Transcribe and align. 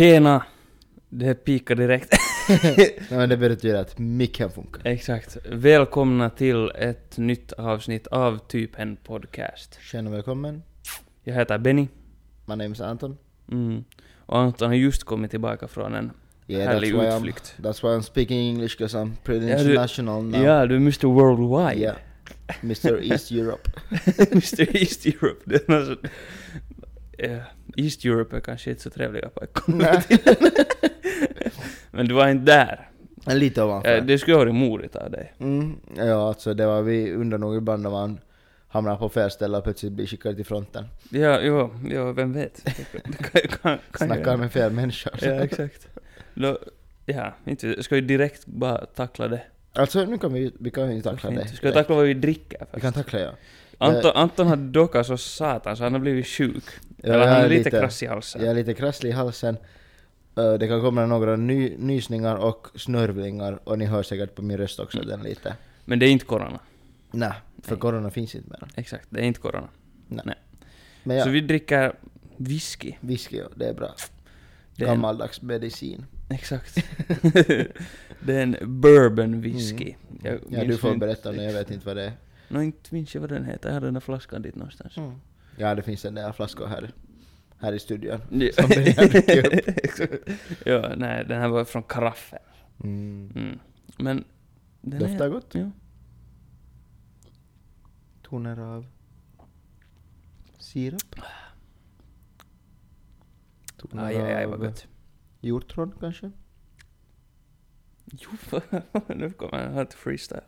Tjena! 0.00 0.42
Det 1.08 1.34
pikar 1.34 1.74
direkt. 1.74 2.19
Nej, 2.50 2.98
men 3.10 3.28
det 3.28 3.36
betyder 3.36 3.74
att 3.80 3.98
micken 3.98 4.50
funkar. 4.50 4.80
Exakt. 4.84 5.36
Välkomna 5.44 6.30
till 6.30 6.70
ett 6.74 7.18
nytt 7.18 7.52
avsnitt 7.52 8.06
av 8.06 8.38
Typ 8.48 8.70
en 8.78 8.96
podcast. 8.96 9.78
Tjena 9.82 10.10
och 10.10 10.16
välkommen. 10.16 10.62
Jag 11.24 11.34
heter 11.34 11.58
Benny. 11.58 11.88
My 12.46 12.56
name 12.56 12.66
is 12.72 12.80
Anton. 12.80 13.18
Mm. 13.52 13.84
Och 14.26 14.38
Anton 14.38 14.68
har 14.68 14.74
just 14.74 15.04
kommit 15.04 15.30
tillbaka 15.30 15.68
från 15.68 15.94
en 15.94 16.10
Yeah, 16.46 16.72
härlig 16.72 16.94
that's 16.94 17.00
why, 17.00 17.06
I'm, 17.06 17.16
utflykt. 17.16 17.54
that's 17.58 17.82
why 17.82 17.88
I'm 17.88 18.02
speaking 18.02 18.38
English 18.50 18.78
because 18.78 18.98
I'm 18.98 19.12
pretty 19.24 19.46
du- 19.46 19.52
international 19.52 20.22
now. 20.24 20.42
Ja, 20.44 20.66
du 20.66 20.74
är 20.74 20.78
Mr 20.80 21.06
Worldwide. 21.06 21.80
Yeah. 21.80 21.96
Mr 22.62 23.12
East 23.12 23.30
Europe. 23.32 23.70
Mr 24.30 24.76
East 24.76 25.06
Europe. 25.06 25.40
Det 25.44 25.68
är 25.68 25.72
något 25.72 25.86
så... 25.86 25.96
Ja, 27.18 27.38
East 27.76 28.04
Europe 28.04 28.36
är 28.36 28.40
kanske 28.40 28.70
inte 28.70 28.82
så 28.82 28.90
trevliga 28.90 29.28
på 29.28 29.40
Men 31.90 32.08
du 32.08 32.14
var 32.14 32.28
inte 32.28 32.44
där. 32.52 32.88
Lite 33.26 33.62
ovanför. 33.62 33.90
Ja, 33.94 34.00
det 34.00 34.18
skulle 34.18 34.36
ha 34.36 34.44
varit 34.44 34.54
modigt 34.54 34.96
av 34.96 35.10
dig. 35.10 35.32
Mm, 35.38 35.76
ja, 35.96 36.28
alltså 36.28 36.54
det 36.54 36.66
var 36.66 36.82
vi 36.82 37.12
undrar 37.14 37.38
nog 37.38 37.56
ibland 37.56 37.82
när 37.82 37.90
man 37.90 38.18
hamnar 38.68 38.96
på 38.96 39.08
fel 39.08 39.30
ställe 39.30 39.56
och 39.58 39.64
plötsligt 39.64 39.92
blir 39.92 40.06
skickad 40.06 40.36
till 40.36 40.44
fronten. 40.44 40.84
Ja, 41.10 41.40
jo, 41.42 41.70
jo, 41.84 42.12
vem 42.12 42.32
vet? 42.32 42.64
Kan, 43.32 43.48
kan, 43.48 43.78
kan 43.92 44.06
Snackar 44.06 44.36
med 44.36 44.52
fel 44.52 44.72
människor. 44.72 45.12
Ja, 45.22 45.30
exakt. 45.30 45.88
Då, 46.34 46.58
ja, 47.06 47.34
inte. 47.44 47.82
Ska 47.82 47.94
vi 47.94 48.00
direkt 48.00 48.46
bara 48.46 48.86
tackla 48.86 49.28
det? 49.28 49.42
Alltså 49.72 50.04
nu 50.04 50.18
kan 50.18 50.32
vi, 50.32 50.52
vi 50.60 50.70
kan 50.70 50.96
ju 50.96 51.02
tackla 51.02 51.30
det. 51.30 51.48
Ska 51.48 51.66
vi 51.66 51.72
tackla 51.74 51.94
vad 51.94 52.04
vi 52.04 52.14
dricker 52.14 52.58
Vi 52.60 52.66
först? 52.70 52.82
kan 52.82 52.92
tackla 52.92 53.20
ja. 53.20 53.30
Anton, 53.78 54.10
Anton 54.14 54.46
har 54.46 54.56
dockat 54.56 55.06
så 55.06 55.16
satan 55.16 55.76
så 55.76 55.82
han 55.82 55.92
har 55.92 56.00
blivit 56.00 56.26
sjuk. 56.26 56.64
Ja, 57.02 57.12
Eller 57.12 57.26
han 57.26 57.36
är 57.36 57.48
lite, 57.48 57.64
lite- 57.64 57.70
krass 57.70 58.02
i 58.02 58.06
halsen. 58.06 58.40
Jag 58.40 58.50
är 58.50 58.54
lite 58.54 58.74
krasslig 58.74 59.10
i 59.10 59.12
halsen. 59.12 59.56
Eh, 60.36 60.52
Det 60.52 60.68
kan 60.68 60.80
komma 60.80 61.06
några 61.06 61.36
ny, 61.36 61.76
nysningar 61.78 62.36
och 62.36 62.66
snörvlingar 62.74 63.60
och 63.64 63.78
ni 63.78 63.84
hör 63.84 64.02
säkert 64.02 64.34
på 64.34 64.42
min 64.42 64.56
röst 64.56 64.80
också 64.80 65.02
den 65.02 65.22
lite. 65.22 65.56
Men 65.84 65.98
det 65.98 66.06
är 66.06 66.10
inte 66.10 66.24
corona. 66.24 66.60
Nej, 67.12 67.32
för 67.62 67.72
Nej. 67.74 67.80
corona 67.80 68.10
finns 68.10 68.34
inte 68.34 68.50
mer. 68.50 68.68
Exakt, 68.74 69.06
det 69.10 69.20
är 69.20 69.24
inte 69.24 69.40
corona. 69.40 69.68
Men 71.04 71.16
ja, 71.16 71.24
Så 71.24 71.30
vi 71.30 71.40
dricker 71.40 71.92
whisky. 72.36 72.92
whisky, 73.00 73.36
ja, 73.36 73.44
det 73.56 73.64
är 73.68 73.74
bra. 73.74 73.94
Det 74.76 74.84
är 74.84 74.88
en, 74.88 74.94
Gammaldags 74.94 75.42
medicin. 75.42 76.06
exakt. 76.30 76.74
det 78.20 78.34
är 78.36 78.42
en 78.42 78.56
bourbon 78.80 79.40
whisky. 79.40 79.94
Mm. 80.24 80.38
Ja, 80.48 80.64
du 80.64 80.76
får 80.76 80.90
inte- 80.90 81.06
berätta 81.06 81.30
nu, 81.32 81.42
jag 81.42 81.52
vet 81.52 81.70
inte 81.70 81.86
vad 81.86 81.96
det 81.96 82.04
är. 82.04 82.12
Nå, 82.48 82.62
inte 82.62 82.94
minns 82.94 83.14
jag 83.14 83.20
vad 83.20 83.30
den 83.30 83.44
heter. 83.44 83.68
Jag 83.68 83.74
hade 83.74 83.86
den 83.86 83.94
där 83.94 84.00
flaskan 84.00 84.42
dit 84.42 84.54
någonstans. 84.56 84.94
Ja, 85.56 85.74
det 85.74 85.82
finns 85.82 86.04
en 86.04 86.14
del 86.14 86.32
flaskor 86.32 86.66
här, 86.66 86.90
här 87.60 87.72
i 87.72 87.78
studion. 87.78 88.20
Ja. 88.30 88.52
Som 89.96 90.06
ja, 90.64 90.94
nej, 90.96 91.24
den 91.24 91.40
här 91.40 91.48
var 91.48 91.64
från 91.64 91.82
karaffen. 91.82 92.38
Mm. 92.84 93.32
Mm. 93.34 93.58
Men... 93.98 94.24
Den 94.80 94.98
Doftar 95.00 95.26
är, 95.26 95.30
gott. 95.30 95.54
Ja. 95.54 95.70
Toner 98.22 98.60
av 98.60 98.86
sirap. 100.58 101.16
Toner 103.76 104.04
Aj, 104.04 104.16
aj, 104.16 104.34
aj, 104.34 104.46
vad 104.46 104.60
gott. 104.60 104.86
hjortron 105.40 105.94
kanske? 106.00 106.30
Jo, 108.04 108.30
nu 109.08 109.30
kommer 109.30 109.64
jag 109.64 109.78
att 109.78 109.94
freestyle. 109.94 110.44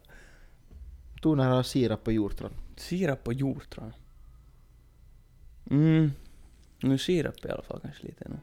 Toner 1.23 1.51
av 1.51 1.63
sirap 1.63 2.07
och 2.07 2.13
hjortron. 2.13 2.53
Sirap 2.77 3.27
och 3.27 3.35
hjortron. 3.35 3.93
Mm. 5.71 6.11
Nu 6.83 6.99
sirap 6.99 7.45
i 7.45 7.49
alla 7.49 7.63
fall 7.63 7.81
kanske 7.83 8.03
lite 8.07 8.25
nu. 8.29 8.37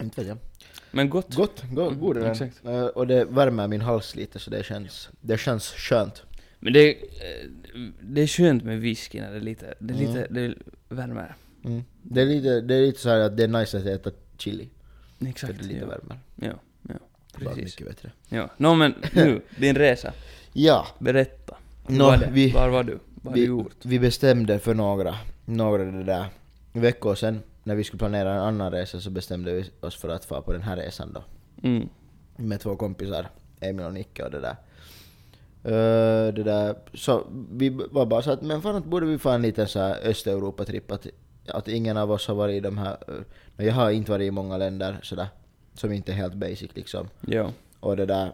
Inte 0.00 0.20
vet 0.20 0.28
jag. 0.28 0.38
Men 0.90 1.10
gott. 1.10 1.34
Gott, 1.34 1.62
go, 1.70 1.82
Mm, 1.86 2.00
god 2.00 2.16
är 2.16 2.20
den. 2.20 2.30
exakt. 2.32 2.64
Eh, 2.64 2.84
och 2.86 3.06
det 3.06 3.24
värmer 3.24 3.68
min 3.68 3.80
hals 3.80 4.14
lite 4.16 4.38
så 4.38 4.50
det 4.50 4.64
känns, 4.64 5.08
det 5.20 5.38
känns 5.38 5.70
skönt. 5.72 6.22
Men 6.58 6.72
det, 6.72 6.90
eh, 7.02 7.50
det 8.00 8.20
är 8.22 8.26
skönt 8.26 8.64
med 8.64 8.80
whisky 8.80 9.20
när 9.20 9.30
det 9.30 9.36
är 9.36 9.40
lite, 9.40 9.74
det 9.78 9.94
är 9.94 9.98
lite, 9.98 10.24
Mm. 10.24 10.34
det 10.34 10.54
värmer. 10.94 11.34
Mm. 11.64 11.84
Det, 12.02 12.20
är 12.22 12.26
lite, 12.26 12.60
det 12.60 12.74
är 12.74 12.80
lite 12.80 13.00
så 13.00 13.08
här 13.08 13.18
att 13.18 13.36
det 13.36 13.44
är 13.44 13.48
nice 13.48 13.78
att 13.78 13.86
äta 13.86 14.10
chili. 14.38 14.68
Exakt. 15.26 15.52
för 15.52 15.62
det 15.62 15.64
är 15.64 15.68
lite 15.68 15.80
ja. 15.80 15.86
värmer. 15.86 16.18
Ja, 16.36 16.52
ja. 16.82 16.94
Bara 17.44 17.54
Precis. 17.54 17.64
mycket 17.64 17.86
bättre. 17.86 18.12
Ja. 18.28 18.50
Nå 18.56 18.74
men 18.74 18.94
nu, 19.12 19.42
din 19.58 19.74
resa. 19.74 20.12
Ja, 20.52 20.86
Berätta. 20.98 21.56
Nå, 21.86 22.04
var 22.04 22.16
det? 22.16 22.28
vi- 22.32 22.50
Var 22.52 22.68
var 22.68 22.84
du? 22.84 22.98
Vad 23.14 23.24
har 23.32 23.34
du 23.34 23.40
vi, 23.40 23.46
gjort? 23.46 23.76
vi 23.82 23.98
bestämde 23.98 24.58
för 24.58 24.74
några, 24.74 25.14
några 25.44 25.84
det 25.84 26.04
där 26.04 26.26
veckor 26.72 27.14
sedan 27.14 27.42
när 27.62 27.74
vi 27.74 27.84
skulle 27.84 27.98
planera 27.98 28.34
en 28.34 28.40
annan 28.40 28.72
resa 28.72 29.00
så 29.00 29.10
bestämde 29.10 29.52
vi 29.52 29.70
oss 29.80 29.96
för 29.96 30.08
att 30.08 30.24
få 30.24 30.42
på 30.42 30.52
den 30.52 30.62
här 30.62 30.76
resan 30.76 31.12
då. 31.12 31.24
Mm. 31.68 31.88
Med 32.36 32.60
två 32.60 32.76
kompisar, 32.76 33.26
Emil 33.60 33.86
och 33.86 33.94
Nicke 33.94 34.24
och 34.24 34.30
det 34.30 34.40
där. 34.40 34.56
Eh, 35.64 36.34
det 36.34 36.42
där, 36.42 36.74
så 36.94 37.26
vi 37.50 37.68
var 37.90 38.06
bara 38.06 38.22
så 38.22 38.30
att 38.30 38.42
men 38.42 38.62
fan 38.62 38.76
att 38.76 38.84
borde 38.84 39.06
vi 39.06 39.18
få 39.18 39.30
en 39.30 39.42
liten 39.42 39.68
så 39.68 39.78
här 39.78 40.08
Östeuropa-tripp 40.08 40.92
att, 40.92 41.06
att 41.48 41.68
ingen 41.68 41.96
av 41.96 42.10
oss 42.10 42.28
har 42.28 42.34
varit 42.34 42.56
i 42.56 42.60
de 42.60 42.78
här, 42.78 42.96
uh, 43.08 43.66
jag 43.66 43.74
har 43.74 43.90
inte 43.90 44.10
varit 44.10 44.26
i 44.26 44.30
många 44.30 44.56
länder 44.56 44.98
sådär, 45.02 45.28
som 45.74 45.92
inte 45.92 46.12
är 46.12 46.16
helt 46.16 46.34
basic 46.34 46.70
liksom. 46.74 47.08
Ja. 47.20 47.50
Och 47.80 47.96
det 47.96 48.06
där, 48.06 48.32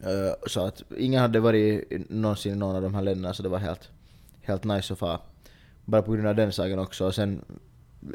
eh, 0.00 0.34
så 0.46 0.60
att 0.60 0.82
ingen 0.98 1.20
hade 1.20 1.40
varit 1.40 1.92
någonsin 2.10 2.52
i 2.52 2.56
någon 2.56 2.76
av 2.76 2.82
de 2.82 2.94
här 2.94 3.02
länderna 3.02 3.34
så 3.34 3.42
det 3.42 3.48
var 3.48 3.58
helt, 3.58 3.88
helt 4.42 4.64
nice 4.64 4.92
att 4.92 4.98
få. 4.98 5.18
Bara 5.88 6.02
på 6.02 6.12
grund 6.12 6.26
av 6.28 6.34
den 6.34 6.52
saken 6.52 6.78
också. 6.78 7.06
Och 7.06 7.14
sen, 7.14 7.44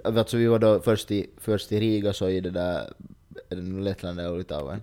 alltså 0.04 0.38
vi 0.38 0.46
var 0.48 0.60
då 0.60 0.80
först 0.80 1.12
i, 1.12 1.30
först 1.38 1.72
i 1.72 1.80
Riga 1.80 2.14
så 2.14 2.30
i 2.30 2.40
det 2.40 2.50
där, 2.50 2.94
är 3.50 3.56
det 3.56 3.62
nu 3.62 3.82
Lettland 3.82 4.20
eller 4.20 4.38
Litauen? 4.38 4.80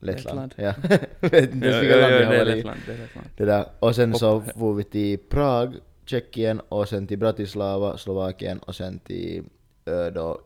Lettland. 0.00 0.54
Ja. 0.56 0.74
Vet 1.20 1.54
inte 1.54 1.68
Ja, 1.68 1.82
ens 1.82 2.00
land 2.00 2.14
jag 2.14 2.30
det 2.30 2.36
är. 2.40 2.44
Lettland, 2.44 2.80
det 2.86 2.92
är 2.92 2.98
Lettland. 2.98 3.26
Det 3.36 3.44
där. 3.44 3.64
Och 3.80 3.94
sen 3.94 4.14
så 4.14 4.30
Hopp. 4.30 4.58
får 4.58 4.74
vi 4.74 4.84
till 4.84 5.18
Prag, 5.18 5.74
Tjeckien 6.06 6.60
och 6.68 6.88
sen 6.88 7.06
till 7.06 7.18
Bratislava, 7.18 7.98
Slovakien 7.98 8.58
och 8.58 8.74
sen 8.74 8.98
till 8.98 9.44
då 10.14 10.40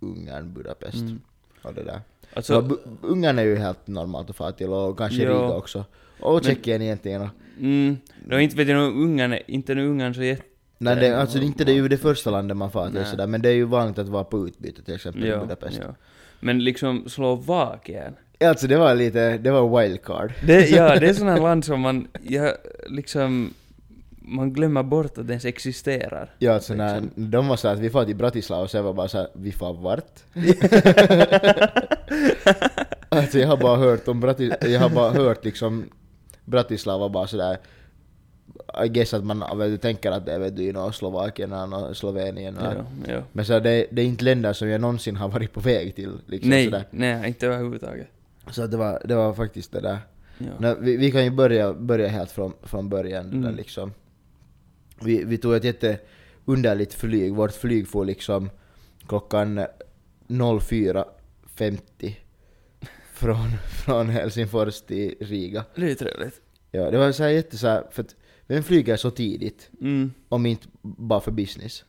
Ungern, 0.00 0.52
Budapest. 0.54 0.94
Mm. 1.00 1.20
Och 1.62 1.74
det 1.74 1.82
där. 1.84 2.00
Alltså, 2.34 2.52
Så, 2.62 2.68
Bu- 2.68 2.96
Ungern 3.02 3.38
är 3.38 3.42
ju 3.42 3.56
helt 3.56 3.86
normalt 3.86 4.30
att 4.30 4.36
fara 4.36 4.52
till 4.52 4.68
och 4.68 4.98
kanske 4.98 5.22
Ja. 5.22 5.28
Riga 5.30 5.54
också. 5.54 5.84
Och 6.20 6.44
Tjeckien 6.44 6.82
egentligen. 6.82 7.22
Och, 7.22 7.28
mm, 7.60 7.96
då 8.28 8.40
inte 8.40 8.56
vet 8.56 8.68
jag 8.68 8.76
nog 8.78 9.02
Ungern, 9.02 9.38
inte 9.46 9.74
nu 9.74 9.86
Ungern 9.88 10.14
så 10.14 10.22
jätte... 10.22 10.42
nej, 10.84 10.96
det, 10.96 11.20
alltså 11.20 11.38
inte 11.38 11.64
det 11.64 11.72
är 11.72 11.76
ju 11.76 11.88
det 11.88 11.96
första 11.96 12.30
landet 12.30 12.56
man 12.56 12.70
far 12.70 12.90
till 12.90 13.04
sådär, 13.06 13.26
men 13.26 13.42
det 13.42 13.48
är 13.48 13.52
ju 13.54 13.64
vanligt 13.64 13.98
att 13.98 14.08
vara 14.08 14.24
på 14.24 14.46
utbyte 14.48 14.82
till 14.82 14.94
exempel 14.94 15.24
i 15.24 15.30
Budapest. 15.30 15.78
ja. 15.82 15.94
Men 16.40 16.64
liksom 16.64 17.08
Slovakien. 17.08 18.14
Alltså 18.44 18.66
det 18.66 18.76
var 18.76 18.94
lite, 18.94 19.38
det 19.38 19.50
var 19.50 19.80
wildcard. 19.82 20.32
Det, 20.46 20.68
ja, 20.70 20.94
det 21.00 21.08
är 21.08 21.14
sådana 21.14 21.36
land 21.36 21.64
som 21.64 21.80
man, 21.80 22.08
ja, 22.22 22.52
liksom, 22.86 23.54
man 24.10 24.52
glömmer 24.52 24.82
bort 24.82 25.18
att 25.18 25.26
det 25.26 25.32
ens 25.32 25.44
existerar. 25.44 26.30
Ja, 26.38 26.52
alltså 26.54 26.74
när 26.74 27.00
Liksom. 27.00 27.30
de 27.30 27.48
var 27.48 27.56
såhär 27.56 27.74
att 27.74 27.80
vi 27.80 27.90
far 27.90 28.04
till 28.04 28.16
Bratislava 28.16 28.62
och 28.62 28.70
så 28.70 28.76
jag 28.76 28.82
var 28.82 28.92
bara 28.92 29.08
såhär, 29.08 29.28
vi 29.32 29.52
far 29.52 29.72
vart? 29.72 30.20
alltså 33.08 33.38
jag 33.38 33.48
har 33.48 33.56
bara 33.56 33.76
hört 33.76 34.08
om 34.08 34.20
Bratis, 34.20 34.52
jag 34.60 34.80
har 34.80 34.88
bara 34.88 35.10
hört 35.10 35.44
liksom 35.44 35.84
Bratislava 36.44 37.08
bara 37.08 37.26
sådär 37.26 37.58
I 38.84 38.88
guess 38.88 39.14
att 39.14 39.24
man 39.24 39.58
vet, 39.58 39.82
tänker 39.82 40.10
att 40.10 40.26
det 40.26 40.32
är 40.32 40.38
vet 40.38 40.56
du, 40.56 40.62
you 40.62 40.72
know, 40.72 40.90
Slovakien 40.90 41.52
och 41.52 41.96
Slovenien 41.96 42.56
och, 42.58 42.64
Ja, 42.64 42.84
ja. 43.08 43.22
Men 43.32 43.44
så 43.44 43.60
det, 43.60 43.86
det 43.90 44.02
är 44.02 44.06
inte 44.06 44.24
länder 44.24 44.52
som 44.52 44.68
jag 44.68 44.80
någonsin 44.80 45.16
har 45.16 45.28
varit 45.28 45.52
på 45.52 45.60
väg 45.60 45.94
till. 45.94 46.12
Liksom, 46.26 46.50
Nej, 46.50 46.64
sådär. 46.64 46.84
nej, 46.90 47.28
inte 47.28 47.46
överhuvudtaget. 47.46 48.06
Så 48.50 48.66
det, 48.66 48.76
var, 48.76 49.02
det 49.04 49.14
var 49.14 49.34
faktiskt 49.34 49.72
det 49.72 49.80
där. 49.80 49.98
Ja. 50.38 50.46
Nå, 50.58 50.76
vi, 50.80 50.96
vi 50.96 51.10
kan 51.10 51.24
ju 51.24 51.30
börja, 51.30 51.72
börja 51.72 52.08
helt 52.08 52.30
från, 52.30 52.52
från 52.62 52.88
början. 52.88 53.26
Mm. 53.26 53.42
Där 53.42 53.52
liksom. 53.52 53.92
vi, 55.00 55.24
vi 55.24 55.38
tog 55.38 55.54
ett 55.54 55.64
jätteunderligt 55.64 56.94
flyg. 56.94 57.34
Vårt 57.34 57.52
flyg 57.52 57.88
får 57.88 58.04
liksom 58.04 58.50
klockan 59.06 59.66
04.50 60.28 62.14
från, 63.12 63.50
från 63.84 64.08
Helsingfors 64.08 64.80
till 64.80 65.14
Riga. 65.20 65.64
Det 65.74 65.82
är 65.82 65.88
ju 65.88 65.94
trevligt. 65.94 66.40
Ja, 66.70 66.90
det 66.90 66.98
var 66.98 67.12
så 67.12 67.22
här 67.22 67.30
jätte 67.30 67.58
så 67.58 67.66
här, 67.66 67.84
för 67.90 68.02
att 68.02 68.14
vem 68.46 68.62
flyger 68.62 68.96
så 68.96 69.10
tidigt 69.10 69.70
Mm. 69.80 70.12
om 70.28 70.46
inte 70.46 70.66
bara 70.82 71.20
för 71.20 71.30
business? 71.30 71.84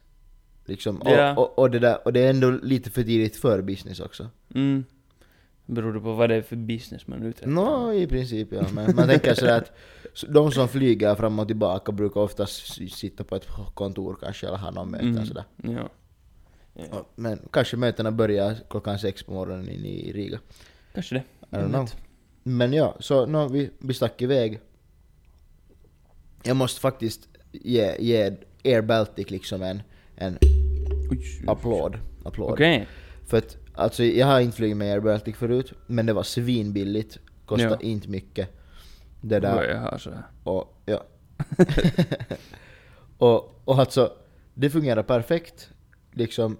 Liksom, 0.65 0.97
och, 1.01 1.11
Ja. 1.11 1.35
och, 1.35 1.59
och, 1.59 1.71
det 1.71 1.79
där, 1.79 1.97
och 2.05 2.13
det 2.13 2.19
är 2.19 2.29
ändå 2.29 2.49
lite 2.51 2.89
för 2.89 3.03
tidigt 3.03 3.35
för 3.35 3.61
business 3.61 3.99
också. 3.99 4.29
Mm. 4.55 4.85
Beror 5.65 5.93
det 5.93 5.99
på 5.99 6.13
vad 6.13 6.29
det 6.29 6.35
är 6.35 6.41
för 6.41 6.55
business 6.55 7.07
man 7.07 7.23
efter? 7.29 7.47
Nå, 7.47 7.93
i 7.93 8.07
princip 8.07 8.47
ja. 8.51 8.63
Men 8.73 8.95
man 8.95 9.07
tänker 9.07 9.33
sådär 9.33 9.57
att 9.57 9.71
de 10.27 10.51
som 10.51 10.67
flyger 10.67 11.15
fram 11.15 11.39
och 11.39 11.47
tillbaka 11.47 11.91
brukar 11.91 12.21
oftast 12.21 12.73
sitta 12.93 13.23
på 13.23 13.35
ett 13.35 13.47
kontor 13.73 14.17
kanske 14.21 14.47
eller 14.47 14.57
ha 14.57 14.71
någon 14.71 14.91
möten 14.91 15.09
Mm. 15.09 15.25
sådär. 15.25 15.43
Ja. 15.63 15.89
ja. 16.73 17.05
Men 17.15 17.39
kanske 17.51 17.77
mötena 17.77 18.11
börjar 18.11 18.55
klockan 18.69 18.99
sex 18.99 19.23
på 19.23 19.33
morgonen 19.33 19.69
i 19.69 20.11
Riga. 20.13 20.39
Kanske 20.93 21.15
det. 21.15 21.23
I 21.57 21.61
don't 21.61 21.69
know. 21.69 21.89
Men 22.43 22.73
ja, 22.73 22.95
så 22.99 23.25
no, 23.25 23.47
vi, 23.47 23.69
vi 23.79 23.93
stack 23.93 24.21
iväg. 24.21 24.59
Jag 26.45 26.57
måste 26.57 26.81
faktiskt 26.81 27.27
ge, 27.51 27.95
ge 27.99 28.35
Air 28.63 28.81
Baltic 28.81 29.29
liksom 29.29 29.61
en, 29.61 29.81
en 30.15 30.37
applåd. 31.47 31.97
applåd. 32.25 32.51
Okej. 32.53 32.87
För 33.27 33.37
att 33.37 33.57
alltså, 33.73 34.03
jag 34.03 34.27
har 34.27 34.39
inte 34.39 34.57
flugit 34.57 34.77
med 34.77 34.93
Air 34.93 34.99
Baltic 34.99 35.35
förut, 35.35 35.73
men 35.87 36.05
det 36.05 36.13
var 36.13 36.23
svinbilligt. 36.23 37.19
Kostade 37.45 37.77
Ja. 37.81 37.87
inte 37.87 38.09
mycket. 38.09 38.49
Det 39.21 39.39
Där. 39.39 39.63
Jag 39.63 39.79
har 39.79 39.97
så 39.97 40.09
här. 40.11 40.23
och 40.43 40.81
ja. 40.85 41.03
och, 43.17 43.61
och 43.65 43.79
alltså, 43.79 44.13
det 44.53 44.69
fungerar 44.69 45.03
perfekt. 45.03 45.69
Liksom, 46.11 46.57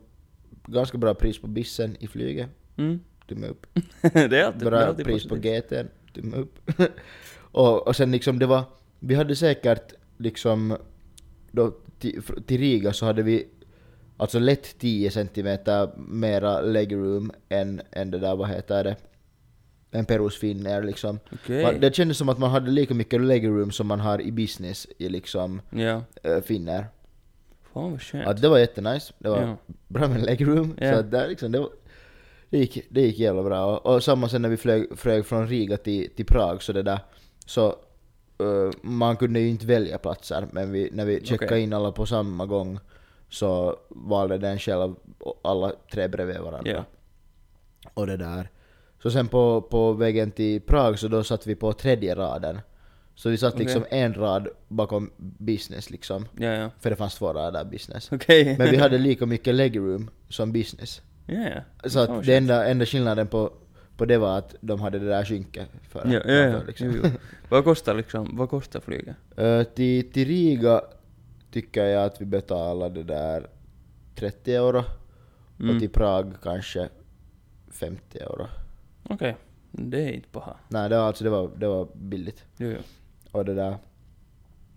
ganska 0.66 0.98
bra 0.98 1.14
pris 1.14 1.42
på 1.42 1.48
bissen 1.48 1.98
i 2.00 2.08
flyget. 2.08 2.50
Mm. 2.78 3.00
Tumme 3.28 3.48
upp. 3.48 3.66
det 4.02 4.16
är 4.16 4.44
alltid, 4.44 4.62
det 4.62 4.66
är 4.66 4.70
Bra 4.70 4.80
alltid 4.80 5.06
pris 5.06 5.24
på 5.24 5.30
positivt. 5.36 5.70
GT, 5.70 6.14
tumme 6.16 6.38
upp. 6.38 6.72
och, 7.38 7.88
och 7.88 7.96
sen 7.96 8.12
liksom 8.12 8.40
det 8.40 8.46
var, 8.46 8.64
vi 9.08 9.16
hade 9.16 9.36
säkert 9.36 9.94
liksom, 10.18 10.78
då 11.52 11.72
till, 12.00 12.22
till 12.46 12.58
Riga 12.60 12.94
så 12.94 13.06
hade 13.06 13.24
vi 13.24 13.48
alltså 14.18 14.40
lätt 14.40 14.80
10 14.80 15.12
centimeter 15.12 15.90
mera 15.98 16.62
legroom 16.62 17.32
än, 17.50 17.82
än 17.92 18.12
det 18.12 18.20
där, 18.20 18.36
vad 18.36 18.50
heter 18.50 18.84
det, 18.84 18.96
än 19.92 20.06
Perus 20.06 20.38
Finnair 20.40 20.84
liksom. 20.84 21.20
Man- 21.50 21.80
Det 21.80 21.96
kändes 21.96 22.18
som 22.18 22.30
att 22.30 22.38
man 22.40 22.50
hade 22.52 22.72
lika 22.72 22.94
mycket 22.94 23.22
legroom 23.22 23.72
som 23.72 23.88
man 23.88 24.00
har 24.00 24.22
i 24.22 24.32
business 24.32 24.88
i 24.98 25.10
liksom 25.10 25.62
Ja. 25.70 26.02
äh, 26.24 26.42
Finnair. 26.42 26.86
Fan 27.74 27.92
vad 27.92 28.02
skönt. 28.02 28.28
Att 28.28 28.42
det 28.42 28.50
var 28.50 28.58
jättenice, 28.58 29.14
det 29.20 29.30
var 29.30 29.42
Ja. 29.42 29.58
bra 29.88 30.08
med 30.08 30.26
legroom. 30.26 30.76
Ja. 30.80 30.94
Så 30.94 31.00
att 31.00 31.12
där 31.12 31.28
liksom, 31.28 31.52
det, 31.52 31.60
var, 31.60 31.70
det, 32.50 32.58
gick, 32.58 32.88
det 32.90 33.02
gick 33.02 33.20
jävla 33.20 33.44
bra. 33.44 33.78
Och, 33.78 33.96
och 33.96 34.04
samma 34.04 34.30
sen 34.30 34.42
när 34.42 34.50
vi 34.50 34.58
flög, 34.58 34.88
flög 35.00 35.26
från 35.26 35.48
Riga 35.48 35.78
till, 35.78 36.10
till 36.16 36.26
Prag 36.26 36.64
så 36.64 36.74
det 36.74 36.84
där, 36.84 37.00
så 37.46 37.76
man 38.82 39.18
kunde 39.18 39.40
ju 39.40 39.50
inte 39.50 39.66
välja 39.66 39.98
platser, 39.98 40.48
men 40.52 40.72
vi, 40.72 40.90
när 40.92 41.06
vi 41.06 41.26
checkade 41.26 41.46
Okej. 41.46 41.62
in 41.62 41.74
alla 41.74 41.92
på 41.92 42.06
samma 42.06 42.46
gång 42.46 42.80
så 43.30 43.80
valde 43.90 44.38
den 44.38 44.60
själv 44.60 44.96
alla 45.42 45.72
tre 45.92 46.08
bredvid 46.08 46.40
varandra. 46.40 46.72
Ja. 46.72 46.86
Och 47.94 48.08
det 48.08 48.18
där. 48.18 48.50
Så 49.04 49.12
sen 49.12 49.28
på, 49.28 49.62
på 49.62 49.94
vägen 49.94 50.32
till 50.32 50.62
Prag 50.62 51.00
så 51.00 51.08
då 51.08 51.24
satt 51.24 51.48
vi 51.48 51.56
på 51.56 51.74
tredje 51.74 52.16
raden. 52.16 52.60
Så 53.16 53.30
vi 53.30 53.38
satt 53.38 53.60
liksom 53.60 53.86
en 53.90 54.14
rad 54.14 54.48
bakom 54.68 55.12
business 55.18 55.90
liksom. 55.90 56.28
Ja, 56.38 56.48
ja. 56.48 56.70
För 56.80 56.90
det 56.90 56.96
fanns 56.96 57.16
två 57.16 57.34
rader 57.34 57.64
business. 57.66 58.12
Okej. 58.12 58.58
Men 58.58 58.72
vi 58.72 58.78
hade 58.78 58.98
lika 58.98 59.26
mycket 59.26 59.56
legroom 59.56 60.10
som 60.30 60.52
business. 60.52 61.02
Ja. 61.26 61.62
Så 61.90 62.00
att 62.00 62.26
det 62.26 62.36
enda, 62.36 62.68
enda 62.68 62.86
skillnaden 62.86 63.28
på, 63.28 63.54
på 63.98 64.06
det 64.06 64.18
var 64.18 64.38
att 64.38 64.56
de 64.62 64.82
hade 64.82 65.00
det 65.00 65.08
där 65.08 65.26
skynket 65.26 65.70
för, 65.90 66.08
Ja, 66.14 66.22
ja, 66.26 66.34
ja. 66.34 66.62
liksom. 66.68 66.92
Jo, 66.92 67.02
jo. 67.04 67.10
Vad 67.50 67.64
kostar 67.64 67.94
liksom, 67.94 68.38
vad 68.38 68.50
kostar 68.50 68.80
flyget? 68.80 69.16
Eh, 69.38 69.64
till, 69.64 70.12
till 70.12 70.28
Riga 70.28 70.82
tycker 71.52 71.86
jag 71.86 72.04
att 72.06 72.22
vi 72.22 72.26
betalade 72.26 73.04
där 73.04 73.48
30 74.16 74.56
euro. 74.56 74.84
Mm. 75.60 75.76
Och 75.76 75.82
till 75.82 75.90
Prag 75.90 76.34
kanske 76.44 76.90
50 77.72 78.20
euro. 78.20 78.48
Okej. 79.10 79.38
Det 79.72 80.04
är 80.04 80.12
inte 80.12 80.30
paha. 80.30 80.56
Nej, 80.68 80.90
det 80.90 80.98
var 80.98 81.04
alltså 81.04 81.24
det 81.24 81.30
var, 81.30 81.52
det 81.58 81.68
var 81.68 81.88
billigt. 81.94 82.44
Jo, 82.58 82.68
jo. 82.70 82.78
Och 83.32 83.46
det 83.46 83.54
där... 83.54 83.78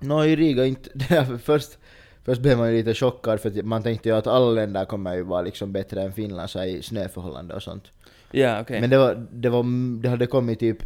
Nå 0.00 0.24
i 0.24 0.36
Riga 0.36 0.66
inte... 0.66 0.90
Först, 1.42 1.78
först 2.22 2.40
blev 2.42 2.58
man 2.58 2.70
ju 2.70 2.76
lite 2.76 2.94
chockad 2.94 3.40
för 3.40 3.62
man 3.62 3.82
tänkte 3.82 4.08
ju 4.08 4.14
att 4.14 4.26
alla 4.26 4.50
länder 4.50 4.84
kommer 4.84 5.14
ju 5.14 5.22
vara 5.22 5.42
liksom 5.42 5.72
bättre 5.72 6.02
än 6.02 6.12
Finland 6.12 6.50
så 6.50 6.64
i 6.64 6.82
snöförhållanden 6.82 7.56
och 7.56 7.62
sånt. 7.62 7.84
Ja, 8.30 8.60
okej. 8.60 8.80
Men 8.80 8.90
det 8.90 8.98
var, 8.98 9.26
det 9.32 9.48
var... 9.48 9.64
Det 10.02 10.08
hade 10.08 10.26
kommit 10.26 10.60
typ 10.60 10.82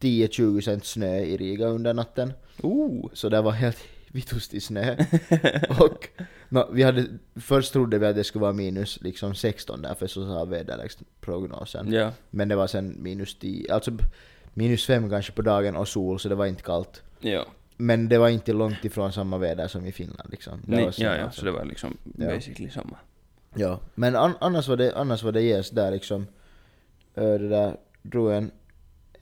10-20 0.00 0.60
cent 0.60 0.84
snö 0.84 1.18
i 1.18 1.36
Riga 1.36 1.66
under 1.66 1.94
natten. 1.94 2.32
Oh! 2.62 3.10
Så 3.12 3.28
det 3.28 3.42
var 3.42 3.52
helt 3.52 3.78
vitustig 4.12 4.62
snö. 4.62 4.96
och 5.80 6.08
nå, 6.48 6.68
vi 6.72 6.82
hade... 6.82 7.06
Först 7.36 7.72
trodde 7.72 7.98
vi 7.98 8.06
att 8.06 8.16
det 8.16 8.24
skulle 8.24 8.42
vara 8.42 8.52
minus 8.52 8.98
liksom 9.02 9.34
16 9.34 9.82
där 9.82 9.94
för 9.94 10.06
så 10.06 10.26
sa 10.26 10.44
väderleksprognosen. 10.44 11.92
Ja. 11.92 12.12
Men 12.30 12.48
det 12.48 12.56
var 12.56 12.66
sen 12.66 13.02
minus 13.02 13.38
10, 13.38 13.72
alltså 13.74 13.90
minus 14.54 14.86
5 14.86 15.10
kanske 15.10 15.32
på 15.32 15.42
dagen 15.42 15.76
och 15.76 15.88
sol 15.88 16.20
så 16.20 16.28
det 16.28 16.34
var 16.34 16.46
inte 16.46 16.62
kallt. 16.62 17.02
Ja. 17.20 17.46
Men 17.76 18.08
det 18.08 18.18
var 18.18 18.28
inte 18.28 18.52
långt 18.52 18.84
ifrån 18.84 19.12
samma 19.12 19.38
väder 19.38 19.68
som 19.68 19.86
i 19.86 19.92
Finland 19.92 20.30
liksom. 20.30 20.60
Det 20.66 20.76
Nej, 20.76 20.90
ja, 20.96 21.16
ja. 21.16 21.24
alltså. 21.24 21.40
Så 21.40 21.46
det 21.46 21.52
var 21.52 21.64
liksom 21.64 21.96
Ja. 22.18 22.26
basically 22.26 22.70
samma. 22.70 22.96
Ja. 23.54 23.80
Men 23.94 24.16
an, 24.16 24.32
annars 24.40 24.68
var 24.68 24.76
det, 24.76 24.96
annars 24.96 25.22
var 25.22 25.32
det 25.32 25.42
yes 25.42 25.70
där 25.70 25.90
liksom. 25.90 26.26
Ö, 27.16 27.38
det 27.38 27.48
där 27.48 27.76
drog 28.02 28.32
en 28.32 28.50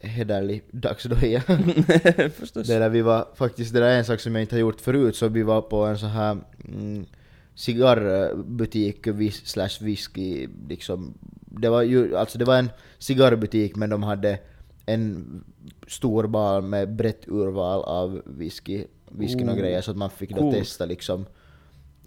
hederlig 0.01 0.63
dagsdoja. 0.71 1.41
Förstås. 2.31 2.67
det 2.67 2.79
där 2.79 2.89
vi 2.89 3.03
var 3.03 3.29
faktiskt, 3.35 3.73
det 3.75 3.81
där 3.81 3.89
är 3.89 3.99
en 3.99 4.05
sak 4.05 4.21
som 4.21 4.35
jag 4.35 4.43
inte 4.43 4.55
har 4.55 4.61
gjort 4.61 4.81
förut, 4.81 5.17
så 5.17 5.29
vi 5.29 5.43
var 5.43 5.63
på 5.63 5.85
en 5.85 5.99
så 5.99 6.07
här 6.07 6.39
mm, 6.69 7.07
cigarrbutik 7.55 9.07
vis, 9.07 9.47
slash 9.47 9.79
whisky 9.81 10.49
liksom. 10.69 11.15
Det 11.41 11.69
var 11.69 11.83
ju, 11.83 12.17
alltså 12.17 12.39
det 12.39 12.45
var 12.45 12.59
en 12.59 12.71
cigarrbutik 12.99 13.77
men 13.77 13.91
de 13.91 14.03
hade 14.03 14.39
en 14.87 15.45
stor 15.89 16.27
bar 16.27 16.61
med 16.61 16.97
brett 16.97 17.29
urval 17.29 17.83
av 17.85 18.23
whisky, 18.25 18.85
whiskyn 19.11 19.49
och 19.49 19.55
Oh, 19.55 19.61
grejer 19.61 19.81
så 19.81 19.91
att 19.91 19.97
man 19.97 20.11
fick 20.11 20.31
då 20.31 20.37
coolt. 20.37 20.57
testa 20.57 20.87
liksom. 20.87 21.27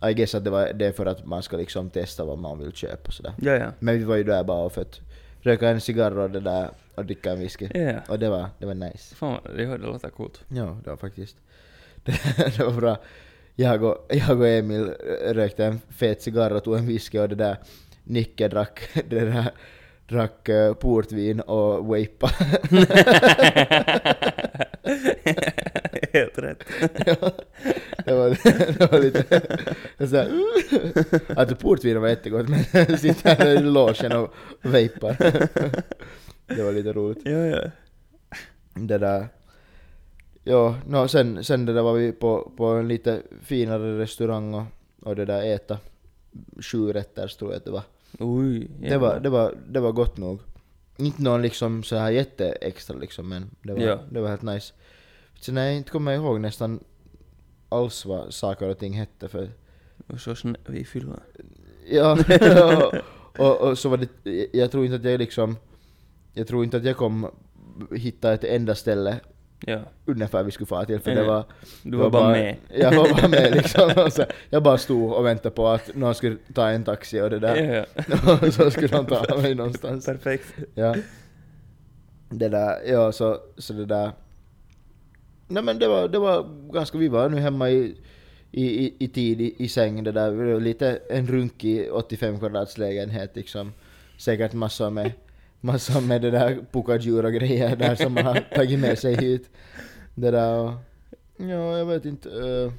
I 0.09 0.13
guess 0.13 0.35
att 0.35 0.43
det 0.43 0.49
var 0.49 0.73
det 0.73 0.85
är 0.85 0.91
för 0.91 1.05
att 1.05 1.25
man 1.25 1.43
ska 1.43 1.57
liksom 1.57 1.89
testa 1.89 2.25
vad 2.25 2.37
man 2.37 2.59
vill 2.59 2.71
köpa 2.71 3.07
och 3.07 3.13
sådär. 3.13 3.33
Ja, 3.41 3.51
ja. 3.51 3.71
Men 3.79 3.97
vi 3.97 4.03
var 4.03 4.15
ju 4.15 4.23
där 4.23 4.43
bara 4.43 4.69
för 4.69 4.81
att 4.81 4.99
röka 5.47 5.69
en 5.69 5.81
cigarr 5.81 6.17
och 6.17 6.29
det 6.29 6.39
där 6.39 6.69
och 6.95 7.05
dricka 7.05 7.31
en 7.31 7.39
whisky. 7.39 7.67
Ja. 7.73 7.99
Och 8.09 8.19
det 8.19 8.29
var, 8.29 8.49
det 8.59 8.65
var 8.65 8.73
nice. 8.73 9.15
Fan, 9.15 9.39
det, 9.43 9.65
det 9.65 9.77
låter 9.77 10.09
coolt. 10.09 10.43
Ja, 10.47 10.77
det 10.83 10.89
var 10.89 10.97
faktiskt. 10.97 11.37
Det, 11.95 12.11
det 12.57 12.63
var 12.63 12.71
bra. 12.71 12.97
Jag 13.55 13.83
och, 13.83 14.05
jag 14.09 14.39
och 14.39 14.47
Emil 14.47 14.93
rökte 15.25 15.65
en 15.65 15.79
fet 15.89 16.21
cigarr 16.21 16.51
och 16.51 16.63
tog 16.63 16.77
en 16.77 16.87
whisky 16.87 17.19
och 17.19 17.29
det 17.29 17.35
där 17.35 17.57
Nicke 18.03 18.47
drack, 18.47 18.79
det 19.09 19.19
där, 19.19 19.51
drack 20.07 20.49
eh, 20.49 20.73
portvin 20.73 21.39
och 21.39 21.85
vapa. 21.85 22.31
Helt 26.19 26.37
rätt. 26.39 26.63
ja, 27.05 27.31
det, 28.05 28.13
var, 28.13 28.29
det 28.79 28.91
var 28.91 28.99
lite 28.99 29.23
så 30.07 30.15
här, 30.15 30.31
Alltså 31.39 31.55
portvin 31.55 32.01
var 32.01 32.07
jättegott 32.07 32.49
men 32.49 32.63
sitter 32.97 33.35
här 33.35 33.47
i 33.47 33.59
logen 33.59 34.11
och 34.11 34.33
vapar. 34.61 35.17
det 36.55 36.63
var 36.63 36.71
lite 36.71 36.93
roligt. 36.93 37.19
Ja, 37.25 37.31
ja. 37.31 37.61
det 38.73 38.97
där... 38.97 39.27
Ja, 40.43 40.75
no, 40.87 41.07
sen, 41.07 41.43
sen 41.43 41.65
det 41.65 41.73
där 41.73 41.81
var 41.81 41.93
vi 41.93 42.11
på, 42.11 42.51
på 42.57 42.65
en 42.65 42.87
lite 42.87 43.21
finare 43.43 43.99
restaurang 43.99 44.53
och, 44.53 44.63
och 45.01 45.15
det 45.15 45.25
där 45.25 45.41
äta 45.55 45.77
sju 46.61 46.93
rätter 46.93 47.27
tror 47.27 47.51
jag 47.51 47.57
att 47.57 47.65
det 47.65 47.71
var. 47.71 47.83
Oj, 48.19 48.67
Det 48.79 48.97
var, 48.97 49.19
det 49.19 49.29
var, 49.29 49.55
det 49.69 49.79
var 49.79 49.91
gott 49.91 50.17
nog. 50.17 50.39
Inte 50.97 51.21
någon 51.21 51.41
liksom 51.41 51.83
så 51.83 51.95
här 51.95 52.11
jätteextra 52.11 52.97
liksom 52.97 53.29
men 53.29 53.49
det 53.61 53.73
var, 53.73 53.81
Ja. 53.81 53.99
det 54.11 54.21
var 54.21 54.29
helt 54.29 54.41
nice. 54.41 54.73
Sen 55.39 55.57
jag 55.57 55.75
inte 55.75 55.91
kommer 55.91 56.13
ihåg 56.13 56.41
nästan 56.41 56.79
alls 57.69 58.05
vad 58.05 58.33
saker 58.33 58.69
och 58.69 58.77
ting 58.77 58.93
hette 58.93 59.27
för 59.27 59.49
Och 60.07 60.19
så 60.19 60.35
snö 60.35 60.53
vi 60.65 60.85
fyller. 60.85 61.19
Ja, 61.89 62.17
och, 63.37 63.61
och 63.61 63.77
så 63.77 63.89
var 63.89 63.97
det, 63.97 64.47
jag 64.53 64.71
tror 64.71 64.85
inte 64.85 64.95
att 64.95 65.03
jag 65.03 65.19
liksom, 65.19 65.57
jag 66.33 66.47
tror 66.47 66.63
inte 66.63 66.77
att 66.77 66.83
jag 66.83 66.97
kom 66.97 67.31
hitta 67.91 68.33
ett 68.33 68.43
enda 68.43 68.75
ställe 68.75 69.19
Ja. 69.65 69.79
ungefär 70.05 70.43
vi 70.43 70.51
skulle 70.51 70.67
fara 70.67 70.85
till 70.85 70.99
för 70.99 71.11
det 71.11 71.21
ja. 71.21 71.27
var 71.27 71.45
Du 71.83 71.91
det 71.91 71.97
var 71.97 72.09
bara 72.09 72.31
med. 72.31 72.55
Jag 72.69 72.95
var 72.95 73.09
bara 73.09 73.27
med 73.27 73.51
liksom. 73.55 73.91
Och 74.05 74.13
så, 74.13 74.23
jag 74.49 74.63
bara 74.63 74.77
stod 74.77 75.13
och 75.13 75.25
väntade 75.25 75.55
på 75.55 75.67
att 75.67 75.95
någon 75.95 76.15
skulle 76.15 76.37
ta 76.53 76.69
en 76.69 76.83
taxi 76.83 77.21
och 77.21 77.29
det 77.29 77.39
där. 77.39 77.55
Ja. 77.55 78.03
och 78.47 78.53
så 78.53 78.71
skulle 78.71 78.87
de 78.87 79.05
ta 79.05 79.37
mig 79.37 79.55
någonstans. 79.55 80.05
Perfekt. 80.05 80.53
Ja. 80.75 80.95
Det 82.29 82.49
där, 82.49 82.81
ja 82.87 83.11
så, 83.11 83.37
så 83.57 83.73
det 83.73 83.85
där. 83.85 84.11
Nej 85.47 85.63
men 85.63 85.79
det 85.79 85.87
var, 85.87 86.07
det 86.07 86.19
var 86.19 86.49
ganska, 86.73 86.97
vi 86.97 87.07
var 87.07 87.29
nu 87.29 87.37
hemma 87.39 87.69
i, 87.69 87.95
i, 88.51 88.93
i, 89.05 89.07
tid 89.07 89.41
i, 89.41 89.55
i 89.57 89.67
säng 89.67 90.03
det 90.03 90.11
där, 90.11 90.31
Det 90.31 90.53
var 90.53 90.59
lite 90.59 90.99
en 91.09 91.27
runkig 91.27 91.89
85 91.93 92.39
kvadrats 92.39 92.77
lägenhet 92.77 93.35
liksom. 93.35 93.73
Säkert 94.17 94.53
massor 94.53 94.89
med, 94.89 95.11
massor 95.61 96.01
med 96.01 96.21
det 96.21 96.31
där 96.31 96.65
pukadjur 96.71 97.25
och 97.25 97.33
grejer 97.33 97.75
där 97.75 97.95
som 97.95 98.13
man 98.13 98.25
har 98.25 98.35
tagit 98.55 98.79
med 98.79 98.99
sig 98.99 99.15
hit. 99.15 99.49
Det 100.15 100.31
där 100.31 100.59
och, 100.59 100.71
ja 101.37 101.77
jag 101.77 101.85
vet 101.85 102.05
inte. 102.05 102.29
eh. 102.29 102.71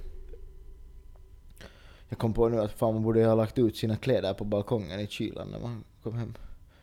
jag 2.08 2.18
kom 2.18 2.34
på 2.34 2.48
nu 2.48 2.60
att 2.60 2.72
fan 2.72 2.94
man 2.94 3.02
borde 3.02 3.24
ha 3.24 3.34
lagt 3.34 3.58
ut 3.58 3.76
sina 3.76 3.96
kläder 3.96 4.34
på 4.34 4.44
balkongen 4.44 5.00
i 5.00 5.06
kylan 5.06 5.48
när 5.50 5.58
man 5.60 5.84
kom 6.02 6.14
hem. 6.18 6.34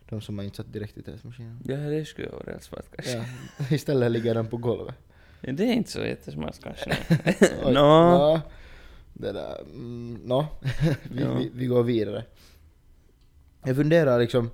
De 0.09 0.21
som 0.21 0.35
man 0.35 0.45
inte 0.45 0.57
satt 0.57 0.73
direkt 0.73 0.97
i 0.97 1.01
tvättmaskinen. 1.01 1.59
Ja, 1.65 1.75
det 1.77 2.05
skulle 2.05 2.29
vara 2.29 2.43
rätt 2.55 2.63
smart 2.63 2.85
kanske. 2.95 3.17
Ja. 3.17 3.65
Istället 3.75 4.11
ligger 4.11 4.33
den 4.35 4.47
på 4.47 4.57
golvet. 4.57 4.95
Det 5.53 5.63
är 5.63 5.73
inte 5.73 5.91
så 5.91 5.99
jättesmart 6.05 6.59
kanske. 6.63 6.97
Nå. 7.63 7.71
ja. 7.73 8.41
Det 9.13 9.31
där, 9.31 9.59
mm, 9.61 10.19
nå. 10.23 10.45
vi, 11.11 11.21
Ja. 11.21 11.33
vi, 11.33 11.51
vi 11.53 11.65
går 11.65 11.83
vidare. 11.83 12.23
Jag 13.65 13.75
funderar 13.75 14.19
liksom 14.19 14.49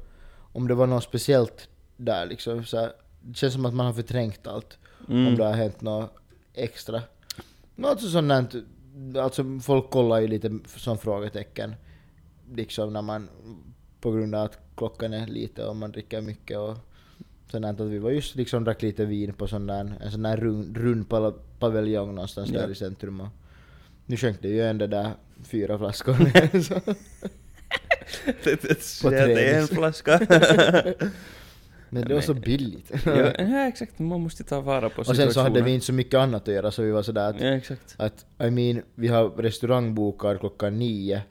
om 0.53 0.67
det 0.67 0.73
var 0.75 0.87
något 0.87 1.03
speciellt 1.03 1.69
där 1.97 2.25
liksom. 2.25 2.65
Så 2.65 2.77
här, 2.79 2.91
det 3.21 3.37
känns 3.37 3.53
som 3.53 3.65
att 3.65 3.73
man 3.73 3.85
har 3.85 3.93
förträngt 3.93 4.47
allt. 4.47 4.77
Om 5.07 5.15
Mm. 5.27 5.35
det 5.37 5.43
har 5.45 5.53
hänt 5.53 5.81
något 5.81 6.13
extra. 6.53 7.01
Nå, 7.75 7.87
Alltså 7.87 8.07
sånt 8.09 8.29
där, 8.53 9.19
alltså 9.21 9.59
folk 9.63 9.89
kollar 9.89 10.19
ju 10.19 10.27
lite 10.27 10.59
som 10.75 10.97
frågetecken. 10.97 11.75
Liksom 12.55 12.93
när 12.93 13.01
man, 13.01 13.29
på 14.01 14.11
grund 14.11 14.35
av 14.35 14.43
att 14.45 14.59
klockan 14.77 15.13
är 15.13 15.27
lite 15.27 15.65
och 15.65 15.75
man 15.75 15.91
dricker 15.91 16.21
mycket 16.21 16.57
och 16.57 16.77
sånt. 17.51 17.79
Att 17.79 17.87
vi 17.87 17.97
var 17.97 18.11
just 18.11 18.35
liksom 18.35 18.63
drack 18.63 18.81
lite 18.81 19.05
vin 19.05 19.33
på 19.33 19.47
sån 19.47 19.67
där, 19.67 19.93
en 20.01 20.11
sån 20.11 20.21
där 20.21 20.37
rund, 20.37 20.77
rund 20.77 21.05
paviljong 21.59 22.15
någonstans 22.15 22.49
Ja. 22.49 22.61
där 22.61 22.69
i 22.71 22.75
centrum 22.75 23.21
och 23.21 23.27
nu 24.05 24.17
sjönk 24.17 24.41
det 24.41 24.47
ju 24.47 24.61
en 24.61 24.77
det 24.77 24.87
där 24.87 25.11
fyra 25.43 25.77
flaskor 25.77 26.13
ner. 26.13 26.61
så. 26.61 26.73
det, 28.43 28.61
det, 28.61 29.01
På 29.01 29.09
det 29.09 29.49
är 29.49 29.61
en 29.61 29.67
flaska. 29.67 30.19
Men 31.93 32.07
det 32.07 32.13
var 32.13 32.21
så 32.21 32.33
billigt. 32.33 32.91
ja, 33.05 33.31
ja, 33.37 33.67
exakt. 33.67 33.99
Man 33.99 34.21
måste 34.21 34.43
ta 34.43 34.61
vara 34.61 34.89
på 34.89 34.99
och 34.99 35.05
sen 35.05 35.15
så 35.15 35.21
hade 35.21 35.31
situationen. 35.33 35.65
vi 35.65 35.71
inte 35.73 35.85
så 35.85 35.93
mycket 35.93 36.13
annat 36.17 36.47
att 36.47 36.53
göra 36.53 36.71
så 36.71 36.81
vi 36.81 36.91
var 36.91 37.03
sådär 37.03 37.29
att 37.29 37.41
Ja, 37.41 37.47
exakt. 37.47 37.95
Att, 37.97 38.25
I 38.43 38.49
mean, 38.49 38.81
vi 38.95 39.07
har 39.07 39.29
restaurangbokar 39.29 40.37
klockan 40.37 40.79
nio. 40.79 41.21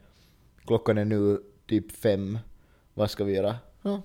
Klockan 0.65 0.97
är 0.97 1.05
nu 1.05 1.37
typ 1.67 1.91
fem. 1.91 2.39
Vad 2.93 3.11
ska 3.11 3.23
vi 3.23 3.33
göra? 3.33 3.55
Ja, 3.81 4.01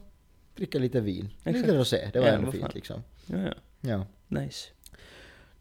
dricka 0.57 0.79
lite 0.79 1.01
vin. 1.01 1.29
Exakt. 1.45 1.67
Lite 1.67 1.79
rosé. 1.79 2.11
Det 2.13 2.21
var 2.21 2.27
Ja, 2.27 2.33
ändå 2.33 2.51
fint 2.53 2.63
fan. 2.63 2.73
liksom. 2.75 3.03
Ja, 3.27 3.37
ja. 3.39 3.53
Ja. 3.81 4.07
Nice. 4.29 4.69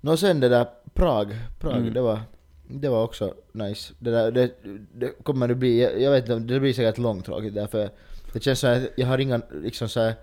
Nå 0.02 0.18
sen 0.18 0.40
det 0.40 0.50
där 0.50 0.66
Prag. 0.94 1.36
Prag, 1.60 1.78
Mm. 1.78 1.94
det 1.94 2.02
var... 2.02 2.20
Det 2.68 2.90
var 2.90 3.04
också 3.04 3.34
nice. 3.52 3.94
Det, 4.00 4.12
där, 4.12 4.32
det, 4.32 4.52
det 4.94 5.24
kommer 5.24 5.48
det 5.48 5.56
bli, 5.56 5.82
jag, 5.82 6.02
jag 6.02 6.12
vet 6.12 6.30
inte, 6.30 6.54
det 6.54 6.60
blir 6.60 6.74
säkert 6.74 6.98
långtråkigt 6.98 7.56
därför 7.56 7.90
det 8.34 8.44
känns 8.44 8.60
så 8.60 8.68
att 8.68 8.82
jag 8.98 9.08
har 9.08 9.18
inga, 9.18 9.42
liksom 9.64 9.90
så 9.90 10.00
här, 10.02 10.14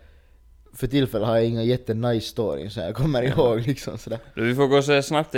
för 0.75 0.87
tillfället 0.87 1.29
har 1.29 1.37
jag 1.37 1.47
inga 1.47 1.63
jättenice 1.63 2.27
stories 2.27 2.75
så 2.75 2.81
jag 2.81 2.95
kommer 2.95 3.23
ihåg 3.23 3.67
liksom 3.67 3.99
sådär. 3.99 4.19
Vi 4.37 4.55
får 4.55 4.67
gå 4.67 4.83
se 4.83 5.03
snabbt 5.03 5.35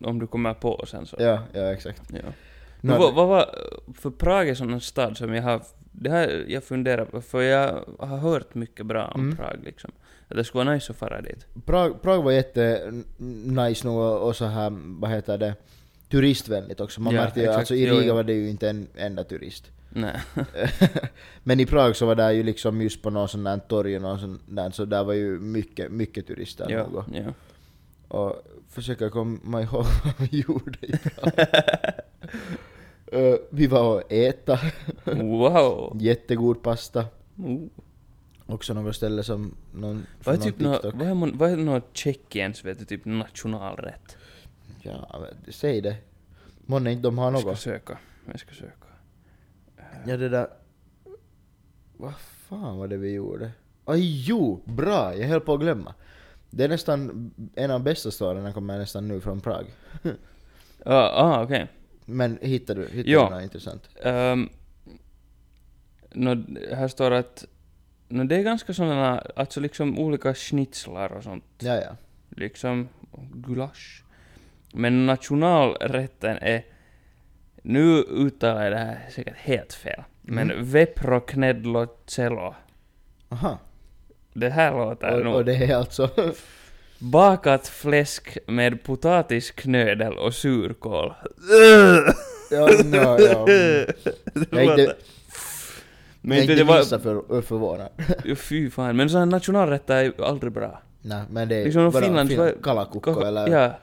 om 0.00 0.18
du 0.18 0.26
kommer 0.26 0.54
på 0.54 0.84
sen 0.88 1.06
så. 1.06 1.16
Ja, 1.18 1.38
ja 1.52 1.72
exakt. 1.72 2.02
Ja. 2.12 2.18
Men 2.80 2.98
vad, 2.98 3.14
vad 3.14 3.28
var, 3.28 3.54
för 3.94 4.10
Prag 4.10 4.48
är 4.48 4.54
sån 4.54 4.72
en 4.72 4.80
stad 4.80 5.16
som 5.16 5.34
jag 5.34 5.42
har, 5.42 5.62
det 6.00 6.10
har 6.10 6.44
jag 6.48 6.64
funderat 6.64 7.10
på, 7.10 7.20
för 7.20 7.42
jag 7.42 7.84
har 7.98 8.16
hört 8.16 8.54
mycket 8.54 8.86
bra 8.86 9.06
om 9.14 9.20
Mm. 9.20 9.36
Prag 9.36 9.56
liksom. 9.64 9.90
Att 10.28 10.36
det 10.36 10.44
skulle 10.44 10.64
vara 10.64 10.74
nice 10.74 10.92
att 10.92 10.98
fara 10.98 11.20
dit. 11.20 11.46
Prag, 11.66 12.02
Prag 12.02 12.22
var 12.22 12.32
jätte 12.32 12.76
n- 12.86 13.04
nice 13.44 13.86
nog 13.86 14.22
och 14.22 14.36
så 14.36 14.44
här, 14.44 14.72
vad 15.00 15.10
heter 15.10 15.38
det, 15.38 15.54
turistvänligt 16.10 16.80
också. 16.80 17.00
Man 17.00 17.14
Ja, 17.14 17.20
märkte 17.22 17.40
ju, 17.40 17.44
exakt. 17.46 17.58
alltså 17.58 17.74
i 17.74 17.86
Riga 17.90 18.14
var 18.14 18.22
det 18.24 18.32
ju 18.32 18.50
inte 18.50 18.68
en 18.70 18.86
enda 18.96 19.24
turist. 19.24 19.70
Nej. 19.90 20.20
Men 21.42 21.60
i 21.60 21.66
Prag 21.66 21.96
så 21.96 22.06
var 22.06 22.14
det 22.14 22.32
ju 22.32 22.42
liksom 22.42 22.80
just 22.82 23.02
på 23.02 23.10
någon 23.10 23.28
sån 23.28 23.44
där 23.44 23.58
torg 23.58 23.96
och 23.96 24.02
någon 24.02 24.18
sån 24.20 24.40
där, 24.46 24.70
så 24.70 24.84
där 24.84 25.04
var 25.04 25.12
ju 25.14 25.38
mycket, 25.40 25.90
mycket 25.92 26.26
turister 26.26 26.66
ja, 26.70 27.04
ja. 27.14 27.32
Och 28.08 28.42
försöka 28.70 29.10
komma 29.10 29.62
ihåg 29.62 29.84
vad 30.04 30.14
vi 30.30 30.40
gjorde 30.48 30.78
i 30.86 30.92
Prag. 30.98 31.32
Eh, 33.12 33.34
vi 33.50 33.66
var 33.66 33.94
och 33.94 34.12
äta, 34.12 34.58
Wow! 35.04 35.96
jättegod 36.00 36.62
pasta. 36.62 37.04
Oh. 37.36 37.62
Också 38.46 38.74
något 38.74 38.96
ställe 38.96 39.22
som 39.22 39.54
någon 39.74 40.06
Vad 40.24 40.34
är 40.34 40.38
typ 40.40 40.58
någon 40.60 40.70
nå, 40.72 40.76
TikTok. 40.78 40.94
vad 40.94 41.08
är, 41.08 41.14
mon- 41.14 41.38
vad 41.38 41.50
är 41.50 41.56
nå 41.56 41.80
Tjeckiens 41.92 42.64
vet 42.64 42.78
du, 42.78 42.84
typ 42.84 43.04
nationalrätt? 43.04 44.16
Ja, 44.82 45.20
men 45.20 45.52
säg 45.52 45.80
det. 45.80 45.96
Månne 46.66 46.92
inte 46.92 47.02
de 47.02 47.18
har 47.18 47.30
Jag 47.32 47.40
ska 47.40 47.50
något. 47.50 47.58
söka. 47.60 47.98
Jag 48.30 48.40
ska 48.40 48.54
söka. 48.54 48.72
Ja 50.06 50.16
det 50.16 50.28
där... 50.28 50.48
Vad 51.96 52.14
fan 52.18 52.78
var 52.78 52.88
det 52.88 52.96
vi 52.96 53.12
gjorde? 53.12 53.50
Aj 53.84 54.24
jo! 54.28 54.62
Bra! 54.64 55.16
Jag 55.16 55.28
höll 55.28 55.40
på 55.40 55.54
att 55.54 55.60
glömma. 55.60 55.94
Det 56.50 56.64
är 56.64 56.68
nästan 56.68 57.30
en 57.54 57.70
av 57.70 57.82
bästa 57.82 58.10
storierna 58.10 58.52
kommer 58.52 58.78
nästan 58.78 59.08
nu 59.08 59.20
från 59.20 59.40
Prag. 59.40 59.66
Ah, 60.84 61.08
ah 61.22 61.42
okej. 61.42 61.66
Men 62.10 62.38
hittar 62.42 62.74
du, 62.74 62.88
hittar 62.92 63.10
Ja. 63.10 63.24
du 63.28 63.34
något 63.34 63.42
intressant? 63.42 63.88
Um, 64.04 64.48
nå, 66.12 66.36
här 66.76 66.88
står 66.88 67.10
att 67.10 67.44
nå, 68.08 68.24
det 68.24 68.36
är 68.36 68.42
ganska 68.42 68.74
sådana, 68.74 69.18
alltså 69.36 69.60
liksom 69.60 69.98
olika 69.98 70.34
schnitzlar 70.34 71.12
och 71.12 71.22
sånt. 71.22 71.44
Ja, 71.58 71.74
ja. 71.74 71.96
Liksom 72.36 72.88
gulasch. 73.34 74.04
Men 74.72 75.06
nationalrätten 75.06 76.38
är, 76.40 76.64
nu 77.62 77.82
uttalar 77.98 78.62
jag 78.62 78.72
det 78.72 78.78
här 78.78 79.06
säkert 79.10 79.36
helt 79.36 79.72
fel, 79.72 80.02
men 80.22 80.50
Mm. 80.50 80.64
veproknedlo 80.70 81.86
cello. 82.06 82.54
Aha. 83.28 83.58
Det 84.32 84.50
här 84.50 84.72
låter 84.72 85.18
Och, 85.18 85.24
nog... 85.24 85.34
och 85.34 85.44
det 85.44 85.54
är 85.56 85.76
alltså... 85.76 86.10
Bakat 86.98 87.68
fläsk 87.68 88.38
med 88.46 88.82
potatisknödel 88.82 90.18
och 90.18 90.34
surkål. 90.34 91.14
ja, 92.50 92.66
no, 92.84 92.96
ja. 93.20 93.46
mm. 93.48 93.86
Jag 94.50 94.64
är 94.64 94.80
inte, 94.80 94.96
Men 96.20 96.38
jag 96.38 96.46
är 96.46 96.50
inte 96.50 96.64
var... 96.64 96.98
för, 96.98 97.42
förvånad. 97.42 97.88
Jo, 98.24 98.36
Fy 98.36 98.70
fan, 98.70 98.96
men 98.96 99.10
sådana 99.10 99.24
nationalrätter 99.36 99.96
är 99.96 100.02
ju 100.02 100.24
aldrig 100.24 100.52
bra. 100.52 100.82
Nej, 101.02 101.22
men 101.30 101.48
det 101.48 101.56
är 101.56 101.64
Liksom 101.64 101.90
vadå, 101.90 102.06
Finlands... 102.06 102.34
fin- 102.34 102.62
kalakukko 102.62 103.20
eller... 103.20 103.48
Ja. 103.48 103.78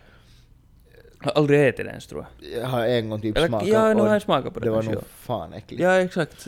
Jag 1.24 1.32
har 1.32 1.42
aldrig 1.42 1.68
ätit 1.68 1.86
det 1.86 1.90
ens 1.90 2.08
tror 2.08 2.26
jag. 2.40 2.62
Jag 2.62 2.68
har 2.68 2.86
en 2.86 3.10
gång 3.10 3.22
typ 3.22 3.38
Eller, 3.38 3.48
smakat 3.48 3.68
ja, 3.68 3.94
nu 3.94 4.02
har 4.02 4.14
jag 4.14 4.22
smakat 4.22 4.54
på 4.54 4.60
det, 4.60 4.66
det 4.66 4.72
var 4.72 4.84
nog 4.84 5.04
fan 5.20 5.54
äckligt. 5.54 5.84
Ja, 5.84 5.96
exakt. 6.02 6.48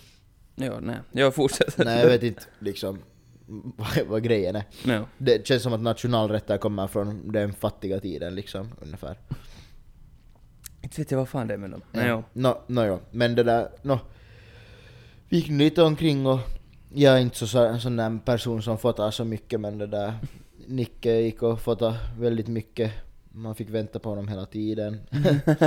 Jo, 0.56 0.74
nej. 0.82 0.96
Jag 1.12 1.36
fortsätter. 1.36 1.86
Nej, 1.86 2.00
jag 2.00 2.08
vet 2.10 2.24
inte 2.24 2.44
liksom 2.60 3.00
vad, 4.08 4.24
grejen 4.24 4.56
är. 4.56 4.64
No. 4.86 5.06
Det 5.18 5.48
känns 5.48 5.64
som 5.64 5.74
att 5.74 5.82
nationalrätter 5.82 6.58
kommer 6.58 6.88
från 6.88 7.32
den 7.32 7.54
fattiga 7.54 8.00
tiden 8.00 8.36
liksom, 8.36 8.70
ungefär. 8.82 9.18
Inte 10.82 11.02
vet 11.02 11.12
jag 11.12 11.18
vad 11.18 11.30
fan 11.30 11.48
det 11.48 11.54
är 11.54 11.58
med 11.58 11.70
dem. 11.70 11.82
Nej, 11.92 12.08
jo. 12.10 12.24
Nå, 12.34 12.62
no, 12.68 12.86
jo. 12.86 13.00
Men 13.12 13.36
det 13.36 13.44
där, 13.44 13.70
nå. 13.82 14.00
Vi 15.30 15.38
gick 15.38 15.48
lite 15.48 15.84
omkring 15.84 16.26
och 16.26 16.40
jag 16.94 17.16
är 17.16 17.20
inte 17.20 17.38
så, 17.38 17.48
så 17.48 17.80
sån 17.80 17.96
där 17.96 18.20
person 18.26 18.62
som 18.62 18.78
fotar 18.78 19.12
så 19.12 19.26
mycket 19.26 19.60
men 19.60 19.78
det 19.78 19.88
där 19.88 20.14
Nicke 20.68 21.12
gick 21.12 21.44
och 21.44 21.62
fotade 21.62 21.98
väldigt 22.20 22.48
mycket. 22.48 22.92
Man 23.32 23.56
fick 23.56 23.70
vänta 23.70 24.00
på 24.00 24.10
honom 24.10 24.28
hela 24.28 24.46
tiden. 24.46 25.02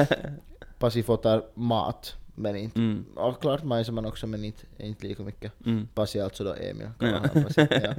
Pasi 0.79 1.03
fotar 1.03 1.45
mat, 1.55 2.17
men 2.40 2.56
inte... 2.56 2.78
Mm. 2.78 3.04
Ja, 3.16 3.32
klart 3.32 3.62
man 3.64 4.06
också 4.06 4.26
men 4.26 4.44
inte, 4.44 4.62
inte 4.78 5.06
lika 5.06 5.23
mycket. 5.23 5.52
Mm. 5.66 5.88
Pasi 5.94 6.20
alltså 6.20 6.44
då 6.44 6.54
Emil. 6.54 6.87
Ja. 6.87 6.92
kallar 6.99 7.18
han 7.18 7.44
Pasi, 7.44 7.66
ja. 7.70 7.94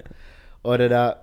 Och 0.61 0.77
det 0.77 0.87
där... 0.87 1.15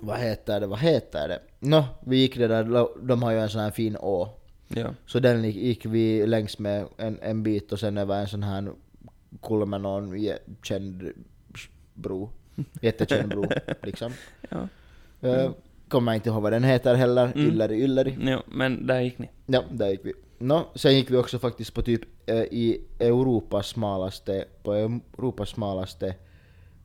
Vad 0.00 0.18
heter 0.18 0.60
det, 0.60 0.66
vad 0.66 0.78
heter 0.78 1.28
det? 1.28 1.40
Nå, 1.58 1.84
vi 2.06 2.16
gick 2.16 2.36
det 2.36 2.48
där, 2.48 2.88
de 3.06 3.22
har 3.22 3.32
ju 3.32 3.38
en 3.38 3.50
sån 3.50 3.60
här 3.60 3.70
fin 3.70 3.96
å. 3.96 4.28
Ja. 4.68 4.94
Så 5.06 5.18
den 5.18 5.44
gick, 5.44 5.86
vi 5.86 6.26
längs 6.26 6.58
med 6.58 6.86
en, 6.96 7.18
en 7.22 7.42
bit 7.42 7.72
och 7.72 7.80
sen 7.80 7.98
över 7.98 8.20
en 8.20 8.28
sån 8.28 8.42
här 8.42 8.72
kulle 9.42 9.66
med 9.66 9.80
någon 9.80 10.28
känd 10.62 11.12
bro. 11.94 12.30
Jättekänd 12.80 13.28
bro 13.28 13.44
liksom. 13.82 14.12
Ja. 14.50 14.68
Uh, 15.24 15.50
kommer 15.88 16.14
inte 16.14 16.28
ihåg 16.28 16.42
vad 16.42 16.52
den 16.52 16.64
heter 16.64 16.94
heller. 16.94 17.24
Mm. 17.24 17.48
Ylläri 17.48 17.82
Ylläri. 17.82 18.18
Jo, 18.20 18.38
men 18.46 18.86
där 18.86 19.00
gick 19.00 19.18
ni. 19.18 19.30
Ja, 19.46 19.64
där 19.70 19.88
gick 19.88 20.00
vi. 20.04 20.12
Nå, 20.42 20.68
sen 20.74 20.94
gick 20.94 21.10
vi 21.10 21.16
också 21.16 21.38
faktiskt 21.38 21.74
på 21.74 21.82
typ 21.82 22.02
eh, 22.26 22.36
i 22.36 22.80
Europas 22.98 23.66
smalaste, 23.66 24.44
på 24.62 24.74
Europas 24.74 25.48
smalaste 25.48 26.14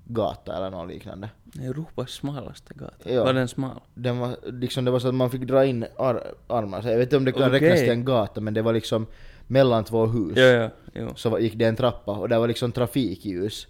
gata 0.06 0.58
eller 0.58 0.70
något 0.70 0.88
liknande. 0.88 1.30
Europas 1.60 2.12
smalaste 2.12 2.74
gata. 2.74 3.12
Ja. 3.14 3.24
Var 3.24 3.34
den 3.34 3.48
smal? 3.48 3.80
Den 3.94 4.20
var 4.20 4.38
liksom, 4.44 4.86
det 4.86 4.92
var 4.92 5.00
så 5.00 5.08
att 5.08 5.16
man 5.16 5.32
fick 5.32 5.42
dra 5.42 5.66
in 5.66 5.86
ar 5.98 6.24
armar. 6.48 6.82
Så 6.82 6.88
jag 6.88 6.98
vet 6.98 7.06
inte 7.06 7.18
om 7.18 7.26
det 7.26 7.32
kan 7.32 7.44
Okej. 7.44 7.60
räknas 7.60 7.80
till 7.80 7.90
en 7.90 8.06
gata 8.06 8.42
men 8.42 8.54
det 8.54 8.62
var 8.62 8.74
liksom 8.74 9.08
mellan 9.48 9.84
två 9.84 10.06
hus. 10.06 10.38
Ja, 10.38 10.44
ja. 10.44 10.70
Jo. 10.94 11.10
Så 11.16 11.40
gick 11.40 11.56
det 11.56 11.66
en 11.66 11.76
trappa 11.76 12.12
och 12.12 12.30
där 12.30 12.40
var 12.40 12.48
liksom 12.48 12.72
trafikljus. 12.72 13.68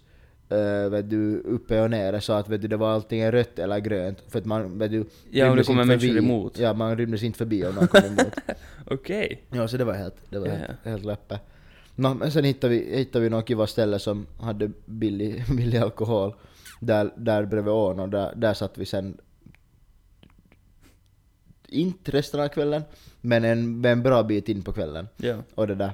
Uh, 0.52 0.90
vet 0.90 1.10
du, 1.10 1.40
uppe 1.40 1.80
och 1.80 1.90
nere 1.90 2.20
så 2.20 2.32
att 2.32 2.48
vet 2.48 2.62
du, 2.62 2.68
det 2.68 2.76
var 2.76 2.94
antingen 2.94 3.32
rött 3.32 3.58
eller 3.58 3.78
grönt. 3.78 4.18
För 4.28 4.38
att 4.38 4.44
man, 4.44 4.78
vet 4.78 4.90
du, 4.90 5.04
Ja, 5.30 5.50
om 5.50 5.56
det 5.56 5.64
kommer 5.64 5.84
människor 5.84 6.18
emot. 6.18 6.58
Ja, 6.58 6.72
man 6.72 6.96
rymdes 6.96 7.22
inte 7.22 7.38
förbi 7.38 7.66
om 7.66 7.74
någon 7.74 7.88
kom 7.88 8.04
emot. 8.04 8.34
Okej. 8.86 9.42
ja, 9.50 9.68
så 9.68 9.76
det 9.76 9.84
var 9.84 9.94
helt, 9.94 10.16
det 10.30 10.38
var 10.38 10.46
Ja, 10.46 10.54
helt, 10.54 10.84
helt 10.84 11.04
läppe. 11.04 11.38
Nå, 11.94 12.14
men 12.14 12.32
sen 12.32 12.44
hittade 12.44 12.74
vi, 12.74 12.96
hittade 12.96 13.22
vi 13.22 13.30
något 13.30 13.48
kiva 13.48 13.66
ställe 13.66 13.98
som 13.98 14.26
hade 14.40 14.70
billig, 14.84 15.44
billig 15.56 15.78
alkohol. 15.78 16.34
Där, 16.80 17.10
där 17.16 17.44
bredvid 17.44 17.72
ån 17.72 18.00
och 18.00 18.08
där, 18.08 18.34
där 18.36 18.54
satt 18.54 18.78
vi 18.78 18.86
sen 18.86 19.18
inte 21.68 22.10
resten 22.10 22.40
av 22.40 22.48
kvällen, 22.48 22.82
men 23.20 23.44
en, 23.44 23.84
en 23.84 24.02
bra 24.02 24.22
bit 24.22 24.48
in 24.48 24.62
på 24.62 24.72
kvällen. 24.72 25.08
Ja. 25.16 25.36
Och 25.54 25.66
det 25.66 25.74
där. 25.74 25.92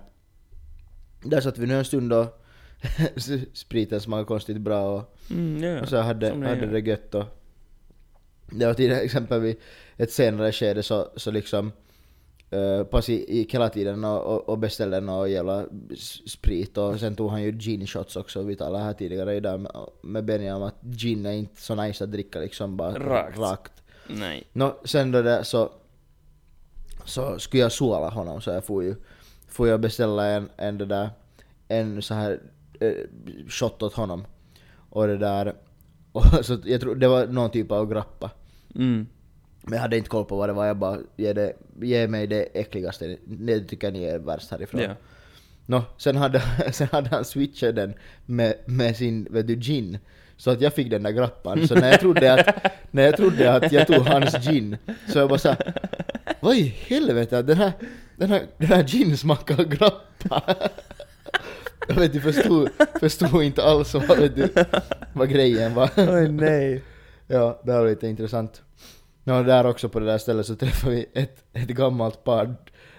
Där 1.23 1.41
satt 1.41 1.59
vi 1.59 1.67
nu 1.67 1.79
en 1.79 1.85
stund 1.85 2.13
och 2.13 2.44
spriten 3.53 4.01
smakade 4.01 4.27
konstigt 4.27 4.61
bra 4.61 4.97
och, 4.97 5.15
Mm, 5.31 5.63
ja, 5.63 5.81
och 5.81 5.89
så 5.89 5.97
hade, 5.97 6.31
det 6.31 6.49
hade 6.49 6.67
det 6.67 6.81
gött 6.81 7.15
och 7.15 7.25
det 8.51 8.67
var 8.67 8.75
till 8.75 8.93
exempel 9.07 9.41
vid 9.41 9.57
ett 9.97 10.13
senare 10.13 10.53
skede 10.53 10.83
så, 10.83 11.09
så 11.17 11.31
liksom 11.31 11.73
uh, 12.53 12.85
pass 12.85 13.09
gick 13.09 13.55
hela 13.55 13.69
tiden 13.69 14.05
och, 14.05 14.23
och, 14.23 14.49
och 14.49 14.59
beställde 14.59 15.01
någon 15.01 15.31
jävla 15.31 15.67
sprit 16.27 16.79
och 16.79 17.01
sen 17.01 17.17
tog 17.17 17.31
han 17.31 17.43
ju 17.43 17.53
gin 17.53 17.87
shots 17.87 18.17
också. 18.17 18.43
Vi 18.43 18.57
talade 18.57 18.85
här 18.85 18.93
tidigare 18.93 19.35
idag 19.35 19.61
med, 20.03 20.25
med 20.25 20.55
om 20.55 20.63
att 20.63 20.83
gin 20.83 21.27
är 21.27 21.33
inte 21.33 21.61
så 21.61 21.75
nice 21.75 22.05
att 22.05 22.13
dricka 22.13 22.41
liksom 22.41 22.77
bara 22.77 22.99
Rakt. 22.99 23.39
rakt. 23.39 23.73
Nej. 24.07 24.47
Nå, 24.53 24.77
sen 24.85 25.13
då 25.13 25.23
det 25.23 25.45
så, 25.45 25.73
så 27.05 27.39
skulle 27.39 27.63
jag 27.63 27.73
såla 27.73 28.09
honom 28.09 28.41
så 28.41 28.51
jag 28.51 28.65
får 28.65 28.85
ju, 28.85 28.95
får 29.49 29.69
jag 29.69 29.81
beställa 29.81 30.27
en, 30.27 30.49
en 30.57 30.79
det 30.79 30.87
där, 30.87 31.11
en 31.69 32.03
så 32.03 32.15
här 32.15 32.41
shot 33.49 33.83
åt 33.83 33.95
honom. 33.95 34.25
Och 34.91 35.07
det 35.07 35.19
där, 35.19 35.55
och 36.13 36.25
så 36.43 36.59
jag 36.65 36.81
tror 36.81 36.95
det 36.95 37.09
var 37.09 37.27
någon 37.27 37.51
typ 37.51 37.71
av 37.71 37.93
grappa. 37.93 38.31
Mm. 38.75 39.07
Men 39.63 39.73
jag 39.73 39.81
hade 39.81 39.97
inte 39.97 40.09
koll 40.09 40.25
på 40.25 40.37
vad 40.37 40.49
det 40.49 40.53
var, 40.53 40.67
jag 40.67 40.77
bara 40.77 40.99
ge, 41.17 41.33
det, 41.33 41.53
ge 41.81 42.09
mig 42.09 42.27
det 42.27 42.43
äckligaste, 42.43 43.17
det 43.25 43.61
tycker 43.61 43.93
ni 43.93 44.05
är 44.05 44.19
värst 44.19 44.51
härifrån. 44.51 44.81
Ja. 44.81 44.95
Nå, 45.67 45.83
sen 45.97 46.17
hade, 46.17 46.43
sen 46.73 46.89
hade 46.93 47.09
han 47.09 47.25
switchat 47.25 47.77
den 47.77 47.95
med, 48.27 48.55
med 48.67 48.97
sin 48.97 49.27
vet 49.31 49.47
du, 49.47 49.57
gin. 49.57 49.99
Så 50.37 50.51
att 50.51 50.61
jag 50.61 50.75
fick 50.75 50.91
den 50.91 51.03
där 51.03 51.11
grappan. 51.11 51.69
Så 51.69 51.75
när 51.75 51.91
jag 51.91 52.01
trodde 52.01 52.35
att, 52.35 52.73
när 52.91 53.03
jag, 53.03 53.17
trodde 53.17 53.53
att 53.53 53.73
jag 53.73 53.87
tog 53.87 54.07
hans 54.07 54.35
gin, 54.35 54.77
så 55.13 55.19
jag 55.19 55.29
bara 55.29 55.39
såhär 55.39 55.75
Vad 56.41 56.57
i 56.57 56.63
helvete, 56.63 57.43
den 57.43 57.57
här, 57.57 57.73
den 58.17 58.31
här, 58.31 58.43
den 58.59 58.69
här 58.69 58.83
gin 58.83 59.17
smakar 59.17 59.65
grappa. 59.65 60.57
Jag 61.89 61.95
vet 61.95 62.15
inte, 62.15 62.33
förstod, 62.33 62.69
förstod 63.01 63.43
inte 63.43 63.63
alls 63.65 63.95
vad, 63.95 64.19
vet 64.19 64.37
du, 64.37 64.49
vad 65.13 65.29
grejen 65.29 65.75
var. 65.75 65.91
Oj 65.97 66.29
nej. 66.29 66.83
Ja, 67.27 67.61
det 67.65 67.73
var 67.73 67.87
lite 67.87 68.07
intressant. 68.09 68.63
Ja, 69.25 69.43
där 69.43 69.67
också 69.67 69.89
på 69.89 70.01
det 70.01 70.07
där 70.07 70.19
stället 70.19 70.47
så 70.47 70.57
träffade 70.57 70.95
vi 70.95 71.07
ett, 71.15 71.45
ett 71.53 71.69
gammalt 71.69 72.25
par 72.25 72.55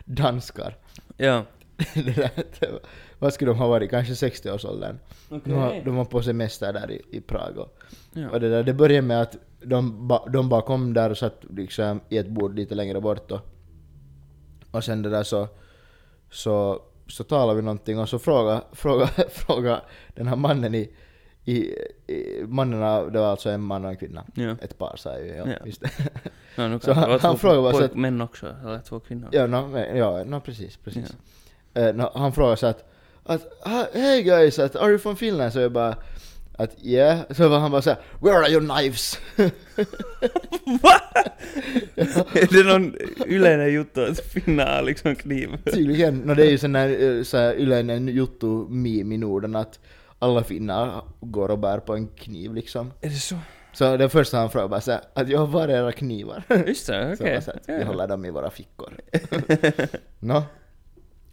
danskar. 0.05 0.77
Ja. 1.17 1.43
det 1.93 2.15
där, 2.15 2.29
det 2.59 2.71
var, 2.71 2.79
vad 3.19 3.33
skulle 3.33 3.51
de 3.51 3.57
ha 3.57 3.67
varit? 3.67 3.89
Kanske 3.89 4.13
60-årsåldern. 4.27 4.99
Okej. 5.29 5.41
De, 5.45 5.53
var, 5.53 5.81
de 5.85 5.95
var 5.95 6.05
på 6.05 6.21
semester 6.21 6.73
där 6.73 6.91
i, 6.91 7.01
i 7.11 7.21
Prag. 7.21 7.57
Och, 7.57 7.77
Ja. 8.13 8.29
och 8.29 8.39
det, 8.39 8.49
där, 8.49 8.63
det 8.63 8.73
började 8.73 9.07
med 9.07 9.21
att 9.21 9.37
de, 9.61 10.07
ba, 10.07 10.25
de 10.29 10.49
bara 10.49 10.61
kom 10.61 10.93
där 10.93 11.09
och 11.09 11.17
satt 11.17 11.41
liksom 11.49 11.99
i 12.09 12.17
ett 12.17 12.27
bord 12.27 12.55
lite 12.55 12.75
längre 12.75 13.01
bort. 13.01 13.31
Och, 13.31 13.39
och 14.71 14.83
sen 14.83 15.01
det 15.01 15.09
där 15.09 15.23
så, 15.23 15.47
så, 16.31 16.81
så 17.07 17.23
talade 17.23 17.55
vi 17.55 17.61
någonting 17.61 17.99
och 17.99 18.09
så 18.09 18.19
fråga, 18.19 18.61
fråga, 18.71 19.07
fråga 19.31 19.81
den 20.15 20.27
här 20.27 20.35
mannen 20.35 20.75
i, 20.75 20.89
i, 21.45 21.55
i 22.07 22.43
mannen, 22.47 22.83
av- 22.83 23.11
det 23.11 23.19
var 23.19 23.27
alltså 23.27 23.49
en 23.49 23.61
man 23.61 23.85
och 23.85 23.91
en 23.91 23.97
kvinna. 23.97 24.25
Ja. 24.35 24.55
Ett 24.61 24.77
par 24.77 24.95
sa 24.97 25.19
ju, 25.19 25.25
ja, 25.27 25.47
Ja. 25.47 25.57
visst. 25.63 25.81
Ja, 26.55 26.67
nu 26.67 26.79
Så 26.83 26.93
han- 26.93 27.09
han 27.11 27.19
två 27.19 27.37
frågar 27.37 27.61
bara 27.61 27.73
så 27.73 27.83
att- 27.83 27.95
män 27.95 28.21
också, 28.21 28.55
eller 28.65 28.79
två 28.79 28.99
kvinnor. 28.99 29.29
Ja, 29.31 29.47
no, 29.47 29.77
ja, 29.79 30.23
no, 30.23 30.39
precis, 30.39 30.77
precis. 30.77 31.15
Eh, 31.73 31.95
no, 31.95 32.09
han 32.15 32.33
frågade 32.33 32.57
så 32.57 32.67
att, 32.67 32.91
att 33.23 33.41
"Ah, 33.67 33.85
hey 33.93 34.21
guys, 34.23 34.59
att, 34.59 34.75
are 34.75 34.89
you 34.89 34.99
from 34.99 35.15
Finland? 35.15 35.53
Så 35.53 35.59
jag 35.59 35.71
bara 35.71 35.95
att 36.57 36.75
yeah, 36.83 37.19
så 37.29 37.47
var 37.47 37.59
han 37.59 37.71
bara 37.71 37.81
såhär 37.81 37.99
Where 38.19 38.35
are 38.37 38.49
your 38.51 38.61
knives? 38.75 39.19
Va? 40.81 41.01
är 42.33 42.53
det 42.53 42.63
någon 42.73 42.95
yleinen 43.25 43.73
juttu 43.73 44.05
att 44.05 44.19
finna 44.19 44.81
liksom 44.81 45.15
kniv? 45.15 45.57
Tydligen, 45.73 46.17
no, 46.17 46.33
det 46.33 46.45
är 46.45 46.49
ju 46.49 46.57
sån 46.57 46.75
här, 46.75 47.17
eh, 47.17 47.23
så 47.23 47.37
här 47.37 47.53
yleinen 47.53 48.07
juttu 48.07 48.47
meme 48.69 49.15
i 49.15 49.17
Norden 49.17 49.55
att 49.55 49.79
alla 50.19 50.43
finnar 50.43 51.03
går 51.19 51.51
och 51.51 51.59
bär 51.59 51.77
på 51.79 51.95
en 51.95 52.07
kniv 52.07 52.53
liksom. 52.53 52.91
Är 53.01 53.09
det 53.09 53.15
så? 53.15 53.35
Så 53.73 53.97
det 53.97 54.09
första 54.09 54.37
han 54.37 54.49
frågade 54.49 54.69
bara 54.69 54.81
såhär 54.81 55.01
att 55.13 55.29
jag 55.29 55.47
var 55.47 55.67
era 55.67 55.91
knivar? 55.91 56.43
Just 56.67 56.87
det, 56.87 57.17
Så 57.17 57.23
okej. 57.23 57.33
jag 57.33 57.43
sa 57.43 57.51
att 57.51 57.63
Ja, 57.67 57.77
vi 57.77 57.83
håller 57.83 58.07
dem 58.07 58.25
i 58.25 58.31
våra 58.31 58.49
fickor. 58.49 58.93
Nå, 60.19 60.43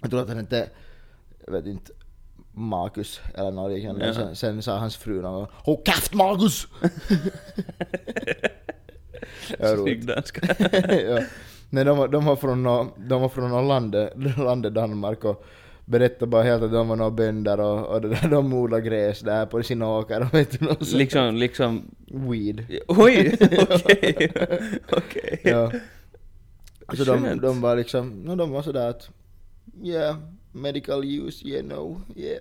jag 0.00 0.10
tror 0.10 0.22
att 0.22 0.28
han 0.28 0.38
inte, 0.38 0.68
jag 1.46 1.52
vet 1.52 1.66
inte, 1.66 1.92
Marcus 2.54 3.20
eller 3.34 3.50
något 3.50 3.72
liknande. 3.72 4.04
Jaha. 4.04 4.14
Sen, 4.14 4.36
sen 4.36 4.62
sa 4.62 4.76
hans 4.78 4.96
fru 4.96 5.22
någon 5.22 5.32
gång 5.34 5.46
Håll 5.52 5.78
käft 5.86 6.14
Marcus! 6.14 6.66
Ja. 9.58 9.76
Snygg 9.76 10.06
danska. 10.06 10.40
ja. 11.08 11.18
Nej, 11.70 11.84
de, 11.84 11.98
var- 11.98 12.08
de 12.08 12.24
var 12.24 12.36
från 12.36 12.62
de 12.96 13.20
var 13.22 13.28
från 13.28 13.68
landet, 13.68 14.12
landet 14.38 14.74
Danmark 14.74 15.24
och 15.24 15.44
berättade 15.84 16.26
bara 16.26 16.42
helt 16.42 16.62
att 16.62 16.72
de 16.72 16.88
var 16.88 16.96
några 16.96 17.10
bönder 17.10 17.60
och, 17.60 17.86
och 17.86 18.00
det 18.00 18.08
där, 18.08 18.28
de 18.28 18.52
odlar 18.54 18.78
gräs 18.80 19.20
där 19.20 19.46
på 19.46 19.62
sina 19.62 19.88
åkrar 19.88 20.20
och 20.20 20.34
vet 20.34 20.58
du 20.60 20.64
något 20.66 20.78
sånt. 20.86 20.98
liksom, 20.98 21.36
liksom... 21.36 21.90
Weed. 22.06 22.66
Oj! 22.88 23.36
Okej. 23.68 24.32
Okej. 24.92 25.40
Ja. 25.44 25.72
Så 26.96 27.04
de, 27.04 27.40
de 27.40 27.60
var 27.60 27.76
liksom, 27.76 28.10
no, 28.10 28.36
de 28.36 28.50
var 28.50 28.62
sådär 28.62 28.88
att 28.90 29.10
yeah, 29.84 30.16
medical 30.52 31.04
use, 31.04 31.48
yeah, 31.48 31.64
no, 31.66 32.00
yeah. 32.16 32.38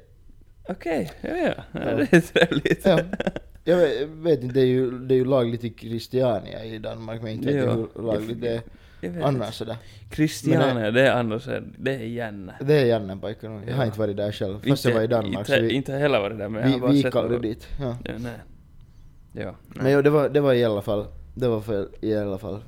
Okej, 0.70 1.12
ja, 1.22 1.30
ja. 1.30 1.48
ja. 1.48 1.64
Ja. 1.74 1.96
Det 1.96 2.14
är 2.14 2.22
trevligt. 2.22 2.86
Ja. 2.86 3.00
Jag 3.64 3.78
vet, 3.78 4.08
vet 4.10 4.44
inte, 4.44 4.54
det 4.54 4.62
är 4.62 4.66
ju, 4.66 4.92
det 5.00 5.14
är 5.14 5.18
ju 5.18 5.26
lagligt 5.26 5.64
i 5.64 5.74
Christiania 5.78 6.66
i 6.66 6.78
Danmark 6.78 7.22
men 7.22 7.32
inte 7.32 7.48
vet 7.48 7.56
jag 7.56 7.76
hur 7.76 8.02
lagligt 8.04 8.42
det 8.42 8.62
är 9.02 9.22
annars 9.24 9.54
sådär. 9.56 9.78
Christiania, 10.14 10.92
det 10.92 11.02
är 11.08 11.12
annars, 11.12 11.50
det 11.78 11.96
är 11.96 12.00
Janne. 12.00 12.54
Det 12.62 12.74
är 12.74 12.86
Jannenpojken 12.86 13.52
och 13.52 13.70
jag 13.70 13.76
har 13.76 13.86
inte 13.86 14.00
varit 14.00 14.18
där 14.18 14.32
själv. 14.32 14.60
Fast 14.70 14.86
jag 14.86 14.94
var 14.94 15.02
i 15.02 15.08
Danmark 15.08 15.40
inte, 15.40 15.56
så 15.56 15.62
vi, 15.62 15.72
inte 15.74 15.94
heller 15.94 16.20
varit 16.20 16.38
där 16.38 16.50
men 16.50 16.62
jag 16.62 16.70
har 16.70 16.76
vi, 16.76 16.82
bara 16.82 16.92
vi 16.92 16.98
gick 16.98 17.16
aldrig 17.16 17.42
dit. 17.42 17.68
Ja. 17.80 17.98
Ja, 18.06 18.14
nej. 18.18 18.32
Ja, 19.34 19.56
nej. 19.68 19.84
Men 19.84 19.92
jo, 19.92 20.02
det 20.02 20.10
var, 20.10 20.30
det 20.30 20.42
var 20.42 20.54
i 20.54 20.64
alla 20.66 20.82
fall, 20.82 21.06
det 21.36 21.48
var 21.48 21.62
för, 21.62 21.90
i 22.02 22.16
alla 22.16 22.38
fall, 22.38 22.64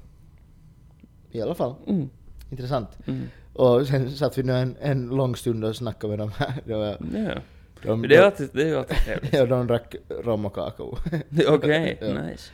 i 1.32 1.42
alla 1.42 1.56
fall, 1.56 1.76
Mm. 1.88 2.10
intressant. 2.52 2.90
Mm. 3.08 3.22
Och 3.54 3.88
sen 3.88 4.12
satt 4.12 4.38
vi 4.38 4.44
nu 4.44 4.54
en, 4.54 4.76
en 4.82 5.08
lång 5.08 5.36
stund 5.36 5.66
och 5.66 5.76
snackade 5.76 6.10
med 6.12 6.20
dem 6.20 6.32
här. 6.38 6.54
Det 6.66 6.74
var, 6.76 6.98
Ja. 7.14 7.42
de, 7.84 8.02
det 8.02 8.16
är 8.16 8.22
alltid, 8.24 8.50
det 8.54 8.62
är 8.64 8.68
ju 8.68 8.76
alltid 8.78 8.98
trevligt. 8.98 9.34
Ja, 9.40 9.46
de 9.46 9.68
drack 9.68 9.96
rom 10.10 10.46
och 10.46 10.54
kakao. 10.56 10.98
Okej, 11.48 11.98
Ja. 12.02 12.22
nice. 12.22 12.52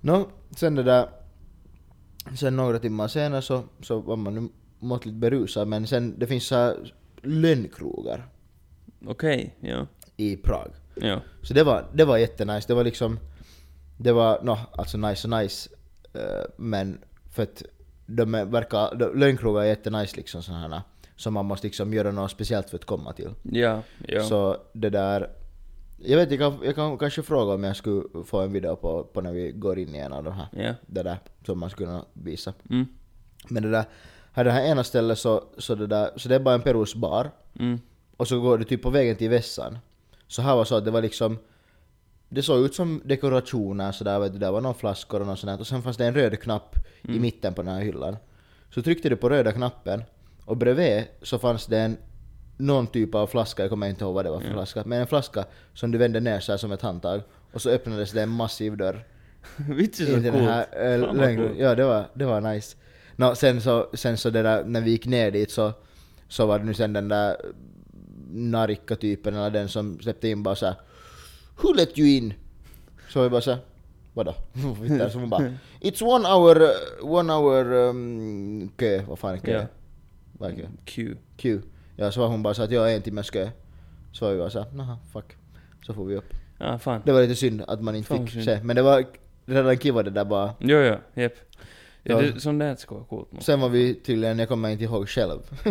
Nå, 0.00 0.28
sen 0.56 0.74
det 0.74 0.82
där... 0.82 1.08
Sen 2.36 2.56
några 2.56 2.78
timmar 2.78 3.08
senare 3.08 3.42
så, 3.42 3.62
så 3.82 4.00
var 4.00 4.16
man 4.16 4.34
nu 4.34 4.48
måttligt 4.78 5.16
berusad, 5.16 5.68
men 5.68 5.86
sen 5.86 6.14
det 6.18 6.26
finns 6.26 6.46
så 6.46 6.54
här 6.54 6.92
lönnkrogar 7.22 8.26
Okej, 9.06 9.56
ja. 9.60 9.86
i 10.16 10.36
Prag. 10.36 10.70
Ja. 10.94 11.20
Så 11.42 11.54
det 11.54 11.64
var, 11.64 11.84
det 11.94 12.04
var 12.04 12.18
jättenice. 12.18 12.68
Det 12.68 12.74
var 12.74 12.84
liksom... 12.84 13.18
Det 13.96 14.12
var, 14.12 14.40
nå, 14.42 14.58
alltså 14.72 14.98
nice 14.98 15.28
och 15.28 15.38
nice, 15.42 15.70
eh, 16.14 16.44
men 16.56 16.98
för 17.30 17.42
att 17.42 17.62
de 18.16 18.32
verkar... 18.32 18.94
De, 18.94 19.18
lönnkrogar 19.18 19.62
är 19.62 19.66
jättenice 19.66 20.16
liksom 20.16 20.42
sådana 20.42 20.68
här 20.68 20.82
som 21.16 21.34
man 21.34 21.46
måste 21.46 21.66
liksom 21.66 21.94
göra 21.94 22.10
något 22.10 22.30
speciellt 22.30 22.70
för 22.70 22.76
att 22.76 22.84
komma 22.84 23.12
till. 23.12 23.30
Ja, 23.42 23.82
ja. 24.08 24.22
Så 24.22 24.56
det 24.72 24.90
där... 24.90 25.30
Jag 25.98 26.16
vet 26.16 26.30
jag 26.30 26.40
kan, 26.40 26.58
jag 26.64 26.74
kan 26.74 26.98
kanske 26.98 27.22
fråga 27.22 27.54
om 27.54 27.64
jag 27.64 27.76
skulle 27.76 28.24
få 28.24 28.40
en 28.40 28.52
video 28.52 28.76
på, 28.76 29.04
på 29.04 29.20
när 29.20 29.32
vi 29.32 29.52
går 29.52 29.78
in 29.78 29.94
i 29.94 29.98
en 29.98 30.12
av 30.12 30.24
de 30.24 30.32
här. 30.32 30.48
Ja. 30.52 30.74
Det 30.86 31.02
där 31.02 31.18
som 31.46 31.58
man 31.58 31.70
skulle 31.70 31.86
kunna 31.86 32.04
visa. 32.12 32.52
Mm. 32.70 32.86
Men 33.48 33.62
det 33.62 33.70
där, 33.70 33.84
här 34.32 34.44
det 34.44 34.50
här 34.50 34.64
ena 34.64 34.84
stället 34.84 35.18
så, 35.18 35.44
så 35.58 35.74
det 35.74 35.86
där, 35.86 36.10
så 36.16 36.28
det 36.28 36.34
är 36.34 36.40
bara 36.40 36.54
en 36.54 36.62
Perus 36.62 36.94
bar. 36.94 37.30
Mm. 37.58 37.80
Och 38.16 38.28
så 38.28 38.40
går 38.40 38.58
du 38.58 38.64
typ 38.64 38.82
på 38.82 38.90
vägen 38.90 39.16
till 39.16 39.30
vässan. 39.30 39.78
Så 40.26 40.42
här 40.42 40.56
var 40.56 40.64
så 40.64 40.76
att 40.76 40.84
det 40.84 40.90
var 40.90 41.02
liksom 41.02 41.38
det 42.30 42.42
såg 42.42 42.64
ut 42.64 42.74
som 42.74 43.02
dekorationer 43.04 43.92
sådär 43.92 44.18
vet 44.18 44.32
du, 44.32 44.38
där 44.38 44.52
var 44.52 44.60
några 44.60 44.74
flaskor 44.74 45.20
och 45.20 45.26
något 45.26 45.38
sånt. 45.38 45.60
Och 45.60 45.66
sen 45.66 45.82
fanns 45.82 45.96
det 45.96 46.06
en 46.06 46.14
röd 46.14 46.40
knapp 46.40 46.76
i 47.02 47.20
mitten 47.20 47.54
på 47.54 47.62
den 47.62 47.74
här 47.74 47.80
hyllan. 47.80 48.16
Så 48.74 48.82
tryckte 48.82 49.08
du 49.08 49.16
på 49.16 49.28
röda 49.28 49.52
knappen 49.52 50.02
och 50.44 50.56
bredvid 50.56 51.04
så 51.22 51.38
fanns 51.38 51.66
det 51.66 51.78
en 51.78 51.96
någon 52.56 52.86
typ 52.86 53.14
av 53.14 53.26
flaska, 53.26 53.62
jag 53.62 53.70
kommer 53.70 53.88
inte 53.88 54.04
ihåg 54.04 54.14
vad 54.14 54.24
det 54.24 54.30
var 54.30 54.40
för 54.40 54.52
flaska, 54.52 54.82
men 54.86 55.00
en 55.00 55.06
flaska 55.06 55.44
som 55.74 55.90
du 55.90 55.98
vände 55.98 56.20
ner 56.20 56.40
så 56.40 56.52
här 56.52 56.56
som 56.56 56.72
ett 56.72 56.82
handtag. 56.82 57.22
Och 57.52 57.62
så 57.62 57.70
öppnades 57.70 58.12
det 58.12 58.22
en 58.22 58.28
massiv 58.28 58.76
dörr. 58.76 59.04
Vitsi 59.56 60.06
så 60.06 60.12
den 60.12 60.32
coolt. 60.32 60.44
här 60.44 60.92
äh, 60.92 61.14
längre. 61.14 61.46
coolt. 61.46 61.58
Ja, 61.58 61.74
det 61.74 61.84
var, 61.84 62.04
det 62.14 62.24
var 62.24 62.40
nice. 62.40 62.76
Nå, 63.16 63.34
sen 63.34 63.60
så, 63.60 63.88
sen 63.94 64.16
så 64.16 64.30
det 64.30 64.42
där, 64.42 64.64
när 64.64 64.80
vi 64.80 64.90
gick 64.90 65.06
ner 65.06 65.30
dit 65.30 65.50
så, 65.50 65.72
så 66.28 66.46
var 66.46 66.58
det 66.58 66.64
nu 66.64 66.74
sen 66.74 66.92
den 66.92 67.08
där 67.08 67.36
narikka-typen, 68.30 69.34
eller 69.34 69.50
den 69.50 69.68
som 69.68 70.00
släppte 70.00 70.28
in 70.28 70.42
bara 70.42 70.54
såhär 70.54 70.74
Who 71.62 71.72
let 71.74 71.98
you 71.98 72.08
in? 72.08 72.34
Så 73.08 73.22
vi 73.22 73.28
bara 73.28 73.40
såhär, 73.40 73.60
vadå? 74.14 74.34
Så 75.12 75.18
hon 75.18 75.30
bara 75.30 75.52
It's 75.80 76.02
one 76.04 76.28
hour, 76.28 76.62
uh, 76.62 77.12
one 77.14 77.32
hour 77.32 77.72
um, 77.72 78.68
kö, 78.76 79.02
vad 79.08 79.18
fan 79.18 79.34
är 79.34 79.38
kö? 79.38 79.52
Ja. 79.52 79.66
Vad 80.38 80.50
är 80.50 80.56
kö? 80.56 80.66
Q. 80.84 81.16
Q. 81.36 81.60
Ja, 81.96 82.10
så 82.12 82.20
var 82.20 82.28
hon 82.28 82.42
bara 82.42 82.54
så 82.54 82.62
att 82.62 82.70
jag 82.70 82.92
är 82.92 82.96
en 82.96 83.02
timmes 83.02 83.30
kö. 83.30 83.50
Så 84.12 84.24
var 84.24 84.32
vi 84.32 84.38
bara 84.38 84.50
såhär, 84.50 84.66
naha, 84.72 84.98
fuck. 85.12 85.36
Så 85.86 85.94
får 85.94 86.04
vi 86.04 86.16
upp. 86.16 86.34
Ja, 86.58 86.78
fan. 86.78 87.02
Det 87.04 87.12
var 87.12 87.20
lite 87.22 87.34
synd 87.34 87.62
att 87.68 87.82
man 87.82 87.96
inte 87.96 88.08
Fan, 88.08 88.26
fick 88.26 88.32
synd. 88.32 88.44
se, 88.44 88.60
men 88.62 88.76
det 88.76 88.82
var 88.82 89.04
redan 89.46 89.78
kiva 89.78 90.02
det 90.02 90.10
där 90.10 90.24
bara. 90.24 90.54
Jo, 90.58 90.78
jo, 90.78 90.94
jep. 91.14 91.32
Ja, 92.02 92.22
Ja. 92.22 92.32
det, 92.32 92.40
sånt 92.40 92.60
där 92.60 92.76
ska 92.76 92.94
vara 92.94 93.04
coolt. 93.04 93.28
Sen 93.40 93.60
var 93.60 93.68
vi 93.68 93.94
tydligen, 93.94 94.38
jag 94.38 94.48
kommer 94.48 94.68
inte 94.68 94.84
ihåg 94.84 95.08
själv, 95.08 95.40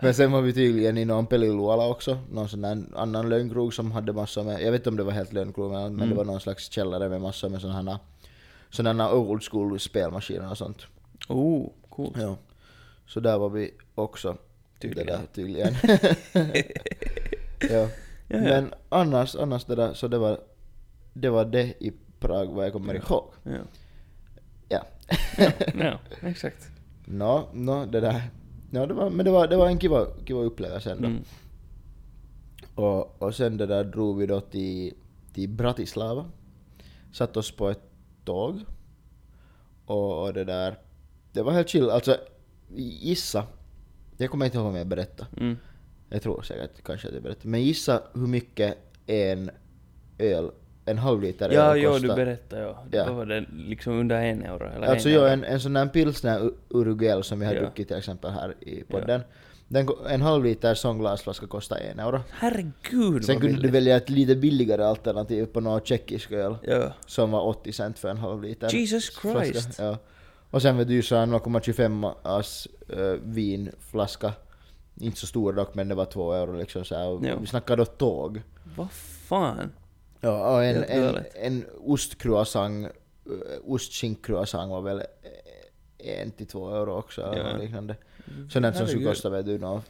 men 0.00 0.14
sen 0.14 0.32
var 0.32 0.40
vi 0.42 0.52
tydligen 0.52 0.98
i 0.98 1.04
någon 1.04 1.26
Peliluola 1.26 1.86
också, 1.88 2.18
någon 2.32 2.48
sån 2.48 2.60
där 2.62 2.82
annan 2.96 3.28
lönnkrog 3.28 3.74
som 3.74 3.92
hade 3.92 4.12
massor 4.12 4.44
med, 4.44 4.62
jag 4.62 4.72
vet 4.72 4.80
inte 4.80 4.88
om 4.90 4.96
det 4.96 5.02
var 5.02 5.12
helt 5.12 5.32
lönnkrog 5.32 5.70
men, 5.72 5.96
men 5.96 6.08
det 6.08 6.14
var 6.14 6.24
någon 6.24 6.40
slags 6.40 6.70
källare 6.70 7.08
med 7.08 7.20
massor 7.20 7.48
med 7.48 7.60
sådana 7.60 7.98
sådana 8.70 9.12
old 9.12 9.42
school 9.50 9.80
spelmaskiner 9.80 10.50
och 10.50 10.58
sånt. 10.58 10.86
Oh, 11.28 11.70
coolt. 11.88 12.16
Ja. 12.16 12.36
Så 13.06 13.20
där 13.20 13.38
var 13.38 13.48
vi 13.48 13.70
också. 13.94 14.36
Tydligen. 14.80 15.06
Det 15.06 15.12
där, 15.12 15.20
tydligen. 15.34 15.74
ja. 17.60 17.68
Ja, 17.70 17.88
ja. 18.28 18.40
Men 18.40 18.74
annars, 18.88 19.36
annars 19.36 19.64
det 19.64 19.74
där, 19.74 19.94
så 19.94 20.08
det 20.08 20.18
var 20.18 20.40
det, 21.12 21.30
var 21.30 21.44
det 21.44 21.62
i 21.78 21.92
Prag 22.20 22.46
vad 22.46 22.64
jag 22.64 22.72
kommer 22.72 22.94
ihåg. 22.94 23.24
Ja. 23.42 23.50
Ja. 25.38 25.50
ja, 25.74 25.98
exakt. 26.28 26.70
Nå, 27.04 27.48
nå, 27.52 27.86
det 27.86 28.00
där. 28.00 28.22
Ja, 28.70 28.86
det 28.86 28.94
var, 28.94 29.10
men 29.10 29.24
det 29.24 29.30
var, 29.30 29.48
det 29.48 29.56
var 29.56 29.68
en 29.68 29.78
kiva, 29.78 30.06
kiva 30.26 30.40
upplevelse 30.40 30.92
ändå. 30.92 31.08
Mm. 31.08 31.22
Och, 32.74 33.22
och 33.22 33.34
sen 33.34 33.56
det 33.56 33.66
där 33.66 33.84
drog 33.84 34.18
vi 34.18 34.26
då 34.26 34.40
till, 34.40 34.94
till 35.32 35.48
Bratislava. 35.48 36.24
Satt 37.12 37.36
oss 37.36 37.50
på 37.50 37.68
ett 37.68 37.82
tåg. 38.24 38.60
Och, 39.86 40.22
och 40.22 40.32
det 40.32 40.44
där, 40.44 40.78
det 41.32 41.42
var 41.42 41.52
helt 41.52 41.68
chill. 41.68 41.90
Alltså, 41.90 42.16
gissa. 42.76 43.46
Jag 44.16 44.30
kommer 44.30 44.44
inte 44.46 44.58
ihåg 44.58 44.66
om 44.66 44.76
jag 44.76 44.86
berättade. 44.86 45.30
Mm. 45.36 45.56
Jag 46.08 46.22
tror 46.22 46.42
säkert 46.42 46.82
kanske 46.82 47.08
att 47.08 47.14
jag 47.14 47.22
berättade. 47.22 47.48
Men 47.48 47.62
gissa 47.62 48.02
hur 48.14 48.26
mycket 48.26 48.78
en 49.06 49.50
öl, 50.18 50.50
en 50.90 50.98
halv 50.98 51.22
liter 51.22 51.50
Ja, 51.50 51.76
jo, 51.76 51.90
kostar. 51.90 52.08
du 52.08 52.14
berättade 52.14 52.62
ja. 52.62 52.84
Ja. 52.90 53.04
Vad 53.06 53.14
var 53.16 53.26
det 53.26 53.44
liksom 53.52 53.92
under 54.00 54.22
en 54.22 54.42
euro? 54.42 54.70
Eller 54.76 54.86
Alltså 54.86 55.08
en 55.08 55.14
jo, 55.14 55.24
en, 55.24 55.44
en 55.44 55.60
sån 55.60 55.72
där 55.72 55.86
pilsner 55.86 56.40
U- 56.46 56.54
Uruguay 56.68 57.22
som 57.22 57.40
vi 57.40 57.46
har 57.46 57.54
Ja. 57.54 57.60
druckit 57.60 57.88
till 57.88 57.96
exempel 57.96 58.30
här 58.30 58.54
i 58.60 58.82
podden. 58.84 59.20
Den, 59.68 59.86
ko- 59.86 59.98
en 60.08 60.22
halv 60.22 60.44
liter 60.44 60.74
sån 60.74 60.98
glasflaska 60.98 61.46
kostar 61.46 61.76
en 61.76 61.98
euro. 61.98 62.20
Herregud 62.30 63.24
Sen 63.24 63.40
kunde 63.40 63.62
du 63.62 63.68
välja 63.70 63.96
ett 63.96 64.10
lite 64.10 64.36
billigare 64.36 64.84
alternativ 64.84 65.46
på 65.46 65.60
någon 65.60 65.80
tjeckisk 65.80 66.32
öl. 66.32 66.56
Ja. 66.62 66.92
Som 67.06 67.30
var 67.30 67.40
80 67.46 67.72
cent 67.72 67.98
för 67.98 68.08
en 68.08 68.18
halv 68.18 68.42
liter. 68.42 68.68
Jesus 68.70 69.10
flaska. 69.16 69.44
Christ. 69.44 69.78
Ja. 69.78 69.96
Och 70.50 70.62
sen 70.62 70.76
vet 70.76 70.88
du 70.88 71.02
så 71.02 71.16
här 71.16 71.26
0,25 71.26 72.14
as 72.22 72.68
uh, 72.96 73.12
vinflaska. 73.22 74.32
Inte 75.00 75.18
så 75.20 75.26
stor 75.26 75.52
dock 75.52 75.74
men 75.74 75.88
det 75.88 75.94
var 75.94 76.04
två 76.04 76.32
euro 76.32 76.56
liksom 76.56 76.84
så 76.84 76.94
här. 76.94 77.26
Ja. 77.28 77.36
Vi 77.40 77.46
snackade 77.46 77.82
då 77.82 77.86
tåg. 77.86 78.42
Vad 78.76 78.90
fan? 78.90 79.70
Ja, 80.20 80.54
och 80.56 80.64
en, 80.64 80.84
en, 80.84 81.02
galet. 81.02 81.32
en 81.34 81.64
ostcroissant, 81.84 82.88
ostskinkcroissant 83.64 84.70
var 84.70 84.80
väl 84.80 84.98
eh, 84.98 86.20
en 86.22 86.30
till 86.30 86.46
två 86.46 86.70
euro 86.74 86.92
också 86.98 87.22
eller 87.22 87.50
Ja. 87.50 87.56
liknande. 87.56 87.96
Sådant 88.50 88.76
som 88.76 88.86
skulle 88.86 89.04
kosta 89.04 89.30
vet 89.30 89.46
du 89.46 89.58
nå, 89.58 89.82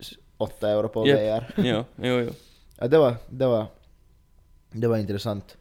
s- 0.00 0.12
åtta 0.36 0.70
euro 0.70 0.88
på 0.88 1.06
Japp. 1.06 1.18
VR. 1.20 1.54
Jo, 1.56 1.84
jo, 1.96 2.20
jo. 2.20 2.30
Ja, 2.78 2.88
det 2.88 2.98
var, 2.98 3.14
det 3.28 3.46
var, 3.46 3.66
det 4.72 4.86
var 4.88 4.96
intressant. 4.96 5.56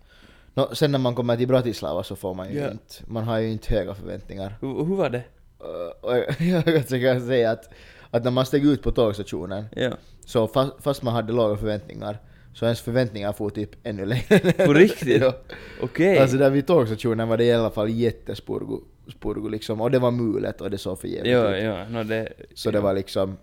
Nå, 0.54 0.76
sen 0.76 0.92
när 0.92 1.00
man 1.00 1.16
kommer 1.16 1.38
till 1.38 1.48
Bratislava 1.48 2.04
så 2.04 2.16
får 2.16 2.34
man 2.34 2.50
ju 2.52 2.60
Ja. 2.60 2.72
inte, 2.72 2.94
man 3.08 3.24
har 3.24 3.40
ju 3.40 3.52
inte 3.52 3.74
höga 3.74 3.96
förväntningar. 3.96 4.58
Hur, 4.62 4.86
hur 4.86 4.96
var 4.96 5.10
det? 5.10 5.24
Uh, 5.62 5.92
och 6.02 6.18
jag 6.40 6.66
kan 6.66 6.84
säga- 6.84 7.20
säga 7.20 7.52
att, 7.52 7.70
att 8.12 8.24
när 8.24 8.32
man 8.32 8.46
steg 8.46 8.66
ut 8.66 8.82
på 8.84 8.92
tågstationen, 8.92 9.66
Ja. 9.76 9.92
så 10.26 10.48
fast, 10.48 10.72
fast 10.80 11.02
man 11.04 11.14
hade 11.14 11.34
låga 11.34 11.58
förväntningar, 11.58 12.18
så 12.56 12.66
ens 12.66 12.82
förväntningar 12.82 13.34
får 13.34 13.50
typ 13.50 13.70
ännu 13.84 14.06
längre. 14.06 14.52
På 14.66 14.74
riktigt? 14.74 15.22
ja. 15.22 15.34
Okej. 15.82 16.20
Alltså 16.20 16.38
där 16.38 16.50
vid 16.50 16.68
tågstationen 16.68 17.28
var 17.28 17.38
det 17.38 17.44
i 17.44 17.54
alla 17.54 17.72
fall 17.72 17.90
jättespurgo, 17.90 18.82
spurgo 19.12 19.48
liksom, 19.48 19.82
och 19.82 19.92
det 19.92 20.00
var 20.00 20.12
mulet 20.12 20.62
och 20.62 20.72
det 20.72 20.78
såg 20.78 21.00
för 21.00 21.08
jävligt 21.08 21.34
Ja, 21.34 21.56
ut. 21.56 21.64
ja, 21.64 21.90
no, 21.90 22.04
det... 22.04 22.34
Så 22.54 22.72
det 22.72 22.80
var 22.80 22.94
liksom... 22.94 23.38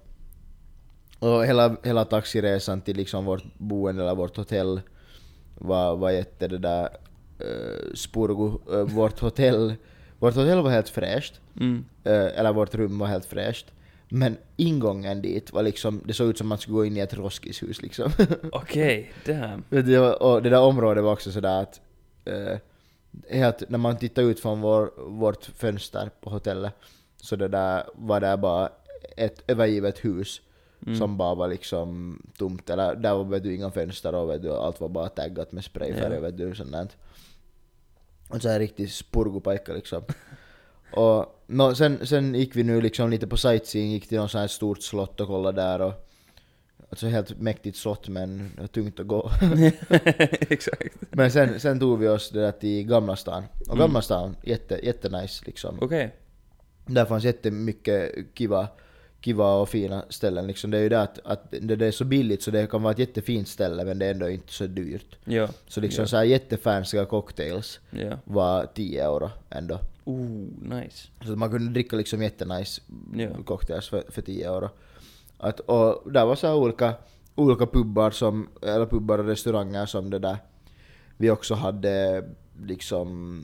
Och 1.18 1.46
hela, 1.46 1.76
hela 1.82 2.04
taxiresan 2.04 2.80
till 2.80 2.96
liksom 2.96 3.24
vårt 3.24 3.44
boende 3.58 4.02
eller 4.02 4.14
vårt 4.14 4.36
hotell 4.36 4.80
var, 5.54 5.96
var 5.96 6.10
jätte 6.10 6.48
det 6.48 6.58
där 6.58 6.88
uh, 7.40 7.94
spurgo. 7.94 8.60
Uh, 8.72 8.82
vårt 8.82 9.20
hotell, 9.20 9.74
vårt 10.18 10.34
hotell 10.34 10.62
var 10.62 10.70
helt 10.70 10.88
fräscht. 10.88 11.40
Mm. 11.60 11.84
Eh, 12.04 12.38
eller 12.38 12.52
vårt 12.52 12.74
rum 12.74 12.98
var 12.98 13.06
helt 13.06 13.24
fräscht. 13.24 13.66
Men 14.14 14.36
ingången 14.56 15.22
dit 15.22 15.52
var 15.52 15.62
liksom, 15.62 16.00
det 16.04 16.12
såg 16.14 16.28
ut 16.28 16.38
som 16.38 16.48
man 16.48 16.58
skulle 16.58 16.74
gå 16.74 16.84
in 16.84 16.96
i 16.96 17.00
ett 17.00 17.14
roskishus 17.14 17.82
liksom. 17.82 18.10
Okej, 18.52 19.12
damn. 19.26 19.64
Vet 19.68 19.86
du, 19.86 19.98
och 19.98 20.42
det 20.42 20.50
där 20.50 20.60
området 20.60 21.04
var 21.04 21.12
också 21.12 21.32
sådär 21.32 21.62
att 21.62 21.80
eh, 22.24 22.58
helt, 23.30 23.70
när 23.70 23.78
man 23.78 23.96
tittar 23.96 24.22
ut 24.22 24.40
från 24.40 24.60
vår, 24.60 24.92
vårt 25.08 25.44
fönster 25.44 26.10
på 26.20 26.30
hotellet 26.30 26.72
så 27.16 27.36
det 27.36 27.48
där 27.48 27.84
var 27.94 28.20
där 28.20 28.36
bara 28.36 28.68
ett 29.16 29.42
övergivet 29.46 30.04
hus 30.04 30.40
Mm. 30.86 30.98
som 30.98 31.16
bara 31.16 31.34
var 31.34 31.48
liksom 31.48 32.18
tomt. 32.38 32.70
Eller 32.70 32.94
där 32.94 33.14
var 33.14 33.24
vet 33.24 33.42
du, 33.42 33.54
inga 33.54 33.70
fönster 33.70 34.14
och 34.14 34.30
vet 34.30 34.42
du, 34.42 34.50
allt 34.52 34.80
var 34.80 34.88
bara 34.88 35.08
taggat 35.08 35.52
med 35.52 35.64
sprayfärg 35.64 36.14
Ja. 36.14 36.20
vet 36.20 36.36
du, 36.36 36.54
sånt 36.54 36.72
där. 36.72 36.88
Och 38.28 38.42
så 38.42 38.48
här 38.48 38.58
riktigt 38.58 38.92
spurgopaikka 38.92 39.72
liksom. 39.72 40.02
Och 40.92 41.42
no, 41.46 41.74
sen, 41.74 42.06
sen 42.06 42.34
gick 42.34 42.56
vi 42.56 42.62
nu 42.62 42.80
liksom 42.80 43.10
lite 43.10 43.26
på 43.26 43.36
sightseeing, 43.36 43.90
gick 43.92 44.08
till 44.08 44.18
något 44.18 44.30
sånt 44.30 44.40
här 44.40 44.48
stort 44.48 44.82
slott 44.82 45.20
och 45.20 45.26
kollade 45.26 45.62
där 45.62 45.80
och 45.80 46.08
Alltså 46.90 47.06
helt 47.06 47.40
mäktigt 47.40 47.76
slott 47.76 48.08
men 48.08 48.50
tungt 48.72 49.00
att 49.00 49.06
gå. 49.06 49.30
Exakt. 50.30 50.96
men 51.10 51.30
sen, 51.30 51.60
sen 51.60 51.80
tog 51.80 51.98
vi 51.98 52.08
oss 52.08 52.30
det 52.30 52.40
där 52.40 52.52
till 52.52 52.86
Gamla 52.86 53.16
stan. 53.16 53.44
Och 53.60 53.66
Mm. 53.66 53.78
Gamla 53.78 54.02
stan, 54.02 54.36
jätte, 54.42 54.80
jättenice 54.82 55.42
liksom. 55.46 55.78
Okej. 55.80 56.14
Där 56.86 57.04
fanns 57.04 57.24
jättemycket 57.24 58.12
kiva, 58.34 58.68
kiva 59.20 59.54
och 59.54 59.68
fina 59.68 60.04
ställen 60.08 60.46
liksom. 60.46 60.70
Det 60.70 60.78
är 60.78 60.82
ju 60.82 60.88
det 60.88 61.02
att, 61.02 61.18
att 61.24 61.50
det, 61.50 61.76
det 61.76 61.86
är 61.86 61.90
så 61.90 62.04
billigt 62.04 62.42
så 62.42 62.50
det 62.50 62.70
kan 62.70 62.82
vara 62.82 62.92
ett 62.92 62.98
jättefint 62.98 63.48
ställe 63.48 63.84
men 63.84 63.98
det 63.98 64.06
är 64.06 64.10
ändå 64.10 64.28
inte 64.30 64.52
så 64.52 64.66
dyrt. 64.66 65.16
Ja. 65.24 65.48
Så 65.68 65.80
liksom 65.80 66.02
Ja. 66.02 66.06
så 66.08 66.16
här 66.16 66.24
jättefansiga 66.24 67.04
cocktails 67.04 67.80
Ja. 67.90 68.18
var 68.24 68.66
10 68.74 69.04
euro 69.04 69.30
ändå. 69.50 69.78
Oh, 70.04 70.46
nice. 70.60 71.08
Så 71.24 71.32
att 71.32 71.38
man 71.38 71.50
kunde 71.50 71.72
dricka 71.72 71.96
liksom 71.96 72.22
jättenice 72.22 72.80
Ja. 73.16 73.28
cocktails 73.44 73.88
för, 73.88 74.04
för 74.08 74.22
10 74.22 74.48
euro. 74.48 74.68
Att, 75.38 75.60
och 75.60 76.12
där 76.12 76.26
var 76.26 76.34
så 76.36 76.54
olika, 76.54 76.94
olika 77.34 77.66
pubbar, 77.66 78.10
som, 78.10 78.48
eller 78.62 78.86
pubbar 78.86 79.18
och 79.18 79.26
restauranger 79.26 79.86
som 79.86 80.10
det 80.10 80.18
där 80.18 80.36
vi 81.16 81.30
också 81.30 81.54
hade 81.54 82.24
liksom, 82.66 83.42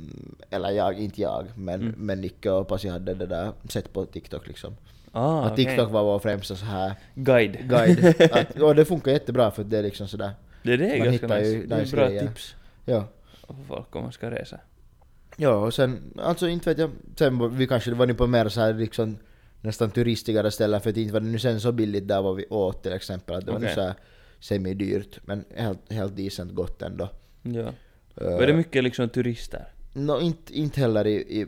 eller 0.51 0.71
jag, 0.71 0.99
inte 1.01 1.21
jag, 1.23 1.47
men, 1.57 1.81
Mm. 1.81 1.94
men 1.97 2.21
Nicke 2.21 2.51
och 2.51 2.68
Pasi 2.68 2.88
hade 2.88 3.14
det 3.14 3.27
där 3.27 3.53
sett 3.68 3.92
på 3.92 4.07
TikTok 4.07 4.47
liksom. 4.49 4.77
Ah, 5.12 5.40
att. 5.42 5.57
TikTok 5.57 5.90
var 5.90 6.03
vår 6.05 6.18
främsta 6.18 6.57
så 6.57 6.64
här 6.64 6.92
Guide. 7.14 7.57
guide. 7.68 8.14
att, 8.33 8.61
och 8.61 8.75
det 8.75 8.85
funkar 8.85 9.12
jättebra 9.12 9.51
för 9.51 9.64
det 9.64 9.79
är 9.79 9.83
liksom 9.83 10.09
sådär, 10.09 10.31
Det, 10.62 10.77
det 10.77 10.85
är 10.94 10.99
Man 10.99 11.07
ganska 11.07 11.27
hittar 11.27 11.38
ju 11.40 11.57
nice. 11.57 11.66
Det 11.68 11.75
är 11.75 11.81
nice 11.81 11.97
bra 11.97 12.07
grejer. 12.07 12.27
tips 12.27 12.55
ja. 12.85 13.05
för 13.47 13.55
folk 13.68 13.97
om 13.97 14.03
man 14.03 14.12
ska 14.12 14.31
resa. 14.31 14.61
Ja, 15.40 15.55
och 15.55 15.74
sen, 15.74 16.14
alltså 16.16 16.48
inte 16.48 16.70
vet 16.70 16.79
jag, 16.79 16.90
sen 17.18 17.57
vi 17.57 17.66
kanske 17.66 17.94
var 17.94 18.07
ni 18.07 18.14
på 18.14 18.27
mer 18.27 18.48
så 18.48 18.61
här 18.61 18.74
liksom 18.74 19.16
nästan 19.61 19.90
turistigare 19.90 20.51
ställen 20.51 20.81
för 20.81 20.90
att 20.90 20.96
inte 20.96 21.12
var 21.12 21.20
det 21.20 21.27
nu 21.27 21.38
sen 21.38 21.61
så 21.61 21.72
billigt 21.72 22.09
där 22.09 22.22
var 22.22 22.35
vi 22.35 22.46
åt 22.46 22.83
till 22.83 22.92
exempel, 22.92 23.37
att 23.37 23.46
det 23.46 23.53
var 23.53 23.59
nu 23.59 23.66
Okej. 23.66 23.74
så 23.74 23.81
här 23.81 23.94
semi-dyrt 24.40 25.20
men 25.24 25.44
helt, 25.57 25.92
helt 25.92 26.16
decent 26.16 26.55
gott 26.55 26.83
ändå. 26.83 27.09
Ja. 27.42 27.72
Uh, 28.22 28.37
Var 28.38 28.46
det 28.46 28.53
mycket 28.53 28.85
liksom 28.85 29.09
turister? 29.09 29.64
no, 29.92 30.20
inte, 30.20 30.59
inte 30.59 30.81
heller 30.81 31.07
i, 31.07 31.14
i, 31.14 31.40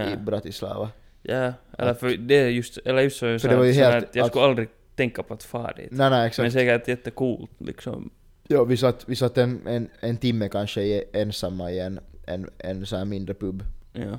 i. 0.00 0.16
Bratislava. 0.16 0.90
Ja, 1.22 1.52
eller 1.78 1.94
för 1.94 2.16
det 2.16 2.34
är 2.34 2.48
just, 2.48 2.78
eller 2.78 3.02
just 3.02 3.16
så, 3.16 3.38
så, 3.38 3.48
det 3.48 3.56
var 3.56 3.64
ju 3.64 3.74
så 3.74 3.80
helt- 3.80 4.04
att 4.04 4.14
jag 4.14 4.28
skulle 4.28 4.44
aldrig 4.44 4.68
tänka 4.96 5.22
på 5.22 5.34
att 5.34 5.42
fara 5.42 5.72
dit. 5.72 5.88
Nej 5.90 6.10
nej 6.10 6.18
Men 6.18 6.26
exakt. 6.26 6.52
säkert 6.52 6.88
jättecoolt 6.88 7.50
liksom. 7.58 8.10
Ja, 8.48 8.64
vi 8.64 8.76
satt, 8.76 9.04
vi 9.08 9.16
satt 9.16 9.38
en, 9.38 9.66
en, 9.66 9.88
en 10.00 10.16
timme 10.16 10.48
kanske 10.48 11.02
ensamma 11.12 11.70
i 11.72 11.80
en, 11.80 12.00
en, 12.34 12.50
en 12.58 12.86
så 12.86 12.96
här 12.96 13.04
mindre 13.04 13.34
pub. 13.34 13.64
Ja. 13.92 14.18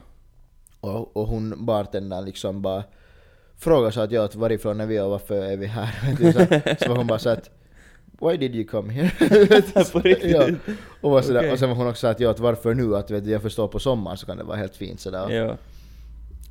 Och, 0.79 1.17
och 1.17 1.27
hon 1.27 1.65
bartendern 1.65 2.25
liksom 2.25 2.61
bara 2.61 2.83
frågade 3.57 3.91
så 3.91 4.01
att 4.01 4.11
ja, 4.11 4.23
att 4.25 4.35
varifrån 4.35 4.81
är 4.81 4.85
vi 4.85 4.99
och 4.99 5.09
varför 5.09 5.43
är 5.43 5.57
vi 5.57 5.65
här? 5.65 5.91
Så, 6.77 6.83
så 6.85 6.89
var 6.89 6.97
hon 6.97 7.07
bara 7.07 7.19
så 7.19 7.29
att 7.29 7.49
Why 8.21 8.37
did 8.37 8.55
you 8.55 8.67
come 8.67 8.93
here? 8.93 9.11
På 9.91 9.99
riktigt? 9.99 10.31
ja. 10.31 10.49
och, 11.01 11.11
var 11.11 11.21
sådär, 11.21 11.39
Okej. 11.39 11.51
och 11.51 11.59
sen 11.59 11.69
var 11.69 11.75
hon 11.75 11.87
också 11.87 11.99
så 11.99 12.07
att 12.07 12.19
ja, 12.19 12.35
varför 12.37 12.73
nu? 12.73 12.95
Att 12.95 13.11
vet 13.11 13.25
jag 13.25 13.41
förstår 13.41 13.67
på 13.67 13.79
sommaren 13.79 14.17
så 14.17 14.25
kan 14.25 14.37
det 14.37 14.43
vara 14.43 14.57
helt 14.57 14.75
fint 14.75 14.99
sådär. 14.99 15.29
Ja. 15.29 15.57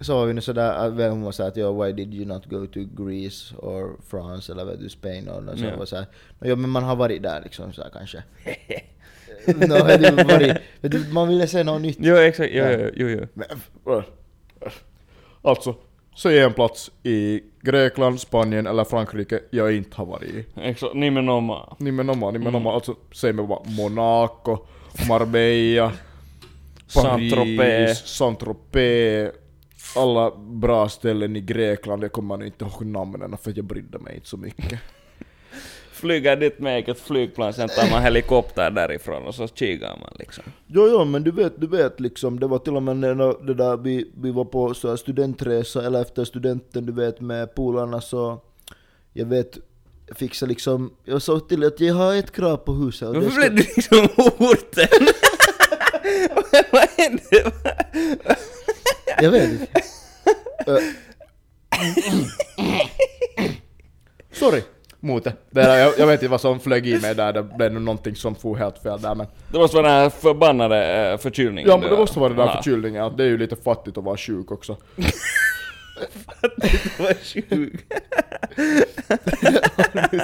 Så 0.01 0.15
var 0.15 0.27
vi 0.27 0.33
nu 0.33 0.41
sådär, 0.41 1.11
hon 1.11 1.23
var 1.23 1.33
såhär 1.33 1.51
att 1.51 1.57
ja, 1.57 1.73
why 1.73 1.93
did 1.93 2.15
you 2.15 2.25
not 2.27 2.47
go 2.47 2.67
to 2.67 2.81
Greece 3.05 3.55
or 3.57 4.01
France 4.07 4.53
eller 4.53 4.65
vet 4.65 4.81
du, 4.81 4.89
Spain 4.89 5.29
och 5.29 5.59
så 5.59 5.65
Ja. 5.65 5.77
var 5.77 5.87
såhär, 5.87 6.07
ja 6.41 6.57
men 6.57 6.71
man 6.71 6.83
har 6.83 6.97
varit 6.97 7.23
där 7.23 7.41
liksom 7.45 7.73
såhär 7.73 7.91
kanske. 7.91 8.23
no, 9.47 9.97
du, 9.99 10.25
varit, 10.25 10.57
du, 10.81 11.13
man 11.13 11.29
ville 11.29 11.47
se 11.47 11.65
något 11.65 11.83
nytt. 11.83 11.99
Jo, 12.01 12.17
exakt. 12.17 12.51
Jo, 12.53 12.65
jo, 12.65 12.91
jo, 12.95 13.09
jo. 13.09 13.27
Men, 13.35 13.47
äh, 13.97 14.03
alltså, 15.43 15.75
säg 16.17 16.41
en 16.41 16.53
plats 16.53 16.91
i 17.03 17.41
Grekland, 17.63 18.21
Spanien 18.21 18.67
eller 18.67 18.85
Frankrike 18.85 19.41
jag 19.51 19.77
inte 19.77 19.97
har 19.97 20.07
varit 20.07 20.31
i. 20.31 20.45
Exakt, 20.57 20.95
nimenomaan. 20.95 21.77
Nimenomaan, 21.79 22.33
nimenomaan. 22.33 22.63
Mm. 22.63 22.75
Alltså, 22.75 22.95
säg 23.13 23.33
mig 23.33 23.47
bara 23.47 23.63
Monaco, 23.65 24.59
Marbella. 25.09 25.93
Paris, 26.95 27.99
Saint-Tropez, 27.99 29.33
alla 29.97 30.31
bra 30.37 30.89
ställen 30.89 31.37
i 31.37 31.41
Grekland, 31.41 32.05
jag 32.05 32.13
kommer 32.13 32.37
nu 32.37 32.47
inte 32.47 32.65
ihåg 32.65 32.87
namnen 32.87 33.37
för 33.37 33.53
jag 33.57 33.65
brydde 33.65 33.99
mig 33.99 34.15
inte 34.15 34.29
så 34.29 34.37
mycket. 34.37 34.81
Flyger 36.01 36.37
dit 36.37 36.59
med 36.59 36.77
eget 36.77 37.01
flygplan, 37.01 37.53
sen 37.53 37.69
tar 37.69 37.91
man 37.91 38.03
helikopter 38.03 38.71
därifrån 38.71 39.23
och 39.27 39.35
så 39.35 39.49
kikar 39.49 39.89
man 39.89 40.15
liksom. 40.19 40.45
Jo, 40.67 40.89
jo, 40.89 41.05
men 41.05 41.25
du 41.25 41.31
vet, 41.31 41.61
du 41.61 41.67
vet 41.67 42.01
liksom, 42.01 42.41
det 42.41 42.47
var 42.47 42.59
till 42.59 42.77
och 42.77 42.83
med 42.83 42.97
när 42.97 43.47
det 43.47 43.55
där, 43.55 43.77
vi, 43.77 44.11
vi 44.17 44.31
var 44.31 44.45
på 44.45 44.75
så 44.75 44.89
här 44.89 44.97
studentresa, 44.97 45.87
eller 45.87 46.03
efter 46.03 46.25
studenten, 46.25 46.87
du 46.87 46.93
vet, 46.93 47.21
med 47.21 47.55
polarna 47.55 48.01
så, 48.01 48.41
jag 49.13 49.27
vet, 49.27 49.59
fixa 50.15 50.47
liksom, 50.47 50.95
jag 51.05 51.23
sa 51.23 51.41
till 51.41 51.65
att 51.65 51.81
jag 51.81 51.95
har 51.95 52.15
ett 52.15 52.33
krav 52.33 52.57
på 52.57 52.73
huset. 52.73 53.09
och 53.09 53.15
Varför 53.15 53.31
blev 53.41 53.51
du 53.51 53.63
liksom 53.77 54.09
orten? 54.39 55.09
Vad 56.73 56.89
hände? 56.97 57.53
Jag 59.23 59.31
vet 59.31 59.51
inte. 59.51 59.67
Sorry! 64.33 64.63
Mute. 65.01 65.33
Det 65.51 65.61
där, 65.63 65.79
jag, 65.79 65.93
jag 65.99 66.07
vet 66.07 66.23
inte 66.23 66.31
vad 66.31 66.41
som 66.41 66.61
flög 66.61 66.87
i 66.87 67.01
mig 67.01 67.15
där, 67.15 67.33
det 67.33 67.43
blev 67.43 67.73
nog 67.73 67.83
någonting 67.83 68.15
som 68.17 68.35
for 68.35 68.57
helt 68.57 68.79
fel 68.79 69.01
där 69.01 69.15
men... 69.15 69.27
Det 69.53 69.59
måste 69.59 69.77
vara 69.77 69.87
den 69.89 69.97
här 69.97 70.11
förbannade 70.11 71.11
äh, 71.13 71.19
förkylningen. 71.19 71.71
Ja 71.71 71.77
men 71.77 71.91
det 71.91 71.97
måste 71.97 72.19
vara 72.19 72.29
den 72.29 72.39
där 72.39 72.47
Ja. 72.47 72.57
förkylningen, 72.57 73.05
att 73.05 73.17
det 73.17 73.25
är 73.25 73.29
ju 73.29 73.39
lite 73.39 73.57
fattigt 73.57 73.99
att 73.99 74.05
vara 74.05 74.17
sjuk 74.17 74.51
också. 74.53 74.77
Det 76.97 76.99
var 76.99 77.15
sjuk. 77.25 77.87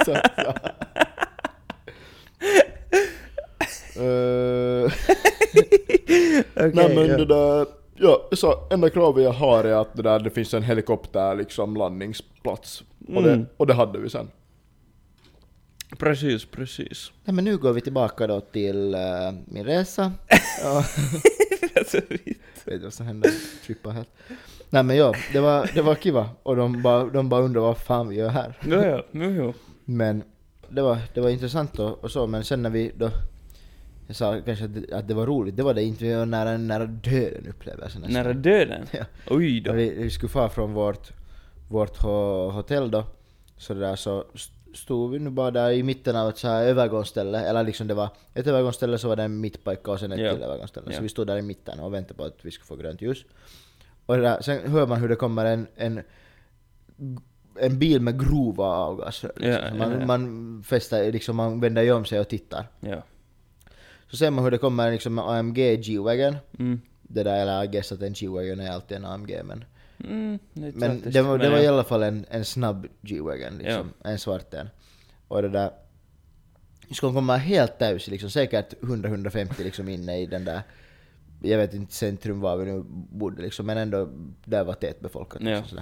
så, 0.05 0.17
ja. 0.37 0.53
Ö, 3.99 4.89
Nej 6.55 6.95
men 6.95 7.07
ja. 7.07 7.17
det 7.17 7.25
där, 7.25 7.65
ja, 7.95 8.27
så 8.31 8.53
enda 8.71 8.89
kravet 8.89 9.23
jag 9.23 9.31
har 9.31 9.63
är 9.63 9.73
att 9.81 9.93
det 9.95 10.01
där 10.03 10.19
det 10.19 10.29
finns 10.29 10.53
en 10.53 10.63
helikopter 10.63 11.35
liksom 11.35 11.75
landningsplats. 11.75 12.83
Och, 13.15 13.23
det, 13.23 13.31
Mm. 13.33 13.45
och 13.57 13.67
det 13.67 13.73
hade 13.73 13.99
vi 13.99 14.09
sen. 14.09 14.27
Precis, 15.97 16.45
precis. 16.45 17.11
Nej, 17.25 17.33
men 17.33 17.45
nu 17.45 17.57
går 17.57 17.73
vi 17.73 17.81
tillbaka 17.81 18.27
då 18.27 18.41
till 18.41 18.93
eh, 18.93 18.99
min 19.45 19.63
resa. 19.63 20.11
Ja. 20.63 20.85
Alltså, 21.75 22.01
vet 22.67 22.73
inte 22.73 22.85
vad 22.85 22.93
som 22.93 23.05
hände, 23.05 23.29
trippa 23.65 23.89
helt. 23.89 24.09
Nej 24.69 24.83
men 24.83 24.95
ja, 24.97 25.13
det 25.33 25.39
var, 25.39 25.71
det 25.73 25.81
var 25.81 25.95
kiva. 25.95 26.29
Och 26.43 26.55
de 26.55 26.81
bara, 26.81 27.03
de 27.03 27.29
bara 27.29 27.41
undrar 27.41 27.61
vad 27.61 27.77
fan 27.77 28.09
vi 28.09 28.15
gör 28.15 28.29
här. 28.29 28.57
Jo, 28.65 28.81
ja, 28.81 29.03
jo, 29.11 29.29
jo. 29.31 29.53
Men 29.85 30.23
det 30.69 30.81
var, 30.81 30.97
det 31.13 31.21
var 31.21 31.29
intressant 31.29 31.79
och, 31.79 32.03
och 32.03 32.11
så, 32.11 32.27
men 32.27 32.43
sen 32.43 32.61
när 32.63 32.69
vi 32.69 32.91
då... 32.97 33.09
Jag 34.07 34.15
sa 34.15 34.41
kanske 34.45 34.65
att 34.65 34.73
det, 34.73 34.93
att 34.93 35.07
det 35.07 35.13
var 35.13 35.25
roligt, 35.25 35.57
det 35.57 35.63
var 35.63 35.73
det 35.73 35.83
inte. 35.83 36.03
Vi 36.03 36.13
var 36.13 36.25
nära, 36.25 36.57
nära 36.57 36.85
döden 36.85 37.47
upplevelse 37.49 37.99
nästan. 37.99 38.23
Nära 38.23 38.33
döden? 38.33 38.85
Ja. 38.91 39.05
Oj 39.29 39.61
då. 39.61 39.71
När 39.71 39.77
vi, 39.77 39.89
vi 39.89 40.09
skulle 40.09 40.29
fara 40.29 40.49
från 40.49 40.73
vårt, 40.73 41.11
vårt 41.69 41.97
ho, 41.97 42.49
hotell 42.49 42.91
då, 42.91 43.03
så 43.57 43.73
där 43.73 43.95
så 43.95 44.25
stod 44.73 45.11
vi 45.11 45.19
nu 45.19 45.29
bara 45.29 45.51
där 45.51 45.71
i 45.71 45.83
mitten 45.83 46.15
av 46.15 46.29
ett 46.29 46.37
så 46.37 46.47
här 46.47 46.63
övergångsställe, 46.63 47.39
eller 47.49 47.63
liksom 47.63 47.87
det 47.87 47.93
var 47.93 48.09
ett 48.33 48.47
övergångsställe 48.47 48.97
så 48.97 49.07
var 49.07 49.15
det 49.15 49.23
en 49.23 49.39
mittpajka 49.39 49.91
och 49.91 49.99
sen 49.99 50.11
ett 50.11 50.19
Ja. 50.19 50.33
till 50.33 50.43
övergångsställe. 50.43 50.87
Ja. 50.89 50.95
Så 50.97 51.03
vi 51.03 51.09
stod 51.09 51.27
där 51.27 51.37
i 51.37 51.41
mitten 51.41 51.79
och 51.79 51.93
väntade 51.93 52.13
på 52.17 52.23
att 52.23 52.37
vi 52.41 52.51
skulle 52.51 52.65
få 52.67 52.75
grönt 52.75 53.01
ljus. 53.01 53.25
Och 54.05 54.17
där, 54.17 54.41
sen 54.41 54.71
hör 54.71 54.87
man 54.87 55.01
hur 55.01 55.09
det 55.09 55.15
kommer 55.15 55.45
en, 55.45 55.67
en, 55.75 56.01
en 57.59 57.79
bil 57.79 58.01
med 58.01 58.19
grova 58.19 58.65
avgasrör. 58.65 59.31
Liksom. 59.35 59.63
Ja, 59.63 59.73
man, 59.87 59.91
ja, 59.99 60.05
man 60.05 60.63
fäster, 60.63 61.11
liksom, 61.11 61.35
man 61.35 61.59
vänder 61.59 61.81
ju 61.81 61.91
om 61.91 62.05
sig 62.05 62.19
och 62.19 62.27
tittar. 62.27 62.67
Så 64.09 64.17
ser 64.17 64.31
man 64.31 64.43
hur 64.43 64.51
det 64.51 64.57
kommer 64.57 64.91
liksom 64.91 65.19
en 65.19 65.25
AMG 65.25 65.55
G-Wagon. 65.83 66.35
Mm. 66.59 66.81
Det 67.01 67.23
där, 67.23 67.41
eller 67.41 67.63
I 67.63 67.67
guess 67.67 67.91
att 67.91 68.01
en 68.01 68.13
G-Wagon 68.13 68.59
är 68.59 68.71
alltid 68.71 68.97
en 68.97 69.05
AMG 69.05 69.41
men 69.43 69.63
Mm, 70.03 70.39
det 70.53 70.75
men 70.75 71.01
det 71.11 71.21
var, 71.21 71.37
det 71.37 71.49
var 71.49 71.57
i 71.57 71.65
ja. 71.65 71.71
alla 71.71 71.83
fall 71.83 72.03
en, 72.03 72.25
en 72.29 72.45
snabb 72.45 72.87
G-Wagon 73.01 73.57
liksom, 73.57 73.93
en 74.03 74.19
svart 74.19 74.53
en. 74.53 74.69
Och 75.27 75.41
det 75.41 75.49
där... 75.49 75.71
Skulle 76.91 77.13
komma 77.13 77.35
helt 77.35 77.79
täys 77.79 78.07
liksom, 78.07 78.29
säkert 78.29 78.73
100-150 78.81 79.63
liksom 79.63 79.89
inne 79.89 80.19
i 80.19 80.25
den 80.25 80.45
där... 80.45 80.61
Jag 81.41 81.57
vet 81.57 81.73
inte 81.73 81.93
centrum 81.93 82.39
var 82.39 82.57
vi 82.57 82.65
nu 82.65 82.83
bodde 83.11 83.41
liksom, 83.41 83.65
men 83.65 83.77
ändå 83.77 84.09
där 84.45 84.63
var 84.63 84.73
tätbefolkat. 84.73 85.41
Ja. 85.41 85.59
Liksom. 85.59 85.81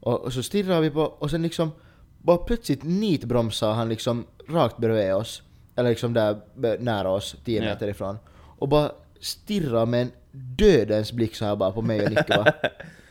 Och, 0.00 0.20
och 0.20 0.32
så 0.32 0.42
stirrade 0.42 0.80
vi 0.80 0.90
på, 0.90 1.02
och 1.02 1.30
sen 1.30 1.42
liksom... 1.42 1.70
Bara 2.18 2.38
plötsligt 2.38 2.82
nitbromsade 2.82 3.74
han 3.74 3.88
liksom 3.88 4.26
rakt 4.48 4.78
bredvid 4.78 5.14
oss. 5.14 5.42
Eller 5.76 5.90
liksom 5.90 6.12
där 6.12 6.40
nära 6.78 7.10
oss, 7.10 7.36
10 7.44 7.62
Ja. 7.62 7.64
meter 7.64 7.88
ifrån. 7.88 8.18
Och 8.58 8.68
bara 8.68 8.92
stirrade 9.20 9.86
med 9.86 10.02
en 10.02 10.10
dödens 10.32 11.12
blick 11.12 11.36
så 11.36 11.44
här 11.44 11.56
bara 11.56 11.72
på 11.72 11.82
mig 11.82 12.04
och 12.04 12.10
Nicke 12.10 12.24
bara. 12.28 12.52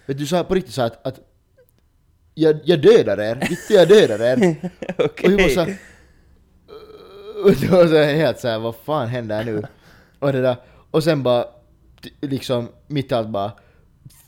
Vet 0.06 0.18
du, 0.18 0.26
så 0.26 0.36
här 0.36 0.44
på 0.44 0.56
riktigt 0.56 0.74
så 0.74 0.82
här 0.82 0.88
att, 0.88 1.08
att 1.08 1.20
jag, 2.34 2.60
jag 2.64 2.82
dödar 2.82 3.20
er, 3.20 3.48
inte 3.50 3.74
jag 3.74 3.88
dödar 3.88 4.20
er. 4.20 4.56
Okej. 4.98 5.26
Och 5.26 5.32
vi 5.32 5.44
var 5.44 5.50
så 5.50 5.60
här, 5.60 5.78
och 7.44 7.52
det 7.52 7.68
var 7.68 7.88
så 7.88 7.96
här 7.96 8.14
helt 8.14 8.40
såhär, 8.40 8.60
vad 8.60 8.76
fan 8.76 9.08
händer 9.08 9.44
nu? 9.44 9.64
Och 10.20 10.34
det 10.34 10.42
där, 10.42 10.56
och 10.92 11.04
sen 11.04 11.24
bara, 11.24 11.46
liksom 12.22 12.68
mitt 12.88 13.12
allt 13.12 13.30
bara 13.30 13.52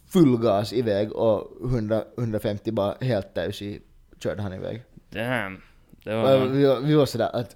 full 0.09 0.37
gas 0.37 0.73
iväg 0.73 1.11
och 1.11 1.51
100, 1.65 2.03
150 2.17 2.71
bara 2.71 2.95
helt 3.01 3.33
täys 3.33 3.61
i 3.61 3.81
körde 4.19 4.41
han 4.41 4.53
iväg. 4.53 4.83
Damn. 5.09 5.61
Det 6.03 6.15
var, 6.15 6.45
vi, 6.45 6.87
vi 6.87 6.93
var 6.93 7.05
sådär 7.05 7.29
att, 7.33 7.55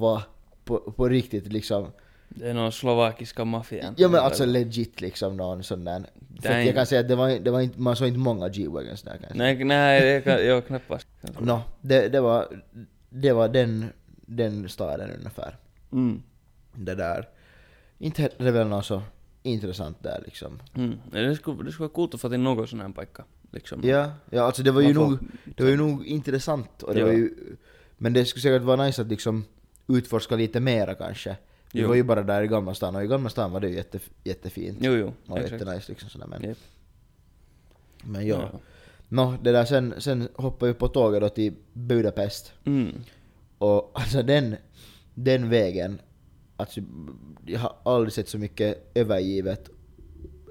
va? 0.00 0.22
På, 0.64 0.78
på 0.78 1.08
riktigt 1.08 1.52
liksom. 1.52 1.92
Det 2.38 2.50
är 2.50 2.54
någon 2.54 2.72
slovakiska 2.72 3.44
maffian. 3.44 3.94
Ja 3.96 4.08
men 4.08 4.20
alltså 4.20 4.44
legit 4.44 5.00
liksom 5.00 5.36
någon 5.36 5.62
sån 5.62 5.84
där. 5.84 6.06
För 6.42 6.58
jag 6.58 6.74
kan 6.74 6.86
säga 6.86 7.00
att 7.00 7.08
det 7.08 7.16
var, 7.16 7.38
det 7.38 7.50
var 7.50 7.60
inte, 7.60 7.80
man 7.80 7.96
såg 7.96 8.08
inte 8.08 8.18
många 8.18 8.48
G-Wagons 8.48 9.02
där 9.02 9.16
kanske. 9.20 9.38
Nej, 9.38 9.64
nej, 9.64 10.00
det 10.00 10.20
kan 10.20 10.46
jag 10.46 10.66
knappast. 10.66 11.08
Nå, 11.40 11.62
det, 11.80 12.08
det 12.08 12.20
var, 12.20 12.62
det 13.10 13.32
var 13.32 13.48
den, 13.48 13.86
den 14.26 14.68
staden 14.68 15.10
ungefär. 15.10 15.56
Mm. 15.92 16.22
Det 16.74 16.94
där. 16.94 17.28
Inte 17.98 18.22
är 18.22 18.44
det 18.44 18.50
väl 18.50 18.66
något 18.66 18.86
så 18.86 19.02
intressant 19.42 20.02
där 20.02 20.22
liksom. 20.24 20.60
Mm. 20.74 20.94
Det, 21.12 21.36
skulle, 21.36 21.62
det 21.64 21.72
skulle 21.72 21.86
vara 21.86 21.94
coolt 21.94 22.14
att 22.14 22.20
få 22.20 22.28
till 22.28 22.40
någon 22.40 22.68
sån 22.68 22.80
här 22.80 22.88
pojka. 22.88 23.24
Liksom. 23.52 23.80
Ja, 23.84 24.10
ja 24.30 24.42
alltså 24.42 24.62
det 24.62 24.70
var 24.70 24.80
ju 24.82 24.94
nog, 24.94 25.18
det 25.44 25.62
var 25.62 25.70
ju 25.70 25.76
nog 25.76 26.06
intressant 26.06 26.82
och 26.82 26.94
det 26.94 27.00
Ja. 27.00 27.06
var 27.06 27.12
ju, 27.12 27.34
men 27.96 28.12
det 28.12 28.24
skulle 28.24 28.42
säkert 28.42 28.62
vara 28.62 28.84
nice 28.84 29.02
att 29.02 29.08
liksom 29.08 29.44
utforska 29.88 30.36
lite 30.36 30.60
mera 30.60 30.94
kanske. 30.94 31.36
Vi 31.72 31.80
Jo. 31.80 31.88
var 31.88 31.94
ju 31.94 32.02
bara 32.02 32.22
där 32.22 32.42
i 32.42 32.46
Gamla 32.46 32.74
stan 32.74 32.96
och 32.96 33.04
i 33.04 33.06
Gamla 33.06 33.28
stan 33.30 33.52
var 33.52 33.60
det 33.60 33.68
ju 33.68 33.74
jätte, 33.76 33.98
jättefint. 34.24 34.78
Jo, 34.80 34.92
jo. 34.92 35.12
och 35.26 35.38
exakt. 35.38 35.52
jättenice 35.52 35.92
liksom 35.92 36.10
sådär 36.10 36.26
men, 36.26 36.42
Japp. 36.42 36.58
men 38.04 38.26
ja. 38.26 38.50
Nå, 39.08 39.34
det 39.42 39.52
där 39.52 39.64
sen, 39.64 39.94
sen 39.98 40.28
hoppade 40.34 40.72
vi 40.72 40.78
på 40.78 40.88
tåget 40.88 41.20
då 41.20 41.28
till 41.28 41.54
Budapest. 41.72 42.52
Mm. 42.64 42.92
Och 43.58 43.90
alltså 43.94 44.22
den, 44.22 44.56
den 45.14 45.48
vägen, 45.50 45.98
alltså 46.56 46.80
jag 47.46 47.60
har 47.60 47.76
aldrig 47.84 48.12
sett 48.12 48.28
så 48.28 48.38
mycket 48.38 48.90
övergivet, 48.94 49.70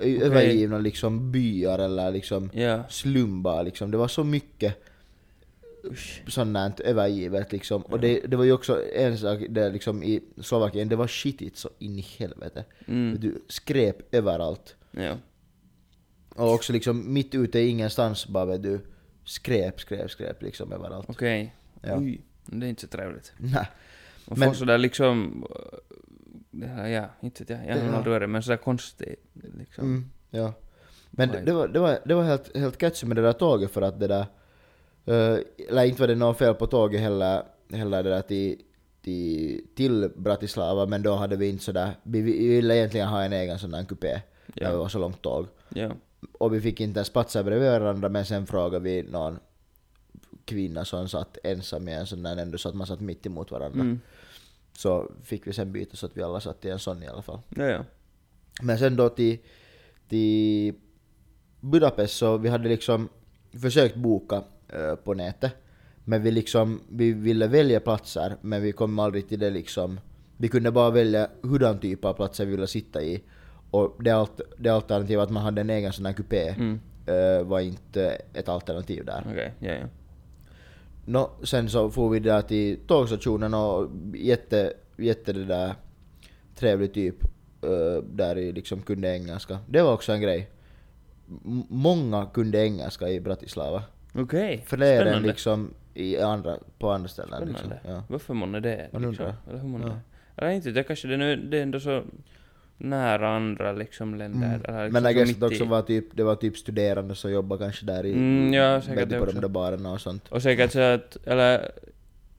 ö- 0.02 0.20
övergivna 0.26 0.78
liksom 0.78 1.32
byar 1.32 1.80
eller 1.80 2.12
liksom 2.12 2.50
Ja. 2.54 2.84
slumbar 2.90 3.64
liksom. 3.64 3.92
Det 3.92 3.98
var 3.98 4.08
så 4.08 4.24
mycket 4.24 4.76
sånt 6.28 6.58
här 6.58 6.74
övergivet 6.84 7.52
liksom. 7.52 7.82
Och 7.82 8.00
det, 8.00 8.20
det 8.28 8.36
var 8.36 8.44
ju 8.44 8.52
också 8.52 8.82
en 8.94 9.18
sak 9.18 9.40
där 9.50 9.72
liksom 9.72 10.04
i 10.04 10.22
Slovakien, 10.42 10.90
det 10.90 10.96
var 10.96 11.08
skitigt 11.08 11.58
så 11.58 11.70
in 11.80 12.00
i 12.00 12.06
helvete. 12.18 12.66
Mm. 12.88 13.18
Du 13.20 13.42
skräp 13.48 14.16
överallt. 14.16 14.76
Ja. 14.92 15.18
Och 16.36 16.54
också 16.54 16.74
liksom 16.74 17.14
mitt 17.14 17.36
ute 17.36 17.60
i 17.60 17.68
ingenstans 17.68 18.28
bara 18.28 18.46
vet 18.46 18.64
du, 18.64 18.80
skräp, 19.24 19.80
skräp, 19.82 20.12
skräp 20.12 20.42
liksom 20.42 20.72
överallt. 20.72 21.10
Okej. 21.10 21.56
Ja. 21.82 21.98
Oj. 21.98 22.22
Det 22.46 22.66
är 22.66 22.70
inte 22.70 22.82
så 22.82 22.88
trevligt. 22.88 23.34
Nej. 23.38 23.68
Man 24.28 24.40
Men- 24.40 24.50
får 24.50 24.56
sådär 24.56 24.78
liksom... 24.78 25.46
äh, 25.50 25.78
Det 26.52 26.68
här, 26.68 26.88
ja, 26.88 27.06
inte 27.22 27.44
vet 27.44 27.50
jag. 27.50 27.68
Jag 27.68 27.82
har 27.84 27.90
Ja. 27.92 27.96
aldrig 27.98 28.14
varit 28.14 28.30
men 28.30 28.44
sådär 28.44 28.58
konstigt 28.58 29.24
liksom. 29.60 29.84
Mm, 29.86 30.06
ja. 30.30 30.54
Men 31.12 31.30
det, 31.30 31.42
det 31.42 31.54
var, 31.54 31.68
det 31.68 31.80
var, 31.80 32.00
det 32.06 32.14
var 32.14 32.24
helt, 32.24 32.58
helt 32.58 32.78
catchy 32.78 33.08
med 33.08 33.16
det 33.18 33.22
där 33.22 33.34
tåget 33.34 33.72
för 33.72 33.82
att 33.82 34.00
det 34.00 34.08
där... 34.08 34.26
Uh, 35.08 35.40
eller 35.70 35.86
inte 35.86 36.02
var 36.02 36.08
det 36.08 36.16
något 36.16 36.38
fel 36.38 36.54
på 36.54 36.68
tåget 36.68 37.02
heller, 37.02 37.44
heller 37.72 38.04
det 38.04 38.10
där 38.10 38.22
till, 38.22 38.62
till, 39.02 39.62
till 39.76 40.12
Bratislava 40.16 40.86
men 40.86 41.04
då 41.04 41.16
hade 41.16 41.36
vi 41.36 41.50
inte 41.50 41.64
sådär... 41.64 41.92
Vi, 42.04 42.22
vi 42.22 42.48
ville 42.48 42.78
egentligen 42.78 43.08
ha 43.08 43.24
en 43.24 43.34
egen 43.34 43.60
sån 43.60 43.72
där 43.72 43.84
kupé. 43.84 44.22
Ja. 44.54 44.64
När 44.66 44.72
det 44.72 44.78
var 44.78 44.90
så 44.90 45.00
långt 45.00 45.22
tåg. 45.22 45.48
Ja. 45.70 45.92
Och 46.34 46.54
vi 46.54 46.62
fick 46.62 46.80
inte 46.80 46.98
ens 46.98 47.10
platser 47.10 47.44
bredvid 47.44 47.70
varandra 47.70 48.10
men 48.10 48.26
sen 48.26 48.48
frågade 48.48 48.84
vi 48.84 49.04
någon 49.04 49.40
kvinna 50.46 50.86
som 50.86 51.10
satt 51.10 51.38
ensam 51.44 51.88
i 51.88 51.94
en 51.94 52.08
sån 52.08 52.24
där 52.24 52.38
ändå 52.38 52.58
så 52.58 52.70
att 52.70 52.76
man 52.76 52.88
satt 52.88 53.00
mitt 53.00 53.26
emot 53.26 53.52
varandra. 53.52 53.80
Mm. 53.80 54.00
Så 54.74 55.12
fick 55.24 55.48
vi 55.48 55.54
sen 55.54 55.72
byta 55.72 55.98
så 55.98 56.06
att 56.06 56.18
vi 56.18 56.24
alla 56.24 56.40
satt 56.40 56.66
i 56.66 56.70
en 56.70 56.80
sån 56.80 57.04
i 57.04 57.08
alla 57.08 57.22
fall. 57.22 57.40
Ja, 57.50 57.64
ja. 57.64 57.86
Men 58.62 58.80
sen 58.80 58.96
då 58.96 59.10
till, 59.10 59.38
till 60.10 60.74
Budapest 61.60 62.18
så 62.18 62.38
vi 62.38 62.50
hade 62.50 62.70
liksom 62.70 63.10
försökt 63.62 63.96
boka 63.96 64.36
eh, 64.36 64.44
på 65.04 65.14
nätet. 65.14 65.52
Men 66.08 66.24
vi 66.24 66.32
liksom, 66.32 66.82
vi 66.90 67.12
ville 67.14 67.48
välja 67.48 67.80
platser 67.80 68.36
men 68.42 68.62
vi 68.62 68.72
kom 68.72 69.00
aldrig 69.00 69.28
till 69.30 69.40
det 69.40 69.50
liksom. 69.50 70.00
Vi 70.38 70.48
kunde 70.48 70.72
bara 70.72 70.90
välja 70.92 71.28
hurdan 71.42 71.80
typ 71.80 72.06
av 72.06 72.14
platser 72.14 72.46
vi 72.46 72.52
ville 72.52 72.68
sitta 72.68 73.02
i. 73.04 73.24
Och 73.72 73.96
det, 74.04 74.12
alt, 74.12 74.42
det 74.58 74.70
alternativet 74.70 75.24
att 75.24 75.30
man 75.32 75.44
hade 75.44 75.62
en 75.62 75.70
egen 75.70 75.94
sån 75.94 76.06
här 76.06 76.14
kupé 76.14 76.50
Mm. 76.58 76.80
eh, 77.06 77.44
var 77.48 77.60
inte 77.60 78.22
ett 78.34 78.50
alternativ 78.50 79.06
där. 79.06 79.24
Okej, 79.32 79.54
ja, 79.60 79.72
ja. 79.74 79.86
Nå, 81.06 81.30
sen 81.44 81.70
så 81.70 81.90
får 81.90 82.10
vi 82.10 82.20
där 82.20 82.42
till 82.42 82.80
tågstationen 82.88 83.54
och 83.54 83.90
jätte, 84.14 84.74
jätte 84.98 85.34
det 85.34 85.46
där 85.46 85.74
trevlig 86.56 86.94
typ 86.94 87.24
eh, 87.62 88.04
där 88.04 88.38
i 88.38 88.52
liksom 88.52 88.82
kunde 88.82 89.16
engelska. 89.16 89.60
Det 89.70 89.82
var 89.82 89.94
också 89.94 90.12
en 90.12 90.22
grej. 90.22 90.50
M- 91.46 91.64
många 91.70 92.26
kunde 92.26 92.58
engelska 92.66 93.10
i 93.10 93.20
Bratislava. 93.20 93.84
Okej, 94.18 94.64
Fler 94.68 94.92
än 94.96 95.02
spännande. 95.02 95.28
liksom 95.28 95.74
i 95.94 96.18
andra, 96.18 96.58
på 96.80 96.92
andra 96.92 97.08
ställen. 97.10 97.48
Liksom. 97.48 97.56
Spännande. 97.70 97.80
Ja. 97.88 98.04
Varför 98.10 98.34
månne 98.34 98.60
det? 98.60 98.90
Man 98.94 99.02
Liksom? 99.02 99.26
undrar. 99.26 99.36
Eller 99.50 99.60
hur 99.60 99.68
månne? 99.68 99.88
Ja. 99.88 100.00
Eller 100.38 100.52
inte, 100.52 100.72
det 100.72 100.84
kanske 100.84 101.08
det, 101.08 101.18
nu, 101.18 101.36
det 101.36 101.58
är 101.58 101.62
ändå 101.64 101.80
så 101.80 102.04
nära 102.78 103.30
andra 103.36 103.72
liksom 103.72 104.16
länder. 104.16 104.48
Mm. 104.48 104.62
Eller 104.66 104.84
liksom 104.86 104.94
Men 104.94 105.04
jag 105.04 105.14
så 105.14 105.20
guess 105.20 105.28
mitt 105.28 105.44
att 105.44 105.52
också 105.52 105.64
i- 105.64 105.68
var 105.68 105.82
typ, 105.82 106.06
det 106.14 106.24
var 106.24 106.36
typ 106.36 106.58
studerande 106.58 107.16
som 107.16 107.32
jobbade 107.32 107.64
kanske 107.64 107.86
där 107.86 108.06
i, 108.06 108.12
Mm, 108.14 108.54
ja, 108.54 108.82
säkert 108.82 109.00
du, 109.10 109.16
det 109.16 109.18
på 109.18 109.24
också. 109.24 109.36
de 109.36 109.42
där 109.42 109.48
barerna 109.48 109.92
och 109.92 110.02
sånt. 110.02 110.28
Och 110.32 110.42
säkert 110.42 110.72
så 110.72 110.80
att, 110.80 111.18
eller 111.28 111.72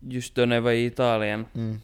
just 0.01 0.35
då 0.35 0.45
när 0.45 0.57
jag 0.57 0.63
var 0.63 0.71
i 0.73 0.87
Italien, 0.87 1.45
Mm. 1.55 1.81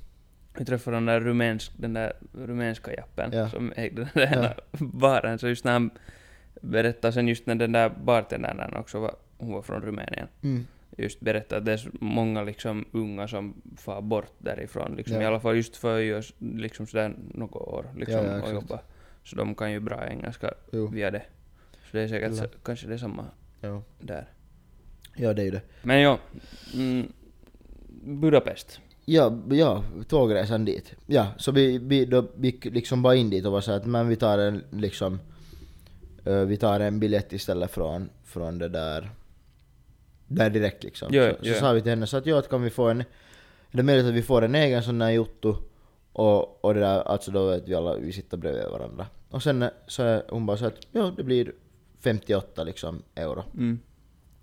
jag 0.59 0.67
träffade 0.67 0.97
den 0.97 1.07
där, 1.07 1.21
rumänsk, 1.21 1.73
den 1.77 1.95
där 1.95 2.13
rumänska 2.33 2.95
jappen 2.95 3.31
Ja. 3.33 3.49
som 3.49 3.73
ägde 3.77 4.09
den 4.15 4.31
där 4.33 4.55
baren, 4.79 5.39
så 5.39 5.49
just 5.49 5.65
när 5.65 5.73
han 5.73 5.91
berättade 6.61 7.13
sen 7.13 7.29
just 7.29 7.47
när 7.47 7.55
den 7.55 7.73
där 7.73 7.89
bartendern 8.05 8.75
också 8.77 8.99
var, 9.01 9.15
hon 9.43 9.53
var 9.55 9.63
från 9.63 9.83
Rumänien, 9.83 10.29
Mm. 10.43 10.67
just 10.99 11.21
berättade 11.21 11.59
att 11.59 11.65
det 11.65 11.73
är 11.73 11.91
många 12.01 12.43
liksom 12.43 12.85
unga 12.93 13.29
som 13.29 13.55
far 13.77 14.01
bort 14.03 14.33
därifrån, 14.39 14.95
liksom 14.97 15.17
Ja. 15.17 15.23
i 15.23 15.25
alla 15.25 15.41
fall 15.41 15.57
just 15.57 15.77
för 15.77 15.99
att 15.99 16.05
göra 16.05 16.23
liksom 16.39 16.87
sådär 16.87 17.15
något 17.35 17.55
år 17.57 17.87
liksom 17.97 18.15
Ja, 18.27 18.37
ja, 18.37 18.43
och 18.43 18.53
jobba. 18.55 18.81
Så 19.25 19.37
de 19.37 19.55
kan 19.55 19.73
ju 19.73 19.81
bra 19.81 20.07
engelska 20.09 20.55
Jo. 20.73 20.87
via 20.87 21.11
det. 21.11 21.23
Så 21.91 21.97
det 21.97 22.01
är 22.03 22.09
säkert 22.09 22.35
så, 22.37 22.45
kanske 22.63 22.87
det 22.87 22.95
är 22.95 22.99
samma 22.99 23.25
Ja. 23.61 23.83
där. 24.01 24.29
ja, 25.17 25.33
det 25.35 25.43
är 25.43 25.45
ju 25.45 25.51
det. 25.51 25.63
Men 25.83 26.01
ja, 26.01 26.19
mm, 26.75 27.13
Budapest. 28.05 28.81
Ja, 29.05 29.39
ja, 29.51 29.85
tågresan 30.09 30.65
dit. 30.65 30.95
Ja, 31.07 31.27
så 31.37 31.53
vi, 31.53 31.79
vi 31.79 32.05
då 32.05 32.29
gick 32.41 32.65
liksom 32.65 33.03
bara 33.03 33.15
in 33.15 33.31
dit 33.31 33.47
och 33.47 33.53
var 33.53 33.61
så 33.61 33.73
att 33.73 33.87
men 33.87 34.09
vi 34.09 34.17
tar 34.17 34.39
en 34.39 34.65
liksom 34.71 35.21
eh, 36.25 36.41
vi 36.41 36.57
tar 36.57 36.81
en 36.81 37.01
biljett 37.01 37.33
istället 37.33 37.71
från, 37.71 38.09
från 38.25 38.59
det 38.59 38.69
där 38.69 39.11
där 40.35 40.51
direkt 40.51 40.85
liksom. 40.85 41.09
Ja, 41.15 41.33
så, 41.41 41.45
så 41.45 41.55
sa 41.55 41.73
vi 41.73 41.81
till 41.83 41.91
henne 41.91 42.07
så 42.07 42.17
att 42.17 42.27
ja, 42.27 42.43
kan 42.43 42.63
vi 42.63 42.71
få 42.71 42.89
en 42.89 43.01
är 43.01 43.77
det 43.77 43.83
möjligt 43.83 44.07
att 44.07 44.15
vi 44.15 44.23
får 44.23 44.43
en 44.43 44.55
egen 44.55 44.83
sån 44.83 44.99
där 44.99 45.11
jotto 45.11 45.57
och, 46.13 46.65
och 46.65 46.75
det 46.75 46.81
där, 46.81 47.01
alltså 47.09 47.31
då 47.31 47.47
vet 47.51 47.69
vi 47.69 47.75
alla, 47.75 47.97
vi 47.97 48.13
sitter 48.13 48.37
bredvid 48.37 48.63
varandra. 48.65 49.07
Och 49.31 49.43
sen 49.43 49.65
så 49.87 50.03
är 50.03 50.23
hon 50.29 50.47
bara 50.47 50.57
så 50.57 50.67
att 50.67 50.75
ja, 50.93 51.13
det 51.17 51.23
blir 51.25 51.53
58 52.01 52.65
liksom 52.65 53.03
euro 53.15 53.45
Mm. 53.55 53.79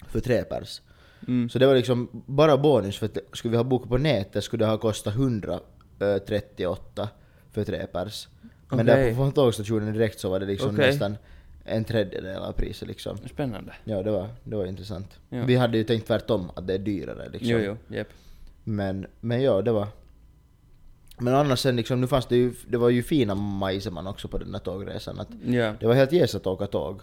för 0.08 0.19
tre 0.19 0.43
pers. 0.43 0.82
Mm. 1.28 1.49
Så 1.49 1.60
det 1.60 1.67
var 1.67 1.75
liksom 1.75 2.23
bara 2.25 2.58
bonus 2.58 2.97
för 2.97 3.06
att 3.06 3.17
skulle 3.34 3.52
vi 3.52 3.58
ha 3.58 3.63
bokat 3.63 3.89
på 3.89 3.97
nätet 3.97 4.43
skulle 4.43 4.65
det 4.65 4.69
ha 4.69 4.78
kostat 4.78 5.13
138 5.15 7.10
för 7.52 7.63
tre 7.63 7.88
pers. 7.88 8.28
Men 8.69 8.86
där 8.86 8.93
Okej. 8.93 9.15
på 9.15 9.32
tågstationen 9.32 9.93
direkt 9.93 10.19
så 10.19 10.30
var 10.30 10.39
det 10.39 10.45
liksom 10.45 10.73
Okej. 10.75 10.88
nästan 10.88 11.17
en 11.69 11.84
tredjedel 11.84 12.41
av 12.41 12.51
priset 12.51 12.88
liksom. 12.88 13.17
Spännande. 13.17 13.73
Ja, 13.84 14.03
det 14.03 14.12
var, 14.12 14.29
det 14.43 14.55
var 14.55 14.65
intressant. 14.65 15.19
Ja. 15.29 15.43
Vi 15.45 15.55
hade 15.55 15.77
ju 15.77 15.84
tänkt 15.84 16.08
tvärtom, 16.08 16.51
att 16.55 16.67
det 16.67 16.73
är 16.73 16.77
dyrare 16.79 17.29
liksom. 17.29 17.49
Jo, 17.49 17.58
jo, 17.60 17.77
jep. 17.95 18.08
Men, 18.63 19.08
men 19.19 19.41
ja, 19.41 19.62
det 19.62 19.71
var... 19.71 19.88
Men 21.21 21.36
annars 21.36 21.60
sen 21.60 21.75
liksom, 21.75 22.01
nu 22.01 22.08
fanns 22.08 22.25
det 22.25 22.36
ju, 22.36 22.53
det 22.67 22.77
var 22.77 22.89
ju 22.89 23.03
fina 23.03 23.36
majseman 23.36 24.08
också 24.08 24.27
på 24.27 24.38
den 24.38 24.51
där 24.51 24.60
tågresan. 24.60 25.19
Att 25.19 25.27
Ja. 25.45 25.73
det 25.79 25.88
var 25.88 25.93
helt 25.93 26.12
jäst 26.12 26.36
att 26.36 26.47
åka 26.47 26.67
tåg. 26.67 27.01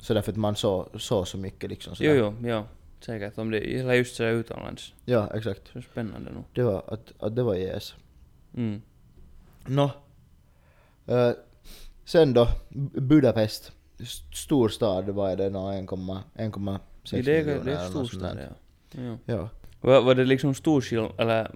Så 0.00 0.14
därför 0.14 0.32
att 0.32 0.38
man 0.38 0.56
såg 0.56 0.88
så, 1.00 1.24
så 1.24 1.38
mycket 1.38 1.70
liksom 1.70 1.94
Jo, 1.98 2.10
sådär. 2.14 2.34
jo, 2.42 2.48
ja. 2.48 2.64
Säkert 3.00 3.38
om 3.38 3.50
det 3.50 3.58
gäller 3.58 3.94
just 3.94 4.16
sådär 4.16 4.30
utomlands. 4.32 4.94
Ja, 5.04 5.30
exakt. 5.34 5.62
Så 5.72 5.82
spännande 5.82 6.30
nog. 6.32 6.44
Det 6.54 6.62
var, 6.62 6.84
att, 6.86 7.12
att 7.18 7.36
det 7.36 7.42
var 7.42 7.54
jäs. 7.54 7.94
Mm. 8.56 8.82
Nå. 9.66 9.90
Eh, 11.06 11.30
sen 12.04 12.32
då, 12.34 12.48
Budapest. 12.94 13.72
S- 14.00 14.22
Stor 14.32 14.68
stad, 14.68 15.04
vad 15.08 15.30
är 15.32 15.36
det 15.36 15.50
nå? 15.50 15.70
1,6 15.72 16.78
Ja, 17.16 17.22
det 17.22 17.38
är, 17.40 17.44
miljoner 17.44 17.64
det 17.64 17.72
är 17.72 17.88
storstad, 17.88 18.38
ja. 18.92 19.00
ja. 19.02 19.16
Ja. 19.24 19.48
Var, 19.80 20.00
var 20.02 20.14
det 20.14 20.24
liksom 20.24 20.54
stor 20.54 20.80
skillnad, 20.80 21.12
eller 21.18 21.50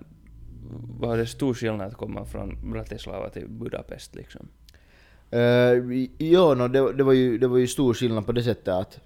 var 1.01 1.17
det 1.17 1.27
stor 1.27 1.55
skillnad 1.55 1.87
att 1.87 1.95
komma 1.97 2.25
från 2.25 2.73
Bratislava 2.73 3.29
till 3.31 3.49
Budapest 3.49 4.15
liksom? 4.15 4.49
Uh, 5.35 5.41
ja, 6.19 6.55
no, 6.55 6.69
det, 6.69 6.93
det, 6.93 7.03
var 7.05 7.13
ju, 7.13 7.39
det 7.39 7.49
var 7.49 7.59
ju 7.59 7.67
stor 7.67 7.95
skillnad 7.95 8.27
på 8.27 8.33
det 8.33 8.43
sättet 8.43 8.69
att 8.69 9.01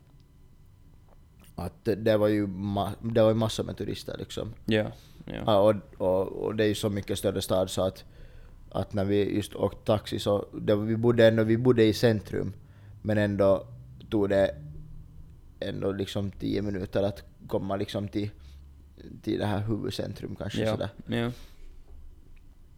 att 1.56 1.84
det- 1.84 2.16
var 2.16 2.28
ju, 2.28 2.46
ma, 2.46 2.92
det 3.02 3.22
var 3.22 3.28
ju 3.28 3.34
massor 3.34 3.64
med 3.64 3.76
turister 3.76 4.16
liksom. 4.18 4.48
Ja, 4.64 4.84
ja. 5.26 5.32
Ja, 5.46 5.58
och, 5.58 5.74
och, 5.98 6.28
och 6.32 6.54
det 6.54 6.64
är 6.64 6.68
ju 6.68 6.74
så 6.74 6.90
mycket 6.90 7.18
större 7.18 7.42
stad 7.42 7.70
så 7.70 7.82
att, 7.82 8.04
att 8.70 8.92
när 8.94 9.04
vi 9.04 9.36
just 9.36 9.54
åkte 9.54 9.84
taxi 9.86 10.18
så, 10.18 10.46
det, 10.60 10.76
vi 10.76 10.96
bodde 10.96 11.26
ändå, 11.26 11.42
vi 11.42 11.56
bodde 11.56 11.84
i 11.84 11.92
centrum, 11.92 12.52
men 13.06 13.18
ändå 13.18 13.66
tog 14.10 14.28
det 14.28 14.54
ändå 15.60 15.92
liksom 15.92 16.30
10 16.30 16.62
minuter 16.62 17.02
att 17.02 17.22
komma 17.46 17.76
liksom 17.76 18.08
till, 18.08 18.30
till 19.22 19.38
det 19.38 19.46
här 19.46 19.60
huvudcentrum 19.60 20.36
kanske 20.36 20.60
ja. 20.60 20.70
sådär. 20.70 20.88
ja. 21.06 21.30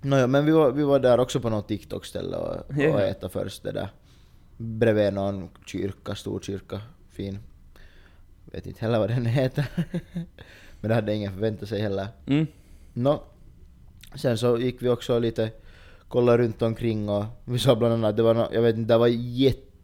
Nåja, 0.00 0.26
men 0.26 0.44
vi 0.46 0.52
var, 0.52 0.72
vi 0.72 0.82
var 0.82 0.98
där 0.98 1.20
också 1.20 1.40
på 1.40 1.50
något 1.50 1.68
TikTok-ställe 1.68 2.36
och, 2.36 2.56
och 2.70 2.76
Ja. 2.76 3.00
äta 3.00 3.28
först 3.28 3.62
det 3.62 3.72
där. 3.72 3.88
Bredvid 4.56 5.12
någon 5.12 5.48
kyrka, 5.66 6.14
stor 6.14 6.40
kyrka, 6.40 6.80
fin. 7.08 7.38
Vet 8.44 8.66
inte 8.66 8.80
heller 8.80 8.98
vad 8.98 9.08
den 9.08 9.26
heter. 9.40 9.66
men 10.80 10.88
det 10.88 10.94
hade 10.94 11.14
ingen 11.14 11.32
förväntat 11.32 11.68
sig 11.68 11.80
heller. 11.80 12.08
Mm. 12.26 12.46
Nå, 12.92 13.22
sen 14.14 14.38
så 14.38 14.58
gick 14.58 14.82
vi 14.82 14.88
också 14.88 15.18
lite, 15.18 15.50
kollade 16.08 16.38
runt 16.38 16.62
omkring 16.62 17.08
och 17.08 17.24
vi 17.44 17.58
såg 17.58 17.78
bland 17.78 17.94
annat, 17.94 18.16
det 18.16 18.22
var 18.22 18.34
no, 18.34 18.48
jag 18.52 18.62
vet 18.62 18.76
inte, 18.76 18.94
det 18.94 18.98
var 18.98 19.06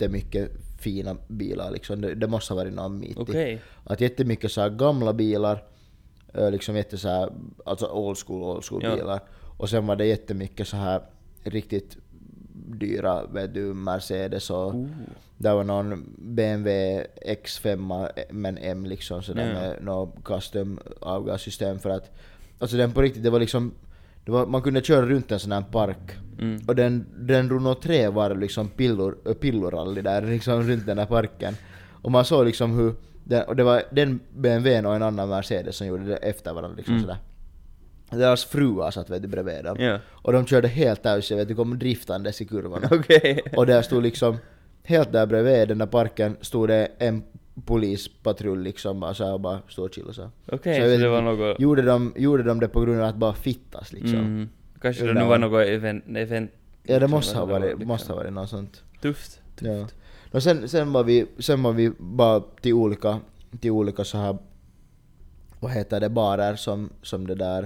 jättemycket 0.03 0.51
fina 0.81 1.17
bilar 1.29 1.71
liksom. 1.71 2.01
Det, 2.01 2.15
det 2.15 2.27
måste 2.27 2.53
ha 2.55 2.59
varit 2.61 2.73
någon 2.75 2.99
mitt. 3.01 3.17
Okej. 3.17 3.61
Att 3.85 4.01
jättemycket 4.01 4.53
så 4.53 4.61
här 4.61 4.71
gamla 4.71 5.13
bilar, 5.13 5.65
eh, 6.35 6.51
liksom 6.51 6.77
jätte 6.77 6.99
så 6.99 7.09
här, 7.09 7.31
alltså 7.65 7.87
old 7.87 8.19
school, 8.19 8.43
old 8.43 8.65
school 8.65 8.83
Ja. 8.85 8.95
bilar. 8.97 9.21
Och 9.59 9.69
sen 9.71 9.87
var 9.87 9.97
det 9.97 10.07
jättemycket 10.07 10.69
så 10.69 10.77
här 10.77 11.03
riktigt 11.45 11.97
dyra, 12.79 13.27
vet 13.27 13.55
du, 13.55 13.75
Mercedes 13.75 14.51
och 14.51 14.75
Ooh. 14.75 14.87
där 15.39 15.55
var 15.55 15.65
någon 15.65 16.15
BMW 16.19 17.07
X5 17.27 18.09
men 18.31 18.59
M 18.59 18.87
liksom 18.87 19.23
sådär 19.23 19.47
Ja. 19.49 19.53
med 19.61 19.85
något 19.85 20.25
custom 20.25 20.79
avgassystem 21.01 21.79
för 21.79 21.91
att 21.91 22.11
alltså 22.59 22.77
den 22.77 22.93
på 22.93 23.03
riktigt, 23.03 23.23
det 23.23 23.31
var 23.31 23.41
liksom 23.41 23.73
var, 24.31 24.47
man 24.47 24.63
kunde 24.63 24.83
köra 24.83 25.07
runt 25.07 25.33
en 25.33 25.39
sån 25.41 25.53
här 25.53 25.63
park 25.63 26.13
Mm. 26.39 26.61
och 26.69 26.75
den, 26.77 27.07
den 27.19 27.47
nog 27.47 27.81
tre 27.81 28.09
varv 28.09 28.39
liksom 28.39 28.69
pillor, 28.69 29.19
äh, 29.27 29.33
pillorally 29.35 30.03
där 30.03 30.23
liksom 30.27 30.63
runt 30.63 30.87
den 30.87 30.97
där 30.97 31.07
parken. 31.07 31.55
Och 32.03 32.11
man 32.13 32.25
såg 32.25 32.47
liksom 32.47 32.79
hur, 32.79 32.95
den, 33.25 33.43
och 33.43 33.57
det 33.57 33.65
var 33.65 33.83
den 33.91 34.21
BMWn 34.37 34.87
och 34.87 34.95
en 34.97 35.03
annan 35.03 35.29
Mercedes 35.29 35.77
som 35.77 35.87
gjorde 35.87 36.05
det 36.05 36.17
efter 36.17 36.53
varandra 36.53 36.77
liksom 36.77 36.95
Mm. 36.95 37.03
sådär. 37.07 37.19
Deras 38.11 38.45
fruar 38.45 38.91
satt 38.91 39.11
vet 39.11 39.23
du 39.23 39.29
bredvid 39.29 39.65
dem. 39.65 39.77
Ja. 39.81 39.99
Och 40.09 40.33
de 40.33 40.47
körde 40.47 40.69
helt 40.69 41.07
ös, 41.07 41.31
vet 41.31 41.49
du, 41.49 41.55
kom 41.55 41.79
driftandes 41.79 42.41
i 42.41 42.45
kurvorna. 42.45 42.89
Okej. 42.93 43.41
Och 43.57 43.67
där 43.67 43.83
stod 43.83 44.03
liksom, 44.03 44.37
helt 44.85 45.13
där 45.13 45.27
bredvid 45.27 45.69
den 45.69 45.79
där 45.79 45.87
parken 45.87 46.37
stod 46.41 46.69
det 46.69 46.89
en 46.99 47.23
polispatrull 47.65 48.63
liksom 48.63 49.01
bara 49.01 49.15
så 49.15 49.25
här 49.25 49.33
och 49.33 49.41
bara 49.41 49.61
stod 49.69 49.85
och 49.85 49.95
chillade 49.95 50.15
så. 50.15 50.31
Okej, 50.53 50.73
jag 50.79 50.85
så 50.85 50.91
vet 50.91 51.01
det 51.01 51.09
var 51.09 51.23
något... 51.23 51.61
Gjorde 51.61 51.83
de, 51.83 52.13
gjorde 52.17 52.43
de 52.43 52.61
det 52.61 52.69
på 52.69 52.81
grund 52.81 53.01
av 53.01 53.07
att 53.09 53.17
bara 53.17 53.35
fittas 53.35 53.93
liksom? 53.93 54.19
Mm. 54.19 54.49
Kanske 54.81 55.07
Det 55.07 55.15
nu 55.15 55.25
var- 55.25 55.39
något 55.39 55.67
event... 55.67 56.05
event 56.17 56.51
Ja 56.85 56.95
det 56.95 57.01
liksom, 57.01 57.11
måste 57.11 57.37
ha 57.39 57.43
eller 57.45 57.53
varit, 57.61 57.71
liksom. 57.71 57.89
måste 57.89 58.13
ha 58.13 58.17
varit 58.17 58.33
något 58.33 58.49
sånt. 58.49 58.83
Tufft. 59.03 59.41
tufft. 59.57 59.71
Ja. 59.73 59.87
Och 60.31 60.43
sen, 60.43 60.69
sen, 60.69 60.93
var 60.93 61.05
vi, 61.05 61.27
sen 61.39 61.63
var 61.63 61.73
vi 61.73 61.93
bara 61.99 62.41
till 62.41 62.73
olika, 62.73 63.21
till 63.61 63.71
olika 63.71 64.05
så 64.05 64.19
här 64.19 64.37
vad 65.61 65.71
heter 65.73 66.01
det, 66.01 66.09
barer 66.09 66.57
som, 66.57 66.91
som 67.03 67.27
det 67.27 67.35
där 67.35 67.63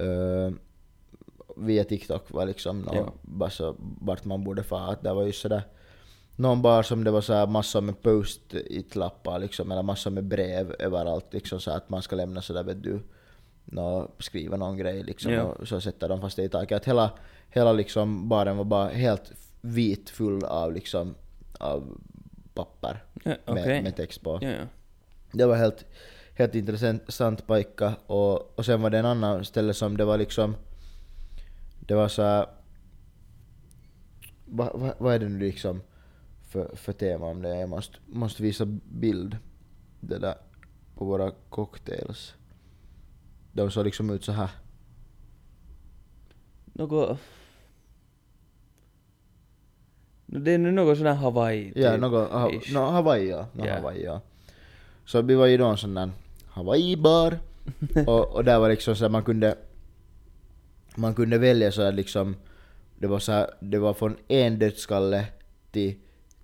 uh, 0.00 0.52
via 1.56 1.84
TikTok 1.84 2.30
var 2.30 2.46
liksom 2.46 2.80
nå, 2.80 2.92
Ja. 2.94 3.12
bara 3.22 3.50
så, 3.50 3.74
vart 4.00 4.24
man 4.24 4.44
borde 4.44 4.62
få 4.62 4.76
att 4.76 5.02
det 5.02 5.12
var 5.14 5.22
ju 5.24 5.32
sådär 5.32 5.62
någon 6.38 6.62
bar 6.62 6.82
som 6.82 7.04
det 7.04 7.10
var 7.10 7.20
så 7.20 7.32
här 7.32 7.46
massor 7.46 7.80
med 7.80 8.02
post-it-lappar 8.02 9.38
liksom, 9.38 9.72
eller 9.72 9.82
massor 9.82 10.10
med 10.10 10.24
brev 10.24 10.74
överallt 10.78 11.32
liksom 11.34 11.60
så 11.60 11.70
att 11.70 11.88
man 11.88 12.02
ska 12.02 12.16
lämna 12.16 12.42
sådär 12.42 12.62
vet 12.64 12.82
du, 12.82 13.00
nå, 13.64 14.10
skriva 14.18 14.56
någon 14.56 14.76
grej 14.76 15.02
liksom 15.02 15.32
Ja. 15.32 15.42
och 15.42 15.68
så 15.68 15.80
sätter 15.80 16.08
de 16.08 16.20
fast 16.20 16.36
det 16.36 16.42
i 16.44 16.48
taket. 16.48 16.76
Att 16.76 16.84
hela, 16.84 17.10
hela 17.50 17.72
liksom 17.72 18.28
baren 18.28 18.56
var 18.56 18.64
bara 18.64 18.88
helt 18.88 19.32
vit 19.60 20.10
full 20.10 20.44
av 20.44 20.72
liksom 20.72 21.14
av 21.58 22.00
papper 22.54 23.04
Ja, 23.24 23.30
med, 23.46 23.62
Okej. 23.62 23.82
med 23.82 23.96
text 23.96 24.22
på. 24.22 24.38
Ja. 24.42 24.54
Det 25.32 25.46
var 25.46 25.56
helt, 25.56 25.84
helt 26.34 26.54
intressant 26.54 27.46
paikka 27.46 27.94
och, 28.06 28.58
och 28.58 28.64
sen 28.64 28.82
var 28.82 28.90
det 28.90 28.98
en 28.98 29.06
annan 29.06 29.44
ställe 29.44 29.74
som 29.74 29.96
det 29.96 30.04
var 30.04 30.18
liksom 30.18 30.56
det 31.80 31.94
var 31.94 32.08
så 32.08 32.46
vad 34.44 34.80
va, 34.80 34.94
vad 34.98 35.14
är 35.14 35.18
det 35.18 35.28
nu 35.28 35.38
liksom 35.38 35.80
för, 36.48 36.76
för 36.76 36.92
tema 36.92 37.26
om 37.26 37.42
det? 37.42 37.56
Jag 37.56 37.68
måste, 37.68 37.98
måste 38.06 38.42
visa 38.42 38.64
bild 38.84 39.36
det 40.00 40.18
där 40.18 40.34
på 40.94 41.04
våra 41.04 41.32
cocktails. 41.48 42.34
De 43.52 43.70
såg 43.70 43.84
liksom 43.84 44.10
ut 44.10 44.24
så 44.24 44.32
här. 44.32 44.50
Något... 46.64 47.18
No, 50.26 50.38
det 50.38 50.52
är 50.52 50.58
nu 50.58 50.70
något 50.70 50.98
sån 50.98 51.06
här 51.06 51.14
Hawaii 51.14 51.72
Ja, 51.76 51.96
något, 51.96 52.30
ha, 52.30 52.50
no, 52.72 52.78
Hawaii 52.78 53.28
ja. 53.30 53.46
No, 53.52 53.66
Ja. 53.66 53.74
Hawaii 53.74 54.04
ja. 54.04 54.20
Så 55.04 55.22
vi 55.22 55.34
var 55.34 55.46
ju 55.46 55.56
då 55.56 55.66
en 55.66 55.76
sån 55.76 55.94
där 55.94 56.10
Hawaii-bar. 56.46 57.38
och, 58.06 58.34
och 58.34 58.44
där 58.44 58.58
var 58.58 58.68
liksom 58.68 58.96
så 58.96 59.08
man 59.08 59.22
kunde 59.22 59.56
man 60.94 61.14
kunde 61.14 61.38
välja 61.38 61.72
så 61.72 61.90
liksom 61.90 62.36
det 62.98 63.06
var 63.06 63.18
så 63.18 63.32
här, 63.32 63.50
det 63.60 63.78
var 63.78 63.94
från 63.94 64.16
en 64.28 64.58
dödskalle 64.58 65.26
till, 65.70 65.94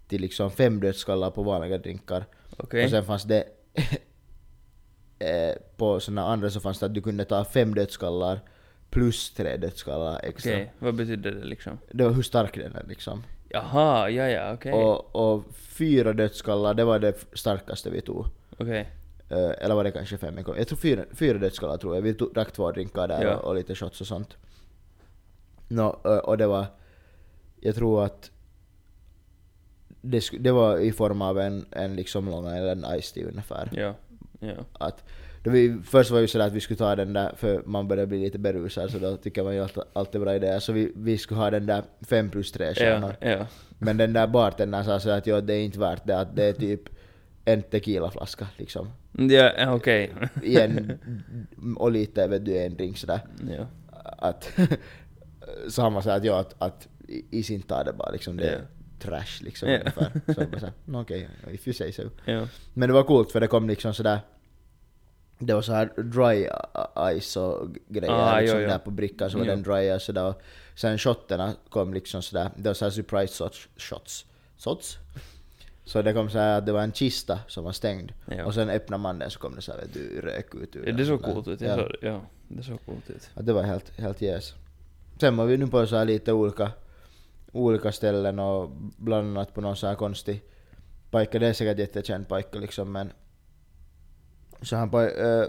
till 0.09 0.21
liksom 0.21 0.51
fem 0.51 0.81
dödsskallar 0.81 1.31
på 1.31 1.43
vanliga 1.43 1.79
drinkar. 1.79 2.25
Okej. 2.57 2.85
Och 2.85 2.91
sen 2.91 3.05
fanns 3.05 3.23
det 3.25 3.45
eh, 5.19 5.55
på 5.77 6.01
såna 6.01 6.27
andra 6.27 6.51
så 6.51 6.61
fanns 6.61 6.79
det 6.79 6.87
att 6.87 6.95
du 6.95 7.03
kunde 7.03 7.25
ta 7.25 7.45
fem 7.45 7.75
dödsskallar 7.75 8.41
plus 8.91 9.35
tre 9.35 9.57
dödsskallar 9.57 10.21
extra. 10.23 10.53
Okej, 10.53 10.73
vad 10.79 10.95
betyder 10.95 11.31
det 11.33 11.45
liksom? 11.45 11.79
Det 11.93 12.05
var 12.05 12.11
hur 12.11 12.23
stark 12.23 12.55
den 12.55 12.75
är 12.75 12.85
liksom. 12.89 13.23
Jaha, 13.49 14.11
ja 14.11 14.29
ja, 14.29 14.53
okej. 14.55 14.73
Och, 14.73 15.17
och 15.17 15.45
fyra 15.55 16.13
dödsskallar, 16.13 16.75
det 16.75 16.85
var 16.85 16.99
det 16.99 17.25
starkaste 17.33 17.91
vi 17.91 18.01
tog. 18.01 18.27
Okej. 18.59 18.91
Eh, 19.29 19.65
eller 19.65 19.75
var 19.75 19.85
det 19.85 19.91
kanske 19.91 20.19
fem? 20.19 20.39
Jag 20.57 20.69
tror 20.69 20.79
fyra, 20.79 21.05
fyra 21.15 21.39
dödsskallar 21.39 21.77
tror 21.77 21.95
jag. 21.95 22.03
Vi 22.03 22.15
tog, 22.15 22.35
drack 22.35 22.53
två 22.53 22.71
drinkar 22.73 23.09
där 23.09 23.23
Ja. 23.23 23.37
och, 23.37 23.45
och 23.49 23.55
lite 23.55 23.75
shots 23.75 24.01
och 24.01 24.07
sånt. 24.07 24.37
Nå, 25.69 26.01
eh, 26.05 26.17
och 26.17 26.39
det 26.39 26.47
var... 26.47 26.67
Jag 27.61 27.75
tror 27.75 28.05
att... 28.05 28.31
Det, 30.05 30.31
det 30.41 30.53
var 30.53 30.79
i 30.79 30.93
form 30.93 31.23
av 31.23 31.41
en, 31.41 31.67
en 31.71 31.97
liksom 31.97 32.29
Long 32.29 32.47
Island 32.57 32.85
Ice 33.01 33.13
Tea 33.13 33.29
ungefär. 33.29 33.69
Ja. 33.73 33.95
Ja. 34.41 34.65
Att, 34.73 35.05
då 35.43 35.51
vi, 35.51 35.77
först 35.85 36.11
var 36.11 36.21
vi 36.21 36.29
sådär 36.29 36.47
att 36.47 36.53
vi 36.53 36.61
skulle 36.61 36.79
ta 36.79 36.97
den 36.97 37.13
där, 37.13 37.33
för 37.37 37.63
man 37.67 37.89
börjar 37.89 38.07
bli 38.07 38.19
lite 38.19 38.39
berusad 38.39 38.91
så 38.91 38.99
då 38.99 39.17
tycker 39.17 39.45
man 39.45 39.55
ju 39.55 39.63
alltid, 39.63 39.83
alltid 39.93 40.21
bra 40.21 40.35
idé. 40.35 40.61
Så 40.61 40.73
vi, 40.73 40.93
vi 40.97 41.19
skulle 41.19 41.41
ha 41.41 41.51
den 41.51 41.67
där 41.67 41.83
fem 42.01 42.31
plus 42.31 42.53
tre 42.53 42.75
stjärnor. 42.75 43.17
Ja, 43.21 43.29
ja. 43.29 43.47
Men 43.79 43.97
den 43.97 44.13
där 44.13 44.27
bartendern 44.27 44.85
sa 44.85 45.01
så 45.01 45.11
att 45.11 45.27
ja, 45.27 45.41
det 45.41 45.55
är 45.55 45.65
inte 45.65 45.79
värt 45.79 46.07
det, 46.07 46.19
att 46.19 46.37
det 46.37 46.45
är 46.45 46.53
typ 46.53 46.81
en 47.45 47.63
tequilaflaska 47.63 48.47
liksom. 48.57 48.89
Ja, 49.13 49.75
okej. 49.75 50.13
I 50.43 50.57
en, 50.57 50.99
och 51.77 51.93
lite 51.93 52.27
vet 52.27 52.45
du, 52.45 52.59
en 52.59 52.77
drink 52.77 52.99
sådär. 52.99 53.21
ja. 53.59 53.67
Att, 54.19 54.59
så 55.69 55.83
han 55.83 55.95
var 55.95 56.01
såhär 56.01 56.17
att 56.17 56.25
ja, 56.25 56.41
att, 56.41 56.55
att 56.59 56.89
i, 57.09 57.25
i 57.31 57.43
sin 57.43 57.63
ta 57.63 57.85
det 57.85 57.93
bara 57.93 58.11
liksom, 58.11 58.37
det 58.37 58.49
är. 58.49 58.63
Trash 59.05 59.41
liksom 59.45 59.69
Ja. 59.69 59.79
ungefär. 59.79 60.11
Så 60.35 60.41
jag 60.41 60.51
bara 60.51 60.61
såhär, 60.61 60.73
"No, 60.85 61.01
okej, 61.03 61.29
if 61.53 61.69
you 61.69 61.75
say 61.75 61.93
so. 61.93 62.03
Ja. 62.25 62.49
Men 62.75 62.89
det 62.89 62.93
var 62.93 63.03
coolt 63.03 63.33
för 63.33 63.41
det 63.41 63.47
kom 63.47 63.69
liksom 63.69 63.95
sådär 63.95 64.21
det 65.39 65.55
var 65.55 65.63
så 65.63 65.73
här 65.73 65.87
dry 66.03 66.49
ice 67.21 67.37
och 67.37 67.69
grejer 67.89 68.13
Ah, 68.15 68.41
liksom 68.41 68.59
jo, 68.59 68.63
jo. 68.65 68.69
där 68.71 68.79
på 68.79 68.91
brickan 68.91 69.31
så 69.31 69.39
var 69.39 69.45
Jo. 69.45 69.51
den 69.51 69.63
dry 69.63 69.99
ice 69.99 70.05
sådär 70.05 70.25
och 70.25 70.43
sen 70.77 70.99
shotterna 70.99 71.55
kom 71.69 71.95
liksom 71.95 72.23
sådär, 72.23 72.51
det 72.57 72.69
var 72.69 72.75
såhär 72.75 72.91
surprise 72.91 73.35
shots, 73.45 73.69
shots, 73.77 74.27
shots. 74.59 74.97
Så 75.85 76.03
det 76.03 76.13
kom 76.13 76.31
så 76.31 76.39
här 76.39 76.59
att 76.59 76.67
det 76.67 76.73
var 76.73 76.83
en 76.83 76.93
kista 76.93 77.39
som 77.49 77.65
var 77.65 77.73
stängd 77.73 78.13
Ja. 78.27 78.45
och 78.45 78.55
sen 78.55 78.71
öppnade 78.71 79.03
man 79.03 79.19
den 79.19 79.31
så 79.31 79.39
kom 79.39 79.55
det 79.55 79.63
såhär 79.63 79.79
vet 79.81 79.95
du 79.95 80.21
rök 80.21 80.55
ut 80.55 80.77
ur 80.77 80.87
Ja, 80.87 80.93
det 80.93 81.07
såg 81.07 81.23
coolt 81.23 81.49
ut. 81.49 81.61
Ja. 81.61 81.89
Ja, 82.03 82.21
det 82.49 82.63
såg 82.63 82.79
coolt 82.87 83.11
ut. 83.11 83.31
Att 83.35 83.47
det 83.47 83.53
var 83.53 83.63
helt, 83.63 83.99
helt 83.99 84.23
yes. 84.23 84.55
Sen 85.21 85.37
var 85.37 85.47
vi 85.47 85.57
nu 85.57 85.67
på 85.67 85.87
så 85.87 85.97
här 85.97 86.05
lite 86.05 86.33
olika, 86.33 86.73
olika 87.55 87.93
ställen 87.93 88.39
och 88.39 88.71
bland 88.97 89.29
annat 89.29 89.55
på 89.55 89.61
någon 89.61 89.77
så 89.77 89.87
här 89.87 89.95
konstig 89.95 90.43
paikka. 91.11 91.39
Det 91.39 91.47
är 91.47 91.53
säkert 91.53 91.79
jättekänd 91.79 92.29
paikka 92.29 92.59
liksom 92.59 92.93
men 92.93 93.13
så 94.63 94.77
han 94.77 94.95
äh, 94.95 95.45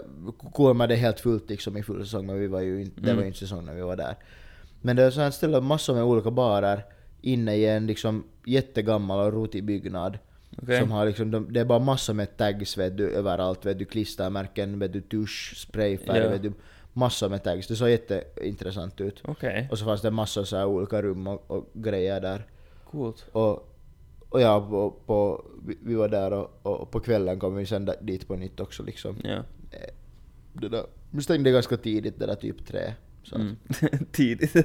Kuolma 0.54 0.84
hade 0.84 0.94
helt 0.94 1.20
fullt 1.20 1.50
liksom 1.50 1.76
i 1.76 1.82
full 1.82 2.04
säsong 2.04 2.26
men 2.26 2.38
vi 2.38 2.46
var 2.46 2.60
ju 2.60 2.82
inte, 2.82 3.00
det 3.00 3.14
var 3.14 3.20
ju 3.22 3.26
inte 3.26 3.38
säsong 3.38 3.64
när 3.64 3.74
vi 3.74 3.80
var 3.80 3.96
där. 3.96 4.14
Men 4.80 4.96
det 4.96 5.02
är 5.02 5.10
så 5.10 5.20
här 5.20 5.30
ställe 5.30 5.60
massor 5.60 5.94
med 5.94 6.04
olika 6.04 6.30
barer 6.30 6.84
inne 7.20 7.56
i 7.56 7.66
en 7.66 7.86
liksom 7.86 8.24
jättegammal 8.46 9.26
och 9.26 9.32
rotig 9.32 9.64
byggnad. 9.64 10.18
Okej. 10.62 10.80
Som 10.80 10.90
har 10.90 11.06
liksom, 11.06 11.30
de, 11.30 11.52
det 11.52 11.60
är 11.60 11.64
bara 11.64 11.78
massor 11.78 12.14
med 12.14 12.36
tags 12.36 12.78
vet 12.78 12.96
du, 12.96 13.10
överallt, 13.10 13.66
vet 13.66 13.78
du, 13.78 13.84
klistermärken, 13.84 14.78
vet 14.78 14.92
du, 14.92 15.00
tusch, 15.00 15.54
sprayfärg, 15.56 16.18
Ja. 16.18 16.28
vet 16.28 16.42
du, 16.42 16.52
massor 16.96 17.28
med 17.28 17.42
tags. 17.44 17.66
Det 17.66 17.76
såg 17.76 17.90
jätteintressant 17.90 19.00
ut. 19.00 19.22
Okej. 19.24 19.68
Och 19.70 19.78
så 19.78 19.84
fanns 19.84 20.02
det 20.02 20.10
massor 20.10 20.44
så 20.44 20.56
här 20.56 20.66
olika 20.66 21.02
rum 21.02 21.26
och, 21.26 21.50
och 21.50 21.70
grejer 21.74 22.20
där. 22.20 22.46
Coolt. 22.90 23.26
Och, 23.32 23.72
och 24.28 24.40
ja, 24.40 24.66
på, 24.70 24.90
på, 25.06 25.44
vi, 25.82 25.94
var 25.94 26.08
där 26.08 26.32
och, 26.32 26.50
och 26.62 26.90
på 26.90 27.00
kvällen 27.00 27.38
kom 27.38 27.56
vi 27.56 27.66
sen 27.66 27.90
dit 28.00 28.28
på 28.28 28.36
nytt 28.36 28.60
också 28.60 28.82
liksom. 28.82 29.16
Ja. 29.24 29.36
Eh, 29.70 29.90
Det 30.52 30.68
där, 30.68 30.84
vi 31.10 31.22
stängde 31.22 31.50
ganska 31.50 31.76
tidigt, 31.76 32.18
det 32.18 32.26
där 32.26 32.34
typ 32.34 32.66
tre. 32.66 32.92
Så 33.22 33.36
Mm. 33.36 33.56
Tidigt. 34.12 34.54
ja. 34.54 34.62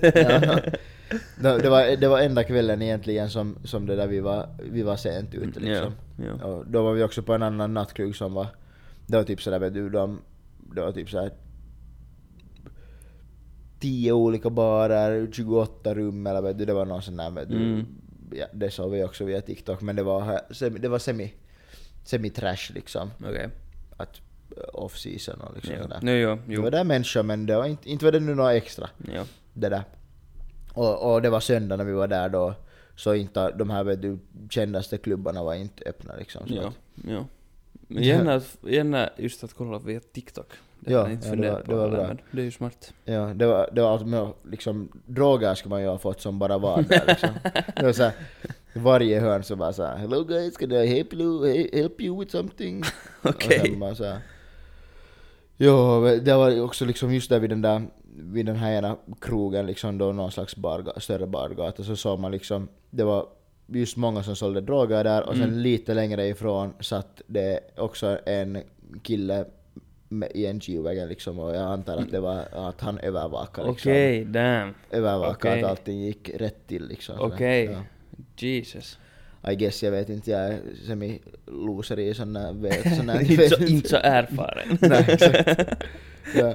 det, 1.42 1.58
det, 1.58 1.70
var, 1.70 1.98
det 1.98 2.08
var 2.08 2.20
enda 2.20 2.44
kvällen 2.44 2.82
egentligen 2.82 3.30
som, 3.30 3.56
som 3.64 3.86
det 3.86 3.96
där 3.96 4.08
vi 4.08 4.20
var, 4.20 4.50
vi 4.72 4.82
var 4.84 4.96
sent 4.96 5.34
ute 5.34 5.60
liksom. 5.60 5.94
Ja, 6.18 6.26
ja. 6.40 6.46
Och 6.46 6.66
då 6.68 6.84
var 6.84 6.94
vi 6.94 7.04
också 7.04 7.24
på 7.24 7.34
en 7.34 7.44
annan 7.44 7.74
nattklubb 7.74 8.16
som 8.16 8.34
var, 8.34 8.48
det 9.08 9.18
var 9.18 9.24
typ 9.24 9.42
sådär 9.42 9.60
vet 9.60 9.74
du, 9.74 9.90
de, 9.90 10.20
det 10.76 10.82
var 10.82 10.92
typ 10.92 11.10
såhär 11.10 11.32
10 13.82 14.12
olika 14.12 14.50
barer, 14.50 15.28
28 15.32 15.94
rum 15.96 16.28
eller 16.28 16.42
vet 16.42 16.58
du, 16.58 16.66
det 16.66 16.74
var 16.74 16.86
någon 16.86 17.02
sån 17.02 17.18
där 17.18 17.30
vet 17.32 17.50
du, 17.50 17.56
Mm. 17.56 17.86
ja, 18.32 18.46
det 18.54 18.72
såg 18.72 18.92
vi 18.92 19.04
också 19.04 19.26
via 19.26 19.42
TikTok 19.42 19.82
men 19.82 19.96
det 19.96 20.04
var, 20.04 20.42
det 20.80 20.88
var 20.88 21.00
semi, 21.00 21.34
semi-trash 22.06 22.74
liksom. 22.74 23.12
Okej. 23.20 23.50
Att 23.98 24.22
eh, 24.58 24.64
off 24.74 24.98
season 24.98 25.42
och 25.42 25.56
liksom 25.56 25.76
Ja. 25.76 25.82
sådär. 25.82 26.00
Jo, 26.20 26.36
Det 26.36 26.54
jo. 26.54 26.62
var 26.62 26.72
där 26.72 26.84
människor 26.84 27.24
men 27.24 27.46
det 27.46 27.56
var 27.56 27.66
inte, 27.66 27.90
inte 27.90 28.06
var 28.06 28.12
det 28.12 28.20
nu 28.20 28.36
något 28.36 28.52
extra 28.52 28.90
Ja. 29.14 29.24
det 29.54 29.70
där. 29.70 29.84
Och, 30.74 31.14
och 31.14 31.22
det 31.22 31.30
var 31.30 31.40
söndag 31.40 31.78
när 31.78 31.84
vi 31.86 31.94
var 31.94 32.08
där 32.08 32.30
då, 32.30 32.54
så 32.96 33.14
inte 33.16 33.52
de 33.52 33.70
här 33.70 33.84
vet 33.84 34.02
du, 34.02 34.20
kändaste 34.50 34.98
klubbarna 34.98 35.44
var 35.44 35.54
inte 35.56 35.84
öppna 35.90 36.16
liksom. 36.16 36.48
Så 36.48 36.54
Ja. 36.54 36.68
att, 36.68 36.74
Ja. 37.08 37.26
Men 37.88 38.04
gärna, 38.04 38.42
gärna 38.70 39.10
just 39.18 39.44
att 39.44 39.54
kolla 39.54 39.80
via 39.80 40.00
TikTok. 40.00 40.48
Det 40.84 40.92
Ja, 40.94 41.10
inte 41.12 41.28
ja, 41.28 41.36
det 41.36 41.52
var- 41.52 41.60
på 41.62 41.72
det 41.72 41.78
var 41.78 41.90
bra. 41.90 42.16
det 42.32 42.42
är 42.42 42.46
ju 42.46 42.52
smart. 42.52 42.94
ja, 43.06 43.34
det 43.36 43.46
var, 43.46 43.70
det 43.74 43.82
var 43.82 43.90
allt 43.92 44.08
med 44.08 44.34
liksom, 44.52 44.90
droger 45.06 45.54
skulle 45.56 45.70
man 45.70 45.82
ju 45.82 45.88
ha 45.88 45.98
fått 45.98 46.22
som 46.22 46.40
bara 46.40 46.58
var 46.58 46.82
där 46.82 47.04
liksom. 47.08 47.30
Det 47.76 47.84
var 47.86 47.94
så 47.94 48.04
här, 48.04 48.14
varje 48.74 49.20
hörn 49.20 49.44
så 49.44 49.56
bara 49.56 49.74
såhär 49.74 49.98
Hello 49.98 50.24
guys, 50.24 50.58
can 50.58 50.72
I 50.72 50.86
help 50.88 51.14
you, 51.14 51.46
he- 51.48 51.76
help 51.82 52.02
you 52.02 52.20
with 52.20 52.32
something? 52.32 52.84
Okej. 53.24 53.78
Här, 53.82 54.18
Ja, 55.58 56.00
det 56.22 56.34
var 56.34 56.62
också 56.62 56.86
liksom 56.86 57.14
just 57.14 57.30
där 57.30 57.40
vid 57.40 57.50
den 57.50 57.62
där, 57.62 57.82
vid 58.16 58.46
den 58.46 58.56
här 58.56 58.72
ena 58.74 58.98
krogen 59.22 59.66
liksom 59.66 59.98
då 59.98 60.12
någon 60.12 60.32
slags 60.32 60.56
barga, 60.56 61.00
större 61.00 61.28
bargata 61.28 61.84
så 61.84 61.96
såg 61.96 62.20
man 62.20 62.32
liksom, 62.32 62.68
det 62.90 63.04
var 63.04 63.26
just 63.68 63.98
många 63.98 64.24
som 64.24 64.36
sålde 64.36 64.62
droger 64.62 65.04
där 65.04 65.28
och 65.30 65.34
sen 65.36 65.44
Mm. 65.44 65.58
lite 65.60 65.94
längre 65.94 66.28
ifrån 66.28 66.74
satt 66.80 67.22
det 67.28 67.60
också 67.78 68.18
en 68.26 68.58
kille 69.04 69.46
i 70.34 70.46
en 70.46 70.60
G-wagon 70.60 71.08
liksom 71.08 71.40
och 71.40 71.56
jag 71.56 71.62
antar 71.62 71.98
att 71.98 72.12
det 72.12 72.20
var 72.20 72.46
att 72.52 72.82
han 72.82 73.00
övervakade 73.00 73.72
liksom. 73.72 73.92
Okej, 73.92 74.26
damn. 74.26 74.74
Övervakade 74.92 75.54
Okej. 75.54 75.64
att 75.64 75.70
allting 75.70 76.02
gick 76.02 76.30
rätt 76.30 76.68
till 76.68 76.88
liksom. 76.88 77.16
Okej. 77.20 77.66
Ja. 77.66 77.82
Jesus. 78.38 78.98
I 79.52 79.56
guess, 79.56 79.84
jag 79.84 79.92
vet 79.92 80.10
inte, 80.10 80.32
jag 80.32 80.42
är 80.42 80.60
semi-loser 80.88 82.00
i 82.00 82.14
såna 82.14 82.52
vet, 82.52 82.96
såna 82.98 83.22
inte, 83.22 83.50
så, 83.50 83.64
inte 83.64 83.90
så 83.90 83.98
erfaren. 83.98 84.78
Nej, 84.82 85.06
exakt. 85.08 85.84
Ja. 86.36 86.54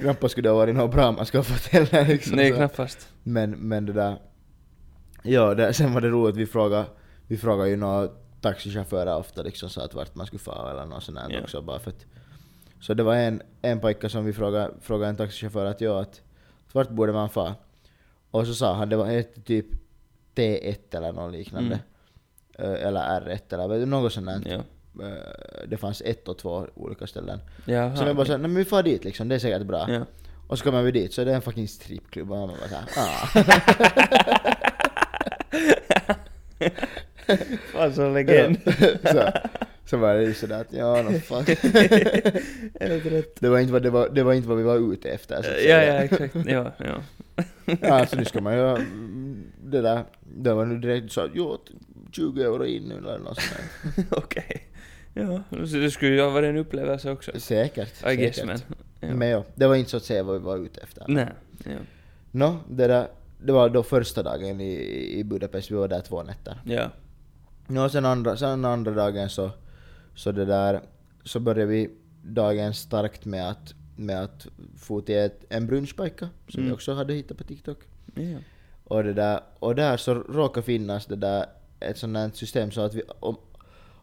Knappast 0.00 0.32
skulle 0.32 0.48
det 0.48 0.52
ha 0.52 0.56
varit 0.56 0.74
något 0.76 0.94
bra 0.94 1.12
man 1.12 1.26
skulle 1.26 1.38
ha 1.38 1.44
fått 1.44 1.66
heller 1.66 2.08
liksom. 2.08 2.36
Nej, 2.36 2.50
så. 2.50 2.56
knappast. 2.56 3.08
Men, 3.22 3.50
men 3.50 3.86
det 3.86 3.92
där... 3.92 4.16
Ja, 5.22 5.54
det, 5.54 5.72
sen 5.72 5.94
var 5.94 6.00
det 6.00 6.08
roligt, 6.08 6.36
vi 6.36 6.46
frågade, 6.46 6.84
vi 7.26 7.36
frågade 7.36 7.70
ju 7.70 7.76
några 7.76 8.08
taxichaufförer 8.40 9.16
ofta 9.16 9.42
liksom 9.42 9.70
så 9.70 9.80
att 9.80 9.94
vart 9.94 10.14
man 10.14 10.26
skulle 10.26 10.40
få 10.40 10.68
eller 10.70 10.84
något 10.84 11.02
sånt 11.02 11.18
där 11.18 11.26
Ja. 11.30 11.40
också 11.42 11.62
bara 11.62 11.78
för 11.78 11.90
att... 11.90 12.06
Så 12.80 12.94
det 12.94 13.02
var 13.02 13.14
en, 13.14 13.42
en 13.62 13.80
pojke 13.80 14.08
som 14.08 14.24
vi 14.24 14.32
frågade, 14.32 14.70
frågade 14.80 15.08
en 15.10 15.16
taxichaufför 15.16 15.66
att 15.66 15.80
ja, 15.80 16.00
att 16.00 16.20
vart 16.72 16.88
borde 16.90 17.12
man 17.12 17.30
få? 17.30 17.54
Och 18.30 18.46
så 18.46 18.54
sa 18.54 18.74
han, 18.74 18.88
det 18.88 18.96
var 18.96 19.10
ett 19.10 19.44
typ 19.46 19.66
T1 20.34 20.96
eller 20.96 21.12
något 21.12 21.32
liknande. 21.32 21.78
Mm. 22.58 22.74
Eh, 22.74 22.86
Eller 22.86 23.00
R1 23.20 23.54
eller 23.54 23.86
något 23.86 24.12
sånt 24.12 24.26
där. 24.26 24.40
Ja. 24.44 24.54
Eh, 25.06 25.68
Det 25.68 25.76
fanns 25.76 26.02
ett 26.04 26.28
och 26.28 26.38
två 26.38 26.66
olika 26.74 27.06
ställen. 27.06 27.40
Jaha, 27.64 27.96
Så 27.96 28.04
vi 28.04 28.14
bara 28.14 28.26
såhär, 28.26 28.38
nej 28.38 28.48
men 28.48 28.56
vi 28.58 28.64
får 28.64 28.82
dit 28.82 29.04
liksom, 29.04 29.28
det 29.28 29.34
är 29.34 29.38
säkert 29.38 29.62
bra. 29.66 29.86
Ja. 29.90 30.04
Och 30.48 30.58
så 30.58 30.64
kommer 30.64 30.82
vi 30.82 30.90
dit 30.90 31.12
så 31.12 31.20
är 31.20 31.24
det 31.24 31.34
en 31.34 31.42
fucking 31.42 31.68
strippklubb 31.68 32.32
och 32.32 32.38
man 32.38 32.48
bara 32.48 32.68
såhär, 32.68 32.84
ah. 32.96 33.26
Fan 37.72 37.94
så 37.94 38.10
legend. 38.10 38.56
så, 39.12 39.30
så 39.86 39.96
var 39.96 40.14
det 40.14 40.22
ju 40.24 40.34
sådär 40.34 40.60
att 40.60 40.72
ja, 40.72 41.02
no. 41.02 41.10
Helt 42.80 43.06
rätt. 43.06 43.36
Det 43.40 43.48
var 43.48 43.58
inte 43.58 43.72
vad, 43.72 43.82
det 43.82 43.90
var, 43.90 44.08
det 44.08 44.22
var 44.22 44.32
inte 44.32 44.48
vad 44.48 44.56
vi 44.58 44.62
var 44.64 44.92
ute 44.92 45.10
efter. 45.10 45.34
Så 45.42 45.50
att 45.50 45.56
Ja, 45.56 45.60
säga. 45.62 45.94
ja, 45.94 46.02
exakt. 46.02 46.34
Ja, 46.46 46.72
ja. 46.78 47.02
Ja, 47.80 47.94
alltså 47.94 48.16
nu 48.16 48.24
ska 48.24 48.40
man 48.40 48.54
ju... 48.54 48.60
mm, 48.70 49.44
Det 49.64 49.80
där... 49.80 50.04
Det 50.36 50.54
var 50.54 50.64
nu 50.64 50.78
direkt 50.78 51.12
så 51.12 51.20
att 51.20 51.30
jo, 51.34 51.58
20 52.12 52.42
euro 52.42 52.64
in 52.64 52.82
nu 52.82 52.94
eller 52.98 53.18
något 53.18 53.40
sånt. 53.40 54.06
Okej. 54.10 54.66
Ja, 55.14 55.42
så 55.66 55.76
det 55.76 55.90
skulle 55.90 56.10
ju 56.14 56.20
ha 56.20 56.30
varit 56.30 56.48
en 56.48 56.56
upplevelse 56.56 57.10
också. 57.10 57.40
Säkert. 57.40 58.06
I 58.06 58.16
guess 58.16 58.36
säkert. 58.36 58.46
men. 58.46 59.08
Ja. 59.10 59.14
Men 59.14 59.28
ja, 59.28 59.44
det 59.54 59.66
var 59.66 59.74
inte 59.74 59.90
så 59.90 59.96
att 59.96 60.02
säga 60.04 60.22
vad 60.22 60.34
vi 60.38 60.44
var 60.44 60.56
ute 60.58 60.80
efter. 60.80 61.04
Nej. 61.08 61.28
Ja. 61.64 61.70
Nå, 62.30 62.56
det 62.70 62.86
där... 62.86 63.06
Det 63.44 63.52
var 63.52 63.68
då 63.68 63.82
första 63.82 64.22
dagen 64.22 64.60
i, 64.60 64.74
i 65.18 65.24
Budapest, 65.24 65.70
vi 65.70 65.74
var 65.74 65.88
där 65.88 66.00
två 66.00 66.22
nätter. 66.22 66.60
Ja. 66.64 66.90
Nå, 67.66 67.88
sen 67.88 68.04
andra, 68.04 68.36
sen 68.36 68.64
andra 68.64 68.92
dagen 68.92 69.28
så, 69.30 69.50
så 70.16 70.32
det 70.32 70.44
där, 70.44 70.80
så 71.24 71.40
började 71.40 71.66
vi 71.70 71.90
dagen 72.22 72.74
starkt 72.74 73.24
med 73.24 73.50
att, 73.50 73.74
med 73.96 74.22
att 74.24 74.46
få 74.78 75.00
till 75.00 75.16
ett, 75.16 75.44
en 75.48 75.66
brunchpajka, 75.66 76.28
som 76.48 76.60
vi 76.62 76.66
Mm. 76.66 76.74
också 76.74 76.92
hade 76.92 77.14
hittat 77.14 77.36
på 77.38 77.44
TikTok. 77.44 77.78
Ja. 78.14 78.38
Och, 78.84 79.04
det 79.04 79.12
där, 79.12 79.40
och 79.58 79.74
där 79.74 79.96
så 79.96 80.14
råkar 80.14 80.62
finnas 80.62 81.06
det 81.06 81.16
där, 81.16 81.46
ett 81.80 81.98
sånt 81.98 82.16
här 82.16 82.30
system 82.34 82.70
så 82.70 82.80
att 82.80 82.94
vi, 82.94 83.02
om 83.20 83.36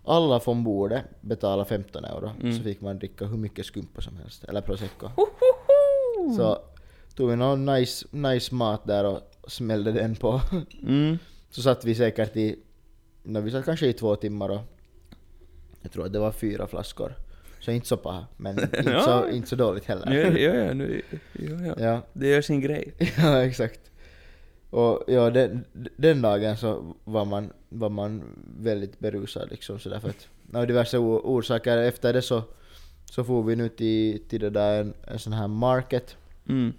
alla 0.06 0.40
från 0.40 0.64
bordet 0.64 1.04
betalar 1.22 1.66
15 1.66 2.06
euro, 2.06 2.32
Mm. 2.42 2.58
så 2.58 2.64
fick 2.64 2.82
man 2.82 3.00
dricka 3.00 3.26
hur 3.26 3.38
mycket 3.38 3.66
skumpa 3.66 4.02
som 4.02 4.18
helst, 4.18 4.44
eller 4.44 4.62
prosecco. 4.62 5.10
Så 6.38 6.58
tog 7.16 7.30
vi 7.30 7.36
någon 7.36 7.66
nice, 7.66 8.06
nice 8.12 8.56
mat 8.56 8.86
där 8.88 9.04
och 9.06 9.22
smällde 9.48 9.92
den 9.92 10.16
på. 10.16 10.42
Mm. 10.82 11.18
Så 11.50 11.62
satt 11.62 11.86
vi 11.86 11.96
säkert 11.96 12.36
i, 12.36 12.60
no, 13.24 13.40
vi 13.40 13.52
satt 13.52 13.66
kanske 13.66 13.88
i 13.88 13.94
två 13.94 14.16
timmar 14.16 14.50
och 14.50 14.62
jag 15.84 15.92
tror 15.92 16.06
att 16.06 16.14
det 16.14 16.20
var 16.20 16.32
fyra 16.32 16.68
flaskor. 16.68 17.16
Så 17.60 17.72
inte 17.72 17.88
så 17.88 17.98
paha, 17.98 18.26
men 18.38 18.60
inte, 18.64 18.84
Ja. 18.86 19.02
så, 19.02 19.30
inte 19.30 19.50
så 19.50 19.56
dåligt 19.56 19.86
heller. 19.86 20.14
Ja, 20.14 20.38
ja, 20.38 20.56
ja, 20.66 20.74
nu, 20.74 21.02
ja, 21.34 21.66
ja. 21.66 21.76
ja. 21.78 22.02
Det 22.14 22.28
gör 22.28 22.42
sin 22.42 22.62
grej. 22.62 22.94
Ja, 23.18 23.44
exakt. 23.46 23.80
Och 24.70 25.04
ja, 25.08 25.30
den, 25.30 25.64
den 25.98 26.22
dagen 26.22 26.58
så 26.58 26.96
var 27.04 27.26
man, 27.26 27.54
var 27.70 27.90
man 27.90 28.24
väldigt 28.58 29.00
berusad 29.00 29.48
liksom 29.52 29.80
sådär 29.80 30.00
för 30.00 30.10
att 30.10 30.28
av 30.54 30.68
diverse 30.68 30.98
orsaker 30.98 31.78
efter 31.78 32.14
det 32.14 32.22
så, 32.22 32.42
så 33.06 33.24
får 33.24 33.44
vi 33.44 33.56
nu 33.56 33.70
till, 33.70 34.24
till 34.30 34.40
det 34.42 34.50
där 34.50 34.82
en, 34.82 34.94
en 35.08 35.20
sån 35.20 35.34
här 35.34 35.48
market, 35.48 36.16
Mm. 36.50 36.74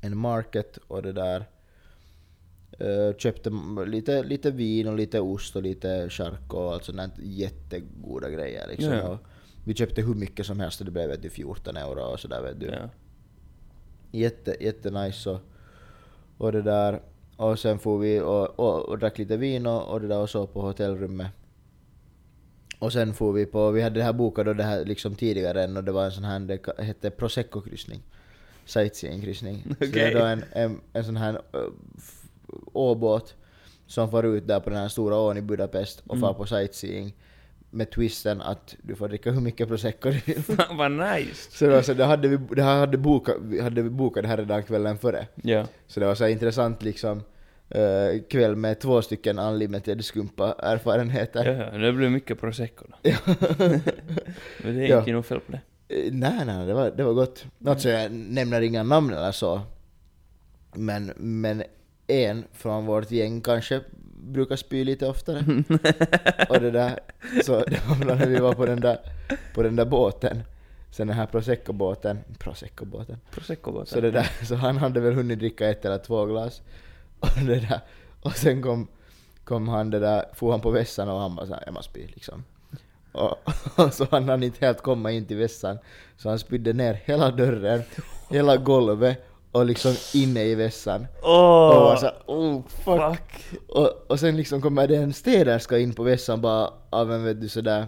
en 0.00 0.16
market 0.16 0.78
och 0.88 1.02
det 1.02 1.12
där 1.12 1.44
köpte 3.18 3.48
m- 3.50 3.84
lite, 3.86 4.22
lite 4.22 4.50
vin 4.50 4.88
och 4.88 4.96
lite 4.96 5.20
ost 5.20 5.56
och 5.56 5.62
lite 5.62 6.10
chark 6.10 6.54
och 6.54 6.72
allt 6.72 6.84
sånt 6.84 6.98
där 6.98 7.10
jättegoda 7.22 8.30
grejer 8.30 8.68
liksom. 8.68 8.92
Ja, 8.92 9.18
vi 9.64 9.74
köpte 9.74 10.02
hur 10.02 10.14
mycket 10.14 10.46
som 10.46 10.60
helst 10.60 10.80
och 10.80 10.84
det 10.86 10.92
blev 10.92 11.08
vet 11.08 11.22
du, 11.22 11.30
14 11.30 11.76
euro 11.76 12.00
och 12.02 12.20
sådär 12.20 12.42
vet 12.42 12.60
du. 12.60 12.66
Ja. 12.66 12.88
Jätte, 14.10 14.56
jättenice 14.60 15.30
och, 15.30 15.40
och 16.38 16.52
det 16.52 16.62
där. 16.62 17.02
Och 17.36 17.58
sen 17.58 17.78
får 17.78 17.98
vi 17.98 18.20
och, 18.20 18.60
och, 18.60 18.88
och 18.88 18.98
drack 18.98 19.18
lite 19.18 19.36
vin 19.36 19.66
och, 19.66 19.88
och 19.88 20.00
det 20.00 20.08
där 20.08 20.18
och 20.18 20.30
så 20.30 20.46
på 20.46 20.60
hotellrummet. 20.60 21.30
Och 22.78 22.92
sen 22.92 23.14
får 23.14 23.32
vi 23.32 23.46
på, 23.46 23.70
vi 23.70 23.82
hade 23.82 24.00
det 24.00 24.04
här 24.04 24.12
bokat 24.12 24.46
då 24.46 24.52
det 24.52 24.62
här 24.62 24.84
liksom 24.84 25.14
tidigare 25.14 25.64
än 25.64 25.76
och 25.76 25.84
det 25.84 25.92
var 25.92 26.04
en 26.04 26.12
sån 26.12 26.24
här, 26.24 26.40
det 26.40 26.82
hette 26.82 27.10
Prosecco-kryssning. 27.10 28.00
Sightseeing-kryssning. 28.66 29.62
Så 29.78 29.84
det 29.84 30.14
då 30.14 30.24
en, 30.24 30.44
en, 30.52 30.80
en 30.92 31.04
sån 31.04 31.16
här 31.16 31.40
åbåt 32.72 33.34
som 33.86 34.10
far 34.10 34.22
ut 34.22 34.46
där 34.48 34.60
på 34.60 34.70
den 34.70 34.78
här 34.78 34.88
stora 34.88 35.16
ån 35.16 35.36
i 35.36 35.42
Budapest 35.42 36.02
och 36.06 36.18
far 36.20 36.28
Mm. 36.28 36.38
på 36.38 36.46
sightseeing 36.46 37.14
med 37.70 37.90
twisten 37.90 38.40
att 38.40 38.76
du 38.82 38.94
får 38.94 39.08
dricka 39.08 39.30
hur 39.30 39.40
mycket 39.40 39.68
prosecco 39.68 40.10
du 40.10 40.20
vill. 40.26 40.42
Fan 40.42 40.76
vad 40.76 40.92
nice! 40.92 41.50
Så 41.50 41.64
det 41.64 41.70
var 41.70 41.82
så, 41.82 41.94
det 41.94 42.04
hade 42.04 42.28
vi, 42.28 42.36
det 42.36 42.62
här 42.62 42.78
hade, 42.78 42.98
bokat, 42.98 43.36
vi 43.40 43.60
hade 43.60 43.82
vi 43.82 43.90
bokat 43.90 44.22
det 44.22 44.28
här 44.28 44.36
redan 44.36 44.62
kvällen 44.62 44.98
före. 44.98 45.26
Ja. 45.42 45.66
Så 45.86 46.00
det 46.00 46.06
var 46.06 46.14
så 46.14 46.26
intressant 46.28 46.82
liksom 46.82 47.22
eh, 47.68 48.22
kväll 48.30 48.56
med 48.56 48.80
två 48.80 49.02
stycken 49.02 49.38
unlimited 49.38 50.04
skumpa 50.04 50.52
erfarenheter. 50.58 51.44
Ja, 51.44 51.70
ja, 51.72 51.78
det 51.78 51.92
blir 51.92 52.08
mycket 52.08 52.40
prosecco 52.40 52.84
då. 52.88 53.10
Men 54.62 54.74
det 54.76 54.86
är 54.86 54.88
Ja. 54.88 54.98
inte 54.98 55.12
något 55.12 55.26
fel 55.26 55.40
på 55.40 55.52
det. 55.52 55.60
Eh, 55.88 56.12
nej, 56.12 56.42
nej, 56.46 56.66
det 56.66 56.74
var, 56.74 56.90
det 56.90 57.02
var 57.04 57.12
gott. 57.12 57.44
Alltså 57.66 57.88
jag 57.88 58.12
nämner 58.12 58.60
inga 58.60 58.82
namn 58.82 59.12
eller 59.12 59.32
så. 59.32 59.60
Men, 60.74 61.12
men 61.16 61.62
en 62.12 62.44
från 62.52 62.86
vårt 62.86 63.10
gäng 63.10 63.40
kanske 63.40 63.80
brukar 64.22 64.56
spy 64.56 64.84
lite 64.84 65.06
oftare. 65.06 65.38
och 66.48 66.60
det 66.60 66.70
där, 66.70 66.98
så 67.44 67.64
det 67.64 67.80
var 67.88 68.16
när 68.16 68.26
vi 68.26 68.38
var 68.38 68.54
på 68.54 68.66
den 68.66 68.80
där, 68.80 68.98
på 69.54 69.62
den 69.62 69.76
där 69.76 69.84
båten. 69.84 70.42
Sen 70.90 71.06
den 71.06 71.16
här 71.16 71.26
prosecco-båten, 71.26 72.18
prosecco-båten. 72.38 73.18
Prosecco 73.30 73.72
bara. 73.72 73.86
Så 73.86 74.00
det 74.00 74.10
där, 74.10 74.44
så 74.44 74.54
han 74.54 74.76
hade 74.76 75.00
väl 75.00 75.14
hunnit 75.14 75.38
dricka 75.38 75.70
ett 75.70 75.84
eller 75.84 75.98
två 75.98 76.26
glas. 76.26 76.62
Och 77.20 77.46
det 77.46 77.60
där, 77.60 77.80
och 78.22 78.36
sen 78.36 78.62
kom, 78.62 78.88
kom 79.44 79.68
han 79.68 79.90
det 79.90 79.98
där, 79.98 80.24
for 80.34 80.50
han 80.50 80.60
på 80.60 80.70
vässan 80.70 81.08
och 81.08 81.20
han 81.20 81.36
bara 81.36 81.46
såhär, 81.46 81.62
jag 81.66 81.74
måste 81.74 81.90
spy 81.90 82.06
liksom. 82.06 82.44
Och, 83.12 83.36
och 83.76 83.94
så 83.94 84.06
han 84.10 84.28
hann 84.28 84.42
inte 84.42 84.66
helt 84.66 84.80
komma 84.80 85.10
in 85.10 85.26
till 85.26 85.36
vässan, 85.36 85.78
så 86.16 86.28
han 86.28 86.38
spydde 86.38 86.72
ner 86.72 86.94
hela 87.04 87.30
dörren, 87.30 87.82
hela 88.30 88.56
golvet 88.56 89.24
och 89.52 89.66
liksom 89.66 89.94
inne 90.14 90.44
i 90.44 90.54
vässan. 90.54 91.06
Åh! 91.22 91.68
Och 91.76 91.82
var 91.82 91.96
såhär, 91.96 92.14
oh 92.26 92.62
fuck. 92.68 92.84
fuck! 93.00 93.60
Och, 93.68 94.10
och 94.10 94.20
sen 94.20 94.36
liksom 94.36 94.62
kommer 94.62 94.86
det 94.88 94.96
en 94.96 95.12
städerska 95.12 95.78
in 95.78 95.94
på 95.94 96.02
vässan 96.02 96.40
bara 96.40 96.70
av 96.90 97.12
en 97.12 97.24
vet 97.24 97.40
du 97.40 97.48
sådär, 97.48 97.86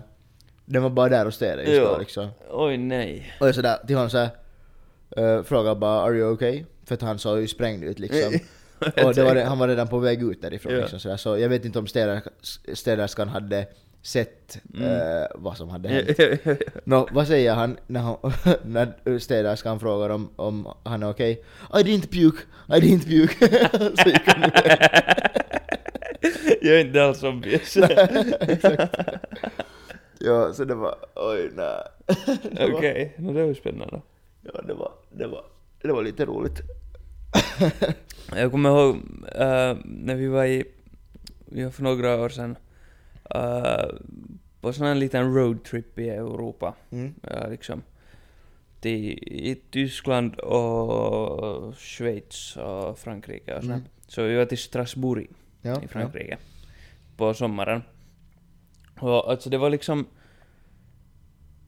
den 0.65 0.83
var 0.83 0.91
bara 0.91 1.09
där 1.09 1.27
och 1.27 1.35
städade 1.35 1.63
just 1.63 1.83
då 1.83 1.93
Ja. 1.93 1.99
liksom. 1.99 2.29
Oj 2.51 2.77
nej. 2.77 3.33
Och 3.41 3.49
jag 3.49 3.55
sådär 3.55 3.77
till 3.87 3.97
honom 3.97 4.11
såhär, 4.11 4.29
uh, 5.19 5.43
frågade 5.43 5.77
bara 5.77 6.07
'Are 6.11 6.15
you 6.17 6.37
okay?' 6.37 6.65
För 6.87 6.95
att 6.95 7.03
han 7.03 7.19
såg 7.19 7.41
ju 7.41 7.49
sprängd 7.49 7.85
ut 7.85 7.99
liksom. 7.99 8.33
och 8.79 9.17
var, 9.17 9.45
han 9.45 9.59
var 9.59 9.69
redan 9.69 9.89
på 9.89 9.99
väg 9.99 10.23
ut 10.23 10.43
därifrån 10.43 10.73
Ja. 10.75 10.81
liksom 10.81 11.01
sådär. 11.01 11.17
Så 11.17 11.39
jag 11.39 11.49
vet 11.49 11.65
inte 11.65 11.79
om 11.79 11.87
städersk- 11.87 12.75
städerskan 12.75 13.29
hade 13.29 13.67
sett 14.05 14.59
Mm. 14.75 14.91
eh, 14.91 15.27
vad 15.35 15.57
som 15.57 15.69
hade 15.69 15.89
hänt. 15.89 16.19
Nå, 16.85 17.09
vad 17.13 17.27
säger 17.27 17.55
han 17.55 17.77
när, 17.87 18.17
när 18.67 19.19
städerskan 19.19 19.81
frågar 19.81 20.11
om, 20.11 20.31
om 20.37 20.69
han 20.83 21.03
är 21.03 21.11
okej? 21.11 21.45
I 21.75 21.77
didn't 21.77 22.07
puke, 22.07 22.43
I 22.69 22.81
didn't 22.81 23.05
puke. 23.05 23.59
så 24.03 24.09
gick 24.09 24.27
han 24.27 24.43
iväg. 24.45 24.91
Jag 26.63 26.75
är 26.81 26.85
inte 26.87 27.05
alls 27.05 27.23
obvious. 27.23 27.77
Ja, 30.19 30.53
så 30.53 30.65
det 30.65 30.75
var, 30.75 30.95
oj 31.15 31.51
nej. 31.55 31.83
Okej, 32.53 32.75
okay. 32.75 33.11
det 33.17 33.33
var 33.33 33.49
ju 33.49 33.55
spännande. 33.55 34.03
Ja, 34.43 34.63
det 34.67 34.75
var, 34.75 34.93
det 35.13 35.27
var, 35.27 35.45
det 35.83 35.93
var 35.93 36.03
lite 36.03 36.25
roligt. 36.25 36.61
Jag 38.37 38.51
kommer 38.51 38.71
ihåg 38.71 38.97
äh, 39.35 39.77
när 39.85 40.15
vi 40.15 40.27
var 40.27 40.45
i, 40.45 40.65
ja, 41.51 41.71
för 41.71 41.83
några 41.83 42.21
år 42.21 42.29
sedan, 42.29 42.57
äh, 43.31 43.89
på 44.61 44.73
sån 44.73 44.87
här 44.87 44.95
liten 44.95 45.35
roadtrip 45.35 45.99
i 45.99 46.09
Europa, 46.09 46.75
Mm. 46.91 47.15
ja, 47.23 47.47
liksom, 47.49 47.83
till, 48.81 49.19
i 49.23 49.61
Tyskland 49.71 50.35
och 50.35 51.75
Schweiz 51.79 52.57
och 52.57 52.99
Frankrike 52.99 53.55
och 53.55 53.63
sånt. 53.63 53.73
Mm. 53.75 53.85
Så 54.09 54.23
vi 54.23 54.37
var 54.37 54.45
till 54.45 54.59
Strasbourg 54.59 55.27
Ja, 55.63 55.83
i 55.83 55.89
Frankrike 55.89 56.37
på 57.17 57.35
sommaren. 57.35 57.83
Och 59.01 59.31
alltså 59.31 59.51
det 59.51 59.59
var 59.59 59.71
liksom, 59.71 60.07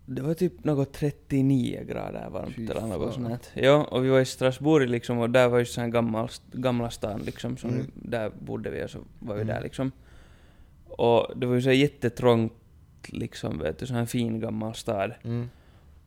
det 0.07 0.23
var 0.23 0.35
typ 0.35 0.65
något 0.65 0.93
39 0.93 1.85
grader 1.89 2.29
varmt 2.31 2.55
Fy 2.57 2.67
eller 2.67 2.81
något 2.87 3.15
sånt. 3.15 3.51
Ja, 3.55 3.85
och 3.85 4.05
vi 4.05 4.09
var 4.09 4.21
i 4.21 4.25
Strasbourg 4.25 4.89
liksom 4.91 5.19
och 5.19 5.31
där 5.31 5.49
var 5.49 5.59
ju 5.59 5.65
sån 5.65 5.85
här 5.85 5.91
gammal, 5.91 6.29
gamla 6.53 6.91
stan 6.91 7.21
liksom, 7.21 7.57
som 7.57 7.71
Mm. 7.71 7.87
där 7.95 8.31
bodde 8.41 8.71
vi 8.71 8.85
och 8.85 8.91
så 8.91 8.99
var 9.19 9.35
vi 9.35 9.43
Mm. 9.43 9.55
där 9.55 9.63
liksom. 9.63 9.93
Och 10.97 11.27
det 11.37 11.47
var 11.47 11.55
ju 11.55 11.63
så 11.63 11.69
här 11.69 11.77
jättetrångt 11.77 12.53
liksom, 13.09 13.59
vet 13.59 13.79
du, 13.79 13.87
sån 13.87 13.97
här 13.97 14.07
fin 14.07 14.41
gammal 14.41 14.75
stad. 14.75 15.13
Mm. 15.25 15.51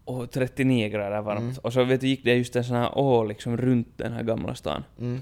Och 0.05 0.31
39 0.31 0.89
grader 0.89 1.21
varmt. 1.21 1.39
Mm. 1.39 1.55
Och 1.63 1.73
så 1.73 1.83
vet 1.83 2.01
du, 2.01 2.07
gick 2.07 2.23
det 2.23 2.33
just 2.35 2.55
en 2.55 2.63
sån 2.63 2.75
här 2.75 2.97
å 2.97 3.23
liksom 3.23 3.57
runt 3.57 3.97
den 3.97 4.13
här 4.13 4.23
gamla 4.23 4.55
stan. 4.55 4.83
Mm. 4.99 5.21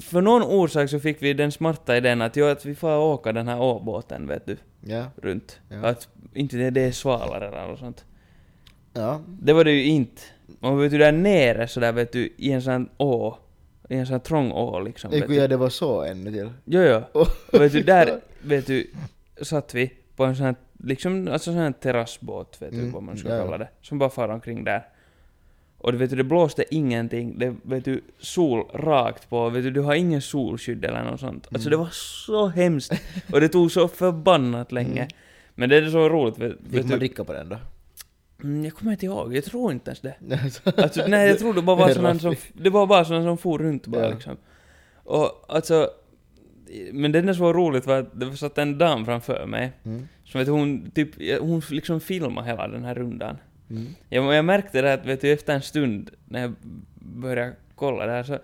För 0.00 0.20
någon 0.20 0.42
orsak 0.42 0.90
så 0.90 1.00
fick 1.00 1.22
vi 1.22 1.32
den 1.32 1.52
smarta 1.52 1.96
idén 1.96 2.22
att, 2.22 2.36
jo, 2.36 2.46
att 2.46 2.64
vi 2.66 2.74
får 2.74 2.96
åka 2.98 3.32
den 3.32 3.48
här 3.48 3.60
åbåten, 3.60 4.26
vet 4.26 4.46
du, 4.46 4.56
Ja. 4.80 5.04
runt. 5.16 5.60
Ja. 5.68 5.86
Att 5.86 6.08
inte 6.34 6.56
det, 6.56 6.70
det 6.70 6.80
är 6.80 6.92
svalare 6.92 7.48
eller 7.48 7.68
något 7.68 7.78
sånt. 7.78 8.04
Ja. 8.92 9.20
Det 9.28 9.52
var 9.52 9.64
det 9.64 9.72
ju 9.72 9.84
inte. 9.84 10.22
Man 10.60 10.78
vet 10.78 10.90
du, 10.90 10.98
där 10.98 11.12
nere 11.12 11.68
så 11.68 11.80
där 11.80 11.92
vet 11.92 12.12
du, 12.12 12.32
i 12.36 12.52
en 12.52 12.62
sån 12.62 12.88
å, 12.96 13.36
i 13.88 13.94
en 13.96 14.06
sån 14.06 14.14
här 14.14 14.20
trång 14.20 14.52
å 14.52 14.80
liksom. 14.80 15.10
Vet 15.10 15.28
du. 15.28 15.34
ja, 15.34 15.48
det 15.48 15.56
var 15.56 15.68
så 15.68 16.02
ännu 16.04 16.32
till. 16.32 16.50
Jo, 16.64 16.80
jo. 16.82 17.02
Och 17.52 17.60
vet 17.60 17.72
du, 17.72 17.82
där, 17.82 18.20
vet 18.42 18.66
du, 18.66 18.90
satt 19.42 19.74
vi 19.74 19.92
på 20.16 20.24
en 20.24 20.36
sån 20.36 20.46
här, 20.46 20.54
liksom, 20.78 21.28
alltså 21.28 21.52
sån 21.52 21.60
här 21.60 21.72
terrassbåt, 21.72 22.56
vet 22.62 22.70
du 22.70 22.78
Mm, 22.78 22.92
vad 22.92 23.02
man 23.02 23.16
ska 23.16 23.28
ja, 23.28 23.36
ja. 23.36 23.44
kalla 23.44 23.58
det, 23.58 23.68
som 23.82 23.98
bara 23.98 24.10
far 24.10 24.28
omkring 24.28 24.64
där. 24.64 24.86
Och 25.78 25.92
du 25.92 25.98
vet 25.98 26.10
du, 26.10 26.16
det 26.16 26.24
blåste 26.24 26.64
ingenting, 26.74 27.38
det 27.38 27.54
vet 27.62 27.84
du, 27.84 28.00
sol 28.18 28.64
rakt 28.74 29.28
på, 29.30 29.48
vet 29.48 29.62
du, 29.64 29.70
du 29.70 29.80
har 29.80 29.94
ingen 29.94 30.22
solskydd 30.22 30.84
eller 30.84 31.04
något 31.04 31.20
sånt. 31.20 31.48
Alltså 31.52 31.68
det 31.70 31.74
Mm. 31.74 31.84
var 31.84 31.90
så 31.92 32.46
hemskt, 32.48 32.92
och 33.32 33.40
det 33.40 33.48
tog 33.48 33.72
så 33.72 33.88
förbannat 33.88 34.72
länge. 34.72 35.00
Mm. 35.00 35.08
Men 35.54 35.68
det 35.68 35.76
är 35.76 35.90
så 35.90 36.08
roligt, 36.08 36.38
vet, 36.38 36.52
Fick 36.52 36.72
vet 36.74 36.82
man 36.84 36.90
du, 36.90 36.98
dricka 36.98 37.24
på 37.24 37.32
den 37.32 37.48
då? 37.48 37.56
Mm, 38.42 38.64
jag 38.64 38.74
kommer 38.74 38.92
inte 38.92 39.06
ihåg, 39.06 39.36
jag 39.36 39.44
tror 39.44 39.72
inte 39.72 39.90
ens 39.90 40.00
det. 40.00 40.14
Alltså, 40.82 41.06
nej, 41.08 41.28
jag 41.28 41.38
tror 41.38 41.54
det 41.54 41.62
bara 41.62 41.76
var 41.76 41.88
sådana 41.90 42.18
som, 42.18 42.34
det 42.52 42.70
var 42.70 42.86
bara 42.86 43.04
sådana 43.04 43.24
som 43.24 43.38
for 43.38 43.58
runt 43.58 43.86
bara 43.86 44.02
Ja. 44.04 44.10
liksom. 44.14 44.36
Och 45.04 45.44
alltså, 45.48 45.90
men 46.92 47.12
det 47.12 47.18
enda 47.18 47.34
som 47.34 47.44
var 47.44 47.54
roligt 47.54 47.86
var 47.86 47.98
att 47.98 48.20
det 48.20 48.36
satt 48.36 48.58
en 48.58 48.78
dam 48.78 49.04
framför 49.04 49.46
mig, 49.46 49.72
Mm. 49.84 50.08
som 50.24 50.38
vet 50.38 50.48
hon 50.48 50.90
typ, 50.90 51.40
hon 51.40 51.62
liksom 51.70 52.00
filmade 52.00 52.46
hela 52.46 52.68
den 52.68 52.84
här 52.84 52.94
rundan. 52.94 53.36
Mm. 53.70 53.86
Jag, 54.08 54.34
jag 54.34 54.44
märkte 54.44 54.82
det 54.82 54.92
att 54.92 55.06
vet 55.06 55.20
du, 55.20 55.32
efter 55.32 55.54
en 55.54 55.62
stund 55.62 56.10
när 56.28 56.40
jag 56.40 56.54
började 56.94 57.52
kolla 57.74 58.06
det 58.06 58.12
här 58.12 58.22
så 58.22 58.38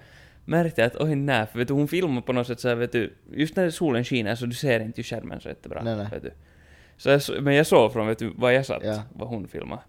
märkte 0.44 0.80
jag 0.80 0.86
att 0.86 0.96
oj 0.96 1.14
nej, 1.14 1.46
för 1.46 1.58
vet 1.58 1.68
du, 1.68 1.74
hon 1.74 1.88
filmar 1.88 2.20
på 2.20 2.32
något 2.32 2.46
sätt 2.46 2.60
så 2.60 2.68
här, 2.68 2.74
vet 2.74 2.92
du, 2.92 3.14
just 3.32 3.56
när 3.56 3.70
solen 3.70 4.04
skiner 4.04 4.34
så 4.34 4.46
du 4.46 4.54
ser 4.54 4.80
inte 4.80 5.00
ju 5.00 5.04
skärmen 5.04 5.40
så 5.40 5.48
jättebra. 5.48 5.82
Nej, 5.82 5.96
nej. 5.96 6.06
Vet 6.12 6.22
du. 6.22 6.30
Så 6.98 7.08
jag, 7.10 7.22
men 7.42 7.54
jag 7.54 7.66
såg 7.66 7.92
från 7.92 8.06
vet 8.06 8.18
du, 8.18 8.32
var 8.36 8.50
jag 8.50 8.66
satt, 8.66 8.82
Ja. 8.84 9.02
vad 9.14 9.28
hon 9.28 9.48
filmade. 9.48 9.82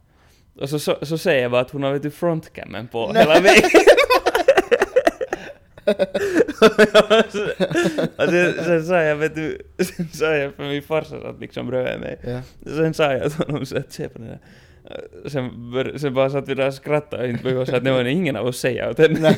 Och 0.62 0.70
så, 0.70 0.80
så, 0.80 0.98
så 1.02 1.18
säger 1.18 1.42
jag 1.42 1.52
bara 1.52 1.62
att 1.62 1.72
hon 1.72 1.84
har 1.84 1.94
vet 1.94 2.04
du, 2.04 2.12
frontcammen 2.12 2.88
på 2.88 3.12
Nej. 3.14 3.22
hela 3.22 3.40
vägen. 3.40 3.70
sen, 8.30 8.54
sen 8.66 8.86
sa 8.86 9.02
jag, 9.02 9.16
vet 9.16 9.36
du, 9.36 9.62
sen 9.84 10.08
sa 10.14 10.26
jag 10.36 10.54
för 10.54 10.64
min 10.64 10.82
farsa 10.84 11.22
satt 11.22 11.40
liksom 11.40 11.68
bredvid 11.68 12.00
mig. 12.00 12.20
Ja. 12.24 12.42
Sen 12.76 12.94
sa 12.94 13.14
jag 13.14 13.32
till 13.32 13.46
honom 13.46 13.66
så 13.66 13.78
att 13.78 13.94
se 13.94 14.10
på 14.10 14.20
det 14.20 14.26
där. 14.26 14.40
Sen, 15.26 15.50
sen 16.00 16.14
bara 16.14 16.30
satt 16.30 16.48
vi 16.50 16.54
där 16.56 16.68
och 16.68 16.74
skrattade 16.74 17.24
och 17.24 17.30
inte 17.30 17.44
började 17.44 17.66
så 17.66 17.76
att 17.76 17.84
det 17.84 17.92
var 17.92 18.06
ingen 18.06 18.36
av 18.36 18.46
oss 18.48 18.60
säga 18.60 18.90
åt 18.90 18.98
henne. 19.00 19.36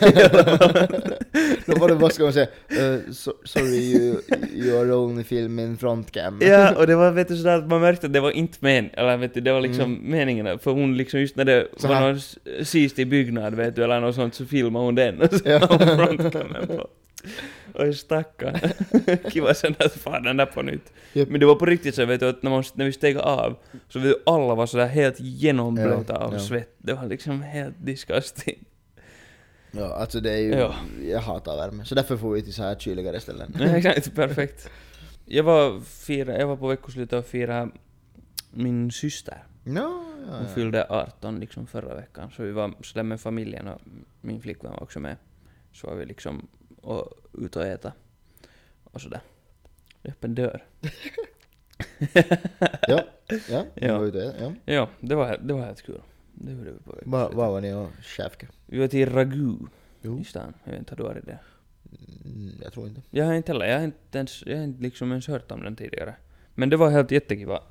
Då 1.66 1.76
var 1.80 1.88
det, 1.88 1.96
vad 1.96 2.14
ska 2.14 2.24
man 2.24 2.34
säga, 2.34 2.48
uh, 2.82 3.12
so, 3.12 3.32
sorry 3.44 3.76
you, 3.96 4.16
you 4.54 4.80
are 4.82 4.94
only 4.96 5.24
filming 5.24 5.78
frontcam. 5.78 6.40
ja, 6.42 6.76
och 6.76 6.88
det 6.88 6.96
var 6.96 7.12
vet 7.12 7.28
du 7.28 7.38
sådär 7.38 7.58
att 7.58 7.68
man 7.68 7.82
märkte 7.82 8.08
att 8.08 8.14
det 8.14 8.20
var 8.20 8.32
inte 8.32 8.58
men, 8.62 8.90
eller 8.94 9.18
vet 9.18 9.34
du, 9.34 9.42
det 9.42 9.54
var 9.54 9.62
liksom 9.62 10.00
meningen, 10.04 10.60
för 10.60 10.72
hon 10.72 10.98
liksom 10.98 11.20
just 11.20 11.36
när 11.36 11.46
det 11.46 11.68
Så 11.78 11.88
var 11.88 12.02
någon 12.02 12.16
s- 12.16 12.38
sistig 12.64 13.08
byggnad 13.10 13.56
vet 13.56 13.76
du, 13.76 13.84
eller 13.84 14.00
något 14.00 14.16
sånt 14.16 14.36
så 14.36 14.46
filmade 14.46 14.86
hon 14.86 14.96
den 14.96 15.22
och 15.22 15.34
så 15.34 15.50
Ja. 15.50 15.60
hon 15.70 16.68
på. 16.68 16.88
Oj 17.74 17.94
stackarn. 17.94 18.60
Kiva 19.32 19.54
sen 19.54 19.76
att 19.80 19.94
fan 19.94 20.24
den 20.24 20.38
där 20.38 20.46
på 20.46 20.62
nytt. 20.62 20.94
Japp. 21.14 21.30
Men 21.30 21.40
det 21.40 21.46
var 21.46 21.56
på 21.56 21.66
riktigt 21.66 21.96
så 21.96 22.06
vet 22.06 22.20
du 22.20 22.30
att 22.30 22.44
när, 22.44 22.50
man, 22.52 22.64
när 22.74 22.86
vi 22.86 22.92
steg 22.92 23.18
av 23.18 23.56
så 23.90 24.00
vet 24.00 24.08
du, 24.10 24.24
alla 24.26 24.56
var 24.56 24.66
sådär 24.66 24.88
helt 24.88 25.20
genomblöta 25.20 26.14
Ja, 26.14 26.20
av 26.20 26.34
ja. 26.34 26.40
svett. 26.40 26.76
Det 26.78 26.94
var 26.94 27.06
liksom 27.06 27.42
helt 27.42 27.76
disgusting. 27.86 28.66
Ja, 29.72 29.94
alltså 29.96 30.20
det 30.20 30.32
är 30.32 30.38
ju, 30.38 30.52
Ja. 30.52 30.76
jag 31.10 31.20
hatar 31.20 31.56
värme. 31.58 31.86
Så 31.86 31.96
därför 31.96 32.18
får 32.18 32.32
vi 32.34 32.42
till 32.42 32.54
så 32.54 32.64
här 32.64 32.76
kyligare 32.76 33.20
ställen. 33.20 33.56
Nej, 33.60 33.76
Exakt, 33.78 34.16
perfekt. 34.16 34.70
Jag 35.26 35.44
var, 35.44 35.80
fira, 35.80 36.38
jag 36.40 36.48
var 36.48 36.56
på 36.58 36.68
veckoslutet 36.68 37.20
och 37.20 37.26
firade 37.26 37.72
min 38.52 38.92
syster. 38.92 39.44
No, 39.64 39.80
ja, 39.80 40.34
Hon 40.38 40.46
ja. 40.48 40.54
fyllde 40.56 40.86
18 40.90 41.40
liksom 41.40 41.68
förra 41.68 41.96
veckan, 41.96 42.32
så 42.36 42.44
vi 42.44 42.52
var 42.52 42.74
sådär 42.84 43.04
med 43.04 43.22
familjen 43.22 43.68
och 43.68 43.82
min 44.22 44.42
flickvän 44.42 44.72
var 44.72 44.84
också 44.84 45.00
med. 45.00 45.16
Så 45.74 45.88
var 45.88 45.96
vi 45.96 46.06
liksom 46.06 46.48
och 46.82 47.14
ut 47.34 47.56
och 47.56 47.66
äta. 47.66 47.94
Och 48.84 49.02
sådär. 49.02 49.22
Öppen 50.04 50.36
dörr. 50.36 50.64
ja, 52.88 53.04
ja, 53.50 53.66
Ja. 53.76 53.98
Var 53.98 54.06
ute, 54.06 54.36
ja. 54.40 54.54
Ja, 54.74 54.90
det 55.00 55.16
var, 55.16 55.38
det 55.42 55.54
var 55.54 55.62
helt 55.62 55.82
kul. 55.82 56.02
Det 56.34 56.52
gjorde 56.52 56.72
vi 56.72 56.78
på 56.80 56.92
Var, 56.92 56.96
veckoslutet. 56.96 57.38
var 57.38 57.52
var 57.52 57.62
ni 57.62 57.74
och 57.74 57.90
käfka? 58.04 58.48
Vi 58.66 58.80
var 58.80 58.88
till 58.88 59.10
Ragu 59.10 59.56
Jo. 60.02 60.20
i 60.20 60.24
stan. 60.24 60.54
Jag 60.64 60.72
vet 60.72 60.80
inte, 60.80 60.92
har 60.92 60.98
du 60.98 61.04
varit 61.04 61.26
där? 61.26 61.42
Mm, 62.26 62.52
jag 62.64 62.74
tror 62.74 62.88
inte. 62.88 63.02
Jag 63.10 63.26
har 63.26 63.34
inte 63.34 63.52
heller, 63.52 63.66
jag 63.66 63.78
har 63.78 63.86
inte 63.86 64.18
ens, 64.18 64.44
jag 64.46 64.58
har 64.58 64.64
inte 64.64 64.82
liksom 64.84 65.10
ens 65.12 65.28
hört 65.28 65.52
om 65.52 65.64
den 65.64 65.76
tidigare. 65.76 66.16
Men 66.56 66.70
det 66.70 66.78
var 66.78 66.90
helt 66.90 67.12
jättekiva 67.12 67.64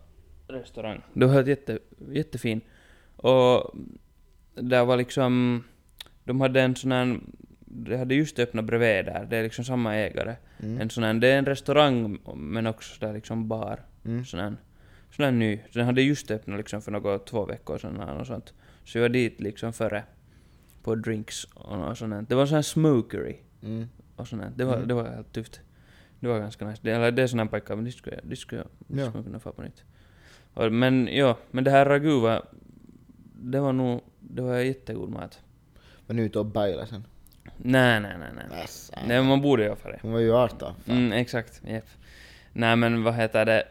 restaurang. 0.48 1.02
Det 1.12 1.26
var 1.26 1.34
helt 1.34 1.48
jätte, 1.48 1.78
jättefin. 2.08 2.60
Och 3.16 3.74
där 4.54 4.84
var 4.84 4.96
liksom, 4.96 5.64
de 6.24 6.40
hade 6.40 6.60
en 6.62 6.76
sån 6.76 6.92
här, 6.92 7.20
de 7.72 7.96
hade 7.96 8.14
just 8.14 8.38
öppnat 8.38 8.64
bredvid 8.64 9.04
där, 9.04 9.26
det 9.30 9.36
är 9.36 9.42
liksom 9.42 9.64
samma 9.64 9.94
ägare. 9.96 10.36
Mm. 10.62 10.80
En 10.80 10.90
sån 10.90 11.04
här, 11.04 11.14
det 11.14 11.28
är 11.28 11.38
en 11.38 11.46
restaurang 11.46 12.18
men 12.36 12.66
också 12.66 13.06
där 13.06 13.12
liksom 13.12 13.48
bar. 13.48 13.80
Mm. 14.04 14.24
Sån 14.24 14.40
här, 14.40 14.56
sån 15.16 15.24
här 15.24 15.32
ny. 15.32 15.60
Den 15.72 15.86
hade 15.86 16.02
just 16.02 16.30
öppnat 16.30 16.58
liksom 16.58 16.82
för 16.82 16.90
några 16.92 17.18
två 17.18 17.46
veckor 17.46 17.78
sedan 17.78 18.00
eller 18.00 18.24
sånt. 18.24 18.54
Så 18.84 18.98
jag 18.98 19.02
var 19.02 19.08
dit 19.08 19.40
liksom 19.40 19.72
före 19.72 20.04
på 20.82 20.94
drinks 20.94 21.44
och 21.44 21.98
sånt. 21.98 22.14
här. 22.14 22.24
Det 22.28 22.34
var 22.34 22.46
sån 22.46 22.54
här 22.54 22.62
smokery 22.62 23.36
Mm. 23.62 23.88
och 24.16 24.28
sånt 24.28 24.42
där. 24.42 24.52
Det 24.56 24.64
var, 24.64 24.74
Mm. 24.76 24.88
det 24.88 24.94
var 24.94 25.04
helt 25.08 25.32
tufft. 25.32 25.60
Det 26.20 26.28
var 26.28 26.38
ganska 26.38 26.66
nice. 26.68 26.80
Det, 26.84 26.90
eller 26.90 27.10
det 27.12 27.22
är 27.22 27.26
sån 27.26 27.38
här 27.38 27.46
pojkar, 27.46 27.76
men 27.76 27.84
det 27.84 27.92
skulle 27.92 28.16
jag, 28.16 28.24
det 28.30 28.36
skulle 28.36 28.60
jag, 28.60 28.68
det 28.78 28.84
skulle 29.02 29.18
jag 29.18 29.24
kunna 29.24 29.40
få 29.40 29.52
på 29.52 29.62
nytt. 29.62 29.84
Och, 30.54 30.72
men 30.72 31.08
ja, 31.12 31.36
men 31.50 31.64
det 31.64 31.70
här 31.70 31.86
ragu 31.86 32.20
var, 32.20 32.42
det 33.42 33.60
var 33.60 33.72
nog, 33.72 34.00
det 34.20 34.42
var 34.42 34.58
jättegod 34.58 35.10
mat. 35.10 35.40
Var 36.06 36.14
ni 36.14 36.22
ute 36.22 36.38
och 36.38 36.46
bailade 36.46 36.86
sen? 36.86 37.04
Nej, 37.56 38.00
nej, 38.00 38.12
nej, 38.18 38.28
nej. 38.50 38.60
Yes. 38.60 38.92
Nej, 39.06 39.22
man 39.22 39.40
borde 39.40 39.64
ju 39.64 39.76
för 39.76 39.92
det. 39.92 39.98
Hon 40.02 40.12
var 40.12 40.20
ju 40.20 40.32
18. 40.34 40.74
Fan. 40.86 40.96
Mm, 40.96 41.12
exakt, 41.12 41.62
japp. 41.66 41.84
Nej 42.52 42.76
men 42.76 43.02
vad 43.02 43.14
heter 43.14 43.44
det, 43.46 43.64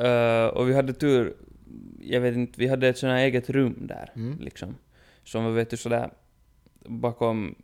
Eh, 0.00 0.46
och 0.46 0.68
vi 0.68 0.74
hade 0.74 0.92
tur, 0.92 1.34
jag 2.00 2.20
vet 2.20 2.34
inte, 2.34 2.60
vi 2.60 2.68
hade 2.68 2.88
ett 2.88 2.98
sånt 2.98 3.10
här 3.10 3.18
eget 3.18 3.50
rum 3.50 3.76
där, 3.80 4.10
Mm. 4.16 4.38
liksom. 4.40 4.76
Som 5.24 5.44
var 5.44 5.50
vet 5.52 5.70
du 5.70 5.76
sådär, 5.76 6.10
bakom, 6.84 7.54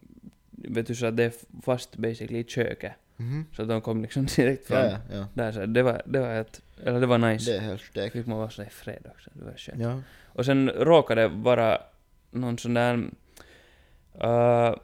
vet 0.51 0.87
du 0.87 0.95
så 0.95 1.07
att 1.07 1.17
det 1.17 1.25
är 1.25 1.33
fast 1.63 1.97
basically 1.97 2.39
i 2.39 2.45
köket. 2.45 2.93
Mhm. 3.17 3.47
Så 3.53 3.65
de 3.65 3.81
kom 3.81 4.03
liksom 4.03 4.27
direkt 4.37 4.67
från 4.67 4.79
Ja, 4.79 4.85
ja, 4.85 4.99
ja. 5.13 5.27
där 5.35 5.53
så 5.53 5.67
det 5.67 5.83
var, 5.83 6.03
det 6.05 6.21
var 6.21 6.35
helt, 6.35 6.63
eller 6.85 7.01
det 7.01 7.07
var 7.07 7.19
nice. 7.19 7.51
Det 7.51 7.57
är 7.57 7.61
helt 7.61 7.81
stekt. 7.83 8.13
Fick 8.13 8.27
man 8.27 8.39
vara 8.39 8.51
sådär 8.51 8.69
i 8.69 8.73
fred 8.73 9.07
också, 9.15 9.31
det 9.35 9.45
var 9.45 9.53
skönt. 9.57 10.05
Och 10.27 10.45
sen 10.45 10.71
råkade 10.71 11.23
det 11.23 11.29
vara 11.29 11.79
någon 12.31 12.59
sån 12.59 12.75
där, 12.75 13.11
eh, 14.21 14.75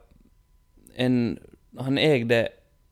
en, 0.96 1.38
han 1.78 1.98
ägde, 1.98 2.48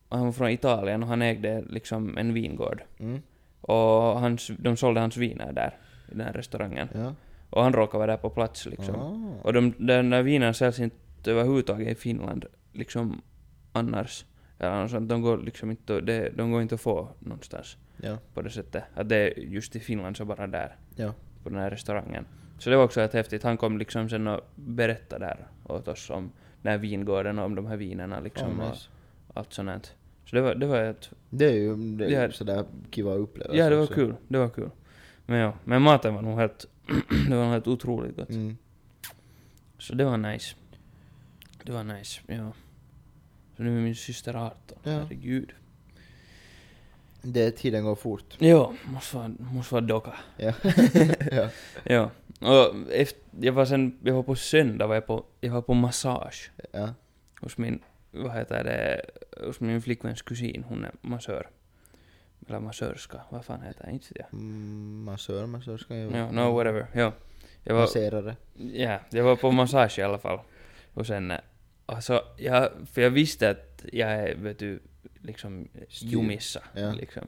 han 0.09 0.25
var 0.25 0.33
från 0.33 0.51
Italien 0.51 1.03
och 1.03 1.09
han 1.09 1.23
ägde 1.23 1.65
liksom 1.71 2.19
en 2.19 2.35
vingård. 2.35 2.83
Mm. 2.99 3.23
Och 3.61 4.21
hans, 4.21 4.51
de 4.59 4.77
sålde 4.77 5.01
hans 5.01 5.17
viner 5.17 5.53
där, 5.53 5.77
i 6.09 6.15
den 6.15 6.27
här 6.27 6.33
restaurangen. 6.33 6.89
Ja. 6.95 7.15
Och 7.51 7.63
han 7.63 7.73
råkade 7.73 7.99
vara 7.99 8.11
där 8.13 8.17
på 8.17 8.31
plats 8.31 8.67
liksom. 8.67 8.95
Ah. 8.95 9.43
Och 9.43 9.53
de, 9.53 9.75
den 9.79 10.11
där 10.11 10.23
vinen 10.23 10.55
säljs 10.55 10.81
inte 10.81 11.31
överhuvudtaget 11.31 11.89
i 11.89 11.95
Finland, 11.95 12.45
liksom 12.73 13.23
annars. 13.73 14.25
Eller 14.59 14.89
sånt. 14.89 15.09
De 15.09 15.23
går 15.23 15.39
liksom 15.39 15.71
inte, 15.71 16.01
det, 16.01 16.31
de 16.37 16.53
går 16.53 16.63
inte 16.63 16.75
att 16.75 16.81
få 16.81 17.09
någonstans 17.19 17.77
Ja. 17.97 18.19
på 18.35 18.43
det 18.43 18.51
sättet. 18.51 18.85
Att 18.95 19.09
det 19.09 19.17
är 19.17 19.39
just 19.39 19.77
i 19.77 19.81
Finland 19.81 20.17
så 20.17 20.25
bara 20.25 20.47
där, 20.47 20.77
Ja. 20.97 21.15
på 21.43 21.49
den 21.49 21.59
här 21.59 21.71
restaurangen. 21.71 22.27
Så 22.59 22.71
det 22.71 22.77
var 22.77 22.85
också 22.85 23.01
helt 23.01 23.13
häftigt. 23.13 23.43
Han 23.43 23.57
kom 23.57 23.79
liksom 23.79 24.09
sen 24.09 24.27
och 24.27 24.41
berättade 24.55 25.27
där 25.27 25.47
åt 25.75 25.89
oss 25.89 26.11
om 26.11 26.33
den 26.63 26.71
här 26.73 26.79
vingården 26.79 27.39
och 27.39 27.45
om 27.45 27.55
de 27.55 27.67
här 27.67 27.77
vinerna 27.77 28.21
liksom 28.21 28.61
Ah, 28.61 28.69
nice. 28.71 28.89
och 29.29 29.37
allt 29.37 29.53
sånt. 29.53 29.69
här. 29.69 29.81
Så 30.25 30.37
det 30.37 30.43
var, 30.43 30.55
det 30.55 30.67
var 30.67 30.83
ett, 30.83 31.11
Det 31.31 31.45
är 31.45 31.53
ju 31.55 31.77
det 31.97 32.05
är 32.05 32.09
ju 32.09 32.15
Ja. 32.15 32.33
sådär 32.33 32.65
kiva 32.91 33.15
upplevelse 33.15 33.59
ja 33.59 33.71
det 33.71 33.77
var 33.77 33.83
också. 33.83 33.95
kul, 33.95 34.15
det 34.29 34.39
var 34.39 34.49
kul. 34.49 34.71
Men 35.27 35.39
ja, 35.39 35.53
men 35.65 35.83
maten 35.83 36.15
var 36.15 36.23
nog 36.23 36.39
helt, 36.39 36.67
det 37.29 37.37
var 37.37 37.43
nog 37.45 37.53
helt 37.53 37.67
otroligt 37.67 38.17
gott. 38.17 38.31
Mm. 38.31 38.57
Så 39.79 39.95
det 39.95 40.05
var 40.05 40.17
nice. 40.17 40.57
Det 41.65 41.73
var 41.73 41.85
nice, 41.85 42.21
ja. 42.27 42.53
Så 43.57 43.63
nu 43.63 43.79
är 43.79 43.83
min 43.83 43.95
syster 43.95 44.35
18, 44.35 44.79
Ja. 44.83 44.91
herregud. 44.91 45.53
Det, 47.23 47.51
tiden 47.51 47.85
går 47.85 47.95
fort. 47.95 48.37
Ja, 48.39 48.73
måste 48.85 49.17
vara, 49.17 49.29
måste 49.39 49.75
vara 49.75 49.85
docka. 49.85 50.15
Ja. 50.37 50.53
ja. 51.31 51.49
Ja. 51.85 52.11
Och 52.41 52.93
efter, 52.93 53.21
jag 53.41 53.53
var 53.53 53.65
sen, 53.65 53.99
jag 54.03 54.15
var 54.15 54.23
på 54.23 54.37
söndag 54.37 54.87
var 54.87 54.95
jag 54.95 55.07
på, 55.07 55.25
jag 55.41 55.53
var 55.53 55.63
på 55.63 55.75
massage 55.75 56.51
ja. 56.73 56.95
hos 57.41 57.59
min, 57.59 57.83
vad 58.11 58.33
heter 58.33 58.65
det, 58.65 59.01
hos 59.47 59.61
min 59.61 59.83
flickväns 59.83 60.23
kusin, 60.23 60.65
hon 60.69 60.85
är 60.85 60.93
massör. 61.01 61.49
Eller 62.49 62.61
massörska, 62.61 63.21
vad 63.31 63.45
fan 63.45 63.63
heter 63.63 63.85
det? 63.85 63.93
Inte 63.93 64.07
vet 64.09 64.27
jag. 64.31 64.41
Mm, 64.41 65.05
massör, 65.05 65.47
massör 65.47 65.79
ska 65.79 65.97
ju 65.97 66.11
Ja, 66.11 66.33
no 66.33 66.53
whatever, 66.57 66.87
ja. 66.93 67.13
Jag 67.65 67.75
var, 67.75 67.81
Masserare. 67.81 68.37
ja, 68.55 68.99
jag 69.11 69.25
var 69.25 69.37
på 69.37 69.51
massage 69.51 69.99
i 69.99 70.03
alla 70.03 70.19
fall. 70.19 70.39
Och 70.95 71.07
sen, 71.07 71.31
eh, 71.31 71.39
alltså, 71.87 72.23
jag, 72.37 72.69
för 72.93 73.03
jag 73.03 73.11
visste 73.11 73.51
att 73.51 73.85
jag 73.93 74.11
är, 74.11 74.35
vet 74.35 74.59
du, 74.59 74.81
liksom 75.23 75.69
Styr. 75.89 76.09
jumissa, 76.09 76.61
Ja. 76.75 76.93
liksom. 76.93 77.23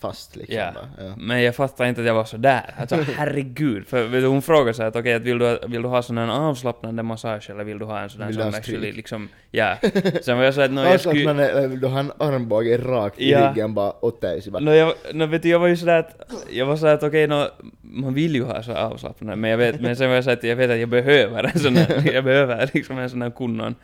Fast 0.00 0.36
liksom 0.36 0.56
Ja. 0.56 0.72
bara. 0.74 1.06
Ja. 1.06 1.14
Men 1.18 1.42
jag 1.42 1.54
fattade 1.56 1.88
inte 1.88 2.00
att 2.00 2.06
jag 2.06 2.14
var 2.14 2.24
så 2.24 2.36
där. 2.36 2.74
Alltså 2.78 2.96
herregud. 3.16 3.86
För 3.86 4.02
vet 4.02 4.22
du, 4.22 4.26
hon 4.26 4.42
frågade 4.42 4.74
så 4.74 4.82
här 4.82 4.88
att 4.88 4.96
okej, 4.96 5.14
att 5.14 5.22
vill, 5.22 5.38
du, 5.38 5.58
vill 5.68 5.82
du 5.82 5.88
ha 5.88 6.02
sån 6.02 6.18
här 6.18 6.28
avslappnande 6.28 7.02
massage 7.02 7.50
eller 7.50 7.64
vill 7.64 7.78
du 7.78 7.84
ha 7.84 8.00
en 8.00 8.10
sån 8.10 8.20
här 8.22 8.28
Vill 8.28 8.36
ha 8.36 8.44
som 8.50 8.58
actually 8.58 8.92
liksom, 8.92 9.28
ja. 9.50 9.76
Sen 10.22 10.36
var 10.38 10.44
jag 10.44 10.54
så 10.54 10.60
att 10.60 10.70
no, 10.70 10.80
jag 10.80 11.00
skulle... 11.00 11.44
är, 11.52 11.68
du 11.68 11.86
har 11.86 12.00
en 12.00 12.12
armbåge 12.18 12.78
rakt 12.78 13.18
i 13.20 13.30
Ja. 13.30 13.50
ryggen 13.50 13.74
bara 13.74 14.04
åt 14.04 14.20
dig. 14.20 14.42
Så 14.42 14.50
No, 14.60 14.70
jag, 14.70 14.94
no, 15.14 15.26
vet 15.26 15.42
du, 15.42 15.48
jag 15.48 15.58
var 15.58 15.66
ju 15.66 15.76
sådär 15.76 15.98
att, 15.98 16.32
jag 16.50 16.66
var 16.66 16.76
sådär 16.76 16.94
att 16.94 17.02
okej, 17.02 17.26
no, 17.26 17.44
man 17.80 18.14
vill 18.14 18.34
ju 18.34 18.42
ha 18.44 18.62
så 18.62 18.72
avslappnande, 18.72 19.36
men 19.36 19.50
jag 19.50 19.58
vet, 19.58 19.80
men 19.80 19.96
sen 19.96 20.08
var 20.08 20.14
jag 20.14 20.24
såhär 20.24 20.36
att 20.36 20.44
jag 20.44 20.56
vet 20.56 20.70
att 20.70 20.78
jag 20.78 20.88
behöver 20.88 21.44
en 21.54 21.58
sån 21.60 21.76
här, 21.76 22.12
jag 22.14 22.24
behöver 22.24 22.70
liksom 22.74 22.98
en 22.98 23.10
sån 23.10 23.22
här 23.22 23.30
kunnon. 23.30 23.74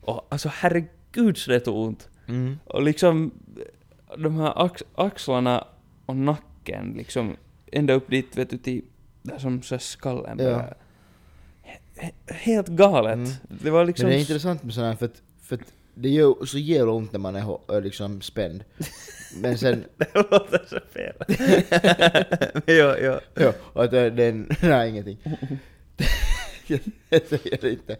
Och 0.00 0.26
alltså 0.30 0.50
herregud 0.54 1.36
så 1.36 1.50
det 1.50 1.60
tog 1.60 1.76
ont. 1.76 2.08
Mm. 2.28 2.58
Och 2.64 2.82
liksom 2.82 3.30
de 4.18 4.36
här 4.36 4.64
ax 4.66 4.82
axlarna 4.94 5.64
och 6.06 6.16
nacken 6.16 6.94
liksom 6.96 7.36
ända 7.72 7.94
upp 7.94 8.10
dit 8.10 8.36
vet 8.36 8.50
du 8.50 8.58
till, 8.58 8.82
Där 9.22 9.38
som 9.38 9.62
så 9.62 9.78
skallen 9.78 10.38
Ja. 10.38 10.58
He- 11.64 12.00
he- 12.26 12.32
Helt 12.32 12.68
galet. 12.68 13.14
Mm. 13.14 13.30
Det 13.48 13.70
var 13.70 13.84
liksom... 13.84 14.04
Men 14.04 14.10
det 14.12 14.18
är 14.18 14.20
intressant 14.20 14.62
med 14.62 14.74
sådana 14.74 14.90
här 14.90 14.96
för 14.98 15.06
att, 15.06 15.22
för 15.42 15.54
att 15.56 15.72
det 15.94 16.08
gör 16.08 16.44
så 16.44 16.58
jävla 16.58 16.92
ont 16.92 17.12
när 17.12 17.18
man 17.18 17.36
är 17.36 17.80
liksom 17.80 18.20
spänd. 18.20 18.64
Men 19.40 19.58
sen, 19.58 19.84
Det 19.96 20.14
låter 20.14 20.64
så 20.68 20.80
fel. 20.92 21.16
Ja, 22.76 22.98
ja. 22.98 23.20
ja, 23.34 23.52
och 23.72 23.84
att 23.84 23.90
det, 23.90 24.10
det 24.10 24.32
nej 24.62 24.90
ingenting. 24.90 25.18
jag 27.08 27.22
säger 27.26 27.66
inte. 27.66 27.96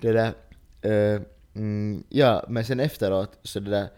Det 0.00 0.12
där, 0.12 0.32
eh, 0.82 1.20
mm, 1.54 2.04
ja 2.08 2.44
men 2.48 2.64
sen 2.64 2.80
efteråt 2.80 3.38
så 3.42 3.60
det 3.60 3.70
där, 3.70 3.88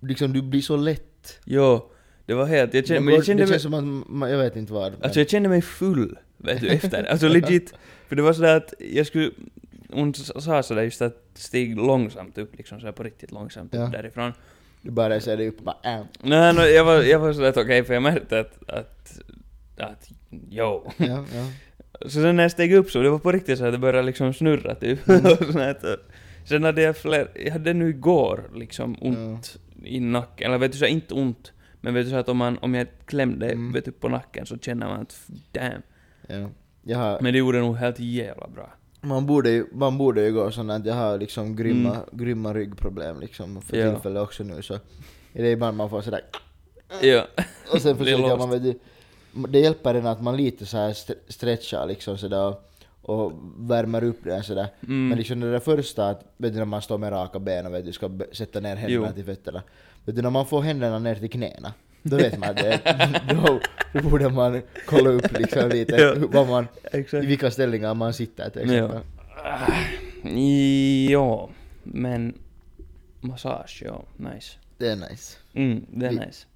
liksom 0.00 0.32
du 0.32 0.42
blir 0.42 0.60
så 0.60 0.76
lätt. 0.76 1.38
Jo, 1.44 1.90
det 2.26 2.34
var 2.34 2.46
helt... 2.46 2.74
Jag 2.74 2.86
kände, 2.86 3.00
men 3.00 3.14
jag 3.14 3.24
kände 3.24 3.42
det 3.42 3.46
mig, 3.46 3.52
känns 3.52 3.62
som 3.62 3.74
att 3.74 4.10
man, 4.10 4.30
jag 4.30 4.38
vet 4.38 4.56
inte 4.56 4.72
vad. 4.72 4.92
men- 4.92 5.02
alltså 5.02 5.20
jag 5.20 5.30
kände 5.30 5.48
mig 5.48 5.62
full, 5.62 6.18
vet 6.36 6.60
du, 6.60 6.68
efter. 6.68 7.04
Alltså 7.04 7.28
legit. 7.28 7.74
För 8.08 8.16
det 8.16 8.22
var 8.22 8.32
sådär 8.32 8.56
att 8.56 8.74
jag 8.78 9.06
skulle... 9.06 9.30
Hon 9.90 10.14
sa 10.14 10.62
sådär 10.62 10.82
just 10.82 11.02
att 11.02 11.16
stig 11.34 11.76
långsamt 11.76 12.38
upp, 12.38 12.56
liksom 12.56 12.80
sådär 12.80 12.92
på 12.92 13.02
riktigt 13.02 13.30
långsamt 13.32 13.74
upp 13.74 13.80
Ja. 13.80 13.86
därifrån. 13.86 14.32
Du 14.82 14.90
bara 14.90 15.20
ser 15.20 15.36
dig 15.36 15.48
upp 15.48 15.58
och 15.58 15.64
bara 15.64 15.76
äh. 15.94 16.00
Nej, 16.22 16.54
no, 16.54 16.60
jag 16.60 16.84
var, 16.84 17.02
jag 17.02 17.18
var 17.18 17.32
sådär 17.32 17.48
att 17.48 17.56
okej, 17.56 17.84
för 17.84 17.94
jag 17.94 18.02
märkte 18.02 18.40
att, 18.40 18.68
att, 18.70 19.20
att, 19.76 20.10
jo. 20.50 20.92
Ja, 20.96 21.24
ja. 21.34 21.46
Så 22.02 22.10
sen 22.10 22.36
när 22.36 22.42
jag 22.44 22.52
steg 22.52 22.72
upp 22.74 22.90
så, 22.90 23.02
det 23.02 23.10
var 23.10 23.18
på 23.18 23.32
riktigt 23.32 23.58
så 23.58 23.64
att 23.64 23.72
det 23.72 23.78
började 23.78 24.02
liksom 24.06 24.34
snurra 24.34 24.74
typ. 24.74 25.08
Mm. 25.08 25.24
Och. 25.26 26.11
Sen 26.44 26.64
hade 26.64 26.82
jag 26.82 26.96
fler, 26.96 27.30
jag 27.44 27.52
hade 27.52 27.72
nu 27.72 27.88
igår 27.88 28.50
liksom 28.54 28.96
ont 29.00 29.56
i 29.84 30.00
nacken, 30.00 30.46
eller 30.46 30.58
vet 30.58 30.72
du 30.72 30.78
så 30.78 30.86
inte 30.86 31.14
ont, 31.14 31.52
men 31.80 31.94
vet 31.94 32.04
du 32.06 32.10
så 32.10 32.16
att 32.16 32.28
om 32.28 32.36
man, 32.36 32.58
om 32.58 32.74
jag 32.74 32.86
klämde 33.06 33.46
Mm. 33.46 33.72
vet 33.72 33.84
du, 33.84 33.92
på 33.92 34.08
nacken 34.08 34.46
så 34.46 34.58
känner 34.58 34.86
man 34.86 35.00
att 35.00 35.26
damn. 35.52 35.82
ja. 36.28 36.48
Jag 36.84 36.98
har, 36.98 37.20
Men 37.20 37.32
det 37.32 37.38
gjorde 37.38 37.58
nog 37.60 37.76
helt 37.76 37.98
jävla 37.98 38.48
bra. 38.48 38.72
Man 39.00 39.26
borde 39.26 39.50
ju, 39.50 39.66
man 39.72 39.98
borde 39.98 40.22
ju 40.24 40.32
gå 40.32 40.50
sån 40.50 40.70
att 40.70 40.86
jag 40.86 40.94
har 40.94 41.18
liksom 41.18 41.56
grymma, 41.56 41.96
grymma 42.12 42.54
ryggproblem 42.54 43.20
liksom 43.20 43.62
för 43.62 43.76
Ja. 43.76 43.92
tillfället 43.92 44.22
också 44.22 44.44
nu 44.44 44.62
så 44.62 44.74
är 45.32 45.42
det 45.42 45.50
ibland 45.50 45.76
man 45.76 45.90
får 45.90 46.00
sådär 46.02 46.20
Ja. 47.02 47.26
och 47.72 47.80
sen 47.82 47.96
försöker 47.98 48.36
man 48.36 48.50
vet 48.50 48.62
du, 48.62 48.78
det 49.48 49.58
hjälper 49.58 49.94
en 49.94 50.06
att 50.06 50.22
man 50.22 50.36
lite 50.36 50.66
så 50.66 50.76
här 50.76 50.90
st- 50.90 51.14
stretchar 51.28 51.86
liksom 51.86 52.18
sådär 52.18 52.54
och, 53.02 53.32
värmer 53.58 54.04
upp 54.04 54.24
den 54.24 54.42
sådär. 54.42 54.66
Mm. 54.82 55.08
Men 55.08 55.18
liksom 55.18 55.40
det 55.40 55.52
där 55.52 55.58
första 55.60 56.08
att, 56.08 56.24
vet 56.36 56.52
du 56.52 56.58
när 56.58 56.64
man 56.64 56.82
står 56.82 56.98
med 56.98 57.12
raka 57.12 57.38
ben 57.38 57.66
och 57.66 57.74
vet 57.74 57.84
du 57.84 57.92
ska 57.92 58.10
sätta 58.32 58.60
ner 58.60 58.76
händerna 58.76 59.06
Jo. 59.08 59.14
till 59.14 59.24
fötterna. 59.24 59.62
Vet 60.04 60.16
du 60.16 60.22
när 60.22 60.30
man 60.30 60.46
får 60.46 60.62
händerna 60.62 60.98
ner 60.98 61.14
till 61.14 61.30
knäna, 61.30 61.72
då 62.02 62.16
vet 62.16 62.38
man 62.38 62.54
det. 62.54 62.80
då, 63.30 63.60
då 63.92 64.08
borde 64.08 64.28
man 64.28 64.62
kolla 64.86 65.10
upp 65.10 65.38
liksom 65.38 65.68
lite 65.70 65.96
Ja. 65.96 66.14
vad 66.32 66.48
man, 66.48 66.66
i 67.12 67.26
vilka 67.26 67.50
ställningar 67.50 67.94
man 67.94 68.12
sitter 68.14 68.50
till 68.50 68.62
exempel. 68.62 69.00
Ja, 71.10 71.48
men 71.82 72.38
massage, 73.20 73.82
ja, 73.86 74.04
nice. 74.16 74.56
Det 74.78 74.88
är 74.88 74.96
nice. 74.96 75.38
Mm, 75.52 75.86
det 75.90 76.06
är 76.06 76.10
Vi- 76.10 76.16
nice. 76.18 76.46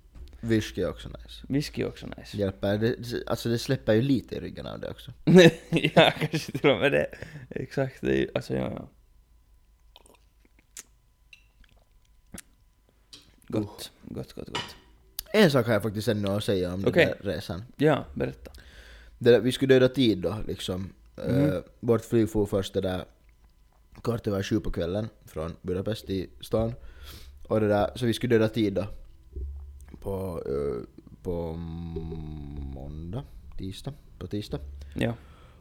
Whisky 0.46 0.82
är 0.82 0.88
också 0.90 1.08
nice. 1.08 1.46
Whisky 1.48 1.82
är 1.82 1.88
också 1.88 2.06
nice. 2.06 2.36
Hjälper, 2.36 2.78
det, 2.78 2.96
alltså 3.26 3.48
det 3.48 3.58
släpper 3.58 3.92
ju 3.92 4.02
lite 4.02 4.34
i 4.34 4.40
ryggen 4.40 4.66
av 4.66 4.80
det 4.80 4.90
också. 4.90 5.12
ja, 5.70 6.12
kanske 6.20 6.52
till 6.52 6.70
och 6.70 6.78
med 6.80 6.92
det. 6.92 7.06
Exakt, 7.50 8.00
det 8.00 8.12
är 8.12 8.16
ju- 8.16 8.30
alltså 8.34 8.54
ja, 8.54 8.72
ja. 8.76 8.88
Gott, 13.48 13.90
gott, 14.02 14.32
gott, 14.32 14.46
gott. 14.48 14.76
En 15.32 15.50
sak 15.50 15.66
har 15.66 15.72
jag 15.72 15.82
faktiskt 15.82 16.08
ännu 16.08 16.28
att 16.28 16.44
säga 16.44 16.74
om 16.74 16.84
Okej. 16.86 17.06
den 17.06 17.16
där 17.26 17.32
resan. 17.32 17.62
Ja, 17.76 18.04
berätta. 18.14 18.50
Det 19.18 19.30
där, 19.30 19.40
vi 19.40 19.52
skulle 19.52 19.74
döda 19.74 19.88
tid 19.88 20.18
då 20.18 20.36
liksom. 20.46 20.92
Eh, 21.16 21.54
vårt 21.80 22.04
flyg 22.04 22.30
for 22.30 22.46
först 22.46 22.74
det 22.74 22.80
där 22.80 23.04
kvart 24.02 24.26
över 24.26 24.42
sju 24.42 24.60
på 24.60 24.70
kvällen 24.72 25.08
från 25.24 25.56
Budapest 25.62 26.06
till 26.06 26.28
stan. 26.40 26.74
Och 27.48 27.60
det 27.60 27.68
där, 27.68 27.90
så 27.96 28.06
vi 28.06 28.12
skulle 28.14 28.34
döda 28.38 28.48
tid 28.48 28.72
då. 28.72 28.86
På, 30.06 30.42
eh, 30.46 31.04
på 31.22 31.52
måndag, 32.74 33.24
tisdag, 33.58 33.92
på 34.18 34.26
tisdag. 34.26 34.60
Ja. 34.94 35.14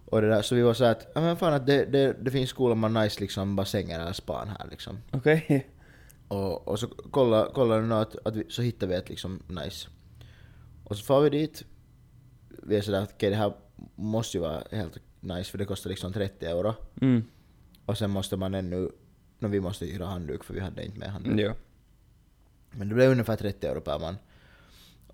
Och 0.06 0.22
det 0.22 0.28
där, 0.28 0.42
så 0.42 0.56
vi 0.56 0.62
var 0.62 0.74
så 0.74 0.84
att, 0.84 1.08
ja 1.16 1.22
men 1.22 1.38
fan 1.38 1.54
att 1.54 1.66
det, 1.66 1.86
det, 1.86 2.14
det 2.22 2.32
finns 2.32 2.50
skolor 2.50 2.76
med 2.76 2.92
nice 2.92 3.22
liksom 3.22 3.56
bassänger 3.56 4.00
eller 4.00 4.14
span 4.14 4.48
här 4.48 4.68
liksom. 4.72 4.98
Okej. 5.12 5.68
Och, 6.28 6.68
och 6.68 6.80
så 6.80 6.88
kolla, 6.88 7.50
kolla 7.54 7.80
nu 7.80 7.96
att, 7.96 8.16
att 8.28 8.36
vi, 8.36 8.46
så 8.50 8.62
hittar 8.62 8.88
vi 8.88 8.96
ett 8.96 9.10
liksom 9.10 9.44
nice. 9.48 9.88
Och 10.84 10.98
så 10.98 11.04
får 11.04 11.22
vi 11.22 11.30
dit. 11.30 11.64
Vi 12.50 12.76
är 12.76 12.82
sådär 12.82 13.02
att 13.02 13.14
okej 13.14 13.30
det 13.30 13.36
här 13.36 13.54
måste 13.96 14.38
ju 14.38 14.42
vara 14.42 14.64
helt 14.72 14.98
nice 15.20 15.52
för 15.52 15.58
det 15.58 15.66
kostar 15.66 15.90
liksom 15.90 16.14
30 16.14 16.46
euro. 16.46 16.74
Mm. 17.02 17.24
Och 17.86 17.98
sen 17.98 18.10
måste 18.10 18.38
man 18.38 18.56
ännu, 18.56 18.92
no, 19.40 19.48
vi 19.48 19.60
måste 19.60 19.86
hyra 19.86 20.06
handduk 20.06 20.44
för 20.44 20.54
vi 20.54 20.60
hade 20.60 20.86
inte 20.86 21.00
med 21.00 21.10
handduk. 21.10 21.40
Ja. 21.40 21.54
Men 22.72 22.90
det 22.90 22.96
blev 22.96 23.12
ungefär 23.12 23.36
30 23.36 23.68
euro 23.68 23.82
per 23.82 24.00
man. 24.00 24.16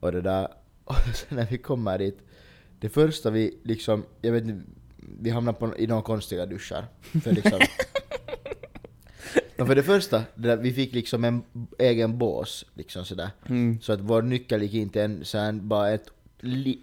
Och 0.02 0.12
det 0.12 0.22
där, 0.22 0.47
och 0.86 0.95
sen 1.16 1.38
när 1.38 1.45
vi 1.45 1.58
kommer 1.58 1.97
dit, 1.97 2.18
det 2.80 2.89
första 2.89 3.30
vi 3.30 3.58
liksom, 3.64 4.04
jag 4.22 4.32
vet 4.32 4.43
inte, 4.43 4.62
vi 5.22 5.30
hamnar 5.30 5.54
på, 5.54 5.78
i 5.78 5.88
några 5.88 6.02
konstiga 6.02 6.45
duschar. 6.45 6.86
För 7.24 7.32
liksom, 7.32 7.60
no, 9.58 9.66
för 9.66 9.76
det 9.76 9.84
första, 9.84 10.24
det 10.36 10.47
där, 10.47 10.58
vi 10.58 10.74
fick 10.74 10.93
liksom 10.93 11.24
en 11.24 11.43
egen 11.80 12.18
bås, 12.18 12.66
liksom 12.74 13.06
sådär. 13.06 13.30
Mm. 13.49 13.82
Så 13.82 13.93
att 13.93 13.99
vår 13.99 14.22
nyckel 14.22 14.62
gick 14.62 14.74
inte 14.74 15.04
en, 15.04 15.26
så 15.26 15.38
här, 15.38 15.52
bara 15.52 15.89
ett 15.91 16.08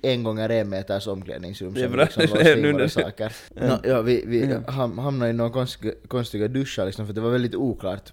en 0.02 0.22
gånger 0.22 0.48
en 0.48 0.68
meters 0.68 1.06
omklädningsrum 1.06 1.74
Det 1.74 1.80
är 1.80 1.84
som 1.84 1.92
bra, 1.92 2.04
liksom 2.04 2.38
det 2.44 2.52
in 2.56 2.62
nu 2.62 2.72
våra 2.72 2.82
det- 2.82 2.88
saker. 2.88 3.32
No, 3.54 3.78
ja, 3.88 4.02
vi, 4.02 4.24
vi 4.26 4.46
Ja. 4.50 4.70
ham, 4.70 4.98
hamnade 4.98 5.30
i 5.30 5.34
några 5.34 5.50
konstiga, 5.50 5.94
konstiga 6.08 6.48
duschar 6.48 6.86
liksom, 6.86 7.06
för 7.06 7.12
det 7.14 7.20
var 7.20 7.30
väldigt 7.30 7.54
oklart 7.54 8.12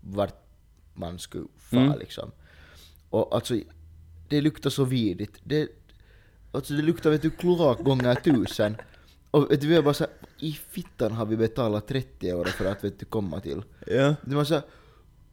vart 0.00 0.34
man 0.94 1.18
skulle 1.18 1.46
fara 1.58 1.80
Mm. 1.82 1.98
liksom. 1.98 2.30
Och 3.10 3.34
alltså, 3.34 3.54
det 4.28 4.40
luktar 4.40 4.70
så 4.70 4.84
vidrigt. 4.84 5.40
Det, 5.44 5.68
alltså 6.52 6.74
det 6.74 6.82
luktar 6.82 7.10
vet 7.10 7.22
du 7.22 7.30
kloak 7.30 7.80
gånger 7.80 8.14
tusen. 8.14 8.76
Och 9.30 9.50
vet 9.50 9.60
du, 9.60 9.66
vi 9.66 9.74
var 9.74 9.82
bara 9.82 9.94
såhär, 9.94 10.12
i 10.38 10.52
fittan 10.52 11.12
har 11.12 11.26
vi 11.26 11.36
betalat 11.36 11.88
30 11.88 12.28
euro 12.28 12.44
för 12.44 12.64
att 12.64 12.84
vet 12.84 12.98
du, 12.98 13.06
komma 13.06 13.40
till. 13.40 13.62
Ja. 13.86 14.14
Det 14.22 14.34
var 14.34 14.44
såhär, 14.44 14.62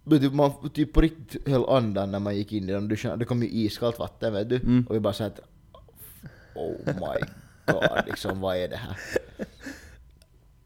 vet 0.03 0.21
du, 0.21 0.29
man 0.29 0.69
typ 0.69 0.93
på 0.93 1.01
riktigt 1.01 1.47
höll 1.47 1.69
andan 1.69 2.11
när 2.11 2.19
man 2.19 2.35
gick 2.35 2.51
in 2.51 2.69
i 2.69 2.73
de 2.73 2.87
duscharna. 2.87 3.15
Det 3.15 3.25
kom 3.25 3.43
ju 3.43 3.49
iskallt 3.49 3.99
vatten 3.99 4.33
vet 4.33 4.49
du. 4.49 4.55
Mm. 4.55 4.85
Och 4.89 4.95
vi 4.95 4.99
bara 4.99 5.13
såhär 5.13 5.31
oh 6.55 6.77
my 6.85 7.25
god, 7.65 8.05
liksom 8.07 8.41
vad 8.41 8.57
är 8.57 8.67
det 8.67 8.77
här? 8.77 8.97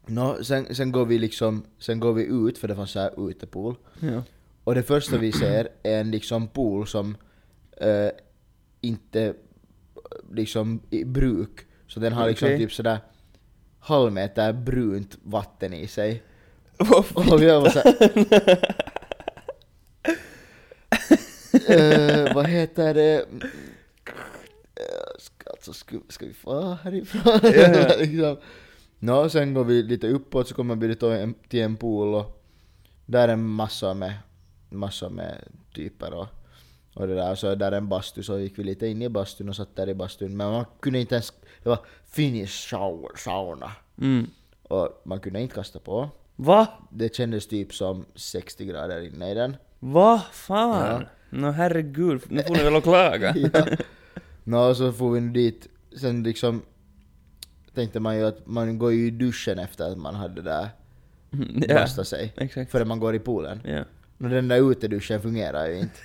Nå, 0.06 0.44
sen, 0.44 0.74
sen 0.74 0.92
går 0.92 1.04
vi 1.04 1.18
liksom, 1.18 1.64
sen 1.78 2.00
går 2.00 2.12
vi 2.12 2.24
ut 2.24 2.58
för 2.58 2.68
det 2.68 2.76
fanns 2.76 2.90
såhär 2.90 3.30
utepool. 3.30 3.76
Ja. 4.00 4.22
Och 4.64 4.74
det 4.74 4.82
första 4.82 5.18
vi 5.18 5.32
ser 5.32 5.68
är 5.82 6.00
en 6.00 6.10
liksom 6.10 6.48
pool 6.48 6.86
som 6.86 7.16
eh, 7.80 8.10
inte 8.80 9.34
liksom 10.32 10.80
i 10.90 11.04
bruk. 11.04 11.66
Så 11.86 12.00
den 12.00 12.12
har 12.12 12.28
liksom 12.28 12.46
Okej. 12.46 12.58
typ 12.58 12.72
sådär 12.72 12.98
halvmeter 13.78 14.52
brunt 14.52 15.18
vatten 15.22 15.74
i 15.74 15.86
sig. 15.86 16.22
Vad 16.78 17.32
Och 17.32 17.42
vi 17.42 17.46
var 17.46 17.68
såhär... 17.68 18.02
eh, 22.26 22.34
vad 22.34 22.46
heter 22.46 22.94
det? 22.94 23.26
Eh, 24.74 25.18
ska, 25.18 25.50
alltså, 25.50 25.72
ska, 25.72 25.96
ska 26.08 26.26
vi 26.26 26.32
få 26.32 26.78
härifrån? 26.82 27.40
Ja. 27.42 27.96
liksom. 27.98 28.36
Nå, 28.98 29.28
sen 29.28 29.54
går 29.54 29.64
vi 29.64 29.82
lite 29.82 30.08
uppåt 30.08 30.48
så 30.48 30.54
kommer 30.54 30.76
vi 30.76 30.96
till 31.48 31.60
en 31.60 31.76
pool 31.76 32.14
och 32.14 32.44
där 33.06 33.28
är 33.28 33.36
massor 33.36 33.94
med, 33.94 34.14
massor 34.68 35.10
med 35.10 35.44
typer 35.74 36.14
och, 36.14 36.26
och 36.98 37.06
det 37.06 37.14
där. 37.14 37.34
Så 37.34 37.54
där 37.54 37.72
är 37.72 37.76
en 37.76 37.88
bastu 37.88 38.22
så 38.22 38.38
gick 38.38 38.58
vi 38.58 38.64
lite 38.64 38.86
in 38.86 39.02
i 39.02 39.08
bastun 39.08 39.48
och 39.48 39.56
satt 39.56 39.76
där 39.76 39.88
i 39.88 39.94
bastun. 39.94 40.36
Men 40.36 40.52
man 40.52 40.64
kunde 40.80 40.98
inte 40.98 41.14
ens, 41.14 41.32
det 41.62 41.68
var 41.68 41.78
Finnish 42.10 42.68
shower, 42.70 43.16
sauna. 43.16 43.72
Mm. 44.00 44.26
Och 44.62 45.02
man 45.04 45.20
kunde 45.20 45.40
inte 45.40 45.54
kasta 45.54 45.78
på. 45.78 46.08
Va? 46.36 46.66
Det 46.90 47.14
kändes 47.14 47.48
typ 47.48 47.74
som 47.74 48.04
60 48.14 48.64
grader 48.64 49.00
inne 49.00 49.30
i 49.30 49.34
den. 49.34 49.56
Va 49.78 50.22
fan? 50.32 51.06
Nå 51.30 51.50
herregud, 51.50 52.22
nu 52.28 52.42
får 52.42 52.54
ni 52.54 52.62
väl 52.62 52.76
att 52.76 52.82
klaga? 52.82 53.34
ja. 53.52 53.66
Nå, 54.44 54.74
så 54.74 54.92
får 54.92 55.10
vi 55.10 55.20
dit. 55.20 55.68
Sen 55.96 56.22
liksom 56.22 56.62
tänkte 57.74 58.00
man 58.00 58.16
ju 58.16 58.26
att 58.26 58.46
man 58.46 58.78
går 58.78 58.92
ju 58.92 59.06
i 59.06 59.10
duschen 59.10 59.58
efter 59.58 59.92
att 59.92 59.98
man 59.98 60.14
hade 60.14 60.42
där 60.42 60.68
ja. 61.68 61.74
bastat 61.74 62.08
sig. 62.08 62.32
Exakt. 62.36 62.70
Före 62.70 62.84
man 62.84 63.00
går 63.00 63.14
i 63.14 63.18
poolen. 63.18 63.60
Ja. 63.64 63.84
Och 64.18 64.28
den 64.28 64.48
där 64.48 64.70
uteduschen 64.70 65.22
fungerar 65.22 65.66
ju 65.66 65.78
inte. 65.78 66.00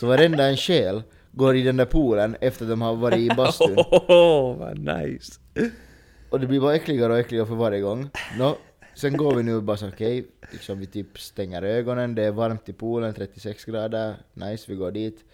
Så 0.00 0.06
varenda 0.06 0.44
en 0.48 0.56
själ 0.56 1.02
går 1.32 1.56
i 1.56 1.62
den 1.62 1.76
där 1.76 1.84
poolen 1.84 2.36
efter 2.40 2.64
att 2.64 2.70
de 2.70 2.82
har 2.82 2.96
varit 2.96 3.18
i 3.18 3.28
bastun. 3.36 3.76
Åh, 4.08 4.56
vad 4.58 4.78
nice. 4.78 5.32
Och 6.30 6.40
det 6.40 6.46
blir 6.46 6.60
bara 6.60 6.74
äckligare 6.74 7.12
och 7.12 7.18
äckligare 7.18 7.46
för 7.46 7.54
varje 7.54 7.80
gång. 7.80 8.10
Nå, 8.38 8.56
sen 8.94 9.16
går 9.16 9.34
vi 9.34 9.42
nu 9.42 9.60
bara 9.60 9.76
så 9.76 9.88
okej, 9.88 10.26
liksom 10.52 10.78
vi 10.78 10.86
typ 10.86 11.18
stänger 11.18 11.62
ögonen, 11.62 12.14
det 12.14 12.22
är 12.22 12.30
varmt 12.30 12.68
i 12.68 12.72
poolen, 12.72 13.14
36 13.14 13.64
grader, 13.64 14.14
nice, 14.34 14.64
vi 14.68 14.74
går 14.76 14.90
dit. 14.90 15.24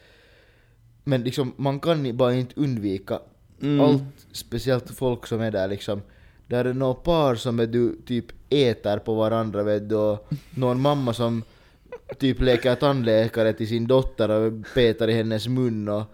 Men 1.05 1.23
liksom 1.23 1.53
man 1.57 1.81
kan 1.81 2.17
bara 2.17 2.35
inte 2.35 2.61
undvika 2.61 3.21
Mm. 3.63 3.81
Allt, 3.81 4.27
speciellt 4.33 4.91
folk 4.91 5.27
som 5.27 5.41
är 5.41 5.51
där 5.51 5.69
liksom. 5.69 6.03
Där 6.47 6.65
är 6.65 6.75
några 6.75 6.95
par 6.95 7.35
som 7.35 7.57
vet 7.57 7.73
du, 7.73 7.97
typ 8.07 8.27
äter 8.51 8.99
på 8.99 9.15
varandra 9.15 9.63
vet 9.63 9.89
du, 9.89 9.95
och 9.95 10.33
någon 10.55 10.81
mamma 10.81 11.13
som 11.15 11.43
typ 12.19 12.41
leker 12.41 12.75
tandläkare 12.75 13.53
till 13.53 13.69
sin 13.69 13.87
dotter 13.87 14.31
och 14.31 14.53
petar 14.75 15.09
i 15.09 15.13
hennes 15.13 15.49
mun 15.49 15.89
och, 15.89 16.05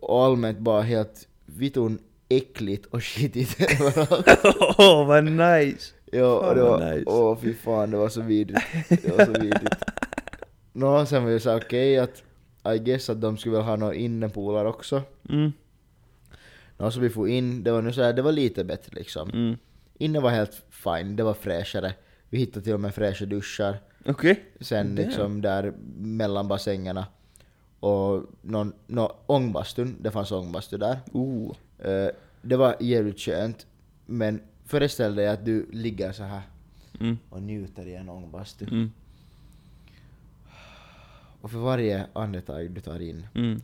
och 0.00 0.24
allmänt 0.24 0.58
bara 0.58 0.82
helt 0.82 1.28
vitun 1.46 1.98
äckligt 2.28 2.86
och 2.86 3.04
skitigt 3.04 3.60
överallt. 3.60 4.28
Åh, 4.78 5.06
vad 5.06 5.24
nice! 5.24 5.94
Ja, 6.12 6.48
och 6.48 6.54
det 6.54 6.62
var, 6.62 6.94
nice. 6.94 7.10
åh 7.10 7.38
fy 7.42 7.54
fan 7.54 7.90
det 7.90 7.96
var 7.96 8.08
så 8.08 8.20
vidrigt. 8.22 8.66
Det 8.88 9.18
var 9.18 9.24
så 9.24 9.32
vidrigt. 9.32 9.76
Nå, 10.72 11.06
sen 11.06 11.24
var 11.24 11.30
jag 11.30 11.42
så 11.42 11.56
okej 11.56 11.98
att 11.98 12.22
I 12.74 12.78
guess 12.78 13.10
att 13.10 13.20
de 13.20 13.36
skulle 13.36 13.56
väl 13.56 13.64
ha 13.64 13.76
några 13.76 13.94
innepoolar 13.94 14.64
också. 14.64 15.02
Mm. 15.28 15.52
Nå, 16.78 16.90
så 16.90 17.00
vi 17.00 17.10
får 17.10 17.28
in, 17.28 17.62
det 17.62 17.72
var 17.72 17.82
nu 17.82 17.92
så 17.92 18.02
här, 18.02 18.12
det 18.12 18.22
var 18.22 18.32
lite 18.32 18.64
bättre 18.64 18.92
liksom. 18.94 19.30
Mm. 19.30 19.56
Inne 19.98 20.20
var 20.20 20.30
helt 20.30 20.62
fine, 20.70 21.16
det 21.16 21.22
var 21.22 21.34
fräschare. 21.34 21.94
Vi 22.28 22.38
hittade 22.38 22.64
till 22.64 22.74
och 22.74 22.80
med 22.80 22.94
fräscha 22.94 23.24
duschar. 23.24 23.78
Okej. 24.06 24.44
Sen 24.60 24.86
Damn. 24.94 25.06
liksom 25.08 25.40
där 25.42 25.72
mellan 25.98 26.48
bassängerna. 26.48 27.06
Och 27.80 28.24
någon, 28.42 28.72
nå, 28.86 29.16
ångbastun, 29.26 29.96
det 30.00 30.10
fanns 30.10 30.32
ångbastu 30.32 30.78
där. 30.78 30.98
Eh, 31.78 32.08
det 32.42 32.56
var 32.56 32.76
jävligt 32.80 33.20
skönt. 33.20 33.66
Men 34.06 34.40
föreställ 34.64 35.14
dig 35.14 35.28
att 35.28 35.44
du 35.44 35.66
ligger 35.72 36.12
så 36.12 36.22
här 36.22 36.42
Mm. 37.00 37.18
och 37.30 37.42
njuter 37.42 37.86
i 37.86 37.94
en 37.94 38.08
ångbastu. 38.08 38.64
Mm. 38.70 38.92
Och 41.40 41.50
för 41.50 41.58
varje 41.58 42.06
andetag 42.12 42.70
du 42.70 42.80
tar 42.80 43.00
in 43.00 43.26
Mm. 43.34 43.62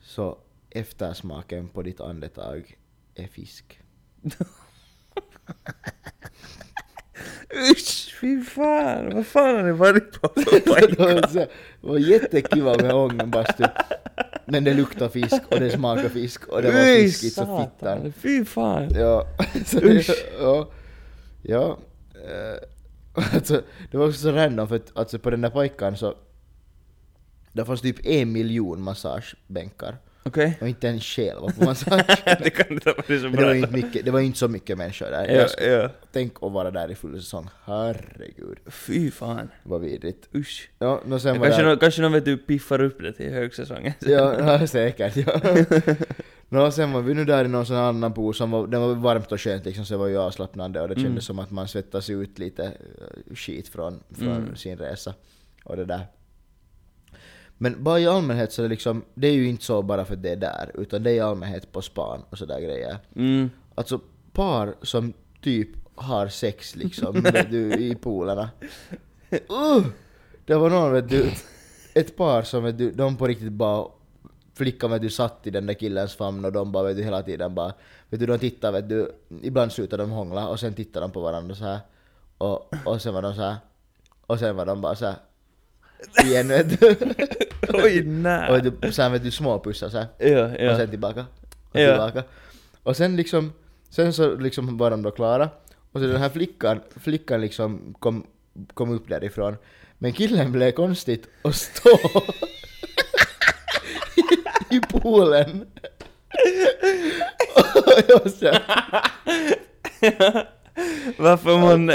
så 0.00 0.38
eftersmaken 0.70 1.68
på 1.68 1.82
ditt 1.82 2.00
andetag 2.00 2.78
är 3.14 3.26
fisk. 3.26 3.80
Usch, 7.70 8.14
fy 8.20 8.42
fan! 8.42 9.14
Vad 9.14 9.26
fan 9.26 9.56
har 9.56 9.62
ni 9.62 9.72
varit 9.72 10.20
på 10.20 10.30
det, 11.32 11.48
var 11.80 11.98
jättekiva 11.98 12.76
med 12.76 12.94
ångbastu. 12.94 13.64
Men 14.46 14.64
det 14.64 14.74
luktade 14.74 15.10
fisk 15.10 15.42
och 15.48 15.60
det 15.60 15.70
smakade 15.70 16.10
fisk 16.10 16.48
och 16.48 16.62
det 16.62 16.70
var 16.70 16.96
fiskigt 16.96 17.34
så 17.34 17.70
fittan. 17.70 18.12
Fy 18.12 18.44
fan! 18.44 18.88
Ja, 18.94 19.26
så 19.66 19.80
ja, 20.40 20.70
ja. 21.42 21.78
eh, 22.14 22.58
alltså, 23.34 23.62
det 23.90 23.96
var 23.96 24.06
också 24.06 24.20
så 24.20 24.32
random 24.32 24.68
för 24.68 24.76
att 24.76 24.90
alltså, 24.94 25.18
på 25.18 25.30
den 25.30 25.40
där 25.40 25.50
pojkan 25.50 25.96
så 25.96 26.14
det 27.52 27.64
fanns 27.64 27.80
typ 27.80 28.06
en 28.06 28.32
miljon 28.32 28.82
massagebänkar 28.82 29.96
Okej. 30.26 30.58
och 30.60 30.68
inte 30.68 30.88
en 30.88 31.00
själ 31.00 31.36
var 31.40 31.50
på 31.50 31.64
massage. 31.64 32.22
det 32.42 32.50
kan 32.50 32.72
inte 32.72 32.90
ha 32.90 32.94
varit 32.96 33.06
så 33.20 33.28
Men 33.28 33.32
det 33.32 33.36
var 33.36 33.44
bra. 33.44 33.54
inte 33.56 33.72
mycket, 33.72 34.04
det 34.04 34.10
var 34.10 34.20
inte 34.20 34.38
så 34.38 34.48
mycket 34.48 34.78
människor 34.78 35.06
där. 35.10 35.28
Ja, 35.28 35.46
Jag 35.58 35.82
ja. 35.82 35.88
Tänk 36.12 36.32
att 36.42 36.52
vara 36.52 36.70
där 36.70 36.90
i 36.90 36.94
full 36.94 37.20
säsong. 37.22 37.48
Herregud, 37.64 38.58
Fy 38.66 39.10
fan. 39.10 39.50
vad 39.62 39.80
vidrigt. 39.80 40.28
Usch. 40.34 40.70
Ja, 40.78 41.00
no, 41.06 41.18
sen 41.18 41.38
var 41.38 41.46
kanske, 41.46 41.62
det... 41.62 41.68
någon, 41.68 41.78
kanske 41.78 42.02
någon 42.02 42.12
vet 42.12 42.24
du 42.24 42.36
piffar 42.36 42.80
upp 42.80 42.98
det 43.00 43.12
till 43.12 43.32
högsäsongen. 43.32 43.92
Ja, 44.00 44.38
ja, 44.58 44.66
säkert. 44.66 45.16
Ja. 45.16 45.40
no, 46.48 46.70
sen 46.70 46.92
var 46.92 47.00
vi 47.02 47.14
nu 47.14 47.24
där 47.24 47.44
i 47.44 47.48
någon 47.48 47.66
sån 47.66 47.76
annan 47.76 48.12
pool 48.14 48.34
som 48.34 48.50
var, 48.50 48.66
den 48.66 48.80
var 48.80 48.94
varmt 48.94 49.32
och 49.32 49.40
skönt 49.40 49.64
liksom, 49.64 49.84
så 49.84 49.94
det 49.94 49.98
var 49.98 50.06
ju 50.06 50.18
avslappnande 50.18 50.80
och 50.80 50.88
det 50.88 50.94
kändes 50.94 51.10
Mm. 51.10 51.20
som 51.20 51.38
att 51.38 51.50
man 51.50 51.68
svettas 51.68 52.10
ut 52.10 52.38
lite 52.38 52.64
eh, 52.64 53.34
skit 53.34 53.68
från, 53.68 54.02
från 54.18 54.28
Mm. 54.36 54.56
sin 54.56 54.78
resa. 54.78 55.14
Och 55.64 55.76
det 55.76 55.84
där. 55.84 56.06
Men 57.58 57.84
bara 57.84 58.00
i 58.00 58.06
allmänhet 58.06 58.52
så 58.52 58.62
är 58.62 58.64
det 58.64 58.70
liksom, 58.70 59.04
det 59.14 59.28
är 59.28 59.32
ju 59.32 59.48
inte 59.48 59.64
så 59.64 59.82
bara 59.82 60.04
för 60.04 60.14
att 60.14 60.22
det 60.22 60.30
är 60.30 60.36
där, 60.36 60.70
utan 60.74 61.02
det 61.02 61.10
är 61.10 61.14
i 61.14 61.20
allmänhet 61.20 61.72
på 61.72 61.82
span 61.82 62.22
och 62.30 62.38
sådär 62.38 62.60
grejer. 62.60 62.98
Mm. 63.16 63.50
Alltså 63.74 64.00
par 64.32 64.74
som 64.82 65.12
typ 65.42 65.68
har 65.94 66.28
sex 66.28 66.76
liksom 66.76 67.20
vet 67.20 67.50
du, 67.50 67.72
i 67.72 67.94
poolerna. 67.94 68.50
Uh, 69.32 69.86
det 70.44 70.54
var 70.54 70.70
någon 70.70 70.92
vet 70.92 71.08
du, 71.08 71.30
ett 71.94 72.16
par 72.16 72.42
som 72.42 72.64
vet 72.64 72.78
du, 72.78 72.90
de 72.90 73.16
på 73.16 73.26
riktigt 73.26 73.52
bara 73.52 73.88
flickan 74.54 74.90
vet 74.90 75.02
du 75.02 75.10
satt 75.10 75.46
i 75.46 75.50
den 75.50 75.66
där 75.66 75.74
killens 75.74 76.14
famn 76.14 76.44
och 76.44 76.52
de 76.52 76.72
bara 76.72 76.84
vet 76.84 76.96
du 76.96 77.02
hela 77.02 77.22
tiden 77.22 77.54
bara 77.54 77.72
vet 78.08 78.20
du 78.20 78.26
de 78.26 78.38
tittar 78.38 78.72
vet 78.72 78.88
du 78.88 79.12
ibland 79.42 79.72
slutar 79.72 79.98
de 79.98 80.10
hångla 80.10 80.48
och 80.48 80.60
sen 80.60 80.74
tittar 80.74 81.00
de 81.00 81.10
på 81.10 81.20
varandra 81.20 81.54
så 81.54 81.64
här 81.64 81.78
och, 82.38 82.74
och 82.84 83.02
sen 83.02 83.14
var 83.14 83.22
de 83.22 83.34
så 83.34 83.42
här 83.42 83.56
och 84.26 84.38
sen 84.38 84.56
var 84.56 84.66
de 84.66 84.80
bara 84.80 84.94
så 84.94 85.06
här 85.06 85.16
igen 86.24 86.48
vet 86.48 86.80
du 86.80 86.96
Oj, 87.68 87.98
och 88.00 88.06
nej. 88.06 88.52
vet 88.62 88.82
du, 88.82 88.92
sen 88.92 89.12
vet 89.12 89.22
du 89.22 89.30
småpussar 89.30 89.88
så 89.88 89.98
här 89.98 90.06
Ja, 90.18 90.44
och 90.44 90.60
ja. 90.60 90.76
sen 90.76 90.90
tillbaka. 90.90 91.26
Och 91.72 91.80
Ja. 91.80 91.88
tillbaka. 91.90 92.28
Och 92.82 92.96
sen 92.96 93.16
liksom, 93.16 93.52
sen 93.90 94.12
så 94.12 94.36
liksom 94.36 94.76
var 94.76 94.90
de 94.90 95.02
då 95.02 95.10
klara. 95.10 95.48
Och 95.92 96.00
så 96.00 96.06
den 96.06 96.20
här 96.20 96.28
flickan, 96.30 96.80
flickan 97.00 97.40
liksom 97.40 97.94
kom, 97.98 98.26
kom 98.74 98.90
upp 98.90 99.08
därifrån. 99.08 99.56
Men 99.98 100.12
killen 100.12 100.52
blev 100.52 100.70
konstigt 100.70 101.28
och 101.42 101.54
stå 101.54 101.90
i, 104.16 104.22
i 104.76 104.80
poolen. 104.80 105.66
och 107.74 108.02
jag 108.08 108.30
så 108.30 108.46
här, 108.46 108.62
Varför 111.18 111.58
man... 111.58 111.90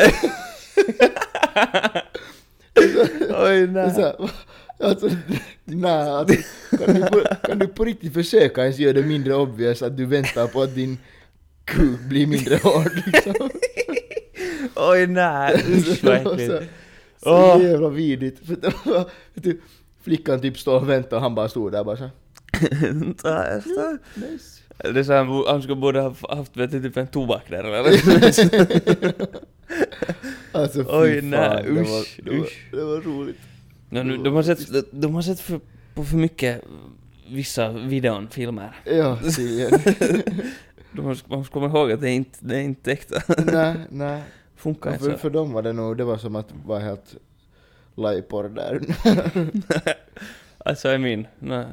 Oj, 3.43 3.67
nej. 3.67 3.93
så 3.95 4.01
här, 4.01 4.15
Alltså, 4.83 5.09
nej, 5.65 6.09
alltså, 6.09 6.35
kan, 6.85 6.95
du, 6.95 7.01
på- 7.01 7.35
kan 7.47 7.59
du 7.59 7.67
på 7.67 7.85
riktigt 7.85 8.13
försöka 8.13 8.61
ens 8.63 8.79
göra 8.79 8.93
det 8.93 9.01
mindre 9.03 9.35
obvious 9.35 9.81
att 9.81 9.97
du 9.97 10.05
väntar 10.05 10.47
på 10.47 10.61
att 10.61 10.75
din 10.75 10.97
kuk 11.65 11.99
blir 12.09 12.27
mindre 12.27 12.55
hård 12.55 12.91
liksom? 13.05 13.33
Oj, 14.75 15.07
nej. 15.07 15.63
Usch, 15.67 16.03
vad 16.03 16.15
äckligt. 16.15 16.53
så 17.23 17.29
Åh. 17.29 17.63
jävla 17.63 17.89
du, 19.33 19.61
flickan 20.03 20.41
typ 20.41 20.59
stod 20.59 20.75
och 20.75 20.89
väntade 20.89 21.15
och 21.15 21.21
han 21.21 21.35
bara 21.35 21.49
stod 21.49 21.71
där 21.71 21.83
bara 21.83 21.97
så. 21.97 22.09
Nice. 23.13 23.69
Det 24.93 24.99
är 24.99 25.03
så 25.03 25.13
han, 25.13 25.27
skulle 25.61 25.75
borde 25.75 26.01
ha 26.01 26.15
haft 26.35 26.57
vet 26.57 26.71
typ 26.71 26.97
en 26.97 27.07
tobak 27.07 27.43
där 27.49 27.63
eller 27.63 27.83
Alltså 30.51 30.83
fy 30.83 30.89
Oj, 30.89 31.19
fan, 31.21 31.29
nej, 31.29 31.63
det, 31.63 31.71
var, 31.71 31.81
usch, 32.01 32.19
det, 32.23 32.31
var, 32.31 32.37
usch. 32.37 32.67
det 32.71 32.83
var 32.83 33.01
roligt. 33.01 33.37
no, 33.89 34.03
nu, 34.03 34.17
de 34.17 34.33
har 34.35 34.43
sett, 34.43 34.73
de, 34.73 34.83
de 34.91 35.15
har 35.15 35.21
sett 35.21 35.39
för, 35.39 35.59
på 35.93 36.03
för 36.03 36.17
mycket 36.17 36.61
vissa 37.29 37.71
videon, 37.71 38.27
filmer. 38.29 38.75
Ja, 38.85 39.19
tydligen. 39.35 39.71
De 40.91 41.01
måste, 41.01 41.29
man 41.29 41.39
måste 41.39 41.53
komma 41.53 41.65
ihåg 41.65 41.91
att 41.91 42.01
det 42.01 42.09
är 42.09 42.13
inte, 42.15 42.37
det 42.41 42.55
är 42.55 42.61
inte 42.61 42.91
äkta. 42.91 43.21
nej, 43.45 43.75
nej. 43.89 44.23
Funkar 44.55 44.91
inte 44.93 45.03
för, 45.03 45.11
så. 45.11 45.17
för 45.17 45.29
dem 45.29 45.51
var 45.53 45.61
det 45.61 45.73
nog, 45.73 45.97
det 45.97 46.03
var 46.03 46.17
som 46.17 46.35
att 46.35 46.53
vara 46.65 46.79
helt 46.79 47.15
liveporr 47.95 48.49
där. 48.49 48.81
Alltså, 50.65 50.93
I 50.93 50.97
mean, 50.97 51.27
nej. 51.39 51.65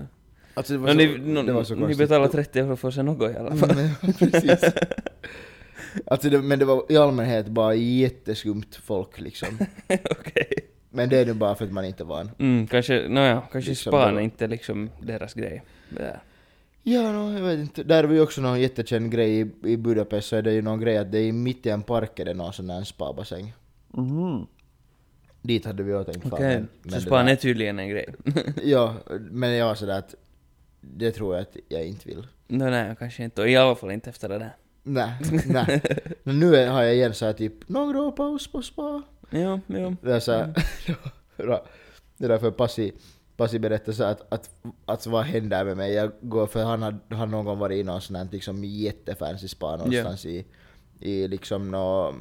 Alltså 0.54 0.72
det 0.72 0.78
var 0.78 0.86
No, 0.86 0.92
så, 0.92 0.96
ni, 0.96 1.18
no, 1.32 1.42
det 1.42 1.52
var 1.52 1.64
så 1.64 1.74
ni 1.74 1.80
konstigt. 1.80 1.98
betalar 1.98 2.28
30 2.28 2.58
euro 2.58 2.76
för 2.76 2.88
att 2.88 2.94
se 2.94 3.02
något 3.02 3.30
i 3.30 3.36
alla 3.36 3.56
fall. 3.56 3.70
Mm, 3.70 3.90
ja, 4.02 4.12
precis. 4.18 4.72
Alltså 6.06 6.30
det, 6.30 6.42
men 6.42 6.58
det 6.58 6.64
var 6.64 6.84
i 6.88 6.96
allmänhet 6.96 7.46
bara 7.48 7.74
jätteskumt 7.74 8.64
folk 8.82 9.20
liksom. 9.20 9.48
Okej. 10.10 10.52
Men 10.90 11.08
det 11.08 11.18
är 11.18 11.26
nu 11.26 11.34
bara 11.34 11.54
för 11.54 11.64
att 11.64 11.72
man 11.72 11.84
inte 11.84 12.02
är 12.02 12.04
van. 12.06 12.30
Mm, 12.38 12.66
kanske, 12.66 13.08
nåja, 13.08 13.42
kanske 13.52 13.70
Liksom 13.70 13.90
span 13.90 14.16
är 14.16 14.20
inte 14.20 14.46
liksom 14.46 14.90
deras 15.02 15.34
grej. 15.34 15.62
Ja. 15.98 16.04
Ja, 16.82 17.12
no, 17.12 17.38
jag 17.38 17.44
vet 17.46 17.58
inte. 17.58 17.82
Där 17.82 18.04
är 18.04 18.08
vi 18.08 18.20
också 18.20 18.40
någon 18.40 18.60
jättekänd 18.60 19.12
grej 19.12 19.40
i, 19.40 19.70
i 19.72 19.76
Budapest 19.76 20.28
så 20.28 20.36
är 20.36 20.42
det 20.42 20.52
ju 20.52 20.62
någon 20.62 20.80
grej 20.80 20.96
att 20.98 21.12
det 21.12 21.18
är 21.18 21.32
mitt 21.32 21.66
i 21.66 21.70
en 21.70 21.82
park 21.82 22.18
är 22.18 22.24
det 22.24 22.34
någon 22.34 22.52
sån 22.52 22.66
där 22.66 22.84
spabassäng. 22.84 23.52
Mhm. 23.88 24.46
Dit 25.42 25.64
hade 25.66 25.82
vi 25.82 25.94
också 25.94 26.12
tänkt 26.12 26.28
fara, 26.28 26.34
Okej, 26.40 26.54
men- 26.54 26.68
men 26.82 27.00
så 27.00 27.06
span 27.06 27.28
är 27.28 27.36
tydligen 27.36 27.78
en 27.78 27.88
grej. 27.88 28.14
Ja, 28.64 28.94
men 29.30 29.50
jag 29.52 29.66
var 29.66 29.74
sådär 29.74 29.98
att 29.98 30.14
det 30.80 31.10
tror 31.12 31.34
jag 31.34 31.42
att 31.42 31.56
jag 31.68 31.84
inte 31.86 32.08
vill. 32.08 32.26
no, 32.48 32.64
nej, 32.64 32.96
kanske 32.98 33.24
inte. 33.24 33.42
Och 33.42 33.48
i 33.48 33.56
alla 33.56 33.74
fall 33.74 33.90
inte 33.90 34.10
efter 34.10 34.28
det 34.28 34.38
där. 34.38 34.56
Nej, 34.88 35.14
nej. 35.46 35.82
Men 36.22 36.38
nu 36.40 36.66
har 36.68 36.82
jag 36.82 36.94
igen 36.94 37.14
såhär 37.14 37.32
typ 37.32 37.68
några 37.68 38.10
paus 38.12 38.52
på 38.52 38.62
spa. 38.62 39.02
Jo, 39.30 39.60
jo. 39.66 39.96
Det 40.02 40.12
är 40.14 40.20
såhär, 40.20 40.54
det 42.16 42.24
är 42.24 42.28
därför 42.28 42.50
Passi, 42.50 42.92
Passi 43.36 43.58
berättade 43.58 43.92
så 43.96 44.04
att, 44.04 44.32
att, 44.32 44.50
att 44.86 45.06
vad 45.06 45.24
händer 45.24 45.64
med 45.64 45.76
mig? 45.76 45.92
Jag 45.92 46.12
går, 46.20 46.46
för 46.46 46.64
han 46.64 46.82
har, 46.82 47.26
någon 47.26 47.44
gång 47.44 47.58
varit 47.58 47.76
i 47.80 47.82
någon 47.84 48.00
sån 48.00 48.16
här 48.16 48.28
liksom 48.32 48.64
jättefancy 48.64 49.48
spa 49.48 49.76
någonstans 49.76 50.26
i, 50.26 50.46
i 51.00 51.28
liksom 51.28 51.70
nå 51.70 52.14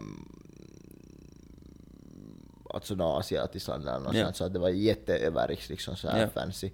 alltså 2.74 2.95
nå 2.95 3.18
asiatiskt 3.18 3.68
land 3.68 3.82
eller 3.84 3.99
någonstans, 3.99 4.28
Ja. 4.28 4.34
så 4.34 4.43
att 4.43 4.53
det 4.53 4.59
var 4.59 4.70
jätteöverriks 4.70 5.70
liksom 5.70 5.95
så 5.95 6.09
här 6.09 6.22
Ja. 6.22 6.28
fancy. 6.28 6.72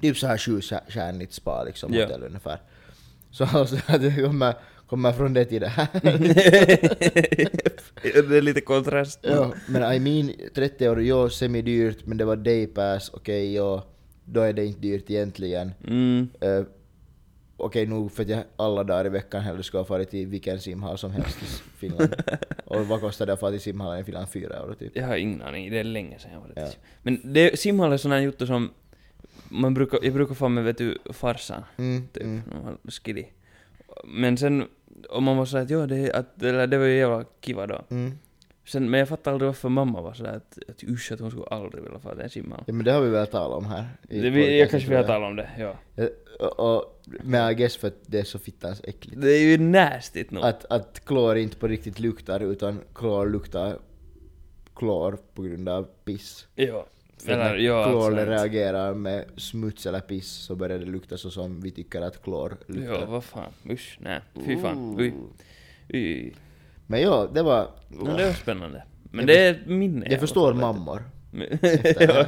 Typ 0.00 0.16
så 0.16 0.26
här 0.26 0.38
sjustjärnigt 0.38 1.32
spa 1.32 1.64
liksom, 1.64 1.94
Ja. 1.94 2.02
hotell 2.02 2.22
ungefär. 2.22 2.60
Så 3.32 3.44
alltså, 3.44 3.76
att 3.86 4.00
det 4.02 4.22
kommer, 4.24 4.54
kommer 4.86 5.12
från 5.12 5.34
det 5.34 5.44
till 5.44 5.60
det 5.60 5.68
här. 5.68 5.88
det 8.02 8.36
är 8.36 8.42
lite 8.42 8.60
kontrast. 8.60 9.18
Ja, 9.22 9.52
men 9.68 9.92
I 9.92 9.98
mean 10.00 10.32
30 10.54 10.84
euro, 10.84 11.00
ja 11.00 11.30
semi-dyrt 11.30 12.06
men 12.06 12.18
det 12.18 12.24
var 12.24 12.36
daypass, 12.36 13.10
okej 13.14 13.54
ja, 13.54 13.86
då 14.24 14.40
är 14.40 14.52
det 14.52 14.66
inte 14.66 14.80
dyrt 14.80 15.10
egentligen. 15.10 15.72
Mm. 15.86 16.28
Eh, 16.40 16.62
okej 17.56 17.86
nog 17.86 18.12
för 18.12 18.22
att 18.22 18.28
jag 18.28 18.44
alla 18.56 18.84
dagar 18.84 19.06
i 19.06 19.08
veckan 19.08 19.42
hellre 19.42 19.62
skulle 19.62 19.80
ha 19.80 19.84
farit 19.84 20.10
till 20.10 20.26
vilken 20.26 20.60
simhall 20.60 20.98
som 20.98 21.10
helst 21.10 21.38
i 21.42 21.46
Finland. 21.78 22.14
och 22.64 22.86
vad 22.86 23.00
kostar 23.00 23.26
det 23.26 23.32
att 23.32 23.40
fara 23.40 23.50
till 23.50 23.60
simhallen 23.60 24.00
i 24.00 24.04
Finland? 24.04 24.28
Fyra 24.28 24.56
euro 24.56 24.74
typ. 24.74 24.96
Jag 24.96 25.06
har 25.06 25.16
ingen 25.16 25.42
aning, 25.42 25.70
det 25.70 25.78
är 25.78 25.84
länge 25.84 26.18
sedan 26.18 26.32
jag 26.32 26.40
var 26.40 26.48
där. 26.54 26.62
Ja. 26.62 26.68
Men 27.02 27.32
det, 27.32 27.58
simhall 27.58 27.92
är 27.92 27.96
sån 27.96 28.12
här 28.12 28.20
jotto 28.20 28.46
som 28.46 28.70
man 29.52 29.74
brukar, 29.74 29.98
jag 30.02 30.14
brukar 30.14 30.34
få 30.34 30.48
med 30.48 30.64
vet 30.64 30.78
du 30.78 30.98
farsan, 31.10 31.64
Mm, 31.76 32.08
typ, 32.12 32.22
mm. 32.22 32.42
skidi. 32.88 33.32
Men 34.04 34.36
sen, 34.36 34.68
om 35.10 35.24
man 35.24 35.36
var 35.36 35.44
såhär 35.44 35.64
att 35.64 35.70
jo, 35.70 35.86
det, 35.86 36.12
att, 36.12 36.42
eller, 36.42 36.66
det 36.66 36.78
var 36.78 36.86
ju 36.86 36.96
jävla 36.96 37.24
kiva 37.40 37.66
då. 37.66 37.84
Mm. 37.90 38.18
Sen, 38.64 38.90
men 38.90 39.00
jag 39.00 39.08
fattar 39.08 39.32
aldrig 39.32 39.46
varför 39.46 39.68
mamma 39.68 40.00
var 40.00 40.12
sådär 40.12 40.36
att, 40.36 40.58
att 40.68 40.84
usch 40.84 41.12
att 41.12 41.20
hon 41.20 41.30
skulle 41.30 41.46
aldrig 41.46 41.84
vilja 41.84 41.98
fara 41.98 42.14
till 42.14 42.24
en 42.24 42.30
simhall. 42.30 42.64
Ja, 42.66 42.72
men 42.72 42.84
det 42.84 42.92
har 42.92 43.00
vi 43.00 43.10
väl 43.10 43.26
talat 43.26 43.58
om 43.58 43.64
här. 43.64 43.88
Det, 44.02 44.30
vi, 44.30 44.58
jag 44.58 44.70
kanske 44.70 44.88
vi 44.88 44.94
tror 44.94 44.96
har 44.96 45.14
talat 45.14 45.28
om 45.28 45.36
det, 45.36 45.50
ja. 45.58 45.76
Ja, 45.94 46.08
och, 46.40 46.76
och, 46.76 47.02
men 47.22 47.50
I 47.50 47.54
guess 47.54 47.76
för 47.76 47.88
att 47.88 48.00
det 48.06 48.18
är 48.18 48.24
så 48.24 48.38
fittans 48.38 48.80
äckligt. 48.84 49.20
Det 49.20 49.32
är 49.32 49.42
ju 49.42 49.58
nastigt 49.58 50.30
nog. 50.30 50.44
Att, 50.44 50.64
att 50.64 51.04
klor 51.04 51.36
inte 51.36 51.56
på 51.56 51.68
riktigt 51.68 51.98
luktar 51.98 52.40
utan 52.40 52.80
klor 52.94 53.28
luktar 53.28 53.78
klor 54.74 55.18
på 55.34 55.42
grund 55.42 55.68
av 55.68 55.88
piss. 56.04 56.46
Ja. 56.54 56.86
För 57.24 57.32
Eller, 57.32 57.44
när 57.44 57.56
ja, 57.56 57.84
klor 57.84 58.18
alltså, 58.18 58.24
reagerar 58.30 58.94
med 58.94 59.24
smuts 59.36 59.86
eller 59.86 60.00
piss 60.00 60.28
så 60.32 60.54
börjar 60.54 60.78
det 60.78 60.84
lukta 60.86 61.16
så 61.16 61.30
som 61.30 61.60
vi 61.60 61.70
tycker 61.70 62.00
att 62.02 62.22
klor 62.22 62.56
luktar. 62.66 62.92
Ja, 63.00 63.06
vad 63.06 63.24
fan. 63.24 63.52
Usch, 63.70 63.98
nej. 64.00 64.20
Fy 64.46 64.56
fan. 64.60 64.96
Uj. 65.00 65.14
Uj. 65.88 66.34
Men 66.86 67.00
ja, 67.02 67.28
det 67.34 67.42
var... 67.42 67.68
Men 67.88 68.16
det 68.16 68.26
var 68.26 68.32
spännande. 68.32 68.82
Men 69.02 69.18
Jag 69.18 69.26
det 69.28 69.38
är 69.46 69.50
ett 69.50 69.66
minne 69.66 70.06
Jag 70.10 70.20
förstår 70.20 70.54
mammor. 70.54 71.02
ja. 71.32 72.26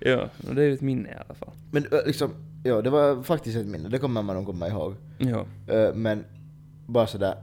Ja, 0.00 0.28
det 0.52 0.62
är 0.62 0.66
ju 0.66 0.74
ett 0.74 0.80
minne 0.80 1.08
i 1.08 1.14
alla 1.26 1.34
fall. 1.34 1.50
Men 1.70 1.86
liksom, 2.06 2.30
ja 2.64 2.82
det 2.82 2.90
var 2.90 3.22
faktiskt 3.22 3.56
ett 3.58 3.66
minne, 3.66 3.88
det 3.88 3.98
kommer 3.98 4.22
man 4.22 4.36
nog 4.36 4.46
komma 4.46 4.68
ihåg. 4.68 4.94
Ja. 5.18 5.46
Men 5.94 6.24
bara 6.86 7.06
sådär... 7.06 7.34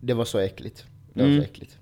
Det 0.00 0.14
var 0.14 0.24
så 0.24 0.38
äckligt. 0.38 0.86
Det 1.12 1.20
var 1.22 1.28
Mm. 1.28 1.40
så 1.40 1.44
äckligt. 1.44 1.77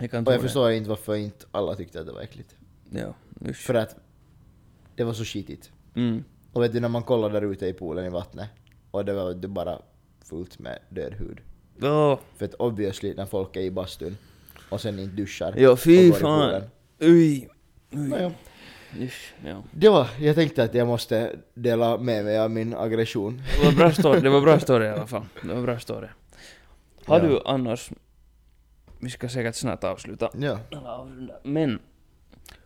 Jag 0.00 0.10
kan 0.10 0.26
Och 0.26 0.32
jag 0.32 0.38
det. 0.38 0.42
förstår 0.42 0.70
inte 0.70 0.88
varför 0.88 1.14
inte 1.16 1.46
alla 1.50 1.74
tyckte 1.74 2.00
att 2.00 2.06
det 2.06 2.12
var 2.12 2.20
äckligt. 2.20 2.56
Ja, 2.90 3.14
usch. 3.48 3.56
För 3.56 3.74
att 3.74 3.96
det 4.96 5.04
var 5.04 5.12
så 5.12 5.24
skitigt. 5.24 5.70
Mm. 5.94 6.24
Och 6.52 6.62
vet 6.62 6.72
du 6.72 6.80
när 6.80 6.88
man 6.88 7.02
kollar 7.02 7.30
där 7.30 7.42
ute 7.52 7.66
i 7.66 7.72
poolen 7.72 8.04
i 8.06 8.08
vattnet 8.08 8.48
och 8.90 9.04
det 9.04 9.12
var 9.12 9.34
det 9.34 9.48
bara 9.48 9.78
fullt 10.24 10.58
med 10.58 10.78
död 10.88 11.12
hud. 11.14 11.40
Åh. 11.82 12.18
För 12.36 12.44
att 12.44 12.54
obviously 12.54 13.14
när 13.14 13.26
folk 13.26 13.56
är 13.56 13.60
i 13.60 13.70
bastun 13.70 14.16
och 14.68 14.80
sen 14.80 14.98
inte 14.98 15.16
duschar 15.16 15.54
Ja, 15.56 15.70
och 15.70 15.80
fy 15.80 16.08
går 16.08 16.16
i 16.16 16.20
fan. 16.20 16.40
poolen. 16.40 16.62
Uj. 16.98 17.48
Uj. 17.90 18.08
Nåja. 18.08 18.32
Usch, 19.00 19.34
ja. 19.46 19.62
Det 19.70 19.88
var, 19.88 20.08
jag 20.20 20.34
tänkte 20.34 20.62
att 20.64 20.74
jag 20.74 20.86
måste 20.86 21.36
dela 21.54 21.98
med 21.98 22.24
mig 22.24 22.38
av 22.38 22.50
min 22.50 22.74
aggression. 22.74 23.42
Det 23.60 23.64
var 23.64 23.72
bra 23.72 23.92
story, 23.92 24.20
det 24.20 24.30
var 24.30 24.40
bra 24.40 24.58
story 24.60 24.84
i 24.84 24.88
alla 24.88 25.06
fall. 25.06 25.24
Det 25.42 25.54
var 25.54 25.62
bra 25.62 25.78
story. 25.78 26.06
Har 27.04 27.20
Ja. 27.20 27.26
du 27.28 27.40
annars... 27.44 27.90
Vi 29.04 29.10
ska 29.10 29.28
säkert 29.28 29.54
snart 29.54 29.84
avsluta. 29.84 30.30
Ja. 30.38 30.58
Men, 31.42 31.78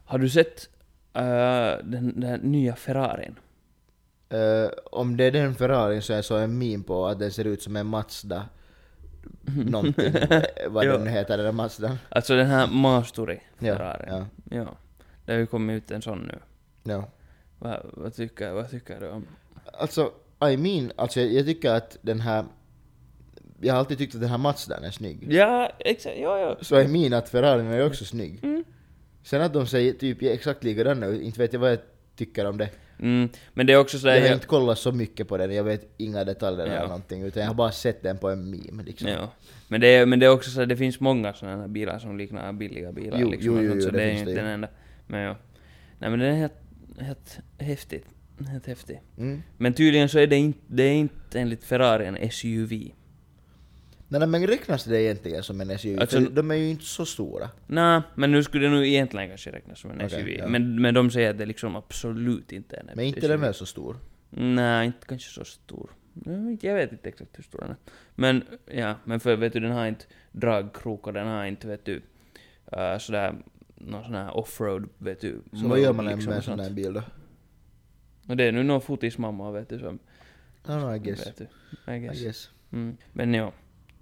har 0.05 0.18
du 0.18 0.28
sett 0.28 0.68
äh, 1.12 1.22
den, 1.84 2.20
den 2.20 2.41
nya 2.41 2.76
Ferrarin? 2.76 3.39
Eh, 4.28 4.70
om 4.93 5.16
det 5.16 5.24
är 5.24 5.30
den 5.30 5.55
Ferrarin 5.55 6.03
så 6.03 6.12
jag 6.12 6.24
såg 6.24 6.41
en 6.41 6.59
meme 6.59 6.84
på 6.84 7.07
att 7.07 7.18
den 7.18 7.30
ser 7.32 7.45
ut 7.45 7.62
som 7.62 7.76
en 7.76 7.86
Mazda 7.86 8.49
någonting. 9.66 10.14
Eh, 10.14 10.43
Vad 10.68 10.84
Ja. 10.84 10.93
den 10.99 11.07
heter, 11.07 11.36
den 11.36 11.47
där 11.47 11.53
Mazdan. 11.53 11.99
Alltså 12.09 12.36
den 12.36 12.47
här 12.47 12.66
Masturi 12.66 13.41
Ja, 13.59 13.76
Ferrarin. 13.76 14.09
ja, 14.14 14.26
ja. 14.57 14.76
Det 15.24 15.32
har 15.32 15.39
ju 15.39 15.47
kommit 15.47 15.76
ut 15.84 15.91
en 15.91 16.03
sån 16.03 16.18
nu. 16.18 16.39
ja. 16.93 17.09
Vad, 17.59 17.80
vad, 17.93 18.14
tycker, 18.14 18.53
vad 18.53 18.70
tycker 18.70 19.01
du 19.01 19.09
om... 19.09 19.26
Alltså, 19.72 20.12
I 20.51 20.57
mean, 20.57 20.93
alltså 20.97 21.20
jag, 21.20 21.32
jag 21.32 21.47
tycker 21.47 21.70
att 21.74 21.97
den 22.03 22.20
här... 22.20 22.45
Jag 23.61 23.74
har 23.74 23.78
alltid 23.78 23.98
tyckt 23.98 24.14
att 24.14 24.20
den 24.20 24.30
här 24.30 24.38
Mazdan 24.38 24.84
är 24.84 24.90
snygg. 24.90 25.32
Ja, 25.32 25.70
exakt, 25.78 26.16
ja, 26.18 26.38
ja. 26.38 26.56
Så 26.61 26.80
I 26.80 26.88
mean 26.88 27.12
att 27.12 27.28
Ferrarin 27.28 27.66
är 27.66 27.86
också 27.86 28.04
snygg. 28.04 28.38
Mm. 28.42 28.64
Sen 29.22 29.42
att 29.42 29.52
de 29.52 29.66
säger 29.66 29.92
typ 29.92 30.22
exakt 30.22 30.64
likadana 30.64 31.06
ut, 31.06 31.22
inte 31.22 31.38
vet 31.40 31.52
jag 31.52 31.61
vad 31.61 31.70
jag 31.72 31.78
tycker 32.16 32.44
om 32.46 32.59
det. 32.59 32.68
Mm, 33.00 33.28
men 33.54 33.66
det 33.66 33.72
är 33.72 33.76
också 33.76 33.98
sådär... 33.98 34.16
Jag 34.16 34.26
har 34.26 34.34
inte 34.34 34.46
kollat 34.46 34.78
så 34.78 34.92
mycket 34.92 35.28
på 35.28 35.36
den, 35.36 35.54
jag 35.54 35.64
vet 35.64 35.94
inga 35.96 36.24
detaljer 36.24 36.66
Ja. 36.66 36.72
eller 36.72 36.86
någonting, 36.86 37.22
utan 37.22 37.42
jag 37.42 37.50
har 37.50 37.54
bara 37.54 37.72
sett 37.72 38.02
den 38.02 38.18
på 38.18 38.30
en 38.30 38.50
meme 38.50 38.82
liksom. 38.82 39.09
ja. 39.09 39.32
Men 39.68 39.80
det, 39.80 39.86
är, 39.86 40.06
men 40.06 40.18
det 40.18 40.26
är 40.26 40.30
också 40.30 40.50
så 40.50 40.62
att 40.62 40.68
det 40.68 40.76
finns 40.76 41.00
många 41.00 41.34
sådana 41.34 41.61
här 41.61 41.68
bilar 41.68 41.98
som 41.98 42.18
liknar 42.18 42.52
billiga 42.52 42.92
bilar 42.92 43.18
Jo, 43.18 43.30
liksom. 43.30 43.56
jo, 43.56 43.62
jo, 43.62 43.70
sånt, 43.70 43.82
så 43.82 43.88
jo, 43.88 43.92
det 43.92 43.98
det 43.98 44.11
är 44.11 44.12
inte 44.12 44.34
den 44.34 44.46
enda. 44.46 44.68
Men 45.06 45.20
ja. 45.20 45.36
Nej 45.98 46.11
men 46.11 46.18
den 46.18 46.28
är 46.34 46.38
helt, 46.38 46.54
helt 46.98 47.38
häftigt. 47.59 48.06
Helt 48.48 48.66
häftig. 48.66 49.00
Mm. 49.18 49.42
Men 49.56 49.74
tydligen 49.74 50.09
så 50.09 50.18
är 50.18 50.26
det 50.26 50.36
inte, 50.36 50.59
det 50.66 50.82
är 50.82 50.94
inte 50.94 51.40
enligt 51.40 51.64
Ferrari 51.64 52.06
en 52.06 52.30
SUV. 52.30 52.90
Nej, 54.09 54.26
men 54.26 54.46
räknas 54.46 54.84
det 54.84 55.02
egentligen 55.02 55.42
som 55.42 55.61
en 55.61 55.78
SUV? 55.78 56.00
Alltså- 56.00 56.20
För 56.20 56.30
de 56.30 56.50
är 56.50 56.54
ju 56.54 56.68
inte 56.70 56.84
så 56.84 57.06
stora. 57.06 57.50
Nej, 57.66 58.02
men 58.14 58.32
nu 58.32 58.42
skulle 58.42 58.66
det 58.66 58.70
nog 58.74 58.86
egentligen 58.86 59.28
kanske 59.28 59.50
räknas 59.52 59.78
som 59.78 59.90
en 59.90 59.96
Okej, 59.96 60.11
SUV. 60.11 60.28
ja. 60.28 60.48
Men, 60.48 60.82
men 60.82 60.94
de 60.94 61.11
säger 61.11 61.30
att 61.30 61.38
det 61.38 61.46
liksom 61.46 61.76
absolut 61.76 62.52
inte 62.52 62.76
är 62.76 62.80
en 62.80 62.90
Men 62.94 63.04
inte 63.04 63.20
SUV. 63.20 63.28
den 63.30 63.40
väl 63.40 63.54
så 63.54 63.66
stor? 63.66 63.96
Nej, 64.30 64.86
inte 64.86 65.06
kanske 65.06 65.30
så 65.30 65.44
stor. 65.44 65.90
Jag 66.61 66.74
vet- 66.74 66.92
inte 66.92 67.09
exakt 67.09 67.38
hur 67.38 67.42
stor 67.44 67.59
den 67.61 67.70
är. 67.70 67.76
Men, 68.14 68.44
ja, 68.66 68.94
men 69.04 69.20
för 69.20 69.36
vet 69.36 69.52
du, 69.52 69.61
den 69.61 69.72
har 69.72 69.86
inte 69.86 70.04
dragkrok 70.32 71.06
och 71.06 71.12
den 71.12 71.26
har 71.26 71.44
inte, 71.44 71.68
vet 71.68 71.84
du, 71.84 71.94
uh, 71.96 72.98
sådär, 72.98 73.34
någon 73.74 74.04
sån 74.04 74.14
här 74.14 74.36
offroad, 74.36 74.88
vet 74.98 75.20
du. 75.20 75.42
Så 75.52 75.68
vad 75.68 75.80
gör 75.80 75.92
man 75.92 76.04
liksom 76.06 76.28
med 76.28 76.36
en 76.36 76.42
sån 76.42 76.61
här 76.61 76.70
bil 76.70 76.92
då? 76.92 77.02
Och 78.28 78.36
det 78.36 78.44
är 78.44 78.52
nu 78.52 78.62
någon 78.62 78.80
fotismamma, 78.80 79.50
vet 79.50 79.68
du, 79.68 79.78
som... 79.78 79.94
I 79.94 80.68
don't 80.68 80.78
know, 80.80 80.96
I 80.96 80.98
guess. 80.98 81.26
Vet 81.26 81.36
du, 81.36 81.44
I 81.92 81.96
I 81.96 81.98
guess. 82.00 82.22
guess. 82.22 82.50
Mm. 82.72 82.96
Men 83.12 83.34
ja, 83.34 83.52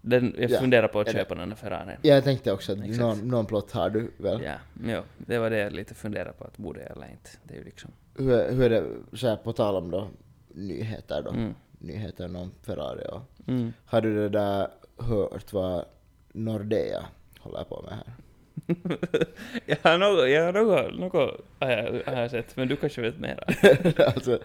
den, 0.09 0.35
jag 0.39 0.51
Ja, 0.51 0.59
funderar 0.61 0.89
på 0.89 1.01
att 1.01 1.13
köpa 1.13 1.35
den 1.35 1.49
där 1.49 1.57
Ferrarin. 1.57 1.97
Ja, 2.03 2.15
jag 2.15 2.25
tänkte 2.25 2.53
också 2.53 2.73
att 2.73 2.79
Exakt. 2.79 2.99
någon, 3.01 3.29
någon 3.29 3.47
plott 3.47 3.73
har 3.73 3.91
du 3.91 4.11
väl? 4.17 4.43
Ja, 4.43 4.55
ja, 4.93 5.03
det 5.19 5.39
var 5.39 5.51
det 5.51 5.59
jag 5.59 5.73
lite 5.73 5.95
funderade 5.95 6.33
på, 6.33 6.45
att 6.45 6.57
borde 6.57 6.81
jag 6.81 6.91
eller 6.91 7.07
inte. 7.11 7.31
Det 7.45 7.55
är 7.55 7.59
ju 7.59 7.65
liksom... 7.65 7.91
Hur, 8.19 8.31
är- 8.33 8.53
hur 8.53 8.73
är 8.73 8.83
det, 8.83 9.17
så 9.17 9.29
här, 9.29 9.37
på 9.37 9.53
tal 9.53 9.77
om 9.77 9.91
då 9.91 10.09
nyheter 10.49 11.23
då? 11.23 11.31
Mm. 11.31 11.55
Nyheter 11.79 12.37
om 12.37 12.51
Ferrari 12.63 13.07
och... 13.13 13.49
Mm. 13.49 13.73
Har 13.87 14.01
du 14.01 14.15
det 14.15 14.29
där 14.29 14.69
hört 14.99 15.53
vad 15.53 15.85
Nordea 16.33 17.05
håller 17.41 17.65
på 17.65 17.83
med 17.83 17.93
här? 17.95 18.13
jag 19.67 19.77
har 19.83 19.99
något, 19.99 20.31
jag 20.31 20.45
har 20.45 20.53
något, 20.53 20.99
något 20.99 21.41
har 21.61 21.71
jag, 21.71 22.13
har 22.15 22.21
jag 22.23 22.31
sett, 22.31 22.57
men 22.57 22.69
du 22.69 22.77
kanske 22.77 23.01
vet 23.01 23.19
mera. 23.19 23.45
alltså, 24.07 24.39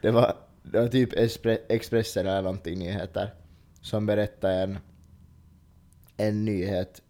det 0.00 0.10
var, 0.10 0.34
det 0.62 0.80
var 0.80 0.88
typ 0.88 1.08
Expressen 1.68 2.26
eller 2.26 2.42
någonting 2.42 2.78
nyheter 2.78 3.28
som 3.80 4.06
berättade 4.06 4.54
en, 4.54 4.78
en 6.28 6.44
nyhet. 6.44 7.02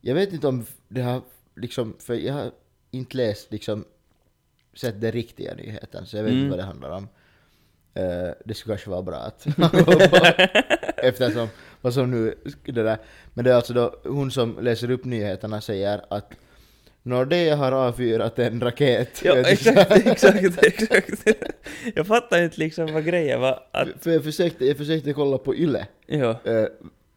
Jag 0.00 0.14
vet 0.14 0.32
inte 0.32 0.48
om 0.48 0.64
det 0.88 1.00
har 1.02 1.22
liksom, 1.56 1.96
för 1.98 2.14
jag 2.14 2.34
har 2.34 2.50
inte 2.90 3.16
läst 3.16 3.52
liksom, 3.52 3.84
sett 4.74 5.00
den 5.00 5.12
riktiga 5.12 5.54
nyheten, 5.54 6.06
så 6.06 6.16
jag 6.16 6.22
vet 6.24 6.32
Mm. 6.32 6.44
inte 6.44 6.50
vad 6.50 6.58
det 6.58 6.66
handlar 6.68 6.90
om. 6.90 7.08
Eh, 7.94 8.30
det 8.44 8.54
skulle 8.54 8.72
kanske 8.74 8.90
vara 8.90 9.02
bra 9.02 9.16
att 9.16 9.46
eftersom 10.96 11.48
vad 11.80 11.94
som 11.94 12.10
nu 12.10 12.34
det 12.64 12.82
där. 12.82 12.98
Men 13.34 13.44
det 13.44 13.50
är 13.50 13.54
alltså 13.54 13.72
då 13.72 13.94
hon 14.04 14.30
som 14.30 14.58
läser 14.60 14.90
upp 14.90 15.04
nyheterna 15.04 15.60
säger 15.60 16.04
att 16.10 16.32
Nordea 17.02 17.56
har 17.56 17.72
avfyrat 17.72 18.38
en 18.38 18.60
raket. 18.60 19.20
Ja, 19.24 19.36
exakt, 19.36 19.90
exakt, 20.06 20.62
exakt. 20.62 21.24
Jag 21.94 22.06
fattar 22.06 22.42
inte 22.42 22.58
liksom 22.60 22.92
vad 22.92 23.04
grejen 23.04 23.40
var 23.40 23.62
att... 23.72 23.88
För 24.00 24.10
jag 24.10 24.24
försökte, 24.24 24.66
jag 24.66 24.76
försökte 24.76 25.12
kolla 25.12 25.38
på 25.38 25.54
YLE, 25.54 25.86
Ja. 26.06 26.40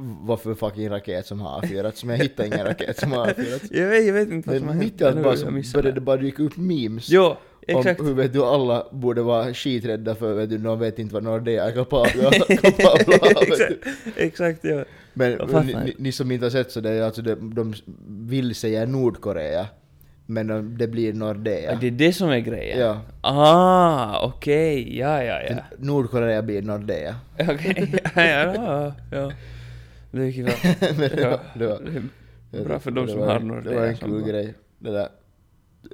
Vad 0.02 0.40
för 0.40 0.56
fucking 0.56 0.90
raket 0.90 1.26
som 1.26 1.42
har 1.42 1.58
avfyrats, 1.58 2.04
men 2.04 2.16
jag 2.16 2.24
hittade 2.24 2.48
ingen 2.48 2.66
raket 2.66 3.00
som 3.00 3.12
har 3.12 3.30
avfyrats. 3.30 3.66
Jag 3.72 3.88
vet, 3.88 4.06
jag 4.06 4.14
vet 4.14 4.30
inte 4.30 4.50
vad 4.50 4.58
som 4.58 4.68
har 4.68 4.74
hänt. 4.74 4.86
mitt 4.86 5.02
i 5.02 5.04
allt 5.04 5.24
bara 5.24 5.36
så 5.36 5.46
började 5.46 5.82
det. 5.82 5.92
det 5.92 6.02
bara 6.02 6.18
dyka 6.18 6.44
upp 6.44 6.58
memes 6.58 7.10
Jo, 7.10 7.36
exakt. 7.68 8.00
om 8.00 8.06
hur 8.06 8.14
vet 8.14 8.34
du, 8.34 8.44
alla 8.44 8.88
borde 8.92 9.22
vara 9.22 9.54
skiträdda 9.54 10.16
för, 10.16 10.34
vet 10.34 10.50
du, 10.50 10.58
de 10.58 10.80
vet 10.80 11.00
inte 11.00 11.14
vad 11.14 11.24
Nordea 11.24 11.64
är 11.64 11.72
kapabla 11.72 12.32
kapabla 12.62 13.16
av, 13.16 13.42
exakt, 13.42 13.88
exakt, 14.16 14.60
ja. 14.64 14.86
Men 15.14 15.32
ni, 15.66 15.96
ni, 15.98 16.12
som 16.12 16.32
inte 16.32 16.46
har 16.46 16.52
sett 16.52 16.72
så 16.72 16.80
det 16.80 16.90
är 16.90 17.04
alltså, 17.04 17.22
de, 17.22 17.54
de 17.56 17.74
vill 18.08 18.56
säga 18.56 18.86
Nordkorea, 18.86 19.68
men 20.26 20.48
de, 20.48 20.78
det 20.78 20.88
blir 20.88 21.14
Nordea. 21.14 21.76
Det 21.76 21.88
är 21.88 21.92
det 21.92 22.14
som 22.14 22.30
är 22.30 22.40
grejen? 22.40 22.80
Ja. 22.80 23.02
Ah, 23.22 24.20
okej, 24.26 24.98
ja, 24.98 25.24
ja, 25.24 25.42
ja. 25.50 25.56
Nordkorea 25.78 26.42
blir 26.42 26.62
Nordea. 26.62 27.16
Okej, 27.40 27.94
ja, 28.16 28.54
ja, 28.56 28.94
ja. 29.12 29.32
Det 30.12 30.34
kul. 30.34 30.46
Men 30.98 31.10
det 31.10 31.30
var, 31.30 31.40
det 31.54 32.58
var, 32.58 32.66
bra 32.66 32.80
för 32.80 32.92
de 32.92 33.08
som 33.08 33.20
har 33.20 33.62
Det 33.62 33.76
var 33.76 33.86
en 33.86 33.98
kul 33.98 34.24
grej. 34.24 34.54
Det 34.80 34.92
där 34.92 35.10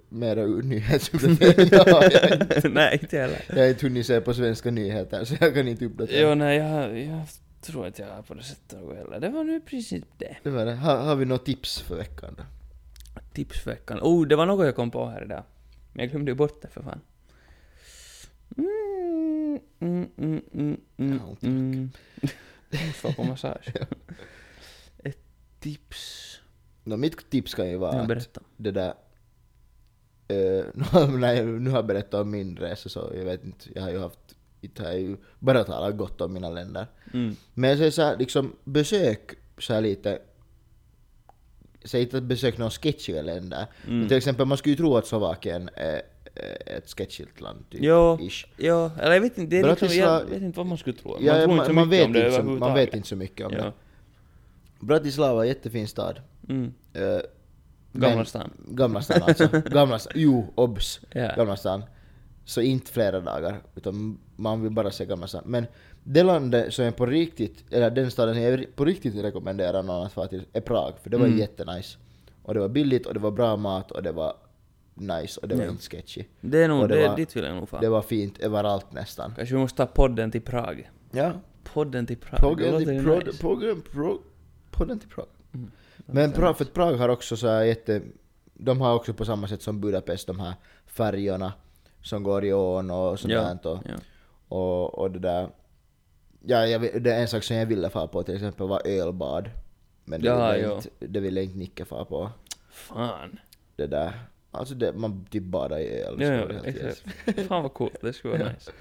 mera 0.10 0.46
nyhetsuppdatering. 0.64 1.70
ja, 1.72 2.04
jag, 2.64 2.74
Nej, 2.74 3.00
inte 3.02 3.18
heller. 3.18 3.42
jag 3.50 3.56
har 3.56 3.68
inte 3.68 3.86
hunnit 3.86 4.06
se 4.06 4.22
på 4.22 4.34
svenska 4.34 4.72
nyheter 4.72 5.26
så 5.26 5.36
jag 5.40 5.54
kan 5.54 5.68
inte 5.68 5.86
uppdatera. 5.86 6.30
Jo, 6.30 6.36
nej, 6.36 6.58
jag, 6.58 7.00
jag 7.00 7.28
tror 7.62 7.88
inte 7.88 8.02
jag 8.02 8.10
har 8.10 8.22
på 8.22 8.34
det 8.34 8.44
sättet 8.44 8.82
något 8.82 8.98
heller. 8.98 9.20
Det 9.20 9.30
var 9.30 9.44
nu 9.44 9.56
i 9.56 9.60
princip 9.60 10.06
det. 10.18 10.38
Det 10.44 10.50
var 10.50 10.66
det. 10.66 10.76
Har, 10.76 10.98
har 10.98 11.16
vi 11.16 11.26
något 11.26 11.46
tips 11.46 11.82
för 11.82 11.96
veckan 11.96 12.36
då? 12.38 12.44
Tipsveckan. 13.34 14.00
Oh, 14.02 14.28
det 14.28 14.36
var 14.36 14.46
något 14.46 14.66
jag 14.66 14.76
kom 14.76 14.92
på 14.92 15.06
här 15.06 15.24
idag. 15.24 15.44
Men 15.94 16.04
jag 16.04 16.12
glömde 16.12 16.32
ju 16.32 16.36
bort 16.36 16.62
det 16.62 16.68
för 16.68 16.82
fan. 16.82 17.02
Mm. 18.58 19.60
mm, 19.80 20.10
mm, 20.18 20.42
mm, 20.54 20.78
mm, 20.98 21.20
mm. 21.42 21.92
Få 22.94 23.14
på 23.14 23.24
massage. 23.24 23.74
Ett 25.04 25.18
tips. 25.60 26.32
No, 26.84 26.96
mitt 26.96 27.30
tips 27.30 27.54
kan 27.54 27.70
ju 27.70 27.78
vara 27.78 27.96
Ja, 27.96 28.02
att 28.02 28.08
berätta. 28.08 28.42
det 28.58 28.72
där... 28.72 28.94
eh, 30.28 30.66
nu, 30.74 31.18
när 31.18 31.34
jag 31.34 31.48
nu 31.48 31.70
har 31.70 31.78
jag 31.78 31.86
berättat 31.86 32.22
om 32.22 32.32
min 32.32 32.58
resa 32.58 32.90
så 32.90 33.12
jag 33.16 33.26
vet 33.26 33.44
inte, 33.44 33.70
jag 33.76 33.82
har 33.82 33.90
ju 33.90 34.00
haft, 34.00 34.20
inte 34.62 34.84
har 34.84 34.90
jag 34.90 35.00
ju 35.00 35.18
bara 35.40 35.64
talat 35.64 35.98
gott 35.98 36.22
om 36.22 36.34
mina 36.34 36.50
länder. 36.50 36.88
Mm. 37.14 37.36
Men 37.54 37.70
jag 37.70 37.78
säger 37.80 37.92
såhär, 37.92 38.18
liksom 38.18 38.56
besök 38.64 39.34
så 39.58 39.74
här 39.74 39.82
lite, 39.82 40.20
säg 41.84 42.02
inte 42.02 42.18
att 42.18 42.24
besök 42.24 42.58
några 42.58 42.72
sketchiga 42.72 43.22
länder. 43.22 43.66
Mm. 43.86 44.00
Men 44.00 44.08
till 44.08 44.18
exempel 44.18 44.46
man 44.46 44.58
skulle 44.58 44.74
ju 44.74 44.78
tro 44.78 44.98
att 44.98 45.08
Slovakien 45.08 45.70
är 45.74 45.96
eh, 45.96 46.02
ett 46.66 46.90
sketchigt 46.90 47.42
land, 47.42 47.66
typ. 47.70 47.80
Jo, 47.84 48.18
Ish. 48.22 48.46
ja, 48.58 48.92
eller 49.02 49.14
jag 49.14 49.22
vet 49.22 49.38
inte, 49.38 49.56
det 49.56 49.60
är 49.62 49.70
liksom, 49.70 49.90
jag 49.98 50.26
vet 50.26 50.42
inte 50.42 50.58
vad 50.60 50.66
man 50.68 50.78
skulle 50.78 50.96
tro. 50.98 51.12
Man 51.12 51.24
Ja, 51.26 51.34
tror 51.34 51.48
man, 51.48 51.56
inte 51.56 51.66
så 51.66 51.74
man, 51.74 51.88
mycket 51.90 52.00
vet 52.00 52.06
om 52.08 52.14
det 52.14 52.26
inte 52.26 52.36
så, 52.38 52.44
man 52.44 52.74
vet 52.74 52.94
inte 52.96 53.08
så 53.08 53.16
mycket 53.16 53.46
om 53.48 53.54
Ja. 53.54 53.64
det. 53.64 53.72
Bratislava 54.80 55.44
är 55.44 55.48
jättefin 55.48 55.88
stad. 55.88 56.22
Mm. 56.50 56.74
Eh, 56.94 57.20
Gamla 57.94 58.26
stan. 58.26 58.52
Gamla 58.68 59.02
stan 59.02 59.22
alltså. 59.24 59.48
Gamla 59.70 60.00
stan. 60.00 60.14
Jo, 60.16 60.48
obs. 60.56 61.00
Ja. 61.12 61.32
Gamla 61.36 61.56
stan. 61.56 61.84
Så 62.46 62.62
inte 62.62 62.92
flera 62.92 63.20
dagar, 63.20 63.62
utan 63.76 64.18
man 64.36 64.62
vill 64.62 64.72
bara 64.72 64.92
se 64.92 65.06
Gamla 65.06 65.28
stan. 65.28 65.44
Men 65.46 65.66
det 66.04 66.24
landet 66.24 66.74
som 66.74 66.86
jag 66.86 66.96
på 66.96 67.06
riktigt, 67.06 67.64
eller 67.72 67.90
den 67.92 68.12
staden 68.12 68.42
jag 68.42 68.66
på 68.76 68.86
riktigt 68.86 69.16
rekommenderar 69.16 69.84
någon 69.84 70.06
att 70.06 70.14
fara 70.14 70.28
till 70.28 70.46
är 70.54 70.62
Prag, 70.62 70.94
för 71.04 71.10
det 71.10 71.18
var 71.18 71.26
Mm. 71.26 71.40
jättenice. 71.40 71.98
Och 72.44 72.54
det 72.54 72.60
var 72.60 72.70
billigt 72.70 73.06
och 73.06 73.14
det 73.14 73.20
var 73.20 73.32
bra 73.32 73.56
mat 73.58 73.92
och 73.92 74.04
det 74.04 74.12
var 74.12 74.34
nice 74.96 75.40
och 75.42 75.48
det 75.48 75.56
var 75.56 75.64
Ja. 75.64 75.70
inte 75.70 75.84
sketchy. 75.84 76.24
Det 76.42 76.64
är 76.64 76.68
nog, 76.68 76.90
det 76.90 76.96
det, 77.02 77.08
var- 77.08 77.16
dit 77.16 77.36
vill 77.36 77.44
jag 77.44 77.54
nog 77.54 77.64
Det 77.64 77.68
fara. 77.68 77.90
var 77.90 78.02
fint 78.02 78.40
överallt 78.40 78.92
nästan. 78.94 79.34
Kanske 79.36 79.56
vi 79.56 79.62
måste 79.62 79.78
ta 79.78 79.86
podden 79.86 80.32
till 80.32 80.42
Prag. 80.42 80.92
Ja. 81.12 81.32
Podden 81.64 82.06
till 82.06 82.18
Prag. 82.18 82.40
det 82.40 82.42
Podden 82.48 82.72
låter 82.72 82.86
till 82.86 82.94
ju 82.96 83.04
Prag. 83.04 83.26
nice. 83.28 83.42
Podden 83.42 83.82
Prag. 83.82 84.18
Podden 84.72 85.00
till 85.00 85.10
Prag. 85.10 85.26
Mm. 85.54 85.72
Men 86.06 86.32
Prag, 86.32 86.58
för 86.58 86.66
att 86.66 86.74
Prag 86.74 86.94
har 86.94 87.10
också 87.10 87.38
så 87.38 87.48
här 87.48 87.64
jätte... 87.64 88.02
De 88.54 88.82
har 88.82 88.96
också 88.96 89.14
på 89.14 89.26
samma 89.26 89.48
sätt 89.48 89.62
som 89.62 89.82
Budapest 89.82 90.28
de 90.28 90.40
här 90.40 90.54
färjorna 90.86 91.54
som 92.02 92.24
går 92.24 92.46
i 92.46 92.54
ån 92.54 92.92
och 92.92 93.20
sånt 93.20 93.34
Ja, 93.34 93.42
där. 93.64 93.72
Och, 93.72 93.80
ja. 93.86 93.94
och, 94.58 95.00
och 95.00 95.12
det 95.12 95.20
där... 95.20 95.50
Ja, 96.48 96.66
jag, 96.68 97.04
det 97.04 97.14
är 97.14 97.22
en 97.22 97.28
sak 97.28 97.44
som 97.44 97.56
jag 97.56 97.66
ville 97.66 97.90
fara 97.90 98.08
på 98.08 98.24
till 98.24 98.36
exempel 98.36 98.68
var 98.68 98.82
ölbad. 98.88 99.50
Men 100.06 100.22
det, 100.22 100.28
Ja, 100.28 100.52
ville, 100.52 100.76
inte, 100.76 100.90
det 101.00 101.20
ville 101.20 101.44
inte 101.44 101.58
Nicke 101.58 101.86
fara 101.86 102.06
på. 102.06 102.30
Fan. 102.70 103.40
Det 103.76 103.88
där. 103.88 104.20
Alltså 104.56 104.76
det, 104.76 104.94
man 104.94 105.26
typ 105.26 105.44
badar 105.44 105.80
i 105.80 106.02
öl. 106.02 106.22
Ja, 106.22 106.34
ja, 106.34 106.64
exakt. 106.64 107.04
Fan 107.48 107.64
vad 107.64 107.74
coolt, 107.74 108.02
det 108.02 108.14
skulle 108.14 108.38
vara 108.38 108.52
nice. 108.52 108.72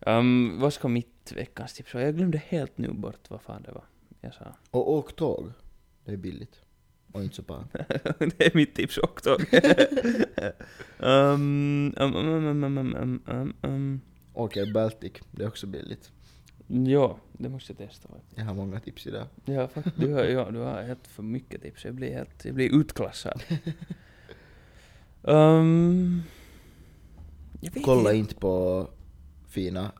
Um, 0.00 0.60
vad 0.60 0.72
ska 0.72 0.88
mitt 0.88 1.32
veckans 1.32 1.74
tips 1.74 1.94
vara? 1.94 2.04
Jag 2.04 2.16
glömde 2.16 2.38
helt 2.48 2.78
nu 2.78 2.92
bort 2.92 3.30
vad 3.30 3.42
fan 3.42 3.62
det 3.62 3.72
var 3.72 3.84
jag 4.26 4.34
sa. 4.34 4.54
Och 4.70 4.92
åk 4.92 5.16
tåg. 5.16 5.52
Det 6.04 6.12
är 6.12 6.16
billigt. 6.16 6.60
Och 7.12 7.22
inte 7.22 7.36
så 7.36 7.42
bra. 7.42 7.64
det 8.18 8.46
är 8.46 8.56
mitt 8.56 8.74
tips 8.74 8.98
också. 8.98 9.38
um, 10.98 11.94
um, 11.96 12.14
um, 12.14 12.26
um, 12.26 12.64
um, 12.64 12.78
um, 12.78 13.22
um, 13.26 13.54
um. 13.62 14.00
Åk 14.34 14.72
Baltic. 14.74 15.12
Det 15.30 15.42
är 15.42 15.48
också 15.48 15.66
billigt. 15.66 16.12
Ja, 16.66 17.18
det 17.32 17.48
måste 17.48 17.72
jag 17.72 17.90
testa. 17.90 18.08
Jag 18.34 18.44
har 18.44 18.54
många 18.54 18.80
tips 18.80 19.06
idag. 19.06 19.26
Ja. 19.44 19.68
Du 19.96 20.12
har, 20.12 20.24
ja, 20.24 20.50
du 20.50 20.58
har 20.58 20.82
helt 20.82 21.06
för 21.06 21.22
mycket 21.22 21.62
tips. 21.62 21.84
Jag 21.84 21.94
blir 21.94 22.12
helt, 22.12 22.44
jag 22.44 22.54
blir 22.54 22.74
utklassad. 22.74 23.42
Um, 25.26 26.22
Kolla 27.84 28.12
inte. 28.12 28.34
på 28.34 28.86
fina 29.48 29.92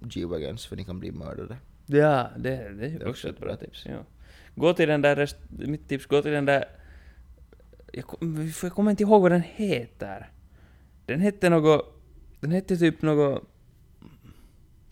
G-Wagons 0.00 0.66
för 0.66 0.76
ni 0.76 0.84
kan 0.84 1.00
bli 1.00 1.12
mördade. 1.12 1.56
Ja, 1.86 2.30
det, 2.36 2.72
det 2.78 2.86
är 2.86 3.08
också 3.08 3.28
ett 3.28 3.40
bra 3.40 3.56
tips. 3.56 3.86
Ja. 3.86 4.04
Gå 4.54 4.74
till 4.74 4.88
den 4.88 5.02
där, 5.02 5.16
rest, 5.16 5.36
mitt 5.48 5.88
tips, 5.88 6.06
gå 6.06 6.22
till 6.22 6.32
den 6.32 6.44
där... 6.44 6.64
Jag, 7.92 8.04
jag 8.62 8.72
kommer 8.72 8.90
inte 8.90 9.02
ihåg 9.02 9.22
vad 9.22 9.32
den 9.32 9.42
heter. 9.54 10.30
Den 11.06 11.20
hette 11.20 11.48
något... 11.48 12.00
Den 12.40 12.50
hette 12.50 12.76
typ 12.76 13.02
något... 13.02 13.42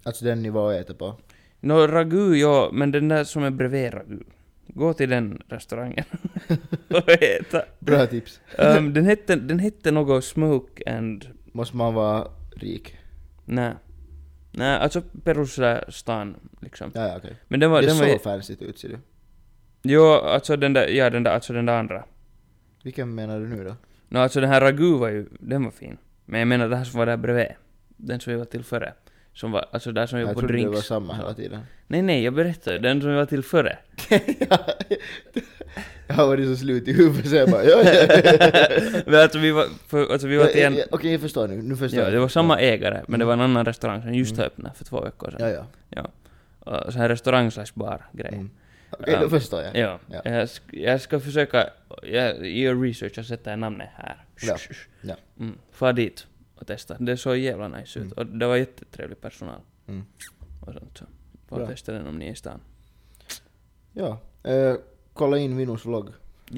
Alltså 0.03 0.25
den 0.25 0.43
ni 0.43 0.51
var 0.51 0.65
och 0.65 0.75
äter 0.75 0.95
på. 0.95 1.17
Nå 1.61 1.87
ragu, 1.87 2.35
ja, 2.35 2.71
men 2.73 2.91
den 2.91 3.09
där 3.09 3.25
som 3.25 3.43
är 3.43 3.51
bredvid 3.51 3.95
ragu. 3.95 4.25
Gå 4.75 4.93
till 4.95 5.11
den 5.11 5.43
restaurangen. 5.49 6.05
Vad 6.89 7.11
heter? 7.21 7.65
Bra 7.79 8.07
tips. 8.07 8.41
Um, 8.59 8.93
den, 8.95 9.05
hette, 9.05 9.37
den 9.37 9.59
hette 9.59 9.91
något 9.91 10.25
smoke 10.25 10.91
and... 10.97 11.27
Måste 11.53 11.77
man 11.77 11.95
vara 11.95 12.29
rik? 12.57 12.97
Nej. 13.45 13.73
Nej, 14.51 14.77
alltså 14.79 15.03
perus 15.25 15.59
stan 15.89 16.37
liksom. 16.61 16.91
Ja, 16.95 17.09
ja 17.09 17.17
okej. 17.17 17.37
Men 17.49 17.61
den 17.61 17.71
var... 17.71 17.81
Det 17.81 17.87
Den 17.87 17.97
var 17.97 18.05
såg 18.05 18.13
ju- 18.13 18.19
fancy 18.19 18.57
ut 18.61 18.79
ser 18.79 18.89
du. 18.89 18.99
jo, 19.83 20.05
alltså 20.13 20.57
den 20.57 20.73
där, 20.73 20.89
ja 20.89 21.11
den 21.11 21.23
där, 21.23 21.31
alltså 21.31 21.53
den 21.53 21.67
där 21.67 21.79
andra. 21.79 22.05
Vilken 22.83 23.15
menar 23.15 23.41
du 23.41 23.49
nu 23.49 23.65
då? 23.65 23.77
Nå 24.09 24.21
alltså 24.21 24.41
den 24.41 24.51
här 24.51 24.61
ragu 24.61 24.99
var 24.99 25.09
ju, 25.09 25.27
den 25.41 25.65
var 25.65 25.71
fin. 25.71 25.97
Men 26.25 26.39
jag 26.41 26.49
menar 26.49 26.69
det 26.69 26.77
här 26.77 26.85
som 26.85 26.99
var 26.99 27.07
där 27.07 27.17
bredvid. 27.17 27.47
Den 27.97 28.21
som 28.21 28.33
vi 28.33 28.39
var 28.39 28.45
till 28.45 28.65
före. 28.65 28.95
Som 29.35 29.53
var, 29.53 29.67
alltså 29.71 29.93
där 29.93 30.07
som 30.07 30.19
var 30.19 30.27
Jag 30.27 30.35
på 30.35 30.41
trodde 30.41 30.53
drinks. 30.55 30.71
det 30.71 30.75
var 30.75 30.83
samma 30.83 31.15
hela 31.15 31.35
tiden. 31.35 31.61
Nej 31.87 32.03
nej, 32.03 32.25
jag 32.25 32.35
berättade. 32.35 32.79
Den 32.79 33.01
som 33.01 33.11
vi 33.11 33.17
var 33.17 33.25
till 33.27 33.43
före. 33.43 33.79
jag 36.07 36.15
har 36.15 36.27
varit 36.27 36.47
så 36.47 36.57
slut 36.57 36.89
i 36.89 36.93
huvudet 36.93 37.31
så 37.31 37.37
jag 37.37 37.51
bara 37.51 37.65
ja, 37.65 37.83
ja. 37.83 38.07
Men 39.07 39.15
alltså 39.21 39.39
vi 39.39 39.51
var, 39.51 39.67
för, 39.89 40.13
alltså 40.13 40.27
vi 40.29 40.37
var 40.37 40.47
till 40.47 40.63
en... 40.63 40.77
Ja, 40.77 40.85
Okej, 40.91 41.13
jag 41.13 41.21
förstår 41.21 41.49
nu. 41.49 41.63
Nu 41.63 41.77
förstår 41.77 41.99
Ja, 42.01 42.05
jag. 42.07 42.13
det 42.13 42.21
var 42.21 42.29
samma 42.29 42.61
ägare, 42.61 43.03
men 43.09 43.21
det 43.21 43.27
var 43.27 43.33
en 43.33 43.41
annan 43.41 43.65
restaurang 43.65 44.03
som 44.03 44.15
just 44.15 44.33
Mm. 44.33 44.47
öppnade 44.47 44.75
för 44.75 44.85
två 44.85 45.01
veckor 45.01 45.31
sedan. 45.31 45.49
Ja, 45.51 45.67
ja. 45.91 46.11
Ja. 46.67 46.83
Och 46.85 46.93
så 46.93 46.99
här 46.99 47.09
restaurang 47.09 47.51
slash 47.51 47.67
bar 47.75 48.07
grej. 48.13 48.33
Mm. 48.35 48.51
Okej, 48.91 49.17
då 49.21 49.25
Um, 49.25 49.31
förstår 49.31 49.63
jag. 49.63 49.77
Ja. 49.77 49.99
Ja. 50.07 50.21
Jag, 50.25 50.45
sk- 50.47 50.61
jag 50.71 51.01
ska 51.01 51.21
försöka, 51.21 51.67
jag 52.03 52.47
gör 52.47 52.83
research 52.83 53.19
och 53.19 53.25
sätter 53.27 53.57
namnet 53.57 53.89
här. 53.97 54.17
Ja. 54.43 54.57
Ja. 55.01 55.15
Mm. 55.41 55.59
Far 55.73 55.93
dit 55.93 56.27
och 56.63 56.69
testa. 56.69 56.97
Det 56.99 57.17
såg 57.17 57.37
jävla 57.37 57.69
nice 57.69 57.99
ut. 57.99 58.05
Mm. 58.05 58.13
Och 58.17 58.27
det 58.27 58.47
var 58.47 58.57
jättetrevlig 58.57 59.21
personal. 59.21 59.61
Mm. 59.87 60.05
Och 60.61 60.73
sånt 60.73 60.99
så. 60.99 61.05
Får 61.49 61.57
Bra. 61.57 61.67
testa 61.67 61.93
den 61.93 62.07
om 62.07 62.19
ni 62.19 62.27
är 62.27 62.33
i 62.33 62.35
stan. 62.35 62.61
Ja. 63.93 64.19
Eh, 64.43 64.75
kolla 65.13 65.39
in 65.39 65.57
Vinos 65.57 65.87
vlogg. 65.87 66.09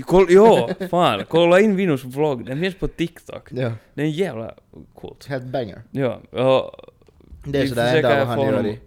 Koll, 0.03 0.27
jo, 0.29 0.69
fan. 0.91 1.25
Kolla 1.29 1.61
in 1.61 1.77
Vinos 1.77 2.05
vlogg. 2.05 2.47
Den 2.47 2.61
finns 2.61 2.75
på 2.75 2.89
TikTok. 2.89 3.53
Ja. 3.53 3.73
Det 3.95 4.03
är 4.03 4.07
jävla 4.07 4.55
coolt. 4.95 5.27
Helt 5.27 5.45
banger. 5.45 5.83
Ja, 5.91 6.15
och... 6.15 6.91
Det 7.47 7.59
är 7.61 7.67
sådär 7.67 7.97
enda 7.97 8.25
vad 8.25 8.27
han, 8.27 8.41
gör 8.41 8.67
i, 8.67 8.81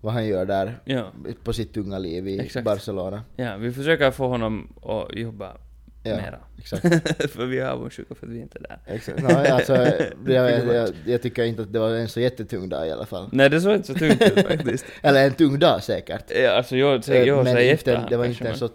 vad 0.00 0.12
han 0.12 0.26
gör 0.26 0.44
där 0.46 0.78
Ja, 0.84 1.12
på 1.44 1.52
sitt 1.52 1.76
unga 1.76 1.98
liv 1.98 2.28
i 2.28 2.38
Exakt. 2.40 2.64
Barcelona. 2.64 3.22
ja, 3.36 3.56
vi 3.56 3.72
försöker 3.72 4.10
få 4.10 4.28
honom 4.28 4.72
att 4.82 5.14
jobba 5.18 5.56
Ja, 6.02 6.16
mera. 6.16 6.38
exakt. 6.58 6.82
för 7.32 7.46
vi 7.46 7.58
är 7.58 7.66
avundsjuka 7.66 8.14
för 8.14 8.26
att 8.26 8.32
vi 8.32 8.40
inte 8.40 8.58
är 8.58 8.62
där. 8.62 8.78
exakt. 8.86 9.22
No, 9.22 9.28
alltså, 9.28 9.76
jag, 10.26 10.66
jag, 10.66 10.90
jag, 11.06 11.22
tycker 11.22 11.44
inte 11.44 11.62
att 11.62 11.72
det 11.72 11.78
var 11.78 11.90
en 11.90 12.08
så 12.08 12.20
jättetung 12.20 12.68
dag 12.68 12.88
i 12.88 12.90
alla 12.90 13.06
fall. 13.06 13.28
Nej, 13.32 13.50
det 13.50 13.60
såg 13.60 13.74
inte 13.74 13.86
så 13.86 13.94
tungt 13.94 14.22
ut 14.22 14.46
faktiskt. 14.46 14.84
Eller 15.02 15.26
en 15.26 15.34
tung 15.34 15.58
dag 15.58 15.82
säkert. 15.82 16.24
Ja, 16.36 16.50
alltså 16.50 16.76
jag, 16.76 17.02
jag, 17.06 17.26
jag 17.26 17.44
men 17.44 17.54
säger 17.54 17.72
inte, 17.72 18.06
det 18.10 18.16
var 18.16 18.24
inte 18.24 18.48
en 18.48 18.56
så 18.56 18.68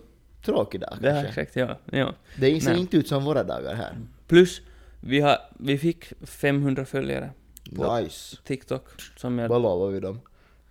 tråkig 0.46 0.82
dag 0.82 0.98
Ja, 1.02 1.10
kanske. 1.10 1.28
exakt, 1.28 1.56
ja. 1.56 1.78
ja. 1.92 2.14
Det 2.36 2.62
ser 2.62 2.72
Nej. 2.72 2.80
inte 2.80 2.98
ut 2.98 3.08
som 3.08 3.24
våra 3.26 3.44
dagar 3.44 3.76
här. 3.76 3.94
Plus, 4.28 4.62
vi, 5.02 5.20
har, 5.20 5.38
vi 5.60 5.78
fick 5.78 6.14
500 6.26 6.86
följare 6.86 7.30
på 7.76 8.00
Nice. 8.00 8.38
TikTok, 8.44 8.84
som 9.18 9.40
jag 9.40 9.50
Vad 9.50 9.62
lovar 9.62 9.88
vi 9.88 10.00
dem? 10.00 10.20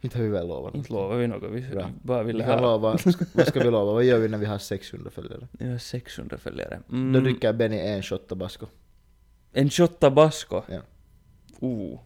Inte 0.07 0.19
har 0.19 0.25
vi 0.25 0.31
väl 0.31 0.49
lovat 0.49 0.75
inte 0.75 0.93
lovar 0.93 1.17
vi 1.17 1.27
något, 1.27 1.51
vi 1.51 1.61
Bra. 1.75 1.91
bara 2.03 2.23
Vi 2.23 2.27
ville 2.33 2.45
kan 2.45 2.59
ha... 2.59 2.61
lova, 2.61 2.99
vad 3.35 3.47
ska 3.47 3.61
vi 3.61 3.71
lova? 3.71 3.93
Vad 3.93 4.05
gör 4.05 4.19
vi 4.19 4.29
när 4.29 4.39
vi 4.39 4.47
har 4.47 4.59
600 4.59 5.11
följare? 5.11 5.49
Jag 5.59 5.71
har 5.71 5.79
600 5.79 6.39
följare. 6.39 6.81
Då 6.89 6.97
Mm, 6.97 7.25
dricker 7.25 7.53
Benny 7.53 7.79
en 7.79 8.03
shot 8.03 8.29
tabasco. 8.29 8.67
en 9.53 9.71
shot 9.71 10.01
tabasco. 10.01 10.63
Ja. 10.69 10.81
Oh. 11.61 12.01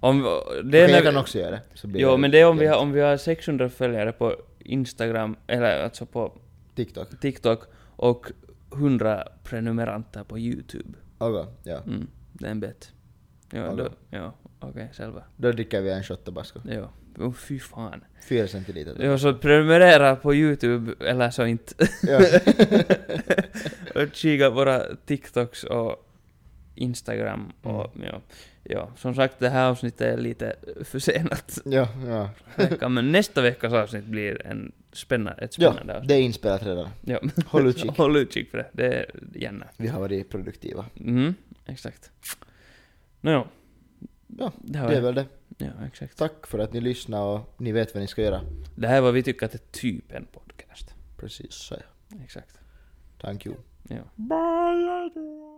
Om, 0.00 0.22
det 0.64 0.78
är 0.80 0.86
när 0.86 0.94
jag 0.94 1.00
vi- 1.00 1.06
kan 1.06 1.16
också 1.16 1.38
göra 1.38 1.50
det. 1.50 1.60
Så 1.74 1.86
blir 1.86 2.00
Jo, 2.02 2.16
men 2.16 2.30
det 2.30 2.40
är 2.40 2.46
om 2.48 2.58
vi, 2.58 2.66
har, 2.66 2.76
om 2.78 2.92
vi 2.92 3.00
har 3.00 3.16
600 3.16 3.68
följare 3.68 4.12
på 4.12 4.36
Instagram, 4.58 5.36
eller 5.46 5.82
alltså 5.84 6.06
på 6.06 6.32
TikTok. 6.74 7.20
TikTok, 7.20 7.60
och 7.96 8.26
100 8.72 9.28
prenumeranter 9.44 10.24
på 10.24 10.38
YouTube. 10.38 10.98
Okej, 11.18 11.46
ja. 11.62 11.78
Mm, 11.86 12.06
det 12.32 12.46
är 12.46 12.50
en 12.50 12.60
bet. 12.60 12.92
Ja, 13.50 13.66
Okej. 13.72 13.84
då, 13.84 14.16
ja, 14.18 14.32
okej, 14.60 14.90
själva. 14.92 15.22
Då 15.36 15.52
dricker 15.52 15.80
vi 15.82 15.90
en 15.92 16.02
shot 16.02 16.24
tabasco. 16.24 16.60
Ja, 16.70 16.88
oh, 17.18 17.32
fy 17.32 17.58
fan. 17.60 18.04
Fyra 18.28 18.48
centiliter. 18.48 18.96
Ja, 19.04 19.18
så 19.18 19.34
prenumerera 19.34 20.16
på 20.16 20.34
YouTube, 20.34 20.94
eller 21.06 21.30
så 21.30 21.46
inte. 21.46 21.74
Ja. 22.02 22.20
och 24.02 24.14
kika 24.14 24.50
våra 24.50 24.82
TikToks 25.06 25.64
och 25.64 26.10
Instagram 26.74 27.52
och 27.62 27.96
Mm. 27.96 28.08
ja. 28.08 28.20
Ja, 28.66 28.90
som 28.96 29.14
sagt 29.14 29.38
det 29.38 29.48
här 29.48 29.68
avsnittet 29.68 30.00
är 30.00 30.16
lite 30.16 30.56
försenat. 30.84 31.58
ja, 31.64 31.88
ja. 32.06 32.30
vecka, 32.56 32.88
men 32.88 33.12
nästa 33.12 33.42
veckas 33.42 33.72
avsnitt 33.72 34.04
blir 34.04 34.46
en 34.46 34.72
spännande, 34.92 35.42
ett 35.44 35.58
Ja, 35.58 35.70
spännande 35.72 35.94
avsnitt. 35.94 36.08
det 36.08 36.14
är 36.14 36.20
inspelat 36.20 36.62
redan. 36.66 36.88
Ja. 37.00 37.20
Håll 37.46 37.66
utkik. 37.66 37.90
Håll 37.96 38.16
utkik 38.16 38.50
för 38.50 38.58
det, 38.58 38.66
det 38.72 38.86
är 38.86 39.06
gärna. 39.34 39.66
Vi 39.76 39.88
har 39.88 40.00
varit 40.00 40.30
produktiva. 40.30 40.84
Mm, 41.00 41.34
exakt. 41.66 42.10
Nåja. 43.20 43.44
Ja, 44.26 44.52
det, 44.58 44.78
det 44.78 44.96
är 44.96 45.00
väl 45.00 45.14
det. 45.14 45.26
ja, 45.58 45.86
exakt. 45.86 46.18
Tack 46.18 46.46
för 46.46 46.58
att 46.58 46.72
ni 46.72 46.80
lyssnade 46.80 47.24
och 47.24 47.60
ni 47.60 47.72
vet 47.72 47.94
vad 47.94 48.00
ni 48.00 48.06
ska 48.06 48.22
göra. 48.22 48.40
Det 48.76 48.88
här 48.88 48.96
är 48.96 49.00
vad 49.00 49.14
vi 49.14 49.22
tycker 49.22 49.46
att 49.46 49.54
är 49.54 49.58
typ 49.58 50.12
en 50.12 50.26
podcast. 50.26 50.94
Precis 51.16 51.54
så. 51.54 51.76
Exakt. 52.24 52.58
Thank 53.20 53.46
you. 53.46 53.56
Ja. 53.88 53.96
Bye, 54.16 55.53